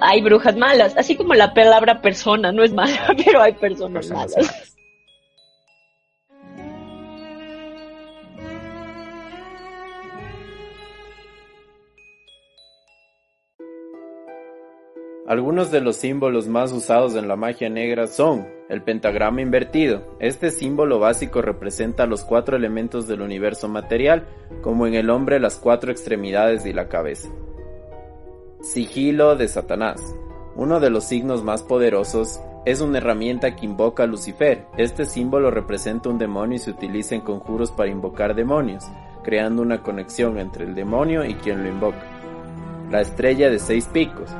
Hay 0.00 0.20
brujas 0.22 0.56
malas, 0.56 0.94
así 0.96 1.16
como 1.16 1.34
la 1.34 1.54
palabra 1.54 2.00
persona 2.02 2.52
no 2.52 2.62
es 2.62 2.72
mala, 2.72 3.14
pero 3.24 3.42
hay 3.42 3.52
personas 3.54 4.10
malas. 4.10 4.75
Algunos 15.28 15.72
de 15.72 15.80
los 15.80 15.96
símbolos 15.96 16.46
más 16.46 16.70
usados 16.70 17.16
en 17.16 17.26
la 17.26 17.34
magia 17.34 17.68
negra 17.68 18.06
son 18.06 18.46
el 18.68 18.82
pentagrama 18.82 19.42
invertido. 19.42 20.16
Este 20.20 20.52
símbolo 20.52 21.00
básico 21.00 21.42
representa 21.42 22.06
los 22.06 22.22
cuatro 22.22 22.56
elementos 22.56 23.08
del 23.08 23.22
universo 23.22 23.68
material, 23.68 24.28
como 24.62 24.86
en 24.86 24.94
el 24.94 25.10
hombre 25.10 25.40
las 25.40 25.56
cuatro 25.56 25.90
extremidades 25.90 26.64
y 26.64 26.72
la 26.72 26.86
cabeza. 26.88 27.28
Sigilo 28.60 29.34
de 29.34 29.48
Satanás. 29.48 30.00
Uno 30.54 30.78
de 30.78 30.90
los 30.90 31.02
signos 31.04 31.42
más 31.42 31.64
poderosos 31.64 32.40
es 32.64 32.80
una 32.80 32.98
herramienta 32.98 33.56
que 33.56 33.66
invoca 33.66 34.04
a 34.04 34.06
Lucifer. 34.06 34.66
Este 34.76 35.06
símbolo 35.06 35.50
representa 35.50 36.08
un 36.08 36.18
demonio 36.18 36.54
y 36.54 36.60
se 36.60 36.70
utiliza 36.70 37.16
en 37.16 37.22
conjuros 37.22 37.72
para 37.72 37.90
invocar 37.90 38.36
demonios, 38.36 38.84
creando 39.24 39.62
una 39.62 39.82
conexión 39.82 40.38
entre 40.38 40.66
el 40.66 40.76
demonio 40.76 41.24
y 41.24 41.34
quien 41.34 41.64
lo 41.64 41.68
invoca. 41.68 42.04
La 42.92 43.00
estrella 43.00 43.50
de 43.50 43.58
seis 43.58 43.88
picos. 43.92 44.30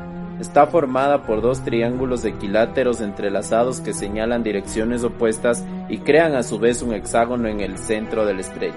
Está 0.41 0.67
formada 0.67 1.23
por 1.23 1.41
dos 1.41 1.65
triángulos 1.65 2.27
equiláteros 2.27 3.01
entrelazados 3.01 3.81
que 3.81 3.95
señalan 3.95 4.43
direcciones 4.43 5.03
opuestas 5.03 5.65
y 5.89 5.99
crean 5.99 6.35
a 6.35 6.43
su 6.43 6.59
vez 6.59 6.83
un 6.83 6.93
hexágono 6.93 7.49
en 7.49 7.61
el 7.61 7.79
centro 7.79 8.27
de 8.27 8.35
la 8.35 8.41
estrella. 8.41 8.77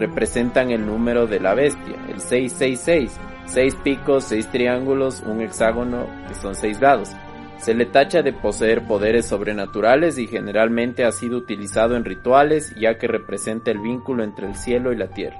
Representan 0.00 0.72
el 0.72 0.84
número 0.84 1.28
de 1.28 1.38
la 1.38 1.54
bestia, 1.54 1.94
el 2.08 2.20
666, 2.20 3.18
seis 3.46 3.76
picos, 3.76 4.24
seis 4.24 4.50
triángulos, 4.50 5.22
un 5.24 5.40
hexágono 5.42 6.06
que 6.26 6.34
son 6.34 6.56
seis 6.56 6.80
dados. 6.80 7.12
Se 7.58 7.72
le 7.72 7.86
tacha 7.86 8.22
de 8.22 8.32
poseer 8.32 8.84
poderes 8.84 9.26
sobrenaturales 9.26 10.18
y 10.18 10.26
generalmente 10.26 11.04
ha 11.04 11.12
sido 11.12 11.38
utilizado 11.38 11.96
en 11.96 12.04
rituales 12.04 12.74
ya 12.74 12.98
que 12.98 13.06
representa 13.06 13.70
el 13.70 13.78
vínculo 13.78 14.24
entre 14.24 14.48
el 14.48 14.56
cielo 14.56 14.92
y 14.92 14.96
la 14.96 15.08
tierra. 15.08 15.38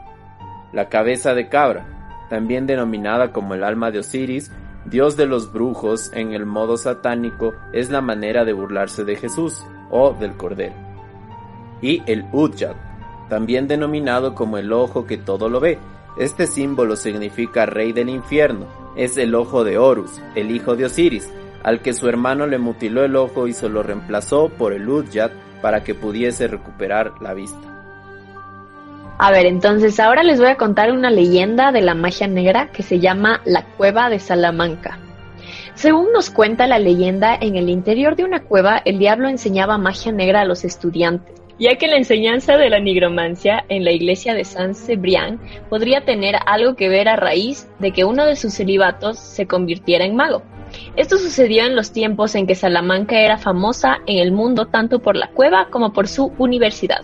La 0.72 0.88
cabeza 0.88 1.34
de 1.34 1.48
cabra, 1.48 1.86
también 2.30 2.66
denominada 2.66 3.32
como 3.32 3.54
el 3.54 3.64
alma 3.64 3.90
de 3.90 3.98
Osiris, 3.98 4.50
Dios 4.88 5.16
de 5.16 5.26
los 5.26 5.52
brujos 5.52 6.12
en 6.12 6.32
el 6.32 6.46
modo 6.46 6.76
satánico 6.76 7.54
es 7.72 7.90
la 7.90 8.00
manera 8.00 8.44
de 8.44 8.52
burlarse 8.52 9.04
de 9.04 9.16
Jesús 9.16 9.64
o 9.90 10.14
del 10.14 10.36
Cordero. 10.36 10.74
Y 11.82 12.02
el 12.06 12.24
Udyat, 12.32 12.76
también 13.28 13.66
denominado 13.66 14.36
como 14.36 14.58
el 14.58 14.72
ojo 14.72 15.04
que 15.04 15.16
todo 15.16 15.48
lo 15.48 15.58
ve. 15.58 15.78
Este 16.18 16.46
símbolo 16.46 16.94
significa 16.94 17.66
rey 17.66 17.92
del 17.92 18.08
infierno. 18.08 18.66
es 18.96 19.18
el 19.18 19.34
ojo 19.34 19.62
de 19.62 19.76
Horus, 19.76 20.22
el 20.34 20.50
hijo 20.50 20.74
de 20.74 20.86
Osiris, 20.86 21.30
al 21.62 21.82
que 21.82 21.92
su 21.92 22.08
hermano 22.08 22.46
le 22.46 22.56
mutiló 22.56 23.04
el 23.04 23.14
ojo 23.14 23.46
y 23.46 23.52
se 23.52 23.68
lo 23.68 23.82
reemplazó 23.82 24.48
por 24.48 24.72
el 24.72 24.88
Udyat 24.88 25.32
para 25.60 25.84
que 25.84 25.94
pudiese 25.94 26.48
recuperar 26.48 27.20
la 27.20 27.34
vista. 27.34 27.75
A 29.18 29.30
ver, 29.30 29.46
entonces 29.46 29.98
ahora 29.98 30.22
les 30.22 30.38
voy 30.38 30.48
a 30.48 30.56
contar 30.56 30.92
una 30.92 31.10
leyenda 31.10 31.72
de 31.72 31.80
la 31.80 31.94
magia 31.94 32.26
negra 32.26 32.70
que 32.70 32.82
se 32.82 33.00
llama 33.00 33.40
la 33.46 33.64
Cueva 33.64 34.10
de 34.10 34.18
Salamanca. 34.18 34.98
Según 35.74 36.12
nos 36.12 36.28
cuenta 36.28 36.66
la 36.66 36.78
leyenda, 36.78 37.34
en 37.34 37.56
el 37.56 37.70
interior 37.70 38.14
de 38.16 38.24
una 38.24 38.42
cueva 38.42 38.82
el 38.84 38.98
diablo 38.98 39.28
enseñaba 39.28 39.78
magia 39.78 40.12
negra 40.12 40.42
a 40.42 40.44
los 40.44 40.64
estudiantes, 40.64 41.34
ya 41.58 41.76
que 41.76 41.86
la 41.86 41.96
enseñanza 41.96 42.58
de 42.58 42.68
la 42.68 42.78
nigromancia 42.78 43.64
en 43.70 43.84
la 43.84 43.92
iglesia 43.92 44.34
de 44.34 44.44
San 44.44 44.74
Cebrián 44.74 45.40
podría 45.70 46.04
tener 46.04 46.36
algo 46.44 46.76
que 46.76 46.90
ver 46.90 47.08
a 47.08 47.16
raíz 47.16 47.68
de 47.78 47.92
que 47.92 48.04
uno 48.04 48.26
de 48.26 48.36
sus 48.36 48.54
celibatos 48.54 49.18
se 49.18 49.46
convirtiera 49.46 50.04
en 50.04 50.14
mago. 50.14 50.42
Esto 50.96 51.16
sucedió 51.16 51.64
en 51.64 51.74
los 51.74 51.90
tiempos 51.90 52.34
en 52.34 52.46
que 52.46 52.54
Salamanca 52.54 53.18
era 53.18 53.38
famosa 53.38 53.98
en 54.06 54.18
el 54.18 54.32
mundo 54.32 54.66
tanto 54.66 54.98
por 54.98 55.16
la 55.16 55.28
cueva 55.28 55.68
como 55.70 55.94
por 55.94 56.06
su 56.06 56.34
universidad. 56.38 57.02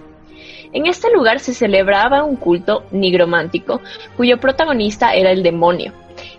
En 0.72 0.86
este 0.86 1.12
lugar 1.12 1.40
se 1.40 1.54
celebraba 1.54 2.24
un 2.24 2.36
culto 2.36 2.84
nigromántico 2.90 3.80
cuyo 4.16 4.38
protagonista 4.38 5.12
era 5.14 5.30
el 5.30 5.42
demonio. 5.42 5.92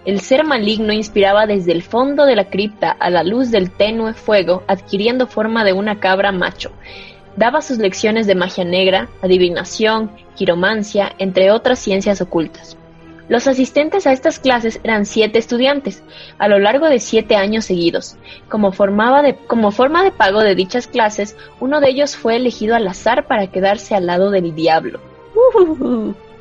El 0.05 0.21
ser 0.21 0.43
maligno 0.43 0.91
inspiraba 0.93 1.45
desde 1.45 1.71
el 1.71 1.83
fondo 1.83 2.25
de 2.25 2.35
la 2.35 2.49
cripta 2.49 2.91
a 2.91 3.09
la 3.09 3.23
luz 3.23 3.51
del 3.51 3.71
tenue 3.71 4.13
fuego, 4.13 4.63
adquiriendo 4.67 5.27
forma 5.27 5.63
de 5.63 5.73
una 5.73 5.99
cabra 5.99 6.31
macho. 6.31 6.71
Daba 7.35 7.61
sus 7.61 7.77
lecciones 7.77 8.27
de 8.27 8.35
magia 8.35 8.63
negra, 8.63 9.09
adivinación, 9.21 10.11
quiromancia, 10.35 11.13
entre 11.17 11.51
otras 11.51 11.79
ciencias 11.79 12.21
ocultas. 12.21 12.77
Los 13.29 13.47
asistentes 13.47 14.05
a 14.05 14.11
estas 14.11 14.39
clases 14.39 14.79
eran 14.83 15.05
siete 15.05 15.39
estudiantes, 15.39 16.03
a 16.37 16.47
lo 16.47 16.59
largo 16.59 16.87
de 16.87 16.99
siete 16.99 17.35
años 17.35 17.65
seguidos. 17.65 18.17
Como, 18.49 18.71
de, 18.71 19.35
como 19.47 19.71
forma 19.71 20.03
de 20.03 20.11
pago 20.11 20.41
de 20.41 20.55
dichas 20.55 20.87
clases, 20.87 21.37
uno 21.59 21.79
de 21.79 21.89
ellos 21.89 22.17
fue 22.17 22.35
elegido 22.35 22.75
al 22.75 22.87
azar 22.87 23.25
para 23.27 23.47
quedarse 23.47 23.95
al 23.95 24.07
lado 24.07 24.29
del 24.29 24.53
diablo. 24.53 24.99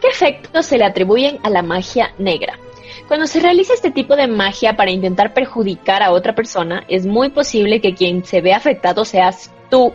¿Qué 0.01 0.09
efectos 0.09 0.67
se 0.67 0.79
le 0.79 0.85
atribuyen 0.85 1.39
a 1.45 1.51
la 1.51 1.63
magia 1.63 2.13
negra? 2.19 2.59
Cuando 3.07 3.27
se 3.27 3.41
realiza 3.41 3.75
este 3.75 3.91
tipo 3.91 4.17
de 4.17 4.27
magia 4.27 4.77
para 4.77 4.91
intentar 4.91 5.35
perjudicar 5.35 6.03
a 6.03 6.13
otra 6.13 6.35
persona, 6.35 6.85
es 6.89 7.07
muy 7.07 7.31
posible 7.31 7.81
que 7.81 7.95
quien 7.95 8.25
se 8.25 8.41
ve 8.41 8.53
afectado 8.53 9.05
seas 9.05 9.53
tú. 9.71 9.93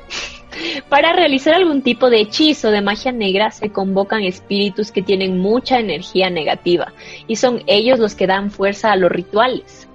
Para 0.89 1.14
realizar 1.14 1.53
algún 1.53 1.82
tipo 1.82 2.10
de 2.10 2.22
hechizo 2.22 2.72
de 2.72 2.82
magia 2.82 3.12
negra 3.12 3.51
se 3.51 3.72
convocan 3.72 4.24
espíritus 4.24 4.91
que 4.91 5.01
tienen 5.01 5.39
mucha 5.39 5.80
energía 5.80 6.30
negativa 6.30 6.93
y 7.28 7.36
son 7.36 7.64
ellos 7.68 7.99
los 7.99 8.16
que 8.16 8.28
dan 8.28 8.51
fuerza 8.51 8.91
a 8.91 8.95
los 8.95 9.12
rituales. 9.12 9.88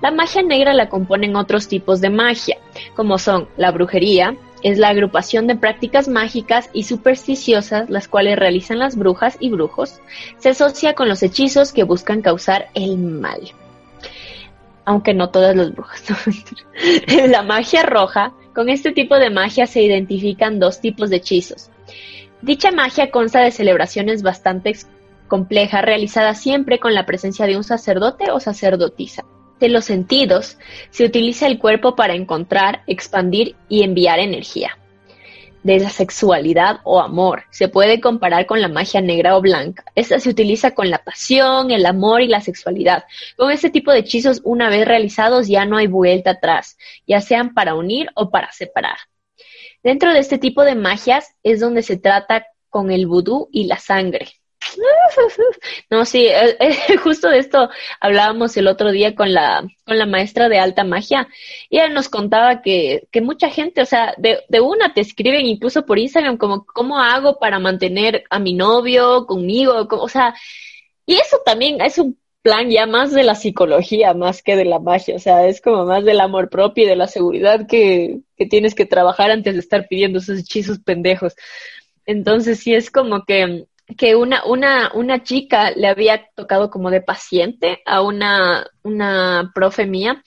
La 0.00 0.10
magia 0.12 0.42
negra 0.42 0.74
la 0.74 0.88
componen 0.88 1.34
otros 1.34 1.66
tipos 1.66 2.00
de 2.00 2.10
magia, 2.10 2.56
como 2.94 3.18
son 3.18 3.48
la 3.56 3.72
brujería, 3.72 4.36
es 4.62 4.78
la 4.78 4.88
agrupación 4.88 5.46
de 5.46 5.56
prácticas 5.56 6.08
mágicas 6.08 6.70
y 6.72 6.84
supersticiosas 6.84 7.90
las 7.90 8.08
cuales 8.08 8.38
realizan 8.38 8.78
las 8.78 8.96
brujas 8.96 9.36
y 9.40 9.50
brujos, 9.50 10.00
se 10.38 10.50
asocia 10.50 10.94
con 10.94 11.08
los 11.08 11.22
hechizos 11.22 11.72
que 11.72 11.84
buscan 11.84 12.22
causar 12.22 12.68
el 12.74 12.96
mal. 12.96 13.40
Aunque 14.84 15.14
no 15.14 15.30
todas 15.30 15.54
las 15.54 15.72
brujas. 15.72 16.04
la 17.28 17.42
magia 17.42 17.82
roja 17.82 18.32
con 18.58 18.70
este 18.70 18.90
tipo 18.90 19.16
de 19.20 19.30
magia 19.30 19.68
se 19.68 19.80
identifican 19.80 20.58
dos 20.58 20.80
tipos 20.80 21.10
de 21.10 21.18
hechizos. 21.18 21.70
Dicha 22.42 22.72
magia 22.72 23.12
consta 23.12 23.40
de 23.40 23.52
celebraciones 23.52 24.24
bastante 24.24 24.76
complejas 25.28 25.84
realizadas 25.84 26.42
siempre 26.42 26.80
con 26.80 26.92
la 26.92 27.06
presencia 27.06 27.46
de 27.46 27.56
un 27.56 27.62
sacerdote 27.62 28.32
o 28.32 28.40
sacerdotisa. 28.40 29.24
De 29.60 29.68
los 29.68 29.84
sentidos, 29.84 30.58
se 30.90 31.04
utiliza 31.04 31.46
el 31.46 31.60
cuerpo 31.60 31.94
para 31.94 32.14
encontrar, 32.14 32.82
expandir 32.88 33.54
y 33.68 33.84
enviar 33.84 34.18
energía 34.18 34.76
de 35.62 35.80
la 35.80 35.90
sexualidad 35.90 36.80
o 36.84 37.00
amor. 37.00 37.44
Se 37.50 37.68
puede 37.68 38.00
comparar 38.00 38.46
con 38.46 38.60
la 38.60 38.68
magia 38.68 39.00
negra 39.00 39.36
o 39.36 39.40
blanca. 39.40 39.84
Esta 39.94 40.18
se 40.18 40.30
utiliza 40.30 40.74
con 40.74 40.90
la 40.90 40.98
pasión, 40.98 41.70
el 41.70 41.84
amor 41.86 42.22
y 42.22 42.28
la 42.28 42.40
sexualidad. 42.40 43.04
Con 43.36 43.50
este 43.50 43.70
tipo 43.70 43.92
de 43.92 44.00
hechizos, 44.00 44.40
una 44.44 44.70
vez 44.70 44.86
realizados, 44.86 45.48
ya 45.48 45.64
no 45.64 45.76
hay 45.76 45.86
vuelta 45.86 46.32
atrás, 46.32 46.76
ya 47.06 47.20
sean 47.20 47.54
para 47.54 47.74
unir 47.74 48.08
o 48.14 48.30
para 48.30 48.52
separar. 48.52 48.96
Dentro 49.82 50.12
de 50.12 50.20
este 50.20 50.38
tipo 50.38 50.64
de 50.64 50.74
magias 50.74 51.34
es 51.42 51.60
donde 51.60 51.82
se 51.82 51.96
trata 51.96 52.46
con 52.68 52.90
el 52.90 53.06
vudú 53.06 53.48
y 53.52 53.64
la 53.64 53.78
sangre. 53.78 54.28
No, 55.90 56.04
sí, 56.04 56.26
eh, 56.26 56.56
eh, 56.60 56.96
justo 57.02 57.28
de 57.28 57.38
esto 57.38 57.68
hablábamos 58.00 58.56
el 58.56 58.66
otro 58.66 58.90
día 58.90 59.14
con 59.14 59.32
la, 59.32 59.66
con 59.84 59.98
la 59.98 60.06
maestra 60.06 60.48
de 60.48 60.58
alta 60.58 60.84
magia 60.84 61.28
y 61.70 61.78
ella 61.78 61.88
nos 61.88 62.08
contaba 62.08 62.62
que, 62.62 63.08
que 63.10 63.20
mucha 63.20 63.50
gente, 63.50 63.82
o 63.82 63.86
sea, 63.86 64.14
de, 64.18 64.40
de 64.48 64.60
una 64.60 64.94
te 64.94 65.00
escriben 65.00 65.46
incluso 65.46 65.86
por 65.86 65.98
Instagram 65.98 66.36
como, 66.36 66.64
¿cómo 66.66 66.98
hago 66.98 67.38
para 67.38 67.58
mantener 67.58 68.24
a 68.30 68.38
mi 68.38 68.54
novio 68.54 69.26
conmigo? 69.26 69.86
O 69.90 70.08
sea, 70.08 70.34
y 71.06 71.14
eso 71.16 71.38
también 71.44 71.80
es 71.80 71.98
un 71.98 72.18
plan 72.42 72.70
ya 72.70 72.86
más 72.86 73.12
de 73.12 73.24
la 73.24 73.34
psicología 73.34 74.14
más 74.14 74.42
que 74.42 74.56
de 74.56 74.64
la 74.64 74.78
magia, 74.78 75.16
o 75.16 75.18
sea, 75.18 75.46
es 75.46 75.60
como 75.60 75.84
más 75.84 76.04
del 76.04 76.20
amor 76.20 76.48
propio 76.50 76.84
y 76.84 76.88
de 76.88 76.96
la 76.96 77.08
seguridad 77.08 77.66
que, 77.66 78.20
que 78.36 78.46
tienes 78.46 78.74
que 78.74 78.86
trabajar 78.86 79.30
antes 79.30 79.54
de 79.54 79.60
estar 79.60 79.86
pidiendo 79.88 80.18
esos 80.18 80.38
hechizos 80.40 80.78
pendejos. 80.78 81.34
Entonces 82.06 82.60
sí 82.60 82.74
es 82.74 82.90
como 82.90 83.24
que 83.24 83.66
que 83.96 84.14
una, 84.16 84.44
una, 84.44 84.90
una 84.94 85.22
chica 85.22 85.70
le 85.70 85.88
había 85.88 86.26
tocado 86.34 86.70
como 86.70 86.90
de 86.90 87.00
paciente 87.00 87.80
a 87.86 88.02
una, 88.02 88.66
una 88.82 89.50
profe 89.54 89.86
mía 89.86 90.22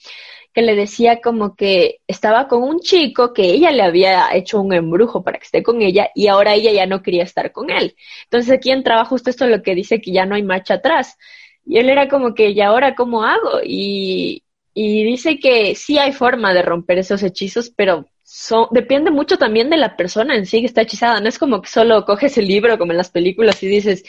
que 0.52 0.62
le 0.62 0.74
decía 0.76 1.20
como 1.20 1.56
que 1.56 2.00
estaba 2.06 2.46
con 2.48 2.62
un 2.62 2.80
chico 2.80 3.32
que 3.32 3.44
ella 3.44 3.70
le 3.70 3.82
había 3.82 4.34
hecho 4.34 4.60
un 4.60 4.72
embrujo 4.74 5.22
para 5.24 5.38
que 5.38 5.44
esté 5.44 5.62
con 5.62 5.80
ella 5.80 6.10
y 6.14 6.26
ahora 6.26 6.54
ella 6.54 6.72
ya 6.72 6.86
no 6.86 7.02
quería 7.02 7.22
estar 7.24 7.52
con 7.52 7.70
él. 7.70 7.96
Entonces 8.24 8.52
aquí 8.52 8.70
entraba 8.70 9.04
justo 9.04 9.30
esto 9.30 9.46
lo 9.46 9.62
que 9.62 9.74
dice 9.74 10.00
que 10.00 10.12
ya 10.12 10.26
no 10.26 10.34
hay 10.34 10.42
marcha 10.42 10.74
atrás. 10.74 11.16
Y 11.64 11.78
él 11.78 11.88
era 11.88 12.08
como 12.08 12.34
que, 12.34 12.50
¿y 12.50 12.60
ahora 12.60 12.94
cómo 12.94 13.24
hago? 13.24 13.60
Y, 13.64 14.41
y 14.74 15.04
dice 15.04 15.38
que 15.38 15.74
sí 15.74 15.98
hay 15.98 16.12
forma 16.12 16.54
de 16.54 16.62
romper 16.62 16.98
esos 16.98 17.22
hechizos, 17.22 17.70
pero 17.70 18.06
depende 18.70 19.10
mucho 19.10 19.36
también 19.36 19.68
de 19.70 19.76
la 19.76 19.96
persona 19.96 20.34
en 20.36 20.46
sí 20.46 20.60
que 20.60 20.66
está 20.66 20.82
hechizada. 20.82 21.20
No 21.20 21.28
es 21.28 21.38
como 21.38 21.60
que 21.60 21.68
solo 21.68 22.04
coges 22.04 22.38
el 22.38 22.46
libro 22.46 22.78
como 22.78 22.92
en 22.92 22.98
las 22.98 23.10
películas 23.10 23.62
y 23.62 23.66
dices, 23.66 24.04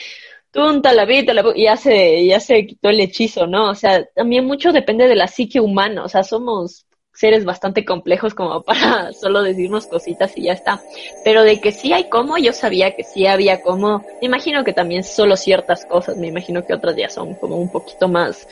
tunta 0.52 0.94
la 0.94 1.06
vida, 1.06 1.34
y 1.56 1.64
ya 1.64 1.76
se, 1.78 2.26
ya 2.26 2.40
se 2.40 2.66
quitó 2.66 2.90
el 2.90 3.02
hechizo, 3.02 3.48
¿no? 3.48 3.72
O 3.72 3.76
sea, 3.76 4.06
también 4.16 4.46
mucho 4.46 4.72
depende 4.72 5.08
de 5.08 5.16
la 5.16 5.28
psique 5.28 5.60
humana. 5.60 6.06
O 6.06 6.10
sea, 6.10 6.24
somos 6.24 6.86
seres 7.14 7.46
bastante 7.46 7.86
complejos 7.86 8.34
como 8.34 8.64
para 8.64 9.12
solo 9.14 9.44
decirnos 9.44 9.88
cositas 9.88 10.38
y 10.38 10.44
ya 10.44 10.54
está. 10.54 10.82
Pero 11.26 11.44
de 11.44 11.60
que 11.60 11.72
sí 11.72 11.92
hay 11.92 12.10
cómo, 12.10 12.38
yo 12.38 12.54
sabía 12.54 12.96
que 12.96 13.04
sí 13.04 13.28
había 13.28 13.62
cómo. 13.62 14.06
Me 14.22 14.28
imagino 14.28 14.64
que 14.64 14.74
también 14.74 15.04
solo 15.04 15.36
ciertas 15.36 15.86
cosas, 15.86 16.18
me 16.18 16.28
imagino 16.28 16.66
que 16.66 16.74
otras 16.74 16.96
ya 16.96 17.10
son 17.10 17.36
como 17.36 17.58
un 17.58 17.72
poquito 17.72 18.08
más 18.08 18.48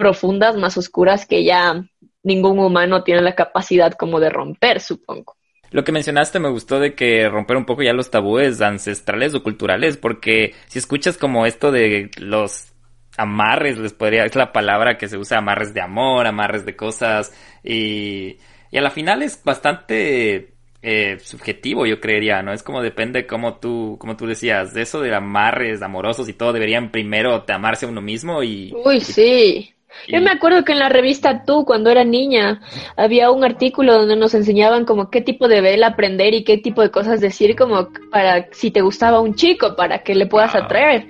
profundas, 0.00 0.56
más 0.56 0.78
oscuras 0.78 1.26
que 1.26 1.44
ya 1.44 1.84
ningún 2.22 2.58
humano 2.58 3.04
tiene 3.04 3.20
la 3.20 3.34
capacidad 3.34 3.92
como 3.92 4.18
de 4.18 4.30
romper, 4.30 4.80
supongo. 4.80 5.36
Lo 5.70 5.84
que 5.84 5.92
mencionaste 5.92 6.40
me 6.40 6.48
gustó 6.48 6.80
de 6.80 6.94
que 6.94 7.28
romper 7.28 7.58
un 7.58 7.66
poco 7.66 7.82
ya 7.82 7.92
los 7.92 8.10
tabúes 8.10 8.62
ancestrales 8.62 9.34
o 9.34 9.42
culturales, 9.42 9.98
porque 9.98 10.54
si 10.68 10.78
escuchas 10.78 11.18
como 11.18 11.44
esto 11.44 11.70
de 11.70 12.10
los 12.18 12.72
amarres, 13.18 13.76
les 13.76 13.92
podría, 13.92 14.24
es 14.24 14.34
la 14.34 14.52
palabra 14.52 14.96
que 14.96 15.06
se 15.06 15.18
usa, 15.18 15.36
amarres 15.36 15.74
de 15.74 15.82
amor, 15.82 16.26
amarres 16.26 16.64
de 16.64 16.74
cosas, 16.74 17.32
y, 17.62 18.38
y 18.70 18.78
a 18.78 18.80
la 18.80 18.90
final 18.90 19.22
es 19.22 19.44
bastante 19.44 20.54
eh, 20.82 21.18
subjetivo, 21.22 21.84
yo 21.84 22.00
creería, 22.00 22.42
¿no? 22.42 22.54
Es 22.54 22.62
como 22.62 22.82
depende 22.82 23.26
como 23.26 23.58
tú, 23.58 23.98
como 24.00 24.16
tú 24.16 24.26
decías, 24.26 24.72
de 24.72 24.82
eso 24.82 25.02
de 25.02 25.14
amarres 25.14 25.82
amorosos 25.82 26.26
y 26.28 26.32
todo, 26.32 26.54
deberían 26.54 26.90
primero 26.90 27.42
te 27.42 27.52
amarse 27.52 27.84
a 27.84 27.90
uno 27.90 28.00
mismo 28.00 28.42
y... 28.42 28.72
Uy, 28.84 29.00
sí. 29.00 29.74
Yo 30.08 30.20
me 30.20 30.30
acuerdo 30.30 30.64
que 30.64 30.72
en 30.72 30.78
la 30.78 30.88
revista 30.88 31.44
Tú, 31.44 31.64
cuando 31.64 31.90
era 31.90 32.04
niña, 32.04 32.60
había 32.96 33.30
un 33.30 33.44
artículo 33.44 33.94
donde 33.94 34.16
nos 34.16 34.34
enseñaban 34.34 34.84
como 34.84 35.10
qué 35.10 35.20
tipo 35.20 35.48
de 35.48 35.60
vela 35.60 35.88
aprender 35.88 36.34
y 36.34 36.44
qué 36.44 36.58
tipo 36.58 36.82
de 36.82 36.90
cosas 36.90 37.20
decir 37.20 37.56
como 37.56 37.88
para 38.10 38.48
si 38.52 38.70
te 38.70 38.80
gustaba 38.80 39.20
un 39.20 39.34
chico, 39.34 39.76
para 39.76 40.02
que 40.02 40.14
le 40.14 40.26
puedas 40.26 40.54
atraer. 40.54 41.06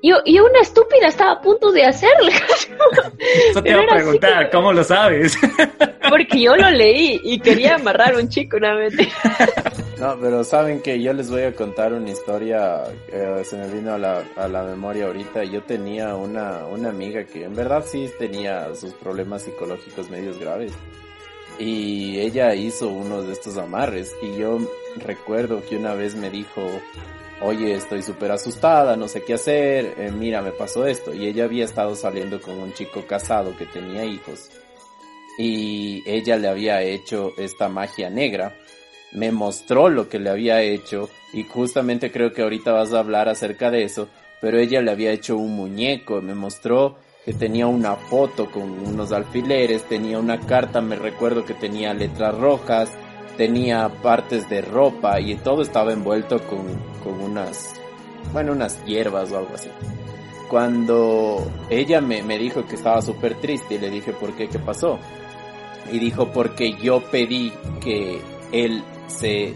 Y, 0.00 0.12
y, 0.24 0.38
una 0.38 0.60
estúpida 0.60 1.08
estaba 1.08 1.32
a 1.32 1.40
punto 1.40 1.72
de 1.72 1.84
hacerlo. 1.84 2.30
Eso 3.50 3.62
te 3.62 3.70
iba 3.70 3.82
a 3.82 3.86
preguntar, 3.86 4.50
¿cómo 4.50 4.72
lo 4.72 4.84
sabes? 4.84 5.36
Porque 6.08 6.40
yo 6.40 6.56
lo 6.56 6.70
leí 6.70 7.20
y 7.24 7.40
quería 7.40 7.74
amarrar 7.74 8.14
a 8.14 8.18
un 8.18 8.28
chico 8.28 8.56
una 8.56 8.74
vez. 8.74 8.94
No, 9.98 10.16
pero 10.20 10.44
saben 10.44 10.80
que 10.80 11.02
yo 11.02 11.12
les 11.12 11.28
voy 11.28 11.42
a 11.42 11.52
contar 11.52 11.92
una 11.92 12.08
historia, 12.08 12.84
que 13.10 13.44
se 13.44 13.56
me 13.56 13.66
vino 13.66 13.94
a 13.94 13.98
la, 13.98 14.22
a 14.36 14.46
la 14.46 14.62
memoria 14.62 15.06
ahorita. 15.06 15.42
Yo 15.42 15.64
tenía 15.64 16.14
una, 16.14 16.66
una 16.66 16.90
amiga 16.90 17.24
que 17.24 17.42
en 17.42 17.52
verdad 17.56 17.84
sí 17.84 18.08
tenía 18.16 18.72
sus 18.76 18.94
problemas 18.94 19.42
psicológicos 19.42 20.08
medios 20.08 20.38
graves. 20.38 20.72
Y 21.58 22.20
ella 22.20 22.54
hizo 22.54 22.86
uno 22.86 23.22
de 23.22 23.32
estos 23.32 23.56
amarres 23.56 24.14
y 24.22 24.38
yo 24.38 24.58
recuerdo 25.04 25.64
que 25.68 25.76
una 25.76 25.94
vez 25.94 26.14
me 26.14 26.30
dijo, 26.30 26.62
oye, 27.42 27.74
estoy 27.74 28.02
súper 28.02 28.32
asustada, 28.32 28.96
no 28.96 29.08
sé 29.08 29.22
qué 29.22 29.34
hacer, 29.34 29.94
eh, 29.98 30.10
mira, 30.10 30.42
me 30.42 30.52
pasó 30.52 30.86
esto. 30.86 31.14
Y 31.14 31.26
ella 31.26 31.44
había 31.44 31.64
estado 31.64 31.94
saliendo 31.94 32.40
con 32.40 32.58
un 32.58 32.72
chico 32.72 33.06
casado 33.06 33.56
que 33.56 33.66
tenía 33.66 34.04
hijos 34.04 34.50
y 35.38 36.02
ella 36.04 36.36
le 36.36 36.48
había 36.48 36.82
hecho 36.82 37.32
esta 37.38 37.68
magia 37.68 38.10
negra. 38.10 38.56
Me 39.12 39.30
mostró 39.30 39.88
lo 39.88 40.08
que 40.08 40.18
le 40.18 40.28
había 40.28 40.60
hecho 40.60 41.08
y 41.32 41.44
justamente 41.44 42.10
creo 42.10 42.32
que 42.32 42.42
ahorita 42.42 42.72
vas 42.72 42.92
a 42.92 42.98
hablar 42.98 43.28
acerca 43.28 43.70
de 43.70 43.84
eso, 43.84 44.08
pero 44.40 44.58
ella 44.58 44.82
le 44.82 44.90
había 44.90 45.12
hecho 45.12 45.36
un 45.36 45.54
muñeco, 45.54 46.20
me 46.20 46.34
mostró 46.34 46.96
que 47.24 47.32
tenía 47.32 47.66
una 47.66 47.94
foto 47.94 48.50
con 48.50 48.64
unos 48.64 49.12
alfileres, 49.12 49.84
tenía 49.84 50.18
una 50.18 50.40
carta, 50.40 50.80
me 50.80 50.96
recuerdo 50.96 51.44
que 51.44 51.54
tenía 51.54 51.94
letras 51.94 52.36
rojas, 52.36 52.90
tenía 53.38 53.88
partes 54.02 54.50
de 54.50 54.60
ropa 54.60 55.20
y 55.20 55.36
todo 55.36 55.62
estaba 55.62 55.92
envuelto 55.92 56.40
con, 56.40 56.66
con 57.04 57.22
unas, 57.22 57.72
bueno, 58.32 58.52
unas 58.52 58.84
hierbas 58.84 59.30
o 59.30 59.38
algo 59.38 59.54
así. 59.54 59.70
Cuando 60.50 61.46
ella 61.70 62.00
me, 62.00 62.22
me 62.22 62.36
dijo 62.36 62.66
que 62.66 62.74
estaba 62.74 63.00
súper 63.00 63.40
triste 63.40 63.76
y 63.76 63.78
le 63.78 63.90
dije, 63.90 64.12
¿por 64.12 64.34
qué? 64.34 64.48
¿Qué 64.48 64.58
pasó? 64.58 64.98
Y 65.92 66.00
dijo, 66.00 66.32
porque 66.32 66.76
yo 66.82 67.00
pedí 67.10 67.52
que 67.80 68.20
él 68.50 68.82
se 69.06 69.54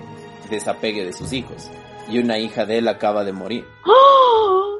desapegue 0.48 1.04
de 1.04 1.12
sus 1.12 1.32
hijos. 1.32 1.68
Y 2.08 2.18
una 2.18 2.38
hija 2.38 2.64
de 2.64 2.78
él 2.78 2.88
acaba 2.88 3.24
de 3.24 3.32
morir. 3.32 3.66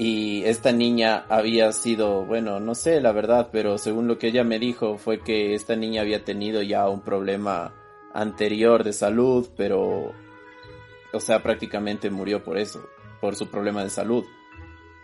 Y 0.00 0.44
esta 0.44 0.70
niña 0.70 1.26
había 1.28 1.72
sido, 1.72 2.24
bueno, 2.24 2.60
no 2.60 2.76
sé 2.76 3.00
la 3.00 3.10
verdad, 3.10 3.48
pero 3.50 3.78
según 3.78 4.06
lo 4.06 4.16
que 4.16 4.28
ella 4.28 4.44
me 4.44 4.60
dijo 4.60 4.96
fue 4.96 5.18
que 5.18 5.54
esta 5.54 5.74
niña 5.74 6.02
había 6.02 6.24
tenido 6.24 6.62
ya 6.62 6.88
un 6.88 7.00
problema 7.00 7.72
anterior 8.12 8.84
de 8.84 8.92
salud, 8.92 9.48
pero, 9.56 10.12
o 11.12 11.20
sea, 11.20 11.42
prácticamente 11.42 12.10
murió 12.10 12.42
por 12.42 12.58
eso, 12.58 12.88
por 13.20 13.36
su 13.36 13.48
problema 13.48 13.82
de 13.82 13.90
salud. 13.90 14.24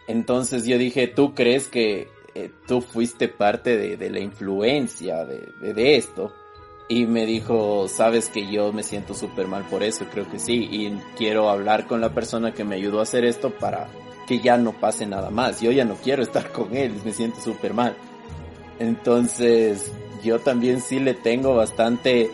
Entonces 0.06 0.66
yo 0.66 0.78
dije, 0.78 1.06
¿tú 1.06 1.34
crees 1.34 1.68
que 1.68 2.08
eh, 2.34 2.50
tú 2.66 2.80
fuiste 2.80 3.28
parte 3.28 3.76
de, 3.76 4.10
la 4.10 4.20
influencia 4.20 5.24
de, 5.24 5.72
de, 5.72 5.96
esto? 5.96 6.32
Y 6.88 7.06
me 7.06 7.24
dijo, 7.24 7.88
sabes 7.88 8.28
que 8.28 8.50
yo 8.50 8.72
me 8.72 8.82
siento 8.82 9.14
súper 9.14 9.46
mal 9.46 9.64
por 9.70 9.82
eso, 9.82 10.04
creo 10.12 10.30
que 10.30 10.38
sí, 10.38 10.68
y 10.70 10.90
quiero 11.16 11.48
hablar 11.48 11.86
con 11.86 12.02
la 12.02 12.12
persona 12.12 12.52
que 12.52 12.64
me 12.64 12.74
ayudó 12.74 13.00
a 13.00 13.04
hacer 13.04 13.24
esto 13.24 13.50
para 13.50 13.88
que 14.26 14.40
ya 14.40 14.58
no 14.58 14.72
pase 14.72 15.06
nada 15.06 15.30
más. 15.30 15.60
Yo 15.60 15.70
ya 15.72 15.84
no 15.84 15.94
quiero 15.94 16.22
estar 16.22 16.50
con 16.52 16.76
él, 16.76 16.92
me 17.04 17.12
siento 17.12 17.40
súper 17.40 17.72
mal. 17.72 17.96
Entonces, 18.78 19.90
yo 20.22 20.38
también 20.40 20.80
sí 20.80 20.98
le 20.98 21.14
tengo 21.14 21.54
bastante 21.54 22.30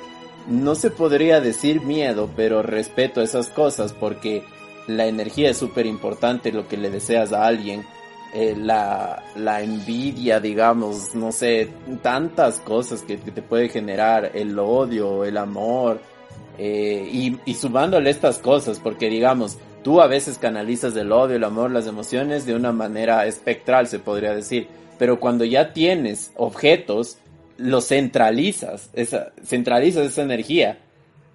no 0.48 0.74
se 0.74 0.90
podría 0.90 1.40
decir 1.40 1.82
miedo, 1.82 2.30
pero 2.36 2.62
respeto 2.62 3.20
esas 3.20 3.48
cosas 3.48 3.92
porque 3.92 4.42
la 4.86 5.06
energía 5.06 5.50
es 5.50 5.58
súper 5.58 5.86
importante, 5.86 6.52
lo 6.52 6.66
que 6.68 6.76
le 6.76 6.90
deseas 6.90 7.32
a 7.32 7.46
alguien, 7.46 7.84
eh, 8.32 8.54
la, 8.56 9.24
la 9.36 9.62
envidia, 9.62 10.40
digamos, 10.40 11.14
no 11.14 11.32
sé, 11.32 11.68
tantas 12.02 12.60
cosas 12.60 13.02
que, 13.02 13.16
te 13.16 13.42
puede 13.42 13.68
generar, 13.68 14.32
el 14.34 14.58
odio, 14.58 15.24
el 15.24 15.36
amor, 15.36 16.00
eh, 16.58 17.08
y, 17.10 17.38
y 17.44 17.54
sumándole 17.54 18.10
estas 18.10 18.38
cosas, 18.38 18.78
porque 18.78 19.08
digamos, 19.08 19.58
tú 19.82 20.00
a 20.00 20.06
veces 20.06 20.38
canalizas 20.38 20.94
el 20.96 21.12
odio, 21.12 21.36
el 21.36 21.44
amor, 21.44 21.70
las 21.70 21.86
emociones 21.86 22.46
de 22.46 22.54
una 22.54 22.72
manera 22.72 23.26
espectral, 23.26 23.88
se 23.88 23.98
podría 23.98 24.34
decir, 24.34 24.68
pero 24.98 25.18
cuando 25.18 25.44
ya 25.44 25.72
tienes 25.72 26.32
objetos, 26.36 27.18
lo 27.60 27.80
centralizas, 27.80 28.90
esa, 28.94 29.32
centralizas 29.44 30.06
esa 30.06 30.22
energía 30.22 30.78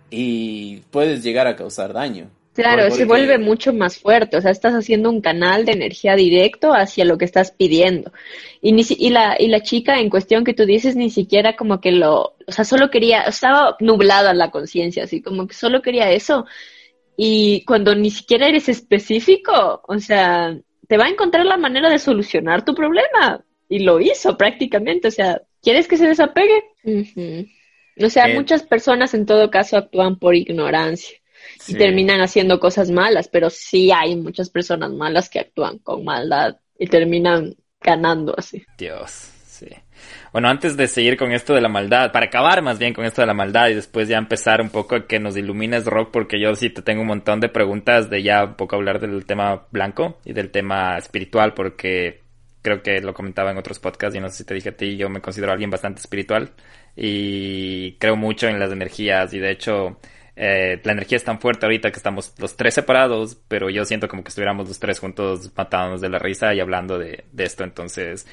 y 0.09 0.77
puedes 0.91 1.23
llegar 1.23 1.47
a 1.47 1.55
causar 1.55 1.93
daño. 1.93 2.29
Claro, 2.53 2.89
se 2.89 3.03
vuelve 3.03 3.37
mucho 3.37 3.73
más 3.73 3.97
fuerte, 3.97 4.37
o 4.37 4.41
sea, 4.41 4.49
estás 4.49 4.73
haciendo 4.73 5.09
un 5.09 5.19
canal 5.19 5.65
de 5.65 5.73
energía 5.73 6.15
directo 6.15 6.73
hacia 6.73 7.03
lo 7.03 7.17
que 7.17 7.25
estás 7.25 7.51
pidiendo. 7.51 8.13
Y, 8.61 8.71
ni, 8.71 8.83
y, 8.97 9.09
la, 9.09 9.35
y 9.37 9.49
la 9.49 9.59
chica 9.59 9.99
en 9.99 10.09
cuestión 10.09 10.45
que 10.45 10.53
tú 10.53 10.65
dices 10.65 10.95
ni 10.95 11.09
siquiera 11.09 11.57
como 11.57 11.81
que 11.81 11.91
lo, 11.91 12.35
o 12.47 12.51
sea, 12.51 12.63
solo 12.63 12.89
quería, 12.89 13.23
estaba 13.23 13.75
nublada 13.81 14.33
la 14.33 14.51
conciencia, 14.51 15.03
así 15.03 15.21
como 15.21 15.47
que 15.47 15.53
solo 15.53 15.81
quería 15.81 16.11
eso. 16.11 16.45
Y 17.17 17.65
cuando 17.65 17.93
ni 17.93 18.09
siquiera 18.09 18.47
eres 18.47 18.69
específico, 18.69 19.81
o 19.85 19.99
sea, 19.99 20.57
te 20.87 20.97
va 20.97 21.05
a 21.05 21.09
encontrar 21.09 21.45
la 21.45 21.57
manera 21.57 21.89
de 21.89 21.99
solucionar 21.99 22.63
tu 22.63 22.73
problema. 22.73 23.43
Y 23.67 23.79
lo 23.79 23.99
hizo 23.99 24.37
prácticamente, 24.37 25.09
o 25.09 25.11
sea, 25.11 25.41
¿Quieres 25.65 25.87
que 25.87 25.97
se 25.97 26.07
desapegue? 26.07 26.63
O 27.99 28.09
sea, 28.09 28.27
eh, 28.27 28.35
muchas 28.35 28.61
personas 28.61 29.15
en 29.15 29.25
todo 29.25 29.49
caso 29.49 29.77
actúan 29.77 30.19
por 30.19 30.35
ignorancia 30.35 31.17
y 31.67 31.73
terminan 31.73 32.21
haciendo 32.21 32.59
cosas 32.59 32.91
malas, 32.91 33.27
pero 33.27 33.49
sí 33.49 33.91
hay 33.91 34.15
muchas 34.15 34.51
personas 34.51 34.91
malas 34.91 35.27
que 35.27 35.39
actúan 35.39 35.79
con 35.79 36.05
maldad 36.05 36.57
y 36.77 36.85
terminan 36.85 37.55
ganando 37.81 38.35
así. 38.37 38.63
Dios, 38.77 39.31
sí. 39.43 39.65
Bueno, 40.31 40.49
antes 40.49 40.77
de 40.77 40.87
seguir 40.87 41.17
con 41.17 41.31
esto 41.31 41.55
de 41.55 41.61
la 41.61 41.69
maldad, 41.69 42.11
para 42.11 42.27
acabar 42.27 42.61
más 42.61 42.77
bien 42.77 42.93
con 42.93 43.03
esto 43.03 43.23
de 43.23 43.27
la 43.27 43.33
maldad 43.33 43.69
y 43.69 43.73
después 43.73 44.07
ya 44.07 44.19
empezar 44.19 44.61
un 44.61 44.69
poco 44.69 44.95
a 44.95 45.07
que 45.07 45.19
nos 45.19 45.35
ilumines 45.35 45.85
rock, 45.85 46.11
porque 46.11 46.39
yo 46.39 46.53
sí 46.55 46.69
te 46.69 46.83
tengo 46.83 47.01
un 47.01 47.07
montón 47.07 47.39
de 47.39 47.49
preguntas 47.49 48.07
de 48.11 48.21
ya 48.21 48.43
un 48.43 48.53
poco 48.53 48.75
hablar 48.75 48.99
del 48.99 49.25
tema 49.25 49.65
blanco 49.71 50.19
y 50.25 50.33
del 50.33 50.51
tema 50.51 50.99
espiritual, 50.99 51.55
porque 51.55 52.24
creo 52.65 52.81
que 52.81 52.99
lo 52.99 53.13
comentaba 53.13 53.51
en 53.51 53.57
otros 53.59 53.77
podcasts 53.77 54.15
y 54.17 54.19
no 54.19 54.27
sé 54.27 54.37
si 54.37 54.43
te 54.43 54.55
dije 54.55 54.69
a 54.69 54.75
ti, 54.75 54.97
yo 54.97 55.07
me 55.07 55.21
considero 55.21 55.51
alguien 55.51 55.69
bastante 55.69 55.99
espiritual 55.99 56.49
y 56.95 57.93
creo 57.97 58.15
mucho 58.15 58.47
en 58.47 58.59
las 58.59 58.71
energías 58.71 59.31
y 59.35 59.39
de 59.39 59.51
hecho 59.51 59.99
eh, 60.35 60.81
la 60.83 60.93
energía 60.93 61.17
es 61.17 61.23
tan 61.23 61.39
fuerte 61.39 61.67
ahorita 61.67 61.91
que 61.91 61.97
estamos 61.97 62.33
los 62.39 62.57
tres 62.57 62.73
separados, 62.73 63.37
pero 63.47 63.69
yo 63.69 63.85
siento 63.85 64.07
como 64.07 64.23
que 64.23 64.29
estuviéramos 64.29 64.67
los 64.67 64.79
tres 64.79 64.99
juntos 64.99 65.51
matándonos 65.55 66.01
de 66.01 66.09
la 66.09 66.17
risa 66.17 66.55
y 66.55 66.59
hablando 66.59 66.97
de, 66.97 67.25
esto, 67.37 67.63
entonces 67.63 68.25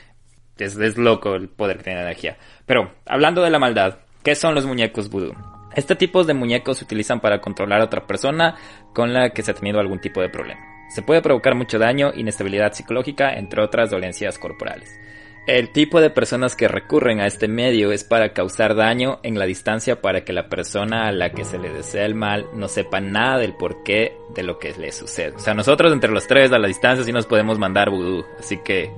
es, 0.56 0.78
es, 0.78 0.96
loco 0.96 1.34
el 1.34 1.50
poder 1.50 1.76
que 1.76 1.84
tiene 1.84 1.98
la 1.98 2.06
energía. 2.06 2.38
Pero 2.64 2.90
hablando 3.04 3.42
de 3.42 3.50
la 3.50 3.58
maldad, 3.58 3.98
¿qué 4.22 4.34
son 4.34 4.54
los 4.54 4.64
muñecos 4.64 5.10
vudú? 5.10 5.34
Este 5.76 5.94
tipo 5.94 6.24
de 6.24 6.32
muñecos 6.32 6.78
se 6.78 6.84
utilizan 6.84 7.20
para 7.20 7.42
controlar 7.42 7.82
a 7.82 7.84
otra 7.84 8.06
persona 8.06 8.56
con 8.94 9.12
la 9.12 9.28
que 9.30 9.42
se 9.42 9.50
ha 9.50 9.54
tenido 9.54 9.78
algún 9.78 10.00
tipo 10.00 10.22
de 10.22 10.30
problema. 10.30 10.71
Se 10.94 11.02
puede 11.02 11.22
provocar 11.22 11.54
mucho 11.54 11.78
daño, 11.78 12.12
inestabilidad 12.14 12.74
psicológica, 12.74 13.32
entre 13.34 13.62
otras 13.62 13.90
dolencias 13.90 14.38
corporales. 14.38 14.98
El 15.46 15.70
tipo 15.70 16.00
de 16.00 16.10
personas 16.10 16.54
que 16.54 16.68
recurren 16.68 17.18
a 17.18 17.26
este 17.26 17.48
medio 17.48 17.90
es 17.90 18.04
para 18.04 18.32
causar 18.32 18.76
daño 18.76 19.18
en 19.24 19.38
la 19.38 19.46
distancia 19.46 20.00
para 20.00 20.22
que 20.22 20.32
la 20.32 20.48
persona 20.48 21.08
a 21.08 21.12
la 21.12 21.30
que 21.30 21.44
se 21.44 21.58
le 21.58 21.72
desea 21.72 22.04
el 22.04 22.14
mal 22.14 22.46
no 22.54 22.68
sepa 22.68 23.00
nada 23.00 23.38
del 23.38 23.54
porqué 23.54 24.16
de 24.34 24.44
lo 24.44 24.58
que 24.58 24.72
le 24.74 24.92
sucede. 24.92 25.34
O 25.34 25.40
sea, 25.40 25.54
nosotros 25.54 25.92
entre 25.92 26.12
los 26.12 26.28
tres 26.28 26.52
a 26.52 26.58
la 26.58 26.68
distancia 26.68 27.04
sí 27.04 27.10
nos 27.10 27.26
podemos 27.26 27.58
mandar 27.58 27.90
vudú, 27.90 28.24
así 28.38 28.58
que 28.58 28.92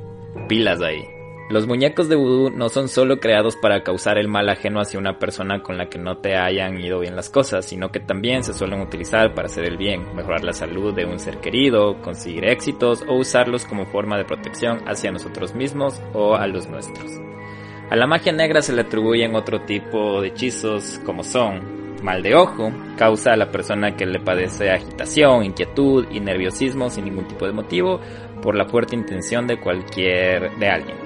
pilas 0.48 0.82
ahí. 0.82 1.13
Los 1.50 1.66
muñecos 1.66 2.08
de 2.08 2.16
vudú 2.16 2.48
no 2.48 2.70
son 2.70 2.88
solo 2.88 3.20
creados 3.20 3.54
para 3.54 3.82
causar 3.82 4.16
el 4.16 4.28
mal 4.28 4.48
ajeno 4.48 4.80
hacia 4.80 4.98
una 4.98 5.18
persona 5.18 5.62
con 5.62 5.76
la 5.76 5.90
que 5.90 5.98
no 5.98 6.16
te 6.16 6.36
hayan 6.36 6.80
ido 6.80 7.00
bien 7.00 7.16
las 7.16 7.28
cosas, 7.28 7.66
sino 7.66 7.92
que 7.92 8.00
también 8.00 8.42
se 8.42 8.54
suelen 8.54 8.80
utilizar 8.80 9.34
para 9.34 9.46
hacer 9.46 9.66
el 9.66 9.76
bien, 9.76 10.16
mejorar 10.16 10.42
la 10.42 10.54
salud 10.54 10.94
de 10.94 11.04
un 11.04 11.18
ser 11.18 11.40
querido, 11.40 12.00
conseguir 12.00 12.46
éxitos 12.46 13.04
o 13.06 13.16
usarlos 13.16 13.66
como 13.66 13.84
forma 13.84 14.16
de 14.16 14.24
protección 14.24 14.78
hacia 14.88 15.12
nosotros 15.12 15.54
mismos 15.54 16.00
o 16.14 16.34
a 16.34 16.46
los 16.46 16.66
nuestros. 16.66 17.10
A 17.90 17.96
la 17.96 18.06
magia 18.06 18.32
negra 18.32 18.62
se 18.62 18.72
le 18.72 18.80
atribuyen 18.80 19.36
otro 19.36 19.60
tipo 19.60 20.22
de 20.22 20.28
hechizos 20.28 20.98
como 21.04 21.22
son 21.22 21.84
mal 22.02 22.22
de 22.22 22.34
ojo, 22.34 22.72
causa 22.96 23.34
a 23.34 23.36
la 23.36 23.50
persona 23.50 23.96
que 23.96 24.06
le 24.06 24.18
padece 24.18 24.70
agitación, 24.70 25.44
inquietud 25.44 26.06
y 26.10 26.20
nerviosismo 26.20 26.88
sin 26.88 27.04
ningún 27.04 27.28
tipo 27.28 27.46
de 27.46 27.52
motivo 27.52 28.00
por 28.40 28.56
la 28.56 28.64
fuerte 28.64 28.96
intención 28.96 29.46
de 29.46 29.60
cualquier 29.60 30.56
de 30.56 30.68
alguien 30.68 31.03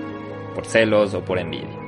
por 0.59 0.67
celos 0.67 1.15
o 1.15 1.25
por 1.25 1.39
envidia. 1.39 1.79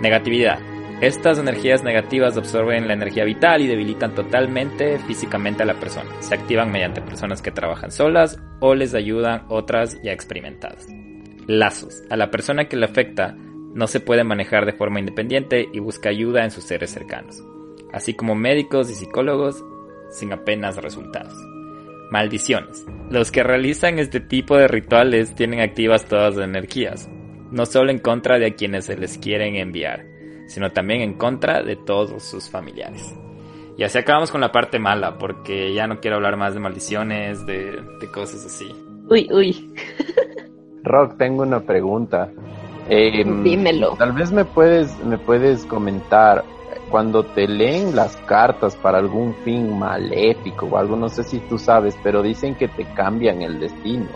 Negatividad. 0.00 0.58
Estas 1.02 1.38
energías 1.38 1.84
negativas 1.84 2.38
absorben 2.38 2.88
la 2.88 2.94
energía 2.94 3.24
vital 3.24 3.60
y 3.60 3.66
debilitan 3.66 4.14
totalmente 4.14 4.98
físicamente 5.00 5.64
a 5.64 5.66
la 5.66 5.74
persona. 5.74 6.08
Se 6.20 6.34
activan 6.34 6.72
mediante 6.72 7.02
personas 7.02 7.42
que 7.42 7.50
trabajan 7.50 7.90
solas 7.90 8.40
o 8.60 8.74
les 8.74 8.94
ayudan 8.94 9.42
otras 9.50 10.00
ya 10.02 10.12
experimentadas. 10.12 10.86
Lazos. 11.46 12.04
A 12.08 12.16
la 12.16 12.30
persona 12.30 12.68
que 12.68 12.78
le 12.78 12.86
afecta 12.86 13.36
no 13.36 13.86
se 13.86 14.00
puede 14.00 14.24
manejar 14.24 14.64
de 14.64 14.72
forma 14.72 14.98
independiente 14.98 15.68
y 15.70 15.78
busca 15.80 16.08
ayuda 16.08 16.42
en 16.42 16.50
sus 16.50 16.64
seres 16.64 16.90
cercanos, 16.90 17.44
así 17.92 18.14
como 18.14 18.34
médicos 18.34 18.88
y 18.88 18.94
psicólogos 18.94 19.62
sin 20.08 20.32
apenas 20.32 20.78
resultados. 20.78 21.34
Maldiciones. 22.10 22.86
Los 23.10 23.30
que 23.30 23.42
realizan 23.42 23.98
este 23.98 24.20
tipo 24.20 24.56
de 24.56 24.68
rituales 24.68 25.34
tienen 25.34 25.60
activas 25.60 26.06
todas 26.06 26.36
las 26.36 26.46
energías, 26.46 27.10
no 27.56 27.64
solo 27.64 27.90
en 27.90 27.98
contra 27.98 28.38
de 28.38 28.46
a 28.46 28.54
quienes 28.54 28.84
se 28.84 28.98
les 28.98 29.16
quieren 29.16 29.56
enviar, 29.56 30.04
sino 30.46 30.72
también 30.72 31.00
en 31.00 31.14
contra 31.14 31.62
de 31.62 31.74
todos 31.74 32.22
sus 32.22 32.50
familiares. 32.50 33.14
Y 33.78 33.82
así 33.82 33.96
acabamos 33.96 34.30
con 34.30 34.42
la 34.42 34.52
parte 34.52 34.78
mala, 34.78 35.16
porque 35.16 35.72
ya 35.72 35.86
no 35.86 35.98
quiero 35.98 36.16
hablar 36.16 36.36
más 36.36 36.52
de 36.52 36.60
maldiciones, 36.60 37.46
de, 37.46 37.82
cosas 38.12 38.44
así. 38.44 38.70
Uy, 39.08 39.28
uy. 39.32 39.74
Rock, 40.82 41.16
tengo 41.16 41.42
una 41.42 41.60
pregunta. 41.60 42.30
Em, 42.90 43.42
Dímelo. 43.42 43.96
Tal 43.96 44.12
vez 44.12 44.30
me 44.32 44.44
puedes, 44.44 44.98
me 45.04 45.16
puedes 45.16 45.64
comentar, 45.64 46.44
cuando 46.90 47.24
te 47.24 47.48
leen 47.48 47.96
las 47.96 48.16
cartas 48.18 48.76
para 48.76 48.98
algún 48.98 49.34
fin 49.44 49.78
maléfico 49.78 50.66
o 50.66 50.76
algo, 50.76 50.94
no 50.94 51.08
sé 51.08 51.24
si 51.24 51.38
tú 51.40 51.58
sabes, 51.58 51.98
pero 52.02 52.22
dicen 52.22 52.54
que 52.54 52.68
te 52.68 52.84
cambian 52.92 53.40
el 53.40 53.58
destino. 53.60 54.08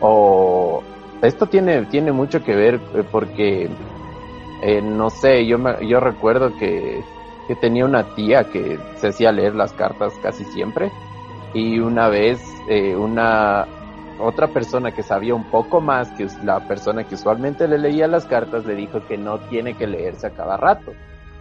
O 0.00 0.82
esto 1.22 1.46
tiene, 1.46 1.86
tiene 1.86 2.12
mucho 2.12 2.42
que 2.42 2.54
ver 2.54 2.80
eh, 2.94 3.04
porque, 3.10 3.68
eh, 4.62 4.82
no 4.82 5.10
sé, 5.10 5.46
yo, 5.46 5.58
yo 5.80 6.00
recuerdo 6.00 6.56
que, 6.58 7.02
que 7.46 7.56
tenía 7.56 7.84
una 7.84 8.14
tía 8.14 8.44
que 8.44 8.78
se 8.96 9.08
hacía 9.08 9.32
leer 9.32 9.54
las 9.54 9.72
cartas 9.72 10.12
casi 10.22 10.44
siempre 10.44 10.90
y 11.54 11.78
una 11.78 12.08
vez 12.08 12.40
eh, 12.68 12.94
una 12.94 13.66
otra 14.20 14.48
persona 14.48 14.90
que 14.92 15.02
sabía 15.02 15.34
un 15.34 15.44
poco 15.44 15.80
más 15.80 16.10
que 16.12 16.26
la 16.44 16.66
persona 16.66 17.04
que 17.04 17.14
usualmente 17.14 17.68
le 17.68 17.78
leía 17.78 18.08
las 18.08 18.26
cartas 18.26 18.66
le 18.66 18.74
dijo 18.74 19.00
que 19.06 19.16
no 19.16 19.38
tiene 19.38 19.74
que 19.74 19.86
leerse 19.86 20.26
a 20.26 20.30
cada 20.30 20.56
rato 20.56 20.92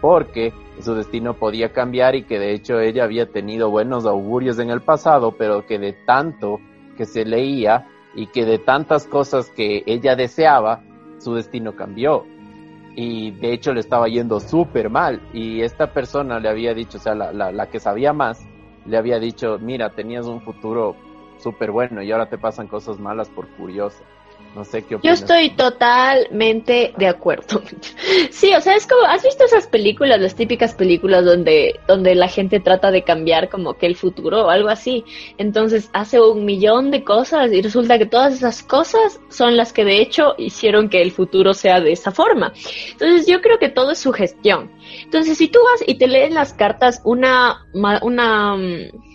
porque 0.01 0.53
su 0.80 0.93
destino 0.93 1.34
podía 1.34 1.73
cambiar 1.73 2.15
y 2.15 2.23
que 2.23 2.39
de 2.39 2.53
hecho 2.53 2.80
ella 2.80 3.03
había 3.03 3.32
tenido 3.32 3.69
buenos 3.69 4.05
augurios 4.05 4.59
en 4.59 4.69
el 4.69 4.82
pasado, 4.82 5.34
pero 5.38 5.65
que 5.65 5.80
de 5.80 5.93
tanto 5.93 6.59
que 6.95 7.05
se 7.05 7.25
leía 7.25 7.88
y 8.18 8.26
que 8.28 8.45
de 8.45 8.57
tantas 8.57 9.05
cosas 9.05 9.51
que 9.51 9.84
ella 9.86 10.15
deseaba, 10.15 10.82
su 11.20 11.36
destino 11.36 11.76
cambió. 11.76 12.26
Y 12.95 13.30
de 13.30 13.53
hecho 13.53 13.74
le 13.74 13.80
estaba 13.80 14.07
yendo 14.07 14.39
súper 14.39 14.89
mal. 14.89 15.22
Y 15.34 15.61
esta 15.61 15.93
persona 15.93 16.39
le 16.39 16.49
había 16.49 16.74
dicho, 16.74 16.97
o 16.97 17.01
sea, 17.01 17.13
la, 17.13 17.32
la, 17.32 17.51
la 17.51 17.68
que 17.68 17.80
sabía 17.80 18.13
más, 18.13 18.43
le 18.88 18.97
había 18.97 19.20
dicho, 19.20 19.59
mira, 19.59 19.91
tenías 19.91 20.26
un 20.26 20.41
futuro 20.41 20.95
súper 21.38 21.70
bueno 21.70 22.01
y 22.01 22.11
ahora 22.11 22.28
te 22.28 22.39
pasan 22.39 22.68
cosas 22.68 22.99
malas 22.99 23.30
por 23.30 23.47
curioso. 23.49 24.03
No 24.57 24.65
sé 24.65 24.81
qué 24.81 24.95
opinas. 24.95 25.19
Yo 25.19 25.23
estoy 25.23 25.51
totalmente 25.51 26.91
de 26.97 27.07
acuerdo. 27.07 27.61
Sí, 28.31 28.53
o 28.53 28.61
sea, 28.61 28.75
es 28.75 28.87
como, 28.87 29.03
¿has 29.03 29.23
visto 29.23 29.43
esas 29.45 29.67
películas, 29.67 30.19
las 30.19 30.35
típicas 30.35 30.73
películas 30.73 31.25
donde, 31.25 31.79
donde 31.87 32.15
la 32.15 32.27
gente 32.27 32.59
trata 32.59 32.91
de 32.91 33.03
cambiar 33.03 33.49
como 33.49 33.75
que 33.75 33.85
el 33.85 33.95
futuro 33.95 34.45
o 34.45 34.49
algo 34.49 34.69
así? 34.69 35.03
Entonces 35.37 35.89
hace 35.93 36.19
un 36.19 36.45
millón 36.45 36.91
de 36.91 37.03
cosas 37.03 37.51
y 37.51 37.61
resulta 37.61 37.97
que 37.97 38.05
todas 38.05 38.33
esas 38.33 38.63
cosas 38.63 39.19
son 39.29 39.57
las 39.57 39.73
que 39.73 39.85
de 39.85 40.01
hecho 40.01 40.35
hicieron 40.37 40.89
que 40.89 41.01
el 41.01 41.11
futuro 41.11 41.53
sea 41.53 41.79
de 41.79 41.91
esa 41.91 42.11
forma. 42.11 42.53
Entonces 42.91 43.27
yo 43.27 43.41
creo 43.41 43.59
que 43.59 43.69
todo 43.69 43.91
es 43.91 43.99
su 43.99 44.11
gestión. 44.11 44.71
Entonces 45.03 45.37
si 45.37 45.47
tú 45.47 45.59
vas 45.63 45.87
y 45.87 45.95
te 45.95 46.07
lees 46.07 46.31
las 46.31 46.53
cartas, 46.53 47.01
una, 47.03 47.65
una, 47.73 48.55
mm, 48.55 49.06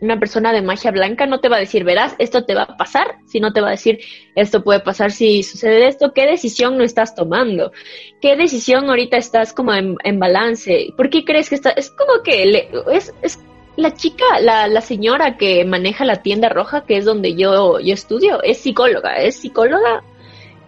una 0.00 0.18
persona 0.18 0.52
de 0.52 0.62
magia 0.62 0.90
blanca 0.90 1.26
no 1.26 1.40
te 1.40 1.48
va 1.48 1.56
a 1.56 1.60
decir, 1.60 1.84
verás, 1.84 2.14
esto 2.18 2.44
te 2.44 2.54
va 2.54 2.62
a 2.62 2.76
pasar, 2.76 3.16
sino 3.26 3.52
te 3.52 3.60
va 3.60 3.68
a 3.68 3.72
decir, 3.72 4.00
esto 4.34 4.62
puede 4.62 4.80
pasar 4.80 5.10
si 5.10 5.42
sucede 5.42 5.88
esto, 5.88 6.12
¿qué 6.12 6.26
decisión 6.26 6.78
no 6.78 6.84
estás 6.84 7.14
tomando? 7.14 7.72
¿Qué 8.20 8.36
decisión 8.36 8.88
ahorita 8.88 9.16
estás 9.16 9.52
como 9.52 9.72
en, 9.74 10.18
balance? 10.18 10.88
¿Por 10.96 11.10
qué 11.10 11.24
crees 11.24 11.48
que 11.48 11.56
está? 11.56 11.70
Es 11.70 11.90
como 11.90 12.22
que 12.22 12.68
es, 12.92 13.12
es 13.22 13.40
la 13.76 13.94
chica, 13.94 14.24
la, 14.40 14.68
la 14.68 14.80
señora 14.80 15.36
que 15.36 15.64
maneja 15.64 16.04
la 16.04 16.22
tienda 16.22 16.48
roja, 16.48 16.84
que 16.84 16.96
es 16.96 17.04
donde 17.04 17.34
yo, 17.34 17.80
yo 17.80 17.94
estudio, 17.94 18.42
es 18.42 18.58
psicóloga, 18.58 19.16
es 19.16 19.36
psicóloga 19.36 20.02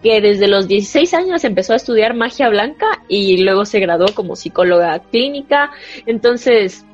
que 0.01 0.19
desde 0.19 0.47
los 0.47 0.67
16 0.67 1.13
años 1.13 1.43
empezó 1.43 1.73
a 1.73 1.75
estudiar 1.75 2.15
magia 2.15 2.49
blanca 2.49 3.03
y 3.07 3.43
luego 3.43 3.65
se 3.65 3.79
graduó 3.79 4.07
como 4.15 4.35
psicóloga 4.35 4.99
clínica. 4.99 5.71
Entonces, 6.05 6.85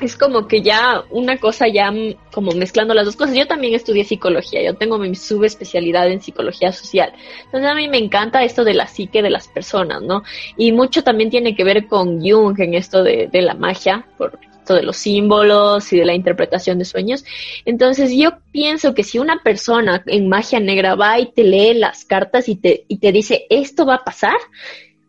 es 0.00 0.16
como 0.16 0.48
que 0.48 0.62
ya 0.62 1.04
una 1.10 1.38
cosa 1.38 1.68
ya 1.68 1.92
como 2.32 2.52
mezclando 2.52 2.94
las 2.94 3.04
dos 3.04 3.16
cosas. 3.16 3.36
Yo 3.36 3.46
también 3.46 3.74
estudié 3.74 4.04
psicología, 4.04 4.62
yo 4.62 4.74
tengo 4.74 4.98
mi 4.98 5.14
subespecialidad 5.14 6.08
en 6.08 6.20
psicología 6.20 6.72
social. 6.72 7.12
Entonces 7.44 7.70
a 7.70 7.74
mí 7.74 7.88
me 7.88 7.98
encanta 7.98 8.42
esto 8.42 8.64
de 8.64 8.74
la 8.74 8.86
psique 8.86 9.22
de 9.22 9.30
las 9.30 9.48
personas, 9.48 10.02
¿no? 10.02 10.22
Y 10.56 10.72
mucho 10.72 11.02
también 11.04 11.30
tiene 11.30 11.54
que 11.54 11.64
ver 11.64 11.86
con 11.86 12.20
Jung 12.20 12.58
en 12.60 12.74
esto 12.74 13.02
de, 13.02 13.28
de 13.32 13.42
la 13.42 13.54
magia, 13.54 14.06
por 14.18 14.38
esto 14.64 14.74
de 14.74 14.82
los 14.82 14.96
símbolos 14.96 15.92
y 15.92 15.98
de 15.98 16.06
la 16.06 16.14
interpretación 16.14 16.78
de 16.78 16.86
sueños. 16.86 17.24
Entonces 17.66 18.12
yo 18.16 18.38
pienso 18.50 18.94
que 18.94 19.04
si 19.04 19.18
una 19.18 19.42
persona 19.42 20.02
en 20.06 20.28
magia 20.28 20.58
negra 20.58 20.94
va 20.94 21.20
y 21.20 21.30
te 21.32 21.44
lee 21.44 21.74
las 21.74 22.06
cartas 22.06 22.48
y 22.48 22.56
te, 22.56 22.84
y 22.88 22.96
te 22.96 23.12
dice 23.12 23.46
esto 23.50 23.84
va 23.84 23.96
a 23.96 24.04
pasar, 24.04 24.38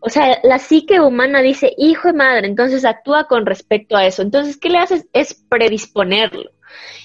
o 0.05 0.09
sea, 0.09 0.39
la 0.43 0.59
psique 0.59 1.01
humana 1.01 1.41
dice, 1.41 1.73
hijo 1.79 2.09
de 2.09 2.13
madre, 2.13 2.47
entonces 2.47 2.85
actúa 2.85 3.23
con 3.23 3.43
respecto 3.47 3.97
a 3.97 4.05
eso. 4.05 4.21
Entonces, 4.21 4.55
¿qué 4.55 4.69
le 4.69 4.77
haces? 4.77 5.07
Es 5.13 5.33
predisponerlo. 5.49 6.51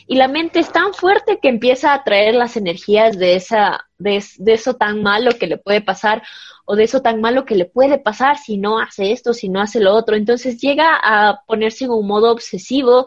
Y 0.06 0.16
la 0.16 0.28
mente 0.28 0.58
es 0.58 0.70
tan 0.70 0.92
fuerte 0.92 1.38
que 1.40 1.48
empieza 1.48 1.92
a 1.92 1.94
atraer 1.94 2.34
las 2.34 2.58
energías 2.58 3.18
de, 3.18 3.36
esa, 3.36 3.88
de, 3.96 4.22
de 4.36 4.52
eso 4.52 4.74
tan 4.74 5.02
malo 5.02 5.30
que 5.38 5.46
le 5.46 5.56
puede 5.56 5.80
pasar 5.80 6.22
o 6.66 6.76
de 6.76 6.84
eso 6.84 7.00
tan 7.00 7.22
malo 7.22 7.46
que 7.46 7.54
le 7.54 7.64
puede 7.64 7.98
pasar 7.98 8.36
si 8.36 8.58
no 8.58 8.78
hace 8.78 9.12
esto, 9.12 9.32
si 9.32 9.48
no 9.48 9.62
hace 9.62 9.80
lo 9.80 9.94
otro. 9.94 10.14
Entonces 10.14 10.60
llega 10.60 10.98
a 11.02 11.40
ponerse 11.46 11.86
en 11.86 11.92
un 11.92 12.06
modo 12.06 12.30
obsesivo 12.30 13.06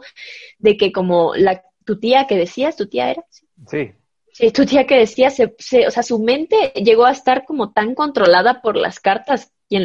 de 0.58 0.76
que 0.76 0.92
como 0.92 1.36
la, 1.36 1.62
tu 1.86 2.00
tía 2.00 2.26
que 2.26 2.36
decías, 2.36 2.76
tu 2.76 2.88
tía 2.88 3.12
era. 3.12 3.24
Sí. 3.68 3.92
Sí, 4.34 4.50
tu 4.50 4.66
tía 4.66 4.88
que 4.88 4.98
decía, 4.98 5.30
se, 5.30 5.54
o 5.86 5.92
sea, 5.92 6.02
su 6.02 6.18
mente 6.18 6.74
llegó 6.76 7.06
a 7.06 7.12
estar 7.12 7.46
como 7.46 7.72
tan 7.72 7.94
controlada 7.94 8.64
por 8.64 8.76
las 8.76 9.00
cartas 9.00 9.53
y 9.70 9.78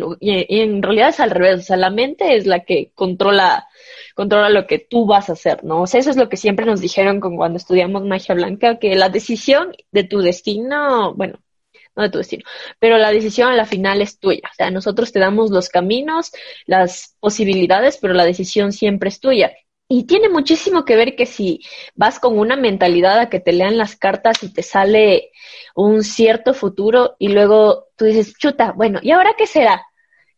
en, 0.60 0.82
realidad 0.82 1.10
es 1.10 1.20
al 1.20 1.30
revés, 1.30 1.60
o 1.60 1.62
sea, 1.62 1.76
la 1.76 1.90
mente 1.90 2.36
es 2.36 2.46
la 2.46 2.64
que 2.64 2.92
controla, 2.94 3.66
controla 4.14 4.50
lo 4.50 4.66
que 4.66 4.78
tú 4.78 5.06
vas 5.06 5.30
a 5.30 5.32
hacer, 5.32 5.64
¿no? 5.64 5.82
O 5.82 5.86
sea, 5.86 6.00
eso 6.00 6.10
es 6.10 6.16
lo 6.16 6.28
que 6.28 6.36
siempre 6.36 6.66
nos 6.66 6.80
dijeron 6.80 7.20
con 7.20 7.36
cuando 7.36 7.56
estudiamos 7.56 8.04
magia 8.04 8.34
blanca, 8.34 8.78
que 8.78 8.94
la 8.96 9.08
decisión 9.08 9.74
de 9.92 10.04
tu 10.04 10.20
destino, 10.20 11.14
bueno, 11.14 11.40
no 11.96 12.02
de 12.02 12.10
tu 12.10 12.18
destino, 12.18 12.44
pero 12.78 12.98
la 12.98 13.10
decisión 13.10 13.50
a 13.50 13.56
la 13.56 13.66
final 13.66 14.02
es 14.02 14.18
tuya. 14.18 14.48
O 14.50 14.54
sea, 14.54 14.70
nosotros 14.70 15.12
te 15.12 15.20
damos 15.20 15.50
los 15.50 15.68
caminos, 15.68 16.32
las 16.66 17.16
posibilidades, 17.20 17.98
pero 17.98 18.14
la 18.14 18.24
decisión 18.24 18.72
siempre 18.72 19.08
es 19.08 19.20
tuya. 19.20 19.52
Y 19.88 20.04
tiene 20.04 20.28
muchísimo 20.28 20.84
que 20.84 20.96
ver 20.96 21.16
que 21.16 21.26
si 21.26 21.60
vas 21.94 22.20
con 22.20 22.38
una 22.38 22.56
mentalidad 22.56 23.18
a 23.18 23.30
que 23.30 23.40
te 23.40 23.52
lean 23.52 23.78
las 23.78 23.96
cartas 23.96 24.42
y 24.42 24.52
te 24.52 24.62
sale 24.62 25.32
un 25.74 26.04
cierto 26.04 26.52
futuro 26.54 27.16
y 27.18 27.28
luego 27.28 27.86
tú 27.96 28.04
dices, 28.04 28.34
chuta, 28.36 28.72
bueno, 28.72 29.00
¿y 29.02 29.10
ahora 29.12 29.34
qué 29.36 29.46
será? 29.46 29.87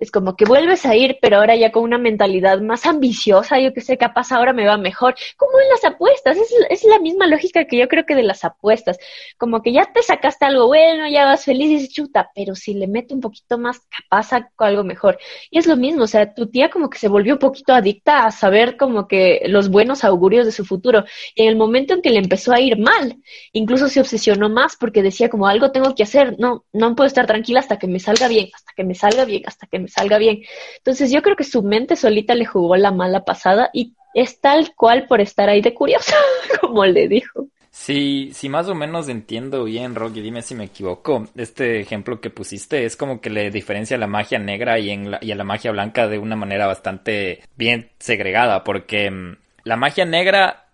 Es 0.01 0.11
como 0.11 0.34
que 0.34 0.46
vuelves 0.46 0.86
a 0.86 0.96
ir, 0.96 1.18
pero 1.20 1.36
ahora 1.36 1.55
ya 1.55 1.70
con 1.70 1.82
una 1.84 1.98
mentalidad 1.98 2.61
más 2.61 2.86
ambiciosa, 2.86 3.61
yo 3.61 3.72
que 3.74 3.82
sé, 3.82 3.98
capaz 3.98 4.32
ahora 4.32 4.53
me 4.53 4.66
va 4.66 4.78
mejor, 4.78 5.14
como 5.36 5.53
en 5.61 5.68
las 5.68 5.84
apuestas, 5.84 6.36
es, 6.38 6.53
es, 6.70 6.84
la 6.84 6.98
misma 6.98 7.26
lógica 7.26 7.66
que 7.66 7.78
yo 7.78 7.86
creo 7.86 8.07
que 8.07 8.14
de 8.14 8.22
las 8.22 8.44
apuestas, 8.44 8.98
como 9.36 9.62
que 9.62 9.72
ya 9.72 9.84
te 9.92 10.03
sacaste 10.03 10.46
algo 10.46 10.66
bueno, 10.66 11.09
ya 11.09 11.26
vas 11.26 11.44
feliz 11.44 11.70
y 11.70 11.74
dices, 11.74 11.90
chuta, 11.90 12.30
pero 12.34 12.55
si 12.55 12.74
le 12.74 12.86
meto 12.86 13.14
un 13.14 13.20
poquito 13.20 13.59
más, 13.59 13.80
capaz 13.90 14.28
saco 14.28 14.64
algo 14.64 14.84
mejor. 14.84 15.18
Y 15.51 15.59
es 15.59 15.66
lo 15.66 15.76
mismo, 15.76 16.05
o 16.05 16.07
sea, 16.07 16.34
tu 16.34 16.46
tía 16.46 16.70
como 16.70 16.88
que 16.88 16.98
se 16.98 17.09
volvió 17.09 17.34
un 17.34 17.38
poquito 17.38 17.74
adicta 17.74 18.26
a 18.26 18.30
saber 18.30 18.76
como 18.76 19.07
que 19.07 19.42
los 19.46 19.68
buenos 19.68 20.05
augurios 20.05 20.46
de 20.46 20.53
su 20.53 20.64
futuro, 20.64 21.05
y 21.34 21.42
en 21.42 21.48
el 21.48 21.57
momento 21.57 21.94
en 21.94 22.03
que 22.03 22.11
le 22.11 22.18
empezó 22.18 22.53
a 22.53 22.61
ir 22.61 22.78
mal, 22.78 23.16
incluso 23.53 23.88
se 23.88 24.01
obsesionó 24.01 24.48
más 24.48 24.76
porque 24.76 25.03
decía 25.03 25.28
como 25.28 25.46
algo 25.46 25.72
tengo 25.72 25.94
que 25.94 26.03
hacer, 26.03 26.36
no, 26.38 26.64
no 26.72 26.94
puedo 26.94 27.07
estar 27.07 27.26
tranquila 27.26 27.61
hasta 27.61 27.78
que 27.78 27.86
me 27.86 28.01
salga 28.01 28.28
bien, 28.28 28.48
hasta 28.55 28.72
que 28.74 28.84
me 28.84 28.94
salga 28.94 29.24
bien, 29.24 29.42
hasta 29.46 29.66
que 29.66 29.78
me 29.78 29.89
salga 29.91 30.18
bien. 30.18 30.43
Entonces 30.78 31.11
yo 31.11 31.22
creo 31.22 31.36
que 31.36 31.45
su 31.45 31.62
mente 31.62 31.97
solita 31.97 32.34
le 32.34 32.47
jugó 32.47 32.76
la 32.76 32.93
mala 32.93 33.24
pasada 33.24 33.70
y 33.72 33.95
es 34.14 34.41
tal 34.41 34.74
cual 34.74 35.07
por 35.07 35.20
estar 35.20 35.49
ahí 35.49 35.61
de 35.61 35.74
curiosa, 35.74 36.16
como 36.61 36.84
le 36.86 37.09
dijo. 37.09 37.49
Sí, 37.70 38.30
sí, 38.34 38.49
más 38.49 38.68
o 38.68 38.74
menos 38.74 39.09
entiendo 39.09 39.64
bien, 39.64 39.95
Rocky, 39.95 40.20
dime 40.20 40.43
si 40.43 40.55
me 40.55 40.64
equivoco. 40.64 41.28
Este 41.36 41.80
ejemplo 41.80 42.20
que 42.20 42.28
pusiste 42.28 42.84
es 42.84 42.97
como 42.97 43.20
que 43.20 43.30
le 43.30 43.51
diferencia 43.51 43.97
la 43.97 44.09
magia 44.09 44.38
negra 44.38 44.78
y, 44.78 44.91
en 44.91 45.16
y 45.20 45.30
a 45.30 45.36
la 45.36 45.45
magia 45.45 45.70
blanca 45.70 46.09
de 46.09 46.18
una 46.18 46.34
manera 46.36 46.66
bastante 46.66 47.43
bien 47.57 47.91
segregada, 47.99 48.64
porque 48.64 49.11
mm, 49.11 49.36
la 49.64 49.76
magia 49.76 50.05
negra 50.05 50.66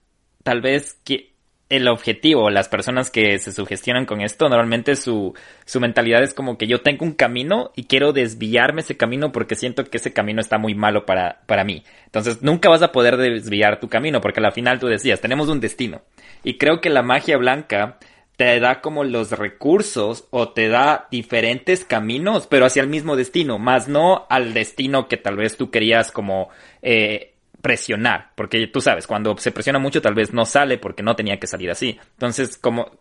tal 0.43 0.63
vez 0.63 0.95
que 1.05 1.36
el 1.69 1.89
objetivo, 1.89 2.49
las 2.49 2.69
personas 2.69 3.11
que 3.11 3.39
se 3.39 3.53
sugestionan 3.53 4.07
con 4.07 4.21
esto, 4.21 4.49
normalmente 4.49 4.95
su, 4.95 5.35
su 5.65 5.81
mentalidad 5.81 6.23
es 6.23 6.33
como 6.33 6.59
que 6.59 6.69
yo 6.69 6.81
tengo 6.81 7.05
un 7.05 7.13
camino 7.13 7.73
y 7.75 7.85
quiero 7.85 8.13
desviarme 8.13 8.83
ese 8.83 8.97
camino 8.97 9.33
porque 9.33 9.57
siento 9.57 9.85
que 9.85 9.97
ese 9.97 10.13
camino 10.13 10.41
está 10.41 10.59
muy 10.59 10.75
malo 10.77 11.07
para, 11.07 11.41
para 11.47 11.65
mí. 11.65 11.83
Entonces 12.05 12.41
nunca 12.43 12.69
vas 12.69 12.83
a 12.83 12.93
poder 12.93 13.17
desviar 13.17 13.81
tu 13.81 13.89
camino 13.89 14.21
porque 14.21 14.41
al 14.41 14.53
final 14.53 14.79
tú 14.79 14.87
decías, 14.87 15.21
tenemos 15.21 15.49
un 15.49 15.61
destino. 15.61 16.03
Y 16.45 16.57
creo 16.57 16.81
que 16.81 16.91
la 16.91 17.03
magia 17.03 17.37
blanca 17.37 17.99
te 18.37 18.61
da 18.61 18.81
como 18.81 19.03
los 19.03 19.33
recursos 19.33 20.29
o 20.31 20.51
te 20.51 20.69
da 20.69 21.09
diferentes 21.11 21.85
caminos, 21.85 22.47
pero 22.47 22.67
hacia 22.67 22.83
el 22.83 22.89
mismo 22.89 23.17
destino, 23.17 23.59
más 23.59 23.89
no 23.89 24.27
al 24.29 24.53
destino 24.53 25.09
que 25.09 25.17
tal 25.17 25.37
vez 25.37 25.57
tú 25.57 25.71
querías 25.71 26.13
como 26.13 26.51
eh, 26.83 27.36
presionar, 27.67 28.31
porque 28.37 28.69
tú 28.69 28.81
sabes, 28.81 29.09
cuando 29.09 29.37
se 29.39 29.51
presiona 29.51 29.81
mucho 29.81 30.01
tal 30.01 30.15
vez 30.15 30.33
no 30.33 30.45
sale 30.45 30.79
porque 30.79 31.03
no 31.03 31.17
tenía 31.17 31.41
que 31.41 31.49
salir 31.49 31.69
así. 31.69 31.99
Entonces, 32.13 32.57
como 32.57 32.93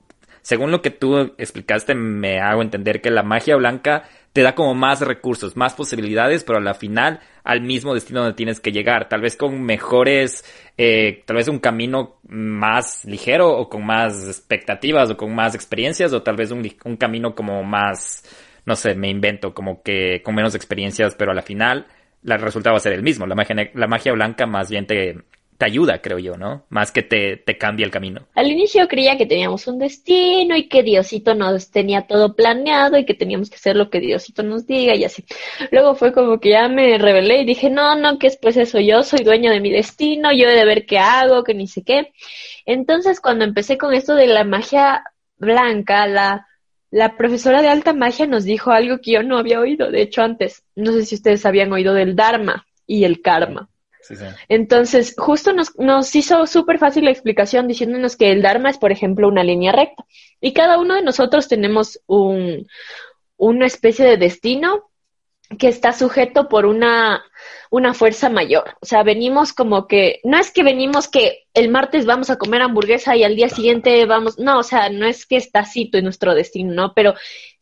según 0.41 0.71
lo 0.71 0.81
que 0.81 0.89
tú 0.89 1.35
explicaste, 1.37 1.93
me 1.93 2.39
hago 2.39 2.63
entender 2.63 2.99
que 2.99 3.11
la 3.11 3.21
magia 3.21 3.57
blanca 3.57 4.09
te 4.33 4.41
da 4.41 4.55
como 4.55 4.73
más 4.73 5.01
recursos, 5.01 5.55
más 5.55 5.75
posibilidades, 5.75 6.43
pero 6.43 6.57
a 6.57 6.61
la 6.61 6.73
final 6.73 7.19
al 7.43 7.61
mismo 7.61 7.93
destino 7.93 8.21
donde 8.21 8.35
tienes 8.35 8.59
que 8.59 8.71
llegar, 8.71 9.07
tal 9.07 9.21
vez 9.21 9.35
con 9.37 9.61
mejores, 9.61 10.43
eh, 10.79 11.21
tal 11.27 11.35
vez 11.35 11.47
un 11.47 11.59
camino 11.59 12.15
más 12.27 13.05
ligero 13.05 13.55
o 13.55 13.69
con 13.69 13.85
más 13.85 14.25
expectativas 14.25 15.11
o 15.11 15.17
con 15.17 15.35
más 15.35 15.53
experiencias 15.53 16.11
o 16.11 16.23
tal 16.23 16.37
vez 16.37 16.49
un, 16.49 16.67
un 16.85 16.97
camino 16.97 17.35
como 17.35 17.63
más, 17.63 18.23
no 18.65 18.75
sé, 18.75 18.95
me 18.95 19.09
invento, 19.09 19.53
como 19.53 19.83
que 19.83 20.23
con 20.23 20.33
menos 20.33 20.55
experiencias, 20.55 21.13
pero 21.13 21.33
a 21.33 21.35
la 21.35 21.43
final 21.43 21.85
el 22.33 22.41
resultado 22.41 22.73
va 22.73 22.77
a 22.77 22.81
ser 22.81 22.93
el 22.93 23.03
mismo. 23.03 23.27
La 23.27 23.35
magia, 23.35 23.55
la 23.73 23.87
magia 23.87 24.13
blanca 24.13 24.45
más 24.45 24.69
bien 24.69 24.87
te, 24.87 25.15
te 25.57 25.65
ayuda, 25.65 26.01
creo 26.01 26.19
yo, 26.19 26.35
¿no? 26.35 26.65
Más 26.69 26.91
que 26.91 27.01
te, 27.01 27.37
te 27.37 27.57
cambia 27.57 27.85
el 27.85 27.91
camino. 27.91 28.27
Al 28.35 28.51
inicio 28.51 28.87
creía 28.87 29.17
que 29.17 29.25
teníamos 29.25 29.67
un 29.67 29.79
destino 29.79 30.55
y 30.55 30.67
que 30.67 30.83
Diosito 30.83 31.33
nos 31.33 31.71
tenía 31.71 32.07
todo 32.07 32.35
planeado 32.35 32.97
y 32.97 33.05
que 33.05 33.13
teníamos 33.13 33.49
que 33.49 33.55
hacer 33.55 33.75
lo 33.75 33.89
que 33.89 33.99
Diosito 33.99 34.43
nos 34.43 34.67
diga 34.67 34.95
y 34.95 35.05
así. 35.05 35.23
Luego 35.71 35.95
fue 35.95 36.11
como 36.11 36.39
que 36.39 36.49
ya 36.49 36.67
me 36.67 36.97
rebelé 36.97 37.41
y 37.41 37.45
dije, 37.45 37.69
no, 37.69 37.95
no, 37.95 38.19
que 38.19 38.27
después 38.27 38.57
eso 38.57 38.79
yo 38.79 39.03
soy 39.03 39.23
dueño 39.23 39.51
de 39.51 39.61
mi 39.61 39.71
destino, 39.71 40.31
yo 40.33 40.49
he 40.49 40.55
de 40.55 40.65
ver 40.65 40.85
qué 40.85 40.99
hago, 40.99 41.43
que 41.43 41.53
ni 41.53 41.67
sé 41.67 41.83
qué. 41.83 42.11
Entonces 42.65 43.21
cuando 43.21 43.45
empecé 43.45 43.77
con 43.77 43.93
esto 43.93 44.15
de 44.15 44.27
la 44.27 44.43
magia 44.43 45.03
blanca, 45.37 46.07
la, 46.07 46.47
la 46.95 47.17
profesora 47.17 47.61
de 47.61 47.67
alta 47.67 47.91
magia 47.91 48.25
nos 48.25 48.45
dijo 48.45 48.71
algo 48.71 49.01
que 49.01 49.11
yo 49.11 49.21
no 49.21 49.37
había 49.37 49.59
oído, 49.59 49.91
de 49.91 50.01
hecho 50.01 50.21
antes, 50.21 50.63
no 50.75 50.93
sé 50.93 51.05
si 51.05 51.15
ustedes 51.15 51.45
habían 51.45 51.73
oído 51.73 51.93
del 51.93 52.15
Dharma 52.15 52.65
y 52.87 53.03
el 53.03 53.21
karma. 53.21 53.67
Entonces, 54.47 55.13
justo 55.17 55.51
nos, 55.51 55.77
nos 55.77 56.15
hizo 56.15 56.47
súper 56.47 56.79
fácil 56.79 57.03
la 57.03 57.11
explicación 57.11 57.67
diciéndonos 57.67 58.15
que 58.15 58.31
el 58.31 58.41
Dharma 58.41 58.69
es, 58.69 58.77
por 58.77 58.93
ejemplo, 58.93 59.27
una 59.27 59.43
línea 59.43 59.73
recta. 59.73 60.05
Y 60.39 60.53
cada 60.53 60.79
uno 60.79 60.95
de 60.95 61.01
nosotros 61.01 61.49
tenemos 61.49 61.99
un, 62.05 62.65
una 63.35 63.65
especie 63.65 64.05
de 64.05 64.15
destino 64.15 64.89
que 65.59 65.67
está 65.67 65.91
sujeto 65.91 66.47
por 66.47 66.65
una, 66.65 67.25
una 67.75 67.93
fuerza 67.93 68.29
mayor. 68.29 68.77
O 68.79 68.85
sea, 68.85 69.03
venimos 69.03 69.51
como 69.51 69.85
que, 69.85 70.21
no 70.23 70.37
es 70.37 70.49
que 70.49 70.63
venimos 70.63 71.09
que 71.09 71.45
el 71.53 71.67
martes 71.67 72.05
vamos 72.05 72.29
a 72.29 72.37
comer 72.37 72.61
hamburguesa 72.61 73.17
y 73.17 73.25
al 73.25 73.35
día 73.35 73.49
siguiente 73.49 74.05
vamos, 74.05 74.39
no, 74.39 74.59
o 74.59 74.63
sea, 74.63 74.89
no 74.89 75.05
es 75.05 75.25
que 75.25 75.35
está 75.35 75.59
así 75.59 75.91
nuestro 76.01 76.33
destino, 76.33 76.73
¿no? 76.73 76.93
Pero 76.93 77.15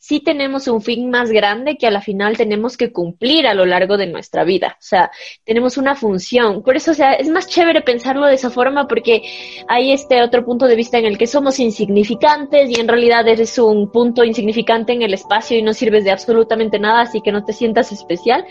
sí 0.04 0.20
tenemos 0.20 0.68
un 0.68 0.82
fin 0.82 1.10
más 1.10 1.32
grande 1.32 1.78
que 1.78 1.88
a 1.88 1.90
la 1.92 2.02
final 2.02 2.36
tenemos 2.36 2.76
que 2.76 2.92
cumplir 2.92 3.48
a 3.48 3.54
lo 3.54 3.66
largo 3.66 3.96
de 3.96 4.06
nuestra 4.06 4.44
vida. 4.44 4.76
O 4.78 4.84
sea, 4.84 5.10
tenemos 5.46 5.78
una 5.78 5.96
función. 5.96 6.62
Por 6.62 6.76
eso, 6.76 6.92
o 6.92 6.94
sea, 6.94 7.14
es 7.14 7.30
más 7.30 7.48
chévere 7.48 7.80
pensarlo 7.84 8.26
de 8.26 8.34
esa 8.34 8.50
forma 8.50 8.86
porque 8.86 9.22
hay 9.70 9.94
este 9.94 10.22
otro 10.22 10.44
punto 10.44 10.68
de 10.68 10.76
vista 10.76 10.98
en 10.98 11.06
el 11.06 11.18
que 11.18 11.26
somos 11.26 11.58
insignificantes 11.58 12.70
y 12.70 12.82
en 12.82 12.90
realidad 12.90 13.26
eres 13.30 13.58
un 13.58 13.94
punto 13.94 14.26
insignificante 14.26 14.92
en 14.92 15.04
el 15.04 15.14
espacio 15.14 15.58
y 15.58 15.62
no 15.62 15.74
sirves 15.74 16.04
de 16.04 16.12
absolutamente 16.12 16.80
nada, 16.80 17.04
así 17.04 17.22
que 17.22 17.32
no 17.32 17.46
te 17.46 17.54
sientas 17.54 17.94
especial. 17.94 18.46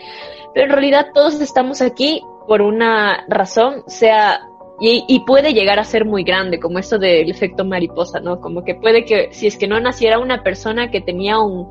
Pero 0.54 0.64
en 0.64 0.72
realidad 0.72 1.08
todos 1.12 1.38
estamos 1.38 1.82
aquí 1.82 2.22
por 2.48 2.62
una 2.62 3.26
razón, 3.28 3.84
sea 3.88 4.40
y, 4.80 5.20
puede 5.26 5.54
llegar 5.54 5.78
a 5.78 5.84
ser 5.84 6.04
muy 6.04 6.24
grande, 6.24 6.58
como 6.58 6.78
esto 6.78 6.98
del 6.98 7.30
efecto 7.30 7.64
mariposa, 7.64 8.18
¿no? 8.18 8.40
Como 8.40 8.64
que 8.64 8.74
puede 8.74 9.04
que 9.04 9.28
si 9.30 9.46
es 9.46 9.56
que 9.56 9.68
no 9.68 9.78
naciera 9.78 10.18
una 10.18 10.42
persona 10.42 10.90
que 10.90 11.00
tenía 11.00 11.38
un, 11.38 11.70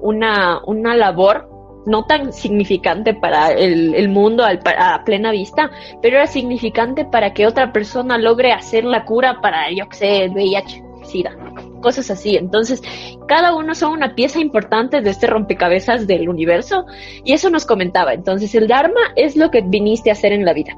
una, 0.00 0.60
una 0.66 0.96
labor 0.96 1.48
no 1.86 2.04
tan 2.04 2.32
significante 2.32 3.14
para 3.14 3.52
el, 3.52 3.94
el 3.94 4.08
mundo 4.08 4.44
a 4.44 5.04
plena 5.04 5.30
vista, 5.30 5.70
pero 6.02 6.16
era 6.16 6.26
significante 6.26 7.04
para 7.04 7.32
que 7.32 7.46
otra 7.46 7.72
persona 7.72 8.18
logre 8.18 8.52
hacer 8.52 8.84
la 8.84 9.04
cura 9.04 9.40
para, 9.40 9.70
yo 9.70 9.88
qué 9.88 9.96
sé, 9.96 10.28
VIH, 10.28 10.82
SIDA, 11.04 11.36
cosas 11.80 12.10
así. 12.10 12.36
Entonces, 12.36 12.82
cada 13.26 13.54
uno 13.54 13.74
son 13.74 13.92
una 13.92 14.14
pieza 14.14 14.40
importante 14.40 15.00
de 15.00 15.10
este 15.10 15.26
rompecabezas 15.26 16.06
del 16.06 16.28
universo 16.28 16.84
y 17.24 17.32
eso 17.32 17.50
nos 17.50 17.66
comentaba. 17.66 18.12
Entonces, 18.12 18.54
el 18.54 18.68
Dharma 18.68 19.00
es 19.16 19.36
lo 19.36 19.50
que 19.50 19.62
viniste 19.62 20.10
a 20.10 20.14
hacer 20.14 20.32
en 20.32 20.44
la 20.44 20.52
vida. 20.52 20.76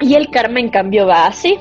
Y 0.00 0.14
el 0.14 0.30
karma, 0.30 0.60
en 0.60 0.70
cambio, 0.70 1.06
va 1.06 1.26
así. 1.26 1.58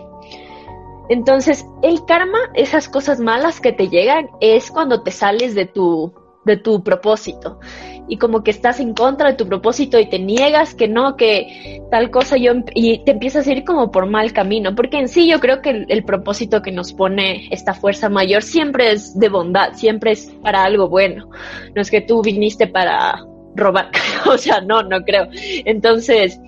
Entonces, 1.09 1.65
el 1.81 2.05
karma, 2.05 2.39
esas 2.53 2.88
cosas 2.88 3.19
malas 3.19 3.59
que 3.59 3.71
te 3.71 3.89
llegan, 3.89 4.29
es 4.39 4.71
cuando 4.71 5.03
te 5.03 5.11
sales 5.11 5.53
de 5.53 5.65
tu, 5.65 6.13
de 6.45 6.57
tu 6.57 6.84
propósito. 6.84 7.59
Y 8.07 8.17
como 8.17 8.43
que 8.43 8.51
estás 8.51 8.79
en 8.79 8.93
contra 8.93 9.29
de 9.29 9.36
tu 9.36 9.47
propósito 9.47 9.97
y 9.99 10.09
te 10.09 10.19
niegas 10.19 10.75
que 10.75 10.88
no, 10.88 11.15
que 11.15 11.81
tal 11.89 12.11
cosa 12.11 12.36
yo, 12.38 12.51
y 12.73 13.03
te 13.05 13.11
empiezas 13.11 13.47
a 13.47 13.51
ir 13.51 13.63
como 13.63 13.91
por 13.91 14.07
mal 14.07 14.34
camino. 14.34 14.75
Porque 14.75 14.97
en 14.97 15.07
sí 15.07 15.27
yo 15.27 15.39
creo 15.39 15.61
que 15.61 15.69
el, 15.69 15.86
el 15.89 16.03
propósito 16.03 16.61
que 16.61 16.71
nos 16.71 16.93
pone 16.93 17.47
esta 17.51 17.73
fuerza 17.73 18.09
mayor 18.09 18.43
siempre 18.43 18.91
es 18.91 19.17
de 19.17 19.29
bondad, 19.29 19.73
siempre 19.73 20.11
es 20.11 20.27
para 20.41 20.63
algo 20.63 20.89
bueno. 20.89 21.29
No 21.75 21.81
es 21.81 21.91
que 21.91 22.01
tú 22.01 22.21
viniste 22.21 22.67
para 22.67 23.25
robar, 23.55 23.91
o 24.25 24.38
sea, 24.38 24.61
no, 24.61 24.84
no 24.84 25.03
creo. 25.03 25.27
Entonces, 25.65 26.39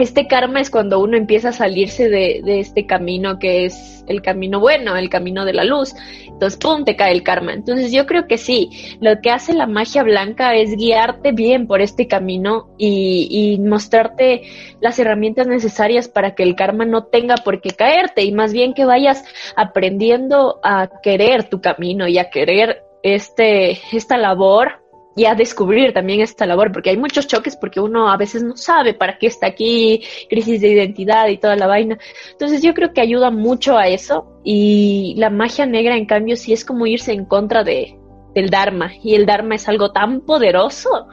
este 0.00 0.26
karma 0.26 0.60
es 0.60 0.70
cuando 0.70 1.00
uno 1.00 1.16
empieza 1.16 1.50
a 1.50 1.52
salirse 1.52 2.08
de, 2.08 2.42
este 2.60 2.86
camino 2.86 3.38
que 3.38 3.64
es 3.64 4.04
el 4.08 4.22
camino 4.22 4.60
bueno, 4.60 4.96
el 4.96 5.08
camino 5.08 5.44
de 5.44 5.52
la 5.52 5.64
luz. 5.64 5.94
Entonces, 6.26 6.58
¡pum!, 6.58 6.84
te 6.84 6.96
cae 6.96 7.12
el 7.12 7.22
karma. 7.22 7.52
Entonces, 7.52 7.92
yo 7.92 8.06
creo 8.06 8.26
que 8.26 8.38
sí, 8.38 8.70
lo 9.00 9.20
que 9.20 9.30
hace 9.30 9.52
la 9.52 9.66
magia 9.66 10.02
blanca 10.02 10.54
es 10.54 10.74
guiarte 10.76 11.32
bien 11.32 11.66
por 11.66 11.80
este 11.80 12.08
camino 12.08 12.70
y, 12.78 13.28
y 13.30 13.58
mostrarte 13.60 14.42
las 14.80 14.98
herramientas 14.98 15.46
necesarias 15.46 16.08
para 16.08 16.34
que 16.34 16.42
el 16.42 16.56
karma 16.56 16.84
no 16.84 17.04
tenga 17.04 17.36
por 17.36 17.60
qué 17.60 17.70
caerte 17.70 18.24
y 18.24 18.32
más 18.32 18.52
bien 18.52 18.72
que 18.72 18.86
vayas 18.86 19.22
aprendiendo 19.54 20.60
a 20.62 20.88
querer 21.02 21.44
tu 21.44 21.60
camino 21.60 22.08
y 22.08 22.18
a 22.18 22.30
querer 22.30 22.82
este, 23.02 23.78
esta 23.92 24.16
labor 24.16 24.80
y 25.16 25.24
a 25.24 25.34
descubrir 25.34 25.92
también 25.92 26.20
esta 26.20 26.46
labor, 26.46 26.72
porque 26.72 26.90
hay 26.90 26.96
muchos 26.96 27.26
choques 27.26 27.56
porque 27.56 27.80
uno 27.80 28.10
a 28.10 28.16
veces 28.16 28.42
no 28.42 28.56
sabe 28.56 28.94
para 28.94 29.18
qué 29.18 29.26
está 29.26 29.48
aquí, 29.48 30.02
crisis 30.28 30.60
de 30.60 30.68
identidad 30.68 31.28
y 31.28 31.38
toda 31.38 31.56
la 31.56 31.66
vaina. 31.66 31.98
Entonces 32.30 32.62
yo 32.62 32.74
creo 32.74 32.92
que 32.92 33.00
ayuda 33.00 33.30
mucho 33.30 33.76
a 33.76 33.88
eso 33.88 34.40
y 34.44 35.14
la 35.18 35.30
magia 35.30 35.66
negra 35.66 35.96
en 35.96 36.06
cambio 36.06 36.36
sí 36.36 36.52
es 36.52 36.64
como 36.64 36.86
irse 36.86 37.12
en 37.12 37.24
contra 37.24 37.64
de, 37.64 37.98
del 38.34 38.50
Dharma 38.50 38.92
y 39.02 39.14
el 39.14 39.26
Dharma 39.26 39.56
es 39.56 39.68
algo 39.68 39.90
tan 39.90 40.20
poderoso 40.20 41.08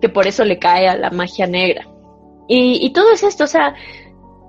que 0.00 0.08
por 0.08 0.26
eso 0.26 0.44
le 0.44 0.58
cae 0.58 0.88
a 0.88 0.96
la 0.96 1.10
magia 1.10 1.46
negra. 1.46 1.86
Y, 2.48 2.84
y 2.84 2.92
todo 2.92 3.12
es 3.12 3.22
esto, 3.22 3.44
o 3.44 3.46
sea, 3.46 3.74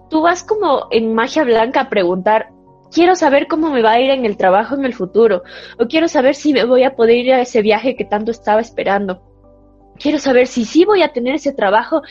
tú 0.09 0.21
vas 0.21 0.43
como 0.43 0.87
en 0.91 1.13
magia 1.13 1.43
blanca 1.43 1.81
a 1.81 1.89
preguntar, 1.89 2.50
quiero 2.91 3.15
saber 3.15 3.47
cómo 3.47 3.71
me 3.71 3.81
va 3.81 3.93
a 3.93 3.99
ir 3.99 4.11
en 4.11 4.25
el 4.25 4.37
trabajo 4.37 4.75
en 4.75 4.85
el 4.85 4.93
futuro, 4.93 5.43
o 5.79 5.87
quiero 5.87 6.07
saber 6.07 6.35
si 6.35 6.53
me 6.53 6.65
voy 6.65 6.83
a 6.83 6.95
poder 6.95 7.17
ir 7.17 7.33
a 7.33 7.41
ese 7.41 7.61
viaje 7.61 7.95
que 7.95 8.05
tanto 8.05 8.31
estaba 8.31 8.61
esperando. 8.61 9.21
Quiero 10.01 10.17
saber 10.17 10.47
si 10.47 10.65
sí 10.65 10.83
voy 10.83 11.03
a 11.03 11.09
tener 11.09 11.35
ese 11.35 11.53
trabajo 11.53 12.01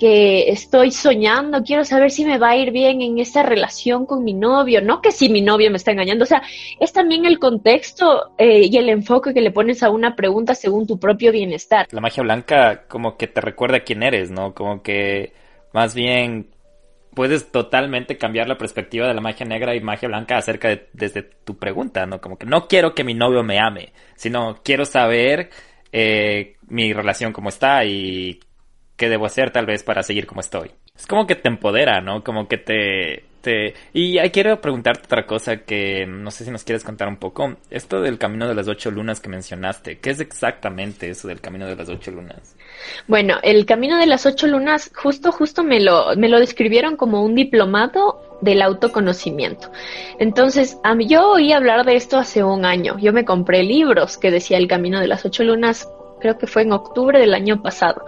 que 0.00 0.48
estoy 0.48 0.90
soñando. 0.90 1.62
Quiero 1.62 1.84
saber 1.84 2.10
si 2.10 2.24
me 2.24 2.38
va 2.38 2.50
a 2.50 2.56
ir 2.56 2.72
bien 2.72 3.02
en 3.02 3.18
esa 3.20 3.44
relación 3.44 4.04
con 4.04 4.24
mi 4.24 4.34
novio. 4.34 4.82
No 4.82 5.00
que 5.00 5.12
si 5.12 5.28
mi 5.28 5.42
novio 5.42 5.70
me 5.70 5.76
está 5.76 5.92
engañando. 5.92 6.24
O 6.24 6.26
sea, 6.26 6.42
es 6.80 6.92
también 6.92 7.24
el 7.24 7.38
contexto 7.38 8.32
eh, 8.36 8.68
y 8.68 8.76
el 8.78 8.88
enfoque 8.88 9.32
que 9.32 9.42
le 9.42 9.52
pones 9.52 9.84
a 9.84 9.90
una 9.90 10.16
pregunta 10.16 10.56
según 10.56 10.88
tu 10.88 10.98
propio 10.98 11.30
bienestar. 11.30 11.86
La 11.92 12.00
magia 12.00 12.24
blanca 12.24 12.84
como 12.88 13.16
que 13.16 13.28
te 13.28 13.40
recuerda 13.40 13.80
quién 13.80 14.02
eres, 14.02 14.32
¿no? 14.32 14.52
Como 14.52 14.82
que 14.82 15.32
más 15.72 15.94
bien 15.94 16.48
puedes 17.16 17.50
totalmente 17.50 18.18
cambiar 18.18 18.46
la 18.46 18.58
perspectiva 18.58 19.08
de 19.08 19.14
la 19.14 19.22
magia 19.22 19.46
negra 19.46 19.74
y 19.74 19.80
magia 19.80 20.06
blanca 20.06 20.36
acerca 20.36 20.68
de 20.68 20.86
desde 20.92 21.22
tu 21.22 21.56
pregunta, 21.56 22.04
¿no? 22.04 22.20
Como 22.20 22.36
que 22.36 22.44
no 22.44 22.68
quiero 22.68 22.94
que 22.94 23.04
mi 23.04 23.14
novio 23.14 23.42
me 23.42 23.58
ame, 23.58 23.94
sino 24.16 24.60
quiero 24.62 24.84
saber 24.84 25.48
eh, 25.92 26.56
mi 26.68 26.92
relación 26.92 27.32
cómo 27.32 27.48
está 27.48 27.86
y 27.86 28.38
qué 28.96 29.08
debo 29.08 29.24
hacer 29.24 29.50
tal 29.50 29.64
vez 29.64 29.82
para 29.82 30.02
seguir 30.02 30.26
como 30.26 30.42
estoy. 30.42 30.70
Es 30.94 31.06
como 31.06 31.26
que 31.26 31.36
te 31.36 31.48
empodera, 31.48 32.02
¿no? 32.02 32.22
Como 32.22 32.48
que 32.48 32.58
te 32.58 33.24
este, 33.46 33.74
y 33.92 34.18
ahí 34.18 34.30
quiero 34.30 34.60
preguntarte 34.60 35.04
otra 35.04 35.24
cosa 35.24 35.58
que 35.58 36.04
no 36.04 36.32
sé 36.32 36.44
si 36.44 36.50
nos 36.50 36.64
quieres 36.64 36.82
contar 36.82 37.06
un 37.06 37.16
poco. 37.16 37.56
Esto 37.70 38.00
del 38.00 38.18
camino 38.18 38.48
de 38.48 38.56
las 38.56 38.66
ocho 38.66 38.90
lunas 38.90 39.20
que 39.20 39.28
mencionaste, 39.28 39.98
¿qué 39.98 40.10
es 40.10 40.18
exactamente 40.18 41.08
eso 41.08 41.28
del 41.28 41.40
camino 41.40 41.66
de 41.66 41.76
las 41.76 41.88
ocho 41.88 42.10
lunas? 42.10 42.56
Bueno, 43.06 43.36
el 43.42 43.66
camino 43.66 43.98
de 43.98 44.06
las 44.06 44.26
ocho 44.26 44.46
lunas 44.46 44.90
justo, 44.94 45.32
justo 45.32 45.62
me 45.62 45.80
lo, 45.80 46.16
me 46.16 46.28
lo 46.28 46.40
describieron 46.40 46.96
como 46.96 47.22
un 47.22 47.34
diplomado 47.34 48.38
del 48.40 48.62
autoconocimiento. 48.62 49.70
Entonces, 50.18 50.78
a 50.82 50.96
yo 50.98 51.32
oí 51.32 51.52
hablar 51.52 51.84
de 51.86 51.96
esto 51.96 52.18
hace 52.18 52.42
un 52.44 52.64
año. 52.64 52.98
Yo 52.98 53.12
me 53.12 53.24
compré 53.24 53.62
libros 53.62 54.18
que 54.18 54.30
decía 54.30 54.58
el 54.58 54.68
camino 54.68 55.00
de 55.00 55.08
las 55.08 55.24
ocho 55.24 55.44
lunas, 55.44 55.88
creo 56.20 56.38
que 56.38 56.46
fue 56.46 56.62
en 56.62 56.72
octubre 56.72 57.18
del 57.18 57.34
año 57.34 57.62
pasado. 57.62 58.04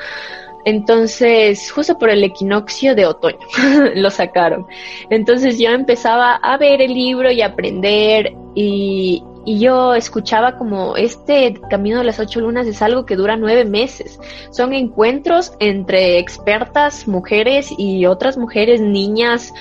Entonces, 0.65 1.71
justo 1.71 1.99
por 1.99 2.11
el 2.11 2.23
equinoccio 2.25 2.95
de 2.95 3.07
otoño 3.07 3.39
lo 3.95 4.11
sacaron. 4.11 4.67
Entonces 5.09 5.59
yo 5.59 5.71
empezaba 5.71 6.35
a 6.35 6.57
ver 6.59 6.83
el 6.83 6.93
libro 6.93 7.31
y 7.31 7.43
aprender 7.43 8.35
y, 8.55 9.23
y 9.49 9.59
yo 9.61 9.95
escuchaba 9.95 10.59
como 10.59 10.95
este 10.99 11.59
Camino 11.71 11.97
de 11.97 12.05
las 12.05 12.21
Ocho 12.21 12.39
Lunas 12.39 12.67
es 12.67 12.83
algo 12.83 13.07
que 13.07 13.17
dura 13.17 13.35
nueve 13.35 13.65
meses. 13.65 14.21
Son 14.51 14.75
encuentros 14.75 15.55
entre 15.59 16.19
expertas, 16.19 17.09
mujeres 17.09 17.73
y 17.79 18.05
otras 18.05 18.37
mujeres, 18.37 18.83
niñas, 18.83 19.55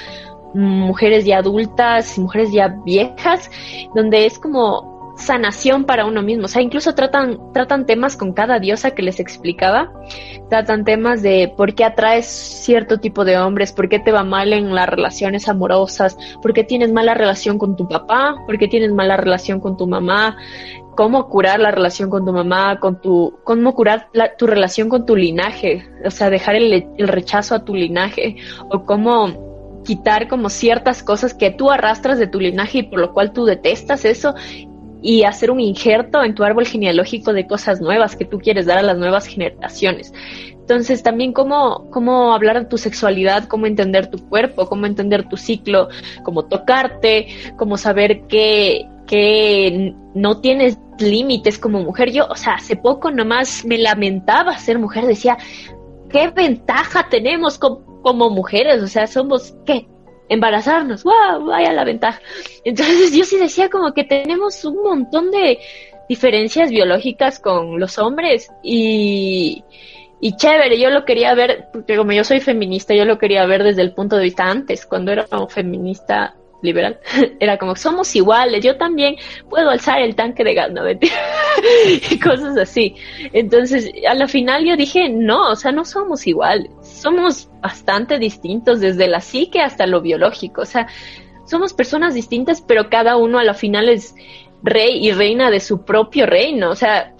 mujeres 0.54 1.24
ya 1.24 1.38
adultas, 1.38 2.20
mujeres 2.20 2.52
ya 2.52 2.68
viejas, 2.84 3.50
donde 3.96 4.26
es 4.26 4.38
como 4.40 4.97
sanación 5.18 5.86
para 5.86 6.06
uno 6.06 6.22
mismo. 6.22 6.46
O 6.46 6.48
sea, 6.48 6.62
incluso 6.62 6.94
tratan, 6.96 7.40
tratan 7.54 7.86
temas 7.86 8.16
con 8.16 8.34
cada 8.34 8.60
diosa 8.60 8.92
que 8.92 9.02
les 9.02 9.20
explicaba. 9.20 9.92
Tratan 10.50 10.86
temas 10.86 11.22
de 11.22 11.54
por 11.58 11.76
qué 11.76 11.84
atraes 11.84 12.26
cierto 12.26 13.00
tipo 13.00 13.26
de 13.26 13.38
hombres, 13.38 13.74
por 13.74 13.90
qué 13.90 14.00
te 14.00 14.12
va 14.12 14.24
mal 14.24 14.54
en 14.54 14.74
las 14.74 14.88
relaciones 14.88 15.50
amorosas, 15.50 16.18
por 16.42 16.54
qué 16.54 16.64
tienes 16.64 16.92
mala 16.92 17.14
relación 17.14 17.58
con 17.58 17.76
tu 17.76 17.88
papá, 17.88 18.36
por 18.46 18.58
qué 18.58 18.68
tienes 18.68 18.94
mala 18.94 19.18
relación 19.18 19.60
con 19.60 19.76
tu 19.76 19.88
mamá, 19.88 20.38
cómo 20.96 21.28
curar 21.28 21.60
la 21.60 21.72
relación 21.72 22.10
con 22.10 22.26
tu 22.26 22.32
mamá, 22.32 22.80
con 22.80 23.02
tu, 23.02 23.40
cómo 23.44 23.76
curar 23.76 24.10
tu 24.38 24.48
relación 24.48 24.90
con 24.90 25.06
tu 25.06 25.16
linaje, 25.16 25.88
o 26.06 26.12
sea, 26.12 26.30
dejar 26.30 26.56
el, 26.56 26.88
el 26.98 27.08
rechazo 27.08 27.56
a 27.56 27.66
tu 27.66 27.76
linaje, 27.76 28.38
o 28.70 28.86
cómo 28.86 29.48
quitar 29.88 30.28
como 30.28 30.50
ciertas 30.50 31.02
cosas 31.02 31.34
que 31.34 31.50
tú 31.50 31.72
arrastras 31.72 32.20
de 32.20 32.28
tu 32.28 32.42
linaje 32.42 32.80
y 32.80 32.84
por 32.84 33.00
lo 33.00 33.14
cual 33.14 33.32
tú 33.32 33.46
detestas 33.46 34.04
eso 34.04 34.36
y 35.02 35.24
hacer 35.24 35.52
un 35.52 35.60
injerto 35.60 36.24
en 36.24 36.36
tu 36.36 36.44
árbol 36.44 36.66
genealógico 36.66 37.34
de 37.34 37.48
cosas 37.48 37.82
nuevas 37.82 38.16
que 38.16 38.26
tú 38.26 38.40
quieres 38.40 38.66
dar 38.66 38.78
a 38.78 38.84
las 38.84 38.98
nuevas 38.98 39.28
generaciones. 39.28 40.14
Entonces, 40.52 41.02
también 41.02 41.32
cómo, 41.32 41.90
cómo 41.92 42.34
hablar 42.34 42.60
de 42.60 42.66
tu 42.66 42.78
sexualidad, 42.78 43.46
cómo 43.46 43.68
entender 43.68 44.08
tu 44.08 44.18
cuerpo, 44.28 44.68
cómo 44.68 44.86
entender 44.86 45.30
tu 45.30 45.38
ciclo, 45.38 45.88
cómo 46.24 46.46
tocarte, 46.46 47.28
cómo 47.58 47.78
saber 47.78 48.28
que, 48.28 48.86
que 49.06 49.94
no 50.14 50.42
tienes 50.42 50.78
límites 51.00 51.58
como 51.58 51.80
mujer. 51.82 52.12
Yo, 52.12 52.28
o 52.28 52.36
sea, 52.36 52.56
hace 52.56 52.76
poco 52.76 53.12
nomás 53.12 53.64
me 53.64 53.78
lamentaba 53.78 54.58
ser 54.58 54.78
mujer, 54.78 55.06
decía, 55.06 55.38
¿qué 56.10 56.30
ventaja 56.32 57.08
tenemos 57.10 57.58
como, 57.58 58.02
como 58.02 58.30
mujeres? 58.30 58.82
O 58.84 58.88
sea, 58.88 59.08
somos, 59.08 59.56
¿qué? 59.66 59.88
Embarazarnos, 60.30 61.04
¡wow! 61.04 61.46
Vaya 61.46 61.74
la 61.74 61.84
ventaja. 61.84 62.22
Entonces 62.64 63.14
yo 63.14 63.24
sí 63.24 63.38
decía 63.38 63.70
como 63.70 63.94
que 63.94 64.04
tenemos 64.04 64.64
un 64.66 64.82
montón 64.84 65.32
de 65.32 65.60
diferencias 66.10 66.70
biológicas 66.70 67.40
con 67.40 67.80
los 67.80 67.98
hombres 67.98 68.50
y, 68.64 69.64
y 70.20 70.36
chévere, 70.36 70.80
yo 70.80 70.90
lo 70.90 71.06
quería 71.06 71.34
ver, 71.36 71.68
porque 71.72 71.98
como 71.98 72.12
yo 72.12 72.24
soy 72.24 72.40
feminista, 72.40 72.94
yo 72.94 73.06
lo 73.06 73.18
quería 73.18 73.46
ver 73.46 73.64
desde 73.64 73.82
el 73.82 73.94
punto 73.94 74.16
de 74.18 74.24
vista 74.24 74.46
antes, 74.46 74.86
cuando 74.86 75.12
era 75.12 75.26
como 75.26 75.48
feminista 75.48 76.36
liberal, 76.62 77.00
era 77.40 77.58
como, 77.58 77.76
somos 77.76 78.16
iguales, 78.16 78.64
yo 78.64 78.78
también 78.78 79.16
puedo 79.50 79.70
alzar 79.70 80.02
el 80.02 80.16
tanque 80.16 80.44
de 80.44 80.54
gas, 80.54 80.72
no 80.72 80.84
y 82.12 82.20
cosas 82.20 82.58
así. 82.58 82.96
Entonces, 83.34 83.92
a 84.08 84.14
la 84.16 84.28
final 84.28 84.66
yo 84.66 84.76
dije, 84.76 85.10
no, 85.10 85.52
o 85.52 85.56
sea, 85.56 85.72
no 85.72 85.86
somos 85.86 86.26
iguales, 86.26 86.72
somos 86.98 87.50
bastante 87.62 88.20
distintos 88.20 88.80
desde 88.80 89.08
la 89.08 89.22
psique 89.22 89.62
hasta 89.62 89.86
lo 89.88 90.02
biológico, 90.02 90.62
o 90.62 90.66
sea, 90.66 90.88
somos 91.46 91.74
personas 91.74 92.14
distintas, 92.14 92.62
pero 92.62 92.90
cada 92.90 93.16
uno 93.16 93.40
a 93.40 93.44
la 93.44 93.54
final 93.54 93.90
es 93.90 94.16
rey 94.64 95.06
y 95.06 95.12
reina 95.12 95.50
de 95.50 95.60
su 95.60 95.86
propio 95.86 96.26
reino, 96.26 96.70
o 96.70 96.76
sea, 96.76 97.14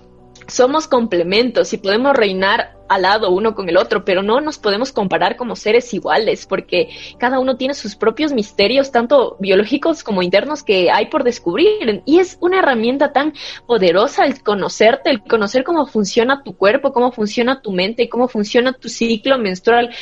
somos 0.48 0.88
complementos 0.88 1.74
y 1.74 1.78
podemos 1.78 2.16
reinar 2.16 2.78
al 2.88 3.02
lado 3.02 3.32
uno 3.32 3.54
con 3.54 3.68
el 3.70 3.78
otro, 3.78 4.06
pero 4.06 4.24
no 4.24 4.40
nos 4.40 4.58
podemos 4.58 4.92
comparar 4.92 5.36
como 5.36 5.56
seres 5.56 5.94
iguales, 5.94 6.46
porque 6.46 6.90
cada 7.18 7.40
uno 7.40 7.58
tiene 7.58 7.74
sus 7.74 7.96
propios 7.96 8.32
misterios, 8.32 8.92
tanto 8.92 9.36
biológicos 9.40 10.04
como 10.04 10.24
internos, 10.24 10.64
que 10.64 10.90
hay 10.90 11.08
por 11.08 11.24
descubrir. 11.24 12.02
Y 12.06 12.20
es 12.20 12.38
una 12.40 12.60
herramienta 12.60 13.12
tan 13.12 13.34
poderosa 13.66 14.26
el 14.26 14.42
conocerte, 14.42 15.10
el 15.10 15.22
conocer 15.22 15.64
cómo 15.64 15.86
funciona 15.86 16.44
tu 16.44 16.56
cuerpo, 16.56 16.94
cómo 16.94 17.12
funciona 17.12 17.62
tu 17.62 17.72
mente, 17.72 18.10
cómo 18.10 18.28
funciona 18.28 18.74
tu 18.74 18.90
ciclo 18.90 19.38
menstrual, 19.38 19.94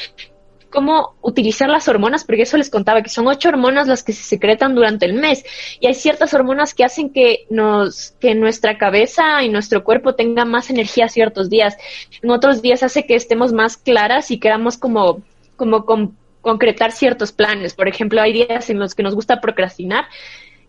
cómo 0.69 1.15
utilizar 1.21 1.69
las 1.69 1.87
hormonas, 1.87 2.23
porque 2.23 2.43
eso 2.43 2.57
les 2.57 2.69
contaba, 2.69 3.01
que 3.01 3.09
son 3.09 3.27
ocho 3.27 3.49
hormonas 3.49 3.87
las 3.87 4.03
que 4.03 4.13
se 4.13 4.23
secretan 4.23 4.75
durante 4.75 5.05
el 5.05 5.13
mes. 5.13 5.43
Y 5.79 5.87
hay 5.87 5.93
ciertas 5.93 6.33
hormonas 6.33 6.73
que 6.73 6.83
hacen 6.83 7.11
que 7.11 7.45
nos, 7.49 8.11
que 8.19 8.35
nuestra 8.35 8.77
cabeza 8.77 9.43
y 9.43 9.49
nuestro 9.49 9.83
cuerpo 9.83 10.15
tenga 10.15 10.45
más 10.45 10.69
energía 10.69 11.09
ciertos 11.09 11.49
días. 11.49 11.77
En 12.21 12.29
otros 12.29 12.61
días 12.61 12.83
hace 12.83 13.05
que 13.05 13.15
estemos 13.15 13.53
más 13.53 13.77
claras 13.77 14.31
y 14.31 14.39
queramos 14.39 14.77
como, 14.77 15.21
como 15.55 15.85
concretar 16.41 16.91
ciertos 16.91 17.31
planes. 17.31 17.73
Por 17.73 17.87
ejemplo, 17.87 18.21
hay 18.21 18.33
días 18.33 18.69
en 18.69 18.79
los 18.79 18.93
que 18.93 19.03
nos 19.03 19.15
gusta 19.15 19.41
procrastinar 19.41 20.05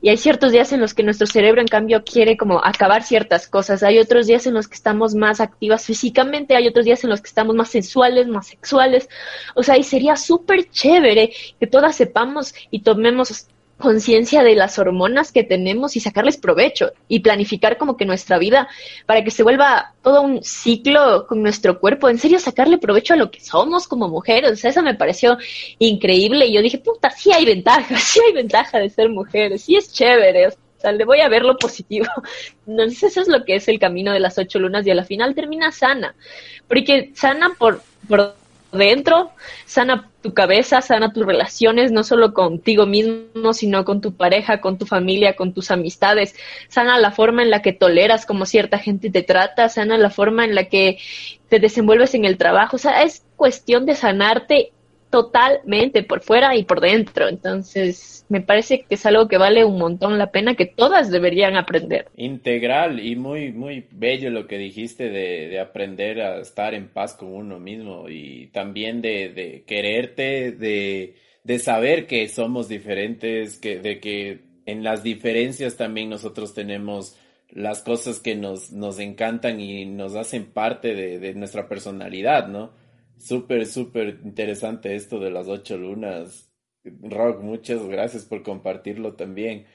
y 0.03 0.11
hay 0.11 0.17
ciertos 0.17 0.53
días 0.53 0.73
en 0.73 0.81
los 0.81 0.95
que 0.95 1.03
nuestro 1.03 1.27
cerebro, 1.27 1.61
en 1.61 1.69
cambio, 1.69 2.05
quiere 2.05 2.37
como 2.37 2.65
acabar 2.65 3.03
ciertas 3.03 3.49
cosas. 3.49 3.83
Hay 3.83 3.99
otros 3.99 4.27
días 4.27 4.47
en 4.47 4.55
los 4.55 4.69
que 4.69 4.75
estamos 4.75 5.15
más 5.15 5.41
activas 5.41 5.87
físicamente, 5.87 6.55
hay 6.55 6.69
otros 6.69 6.85
días 6.85 7.03
en 7.05 7.11
los 7.11 7.21
que 7.21 7.29
estamos 7.29 7.55
más 7.57 7.71
sensuales, 7.71 8.29
más 8.29 8.47
sexuales. 8.47 9.09
O 9.55 9.63
sea, 9.63 9.77
y 9.79 9.83
sería 9.83 10.17
súper 10.17 10.71
chévere 10.71 11.33
que 11.59 11.67
todas 11.67 11.97
sepamos 11.97 12.55
y 12.71 12.81
tomemos 12.81 13.49
conciencia 13.79 14.43
de 14.43 14.55
las 14.55 14.79
hormonas 14.79 15.33
que 15.33 15.45
tenemos 15.45 15.97
y 15.97 16.01
sacarles 16.01 16.39
provecho 16.39 16.93
y 17.09 17.21
planificar 17.21 17.77
como 17.77 17.97
que 17.97 18.07
nuestra 18.07 18.39
vida 18.39 18.69
para 19.05 19.23
que 19.23 19.31
se 19.31 19.43
vuelva 19.43 19.93
todo 20.03 20.23
un 20.23 20.43
ciclo 20.43 21.27
con 21.27 21.43
nuestro 21.43 21.79
cuerpo, 21.79 22.09
en 22.09 22.19
serio 22.19 22.39
sacarle 22.39 22.79
provecho 22.79 23.15
a 23.15 23.17
lo 23.17 23.31
que 23.31 23.41
somos 23.41 23.87
como 23.87 24.09
mujeres, 24.09 24.53
o 24.53 24.57
sea, 24.57 24.71
eso 24.71 24.83
me 24.83 24.95
pareció 24.95 25.37
increíble. 25.79 26.47
Y 26.47 26.55
yo 26.55 26.63
dije, 26.63 26.79
puta, 26.79 27.11
sí 27.11 27.33
hay 27.33 27.45
ventaja, 27.45 27.97
sí 27.99 28.21
hay 28.27 28.33
ventaja 28.33 28.79
de 28.79 28.89
ser 28.89 29.11
mujeres, 29.11 29.63
sí 29.63 29.77
es 29.77 29.93
chévere, 29.93 30.49
o 30.49 30.53
sea, 30.79 30.93
le 30.93 31.05
voy 31.05 31.21
a 31.21 31.29
ver 31.29 31.43
lo 31.43 31.57
positivo. 31.59 32.07
Entonces 32.67 33.03
eso 33.03 33.21
es 33.21 33.29
lo 33.29 33.45
que 33.45 33.57
es 33.57 33.69
el 33.69 33.79
camino 33.79 34.13
de 34.13 34.21
las 34.21 34.39
ocho 34.39 34.59
lunas 34.59 34.87
y 34.87 34.91
a 34.91 34.95
la 34.95 35.05
final 35.05 35.35
termina 35.35 35.71
sana, 35.71 36.15
porque 36.67 37.13
sana 37.15 37.53
por, 37.59 37.83
por 38.09 38.35
dentro, 38.73 39.33
sana 39.67 40.11
tu 40.27 40.35
cabeza, 40.35 40.83
sana 40.83 41.13
tus 41.13 41.25
relaciones, 41.25 41.93
no 41.93 42.03
solo 42.03 42.35
contigo 42.35 42.85
mismo, 42.85 43.55
sino 43.55 43.85
con 43.85 44.01
tu 44.01 44.17
pareja, 44.17 44.61
con 44.61 44.77
tu 44.77 44.85
familia, 44.85 45.37
con 45.37 45.55
tus 45.55 45.71
amistades, 45.71 46.35
sana 46.69 46.99
la 46.99 47.13
forma 47.13 47.45
en 47.45 47.51
la 47.51 47.63
que 47.63 47.73
toleras 47.73 48.27
como 48.27 48.45
cierta 48.45 48.81
gente 48.81 49.09
te 49.09 49.23
trata, 49.23 49.69
sana 49.69 49.97
la 49.99 50.11
forma 50.11 50.45
en 50.45 50.57
la 50.57 50.65
que 50.65 50.99
te 51.49 51.61
desenvuelves 51.61 52.15
en 52.15 52.25
el 52.25 52.39
trabajo, 52.39 52.75
o 52.75 52.79
sea, 52.81 53.05
es 53.05 53.25
cuestión 53.37 53.87
de 53.87 53.95
sanarte 53.95 54.73
totalmente 55.17 56.03
por 56.03 56.21
fuera 56.21 56.55
y 56.57 56.65
por 56.65 56.83
dentro. 56.83 57.27
Entonces, 57.27 58.27
me 58.29 58.43
parece 58.43 58.83
que 58.83 58.97
es 58.97 59.07
algo 59.07 59.29
que 59.29 59.39
vale 59.39 59.65
un 59.65 59.79
montón 59.79 60.19
la 60.19 60.31
pena, 60.31 60.57
que 60.57 60.67
todas 60.67 61.11
deberían 61.11 61.57
aprender. 61.57 62.09
Integral 62.19 63.01
y 63.01 63.17
muy, 63.17 63.51
muy 63.51 63.87
bello 63.91 64.29
lo 64.29 64.47
que 64.47 64.59
dijiste 64.59 65.05
de, 65.05 65.49
de 65.49 65.59
aprender 65.59 66.21
a 66.21 66.39
estar 66.41 66.75
en 66.75 66.89
paz 66.89 67.15
con 67.15 67.33
uno 67.33 67.59
mismo 67.59 68.11
y 68.11 68.49
también 68.49 69.01
de, 69.01 69.31
de 69.31 69.65
quererte, 69.67 70.53
de, 70.53 71.15
de 71.43 71.59
saber 71.61 72.07
que 72.07 72.29
somos 72.29 72.69
diferentes, 72.69 73.59
que, 73.59 73.79
de 73.79 74.01
que 74.01 74.41
en 74.67 74.85
las 74.85 75.03
diferencias 75.03 75.79
también 75.79 76.11
nosotros 76.11 76.53
tenemos 76.53 77.17
las 77.49 77.81
cosas 77.81 78.21
que 78.21 78.35
nos, 78.35 78.71
nos 78.71 78.99
encantan 78.99 79.61
y 79.61 79.87
nos 79.87 80.15
hacen 80.15 80.45
parte 80.45 80.95
de, 80.95 81.19
de 81.19 81.33
nuestra 81.33 81.69
personalidad, 81.69 82.49
¿no? 82.49 82.73
Súper, 83.19 83.67
súper 83.67 84.21
interesante 84.25 84.95
esto 84.95 85.19
de 85.19 85.31
las 85.31 85.49
ocho 85.49 85.77
lunas. 85.77 86.51
Rock, 86.85 87.41
muchas 87.43 87.83
gracias 87.87 88.25
por 88.25 88.43
compartirlo 88.43 89.15
también. 89.15 89.67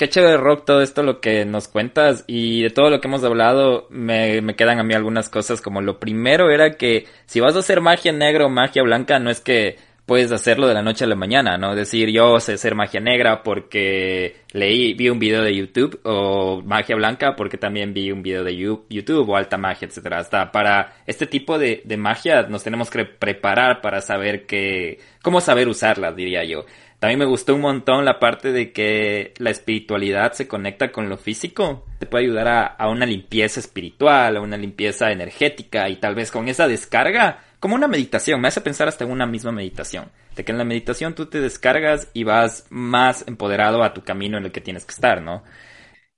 Qué 0.00 0.08
chévere 0.08 0.38
rock 0.38 0.64
todo 0.64 0.80
esto 0.80 1.02
lo 1.02 1.20
que 1.20 1.44
nos 1.44 1.68
cuentas 1.68 2.24
y 2.26 2.62
de 2.62 2.70
todo 2.70 2.88
lo 2.88 3.02
que 3.02 3.08
hemos 3.08 3.22
hablado 3.22 3.86
me, 3.90 4.40
me, 4.40 4.56
quedan 4.56 4.78
a 4.78 4.82
mí 4.82 4.94
algunas 4.94 5.28
cosas 5.28 5.60
como 5.60 5.82
lo 5.82 6.00
primero 6.00 6.50
era 6.50 6.78
que 6.78 7.04
si 7.26 7.40
vas 7.40 7.54
a 7.54 7.58
hacer 7.58 7.82
magia 7.82 8.10
negra 8.10 8.46
o 8.46 8.48
magia 8.48 8.82
blanca 8.82 9.18
no 9.18 9.28
es 9.28 9.42
que 9.42 9.76
puedes 10.10 10.32
hacerlo 10.32 10.66
de 10.66 10.74
la 10.74 10.82
noche 10.82 11.04
a 11.04 11.06
la 11.06 11.14
mañana, 11.14 11.56
¿no? 11.56 11.76
Decir, 11.76 12.10
yo 12.10 12.40
sé 12.40 12.54
hacer 12.54 12.74
magia 12.74 12.98
negra 12.98 13.44
porque 13.44 14.38
leí, 14.52 14.92
vi 14.94 15.08
un 15.08 15.20
video 15.20 15.40
de 15.44 15.54
YouTube 15.54 16.00
o 16.02 16.60
magia 16.62 16.96
blanca 16.96 17.36
porque 17.36 17.58
también 17.58 17.94
vi 17.94 18.10
un 18.10 18.20
video 18.20 18.42
de 18.42 18.56
YouTube 18.56 19.28
o 19.28 19.36
alta 19.36 19.56
magia, 19.56 19.86
etcétera. 19.86 20.18
Hasta 20.18 20.50
para 20.50 20.94
este 21.06 21.28
tipo 21.28 21.60
de, 21.60 21.82
de 21.84 21.96
magia 21.96 22.42
nos 22.42 22.64
tenemos 22.64 22.90
que 22.90 23.04
preparar 23.04 23.80
para 23.80 24.00
saber 24.00 24.46
que, 24.46 24.98
cómo 25.22 25.40
saber 25.40 25.68
usarla, 25.68 26.10
diría 26.10 26.42
yo. 26.42 26.64
También 26.98 27.20
me 27.20 27.24
gustó 27.24 27.54
un 27.54 27.60
montón 27.60 28.04
la 28.04 28.18
parte 28.18 28.50
de 28.50 28.72
que 28.72 29.32
la 29.38 29.50
espiritualidad 29.50 30.32
se 30.32 30.48
conecta 30.48 30.90
con 30.90 31.08
lo 31.08 31.18
físico. 31.18 31.86
Te 32.00 32.06
puede 32.06 32.24
ayudar 32.24 32.48
a, 32.48 32.66
a 32.66 32.90
una 32.90 33.06
limpieza 33.06 33.60
espiritual, 33.60 34.36
a 34.36 34.40
una 34.40 34.56
limpieza 34.56 35.12
energética 35.12 35.88
y 35.88 36.00
tal 36.00 36.16
vez 36.16 36.32
con 36.32 36.48
esa 36.48 36.66
descarga 36.66 37.44
como 37.60 37.74
una 37.74 37.88
meditación, 37.88 38.40
me 38.40 38.48
hace 38.48 38.62
pensar 38.62 38.88
hasta 38.88 39.04
en 39.04 39.10
una 39.10 39.26
misma 39.26 39.52
meditación, 39.52 40.10
de 40.34 40.44
que 40.44 40.52
en 40.52 40.58
la 40.58 40.64
meditación 40.64 41.14
tú 41.14 41.26
te 41.26 41.40
descargas 41.40 42.08
y 42.14 42.24
vas 42.24 42.66
más 42.70 43.28
empoderado 43.28 43.84
a 43.84 43.92
tu 43.92 44.02
camino 44.02 44.38
en 44.38 44.46
el 44.46 44.52
que 44.52 44.62
tienes 44.62 44.86
que 44.86 44.92
estar, 44.92 45.20
¿no? 45.20 45.44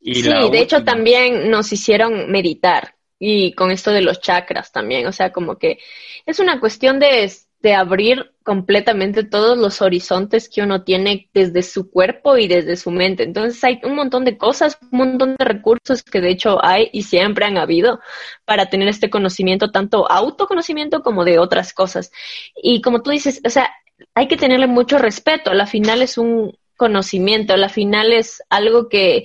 Y 0.01 0.14
sí, 0.14 0.30
de 0.30 0.61
hecho 0.61 0.84
también 0.84 1.51
nos 1.51 1.72
hicieron 1.72 2.30
meditar 2.30 2.95
y 3.18 3.53
con 3.55 3.70
esto 3.70 3.90
de 3.90 4.03
los 4.03 4.20
chakras 4.20 4.72
también, 4.72 5.07
o 5.07 5.12
sea, 5.12 5.32
como 5.32 5.59
que 5.59 5.78
es 6.26 6.40
una 6.40 6.59
cuestión 6.61 6.99
de, 6.99 7.30
de 7.63 7.75
abrir 7.75 8.33
completamente 8.43 9.23
todos 9.23 9.57
los 9.57 9.83
horizontes 9.83 10.49
que 10.49 10.63
uno 10.63 10.83
tiene 10.83 11.31
desde 11.33 11.63
su 11.63 11.91
cuerpo 11.91 12.37
y 12.37 12.49
desde 12.49 12.77
su 12.77 12.91
mente. 12.91 13.23
Entonces 13.23 13.63
hay 13.63 13.81
un 13.85 13.95
montón 13.95 14.25
de 14.25 14.37
cosas, 14.37 14.79
un 14.91 14.99
montón 14.99 15.37
de 15.39 15.45
recursos 15.45 16.03
que 16.03 16.21
de 16.21 16.31
hecho 16.31 16.63
hay 16.63 16.91
y 16.93 17.05
siempre 17.05 17.45
han 17.45 17.57
habido 17.57 18.01
para 18.45 18.68
tener 18.68 18.89
este 18.89 19.11
conocimiento, 19.11 19.71
tanto 19.71 20.11
autoconocimiento 20.11 21.03
como 21.03 21.25
de 21.25 21.39
otras 21.39 21.72
cosas. 21.72 22.11
Y 22.57 22.83
como 22.83 23.03
tú 23.03 23.11
dices, 23.11 23.41
o 23.45 23.51
sea, 23.51 23.71
hay 24.14 24.26
que 24.26 24.37
tenerle 24.37 24.67
mucho 24.67 24.99
respeto. 24.99 25.55
La 25.55 25.67
final 25.67 26.03
es 26.03 26.18
un 26.18 26.59
conocimiento, 26.76 27.57
la 27.57 27.68
final 27.68 28.13
es 28.13 28.43
algo 28.51 28.89
que, 28.89 29.25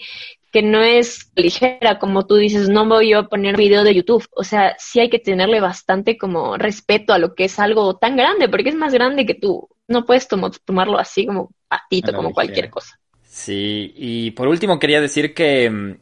que 0.58 0.64
no 0.64 0.82
es 0.82 1.32
ligera, 1.36 2.00
como 2.00 2.26
tú 2.26 2.34
dices, 2.34 2.68
no 2.68 2.84
voy 2.88 3.10
yo 3.12 3.20
a 3.20 3.30
poner 3.30 3.56
video 3.56 3.84
de 3.84 3.94
YouTube. 3.94 4.28
O 4.32 4.44
sea, 4.44 4.76
sí 4.80 5.00
hay 5.00 5.08
que 5.08 5.20
tenerle 5.20 5.62
bastante 5.62 6.18
como 6.18 6.58
respeto 6.58 7.14
a 7.14 7.20
lo 7.20 7.36
que 7.36 7.44
es 7.44 7.60
algo 7.60 7.98
tan 7.98 8.16
grande, 8.16 8.50
porque 8.50 8.70
es 8.70 8.76
más 8.76 8.92
grande 8.92 9.28
que 9.28 9.36
tú. 9.36 9.70
No 9.88 10.04
puedes 10.04 10.28
tomarlo 10.28 10.98
así 10.98 11.28
como 11.28 11.52
patito, 11.68 12.12
como 12.12 12.34
cualquier 12.34 12.72
cosa. 12.72 13.00
Sí, 13.22 13.94
y 13.96 14.32
por 14.32 14.48
último 14.48 14.80
quería 14.80 15.00
decir 15.00 15.36
que, 15.36 15.70
mm, 15.70 15.98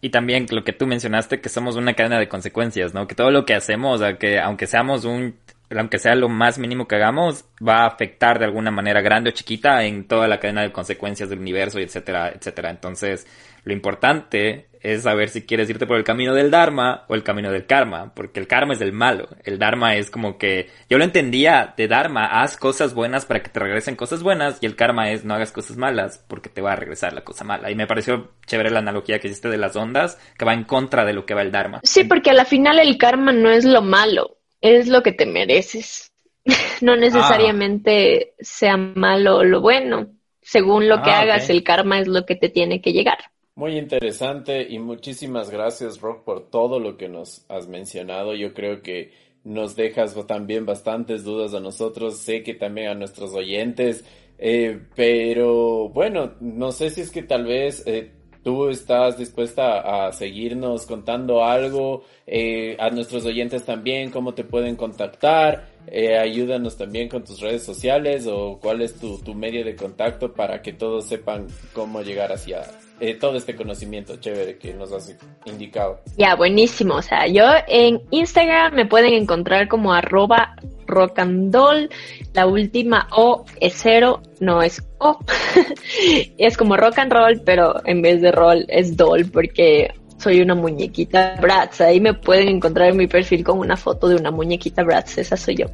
y 0.00 0.08
también 0.08 0.46
lo 0.48 0.64
que 0.64 0.72
tú 0.72 0.86
mencionaste, 0.86 1.42
que 1.42 1.50
somos 1.50 1.76
una 1.76 1.92
cadena 1.92 2.18
de 2.18 2.30
consecuencias, 2.30 2.94
¿no? 2.94 3.06
Que 3.06 3.14
todo 3.14 3.30
lo 3.30 3.44
que 3.44 3.52
hacemos, 3.52 4.00
que 4.18 4.40
aunque 4.40 4.66
seamos 4.66 5.04
un 5.04 5.34
aunque 5.76 5.98
sea 5.98 6.14
lo 6.14 6.28
más 6.28 6.58
mínimo 6.58 6.88
que 6.88 6.96
hagamos, 6.96 7.44
va 7.66 7.82
a 7.82 7.86
afectar 7.86 8.38
de 8.38 8.46
alguna 8.46 8.70
manera 8.70 9.02
grande 9.02 9.30
o 9.30 9.32
chiquita 9.32 9.84
en 9.84 10.06
toda 10.06 10.26
la 10.26 10.40
cadena 10.40 10.62
de 10.62 10.72
consecuencias 10.72 11.28
del 11.28 11.40
universo, 11.40 11.78
etcétera, 11.78 12.30
etcétera. 12.30 12.70
Entonces, 12.70 13.26
lo 13.68 13.72
importante 13.72 14.66
es 14.80 15.02
saber 15.02 15.28
si 15.28 15.42
quieres 15.42 15.68
irte 15.68 15.86
por 15.86 15.96
el 15.96 16.04
camino 16.04 16.34
del 16.34 16.50
Dharma 16.50 17.04
o 17.08 17.14
el 17.14 17.22
camino 17.22 17.50
del 17.50 17.66
karma, 17.66 18.12
porque 18.14 18.40
el 18.40 18.46
karma 18.46 18.72
es 18.72 18.78
del 18.78 18.92
malo. 18.92 19.28
El 19.44 19.58
Dharma 19.58 19.96
es 19.96 20.10
como 20.10 20.38
que 20.38 20.70
yo 20.88 20.98
lo 20.98 21.04
entendía 21.04 21.74
de 21.76 21.88
Dharma, 21.88 22.26
haz 22.26 22.56
cosas 22.56 22.94
buenas 22.94 23.26
para 23.26 23.42
que 23.42 23.50
te 23.50 23.60
regresen 23.60 23.96
cosas 23.96 24.22
buenas 24.22 24.58
y 24.60 24.66
el 24.66 24.76
karma 24.76 25.10
es 25.10 25.24
no 25.24 25.34
hagas 25.34 25.52
cosas 25.52 25.76
malas 25.76 26.24
porque 26.28 26.48
te 26.48 26.62
va 26.62 26.72
a 26.72 26.76
regresar 26.76 27.12
la 27.12 27.24
cosa 27.24 27.44
mala. 27.44 27.70
Y 27.70 27.74
me 27.74 27.86
pareció 27.86 28.32
chévere 28.46 28.70
la 28.70 28.78
analogía 28.78 29.18
que 29.18 29.28
hiciste 29.28 29.48
de 29.48 29.58
las 29.58 29.76
ondas, 29.76 30.18
que 30.38 30.44
va 30.44 30.54
en 30.54 30.64
contra 30.64 31.04
de 31.04 31.12
lo 31.12 31.26
que 31.26 31.34
va 31.34 31.42
el 31.42 31.52
Dharma. 31.52 31.80
Sí, 31.84 32.04
porque 32.04 32.30
a 32.30 32.34
la 32.34 32.44
final 32.44 32.78
el 32.78 32.96
karma 32.98 33.32
no 33.32 33.50
es 33.50 33.64
lo 33.64 33.82
malo 33.82 34.38
es 34.60 34.88
lo 34.88 35.02
que 35.02 35.12
te 35.12 35.26
mereces. 35.26 36.12
no 36.80 36.96
necesariamente 36.96 38.34
sea 38.40 38.76
malo 38.76 39.38
o 39.38 39.44
lo 39.44 39.60
bueno. 39.60 40.08
Según 40.40 40.88
lo 40.88 41.02
que 41.02 41.10
ah, 41.10 41.20
hagas, 41.20 41.50
el 41.50 41.62
karma 41.62 42.00
es 42.00 42.08
lo 42.08 42.24
que 42.24 42.34
te 42.34 42.48
tiene 42.48 42.80
que 42.80 42.92
llegar. 42.92 43.18
Muy 43.58 43.76
interesante 43.76 44.68
y 44.70 44.78
muchísimas 44.78 45.50
gracias, 45.50 46.00
Rock, 46.00 46.22
por 46.22 46.48
todo 46.48 46.78
lo 46.78 46.96
que 46.96 47.08
nos 47.08 47.44
has 47.48 47.66
mencionado. 47.66 48.36
Yo 48.36 48.54
creo 48.54 48.82
que 48.82 49.10
nos 49.42 49.74
dejas 49.74 50.14
también 50.28 50.64
bastantes 50.64 51.24
dudas 51.24 51.54
a 51.54 51.58
nosotros, 51.58 52.18
sé 52.18 52.44
que 52.44 52.54
también 52.54 52.86
a 52.86 52.94
nuestros 52.94 53.34
oyentes, 53.34 54.04
eh, 54.38 54.80
pero 54.94 55.88
bueno, 55.88 56.34
no 56.38 56.70
sé 56.70 56.90
si 56.90 57.00
es 57.00 57.10
que 57.10 57.24
tal 57.24 57.46
vez 57.46 57.82
eh, 57.84 58.12
tú 58.44 58.68
estás 58.68 59.18
dispuesta 59.18 60.06
a 60.06 60.12
seguirnos 60.12 60.86
contando 60.86 61.44
algo, 61.44 62.04
eh, 62.28 62.76
a 62.78 62.90
nuestros 62.90 63.24
oyentes 63.24 63.64
también, 63.64 64.12
cómo 64.12 64.34
te 64.34 64.44
pueden 64.44 64.76
contactar, 64.76 65.66
eh, 65.92 66.18
ayúdanos 66.18 66.76
también 66.76 67.08
con 67.08 67.24
tus 67.24 67.40
redes 67.40 67.62
sociales 67.62 68.26
o 68.26 68.58
cuál 68.60 68.82
es 68.82 68.94
tu, 68.94 69.18
tu 69.18 69.34
medio 69.34 69.64
de 69.64 69.76
contacto 69.76 70.32
para 70.32 70.62
que 70.62 70.72
todos 70.72 71.06
sepan 71.06 71.46
cómo 71.72 72.02
llegar 72.02 72.32
hacia 72.32 72.62
eh, 73.00 73.14
todo 73.14 73.36
este 73.36 73.54
conocimiento 73.54 74.16
chévere 74.16 74.58
que 74.58 74.74
nos 74.74 74.92
has 74.92 75.16
indicado. 75.44 76.00
Ya, 76.16 76.34
buenísimo. 76.34 76.96
O 76.96 77.02
sea, 77.02 77.26
yo 77.28 77.44
en 77.68 78.02
Instagram 78.10 78.74
me 78.74 78.86
pueden 78.86 79.14
encontrar 79.14 79.68
como 79.68 79.92
arroba 79.92 80.56
rockandol. 80.88 81.90
La 82.34 82.46
última 82.46 83.06
O 83.12 83.44
es 83.60 83.74
cero, 83.76 84.20
no 84.40 84.62
es 84.62 84.82
O. 84.98 85.18
es 86.38 86.56
como 86.56 86.76
rock 86.76 86.98
and 86.98 87.12
roll, 87.12 87.40
pero 87.44 87.80
en 87.84 88.02
vez 88.02 88.20
de 88.20 88.32
roll 88.32 88.64
es 88.68 88.96
doll 88.96 89.30
porque 89.30 89.94
soy 90.18 90.40
una 90.40 90.54
muñequita 90.54 91.36
Bratz. 91.40 91.80
Ahí 91.80 92.00
me 92.00 92.14
pueden 92.14 92.48
encontrar 92.48 92.90
en 92.90 92.96
mi 92.96 93.06
perfil 93.06 93.42
con 93.44 93.58
una 93.58 93.76
foto 93.76 94.08
de 94.08 94.16
una 94.16 94.30
muñequita 94.30 94.82
Bratz. 94.82 95.18
Esa 95.18 95.36
soy 95.36 95.56
yo. 95.56 95.66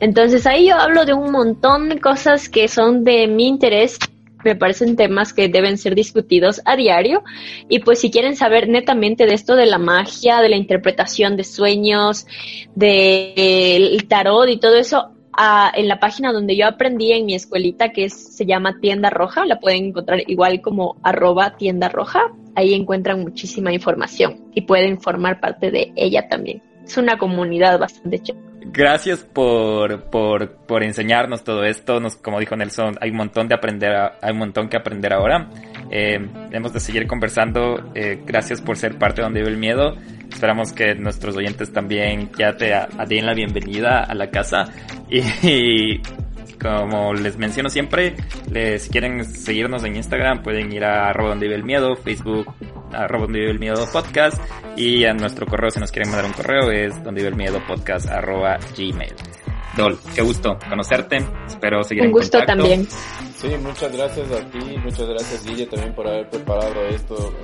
Entonces 0.00 0.46
ahí 0.46 0.68
yo 0.68 0.76
hablo 0.76 1.04
de 1.04 1.14
un 1.14 1.30
montón 1.30 1.88
de 1.88 2.00
cosas 2.00 2.48
que 2.48 2.68
son 2.68 3.04
de 3.04 3.26
mi 3.26 3.46
interés 3.46 3.98
me 4.44 4.54
parecen 4.54 4.94
temas 4.94 5.32
que 5.32 5.48
deben 5.48 5.78
ser 5.78 5.94
discutidos 5.94 6.60
a 6.64 6.76
diario. 6.76 7.24
Y 7.68 7.80
pues 7.80 8.00
si 8.00 8.10
quieren 8.10 8.36
saber 8.36 8.68
netamente 8.68 9.26
de 9.26 9.34
esto 9.34 9.56
de 9.56 9.66
la 9.66 9.78
magia, 9.78 10.40
de 10.40 10.50
la 10.50 10.56
interpretación 10.56 11.36
de 11.36 11.44
sueños, 11.44 12.26
del 12.74 14.06
tarot 14.06 14.48
y 14.50 14.58
todo 14.58 14.76
eso, 14.76 15.10
en 15.74 15.88
la 15.88 15.98
página 15.98 16.32
donde 16.32 16.56
yo 16.56 16.66
aprendí 16.66 17.12
en 17.12 17.26
mi 17.26 17.34
escuelita, 17.34 17.90
que 17.90 18.08
se 18.08 18.46
llama 18.46 18.78
Tienda 18.80 19.10
Roja, 19.10 19.44
la 19.44 19.60
pueden 19.60 19.86
encontrar 19.86 20.20
igual 20.26 20.60
como 20.60 20.96
arroba 21.02 21.56
tienda 21.56 21.88
roja. 21.88 22.20
Ahí 22.54 22.74
encuentran 22.74 23.20
muchísima 23.20 23.72
información 23.72 24.44
y 24.54 24.62
pueden 24.62 25.00
formar 25.00 25.40
parte 25.40 25.70
de 25.70 25.92
ella 25.96 26.28
también. 26.28 26.62
Es 26.84 26.96
una 26.96 27.18
comunidad 27.18 27.78
bastante 27.78 28.20
chévere 28.20 28.54
gracias 28.74 29.20
por, 29.24 30.10
por, 30.10 30.56
por 30.66 30.82
enseñarnos 30.82 31.44
todo 31.44 31.64
esto. 31.64 32.00
Nos, 32.00 32.16
como 32.16 32.40
dijo 32.40 32.56
Nelson, 32.56 32.96
hay 33.00 33.10
un 33.10 33.16
montón 33.16 33.48
de 33.48 33.54
aprender, 33.54 33.94
hay 34.20 34.32
un 34.32 34.38
montón 34.38 34.68
que 34.68 34.76
aprender 34.76 35.12
ahora. 35.12 35.48
Eh, 35.90 36.18
hemos 36.50 36.72
de 36.72 36.80
seguir 36.80 37.06
conversando. 37.06 37.92
Eh, 37.94 38.22
gracias 38.26 38.60
por 38.60 38.76
ser 38.76 38.98
parte 38.98 39.20
de 39.20 39.22
Donde 39.24 39.40
Vive 39.40 39.52
el 39.52 39.58
Miedo. 39.58 39.96
Esperamos 40.34 40.72
que 40.72 40.96
nuestros 40.96 41.36
oyentes 41.36 41.72
también 41.72 42.30
ya 42.36 42.56
te 42.56 42.74
den 43.06 43.24
la 43.24 43.34
bienvenida 43.34 44.02
a 44.02 44.14
la 44.14 44.30
casa. 44.30 44.64
Y, 45.08 46.00
como 46.60 47.14
les 47.14 47.38
menciono 47.38 47.70
siempre, 47.70 48.16
si 48.78 48.90
quieren 48.90 49.24
seguirnos 49.24 49.84
en 49.84 49.96
Instagram 49.96 50.42
pueden 50.42 50.72
ir 50.72 50.84
a 50.84 51.08
arroba 51.08 51.30
donde 51.30 51.46
vive 51.46 51.56
el 51.56 51.64
miedo, 51.64 51.94
Facebook 51.94 52.52
arroba 52.92 53.24
donde 53.24 53.40
vive 53.40 53.52
el 53.52 53.58
miedo 53.58 53.86
podcast 53.92 54.42
y 54.76 55.04
a 55.04 55.14
nuestro 55.14 55.46
correo 55.46 55.70
si 55.70 55.78
nos 55.78 55.92
quieren 55.92 56.10
mandar 56.10 56.26
un 56.26 56.32
correo 56.32 56.70
es 56.70 57.02
donde 57.04 57.20
vive 57.20 57.30
el 57.30 57.36
miedo 57.36 57.60
podcast 57.66 58.08
arroba 58.08 58.58
gmail. 58.76 59.14
Dol, 59.76 59.98
qué 60.14 60.22
gusto 60.22 60.58
conocerte, 60.68 61.18
espero 61.46 61.84
seguir 61.84 62.04
un 62.04 62.12
gusto 62.12 62.42
también. 62.44 62.86
Sí, 63.36 63.48
muchas 63.62 63.96
gracias 63.96 64.30
a 64.32 64.50
ti, 64.50 64.76
muchas 64.82 65.08
gracias 65.08 65.44
Guille 65.44 65.66
también 65.66 65.94
por 65.94 66.08
haber 66.08 66.28
preparado 66.28 66.86
esto. 66.86 67.34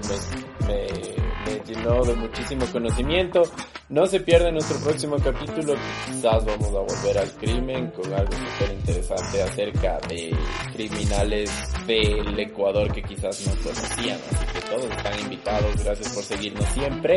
Me 0.66 1.60
llenó 1.66 2.04
de 2.04 2.14
muchísimo 2.14 2.66
conocimiento. 2.72 3.42
No 3.88 4.06
se 4.06 4.20
pierda 4.20 4.50
nuestro 4.52 4.78
próximo 4.78 5.16
capítulo, 5.16 5.74
quizás 6.06 6.44
vamos 6.44 6.68
a 6.68 6.94
volver 6.94 7.18
al 7.18 7.30
crimen 7.32 7.90
con 7.90 8.12
algo 8.12 8.32
súper 8.32 8.76
interesante 8.76 9.42
acerca 9.42 9.98
de 10.08 10.30
criminales 10.72 11.50
del 11.86 12.38
Ecuador 12.38 12.92
que 12.92 13.02
quizás 13.02 13.44
no 13.46 13.52
conocían. 13.62 14.18
Así 14.30 14.46
que 14.52 14.60
todos 14.70 14.84
están 14.84 15.20
invitados, 15.20 15.84
gracias 15.84 16.14
por 16.14 16.22
seguirnos 16.22 16.64
siempre. 16.66 17.16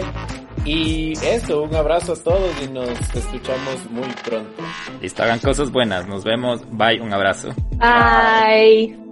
Y 0.65 1.14
eso, 1.24 1.61
un 1.61 1.76
abrazo 1.76 2.14
a 2.14 2.15
todos 2.15 2.52
y 2.64 2.68
nos 2.70 2.90
escuchamos 2.90 3.91
muy 3.91 4.10
pronto. 4.26 4.64
Listo, 5.02 5.24
hagan 5.24 5.40
cosas 5.40 5.72
buenas, 5.72 6.07
nos 6.07 6.24
vemos, 6.24 6.61
bye, 6.72 6.99
un 7.02 7.14
abrazo. 7.14 7.49
Bye. 7.78 9.03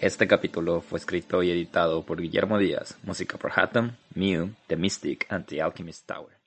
Este 0.00 0.26
capítulo 0.26 0.80
fue 0.80 0.98
escrito 0.98 1.42
y 1.42 1.50
editado 1.50 2.02
por 2.06 2.22
Guillermo 2.22 2.56
Díaz, 2.56 2.96
música 3.02 3.36
por 3.36 3.52
Hatham, 3.54 3.98
Mew, 4.14 4.54
The 4.66 4.76
Mystic 4.76 5.26
and 5.28 5.44
The 5.44 5.60
Alchemist 5.60 6.06
Tower. 6.06 6.39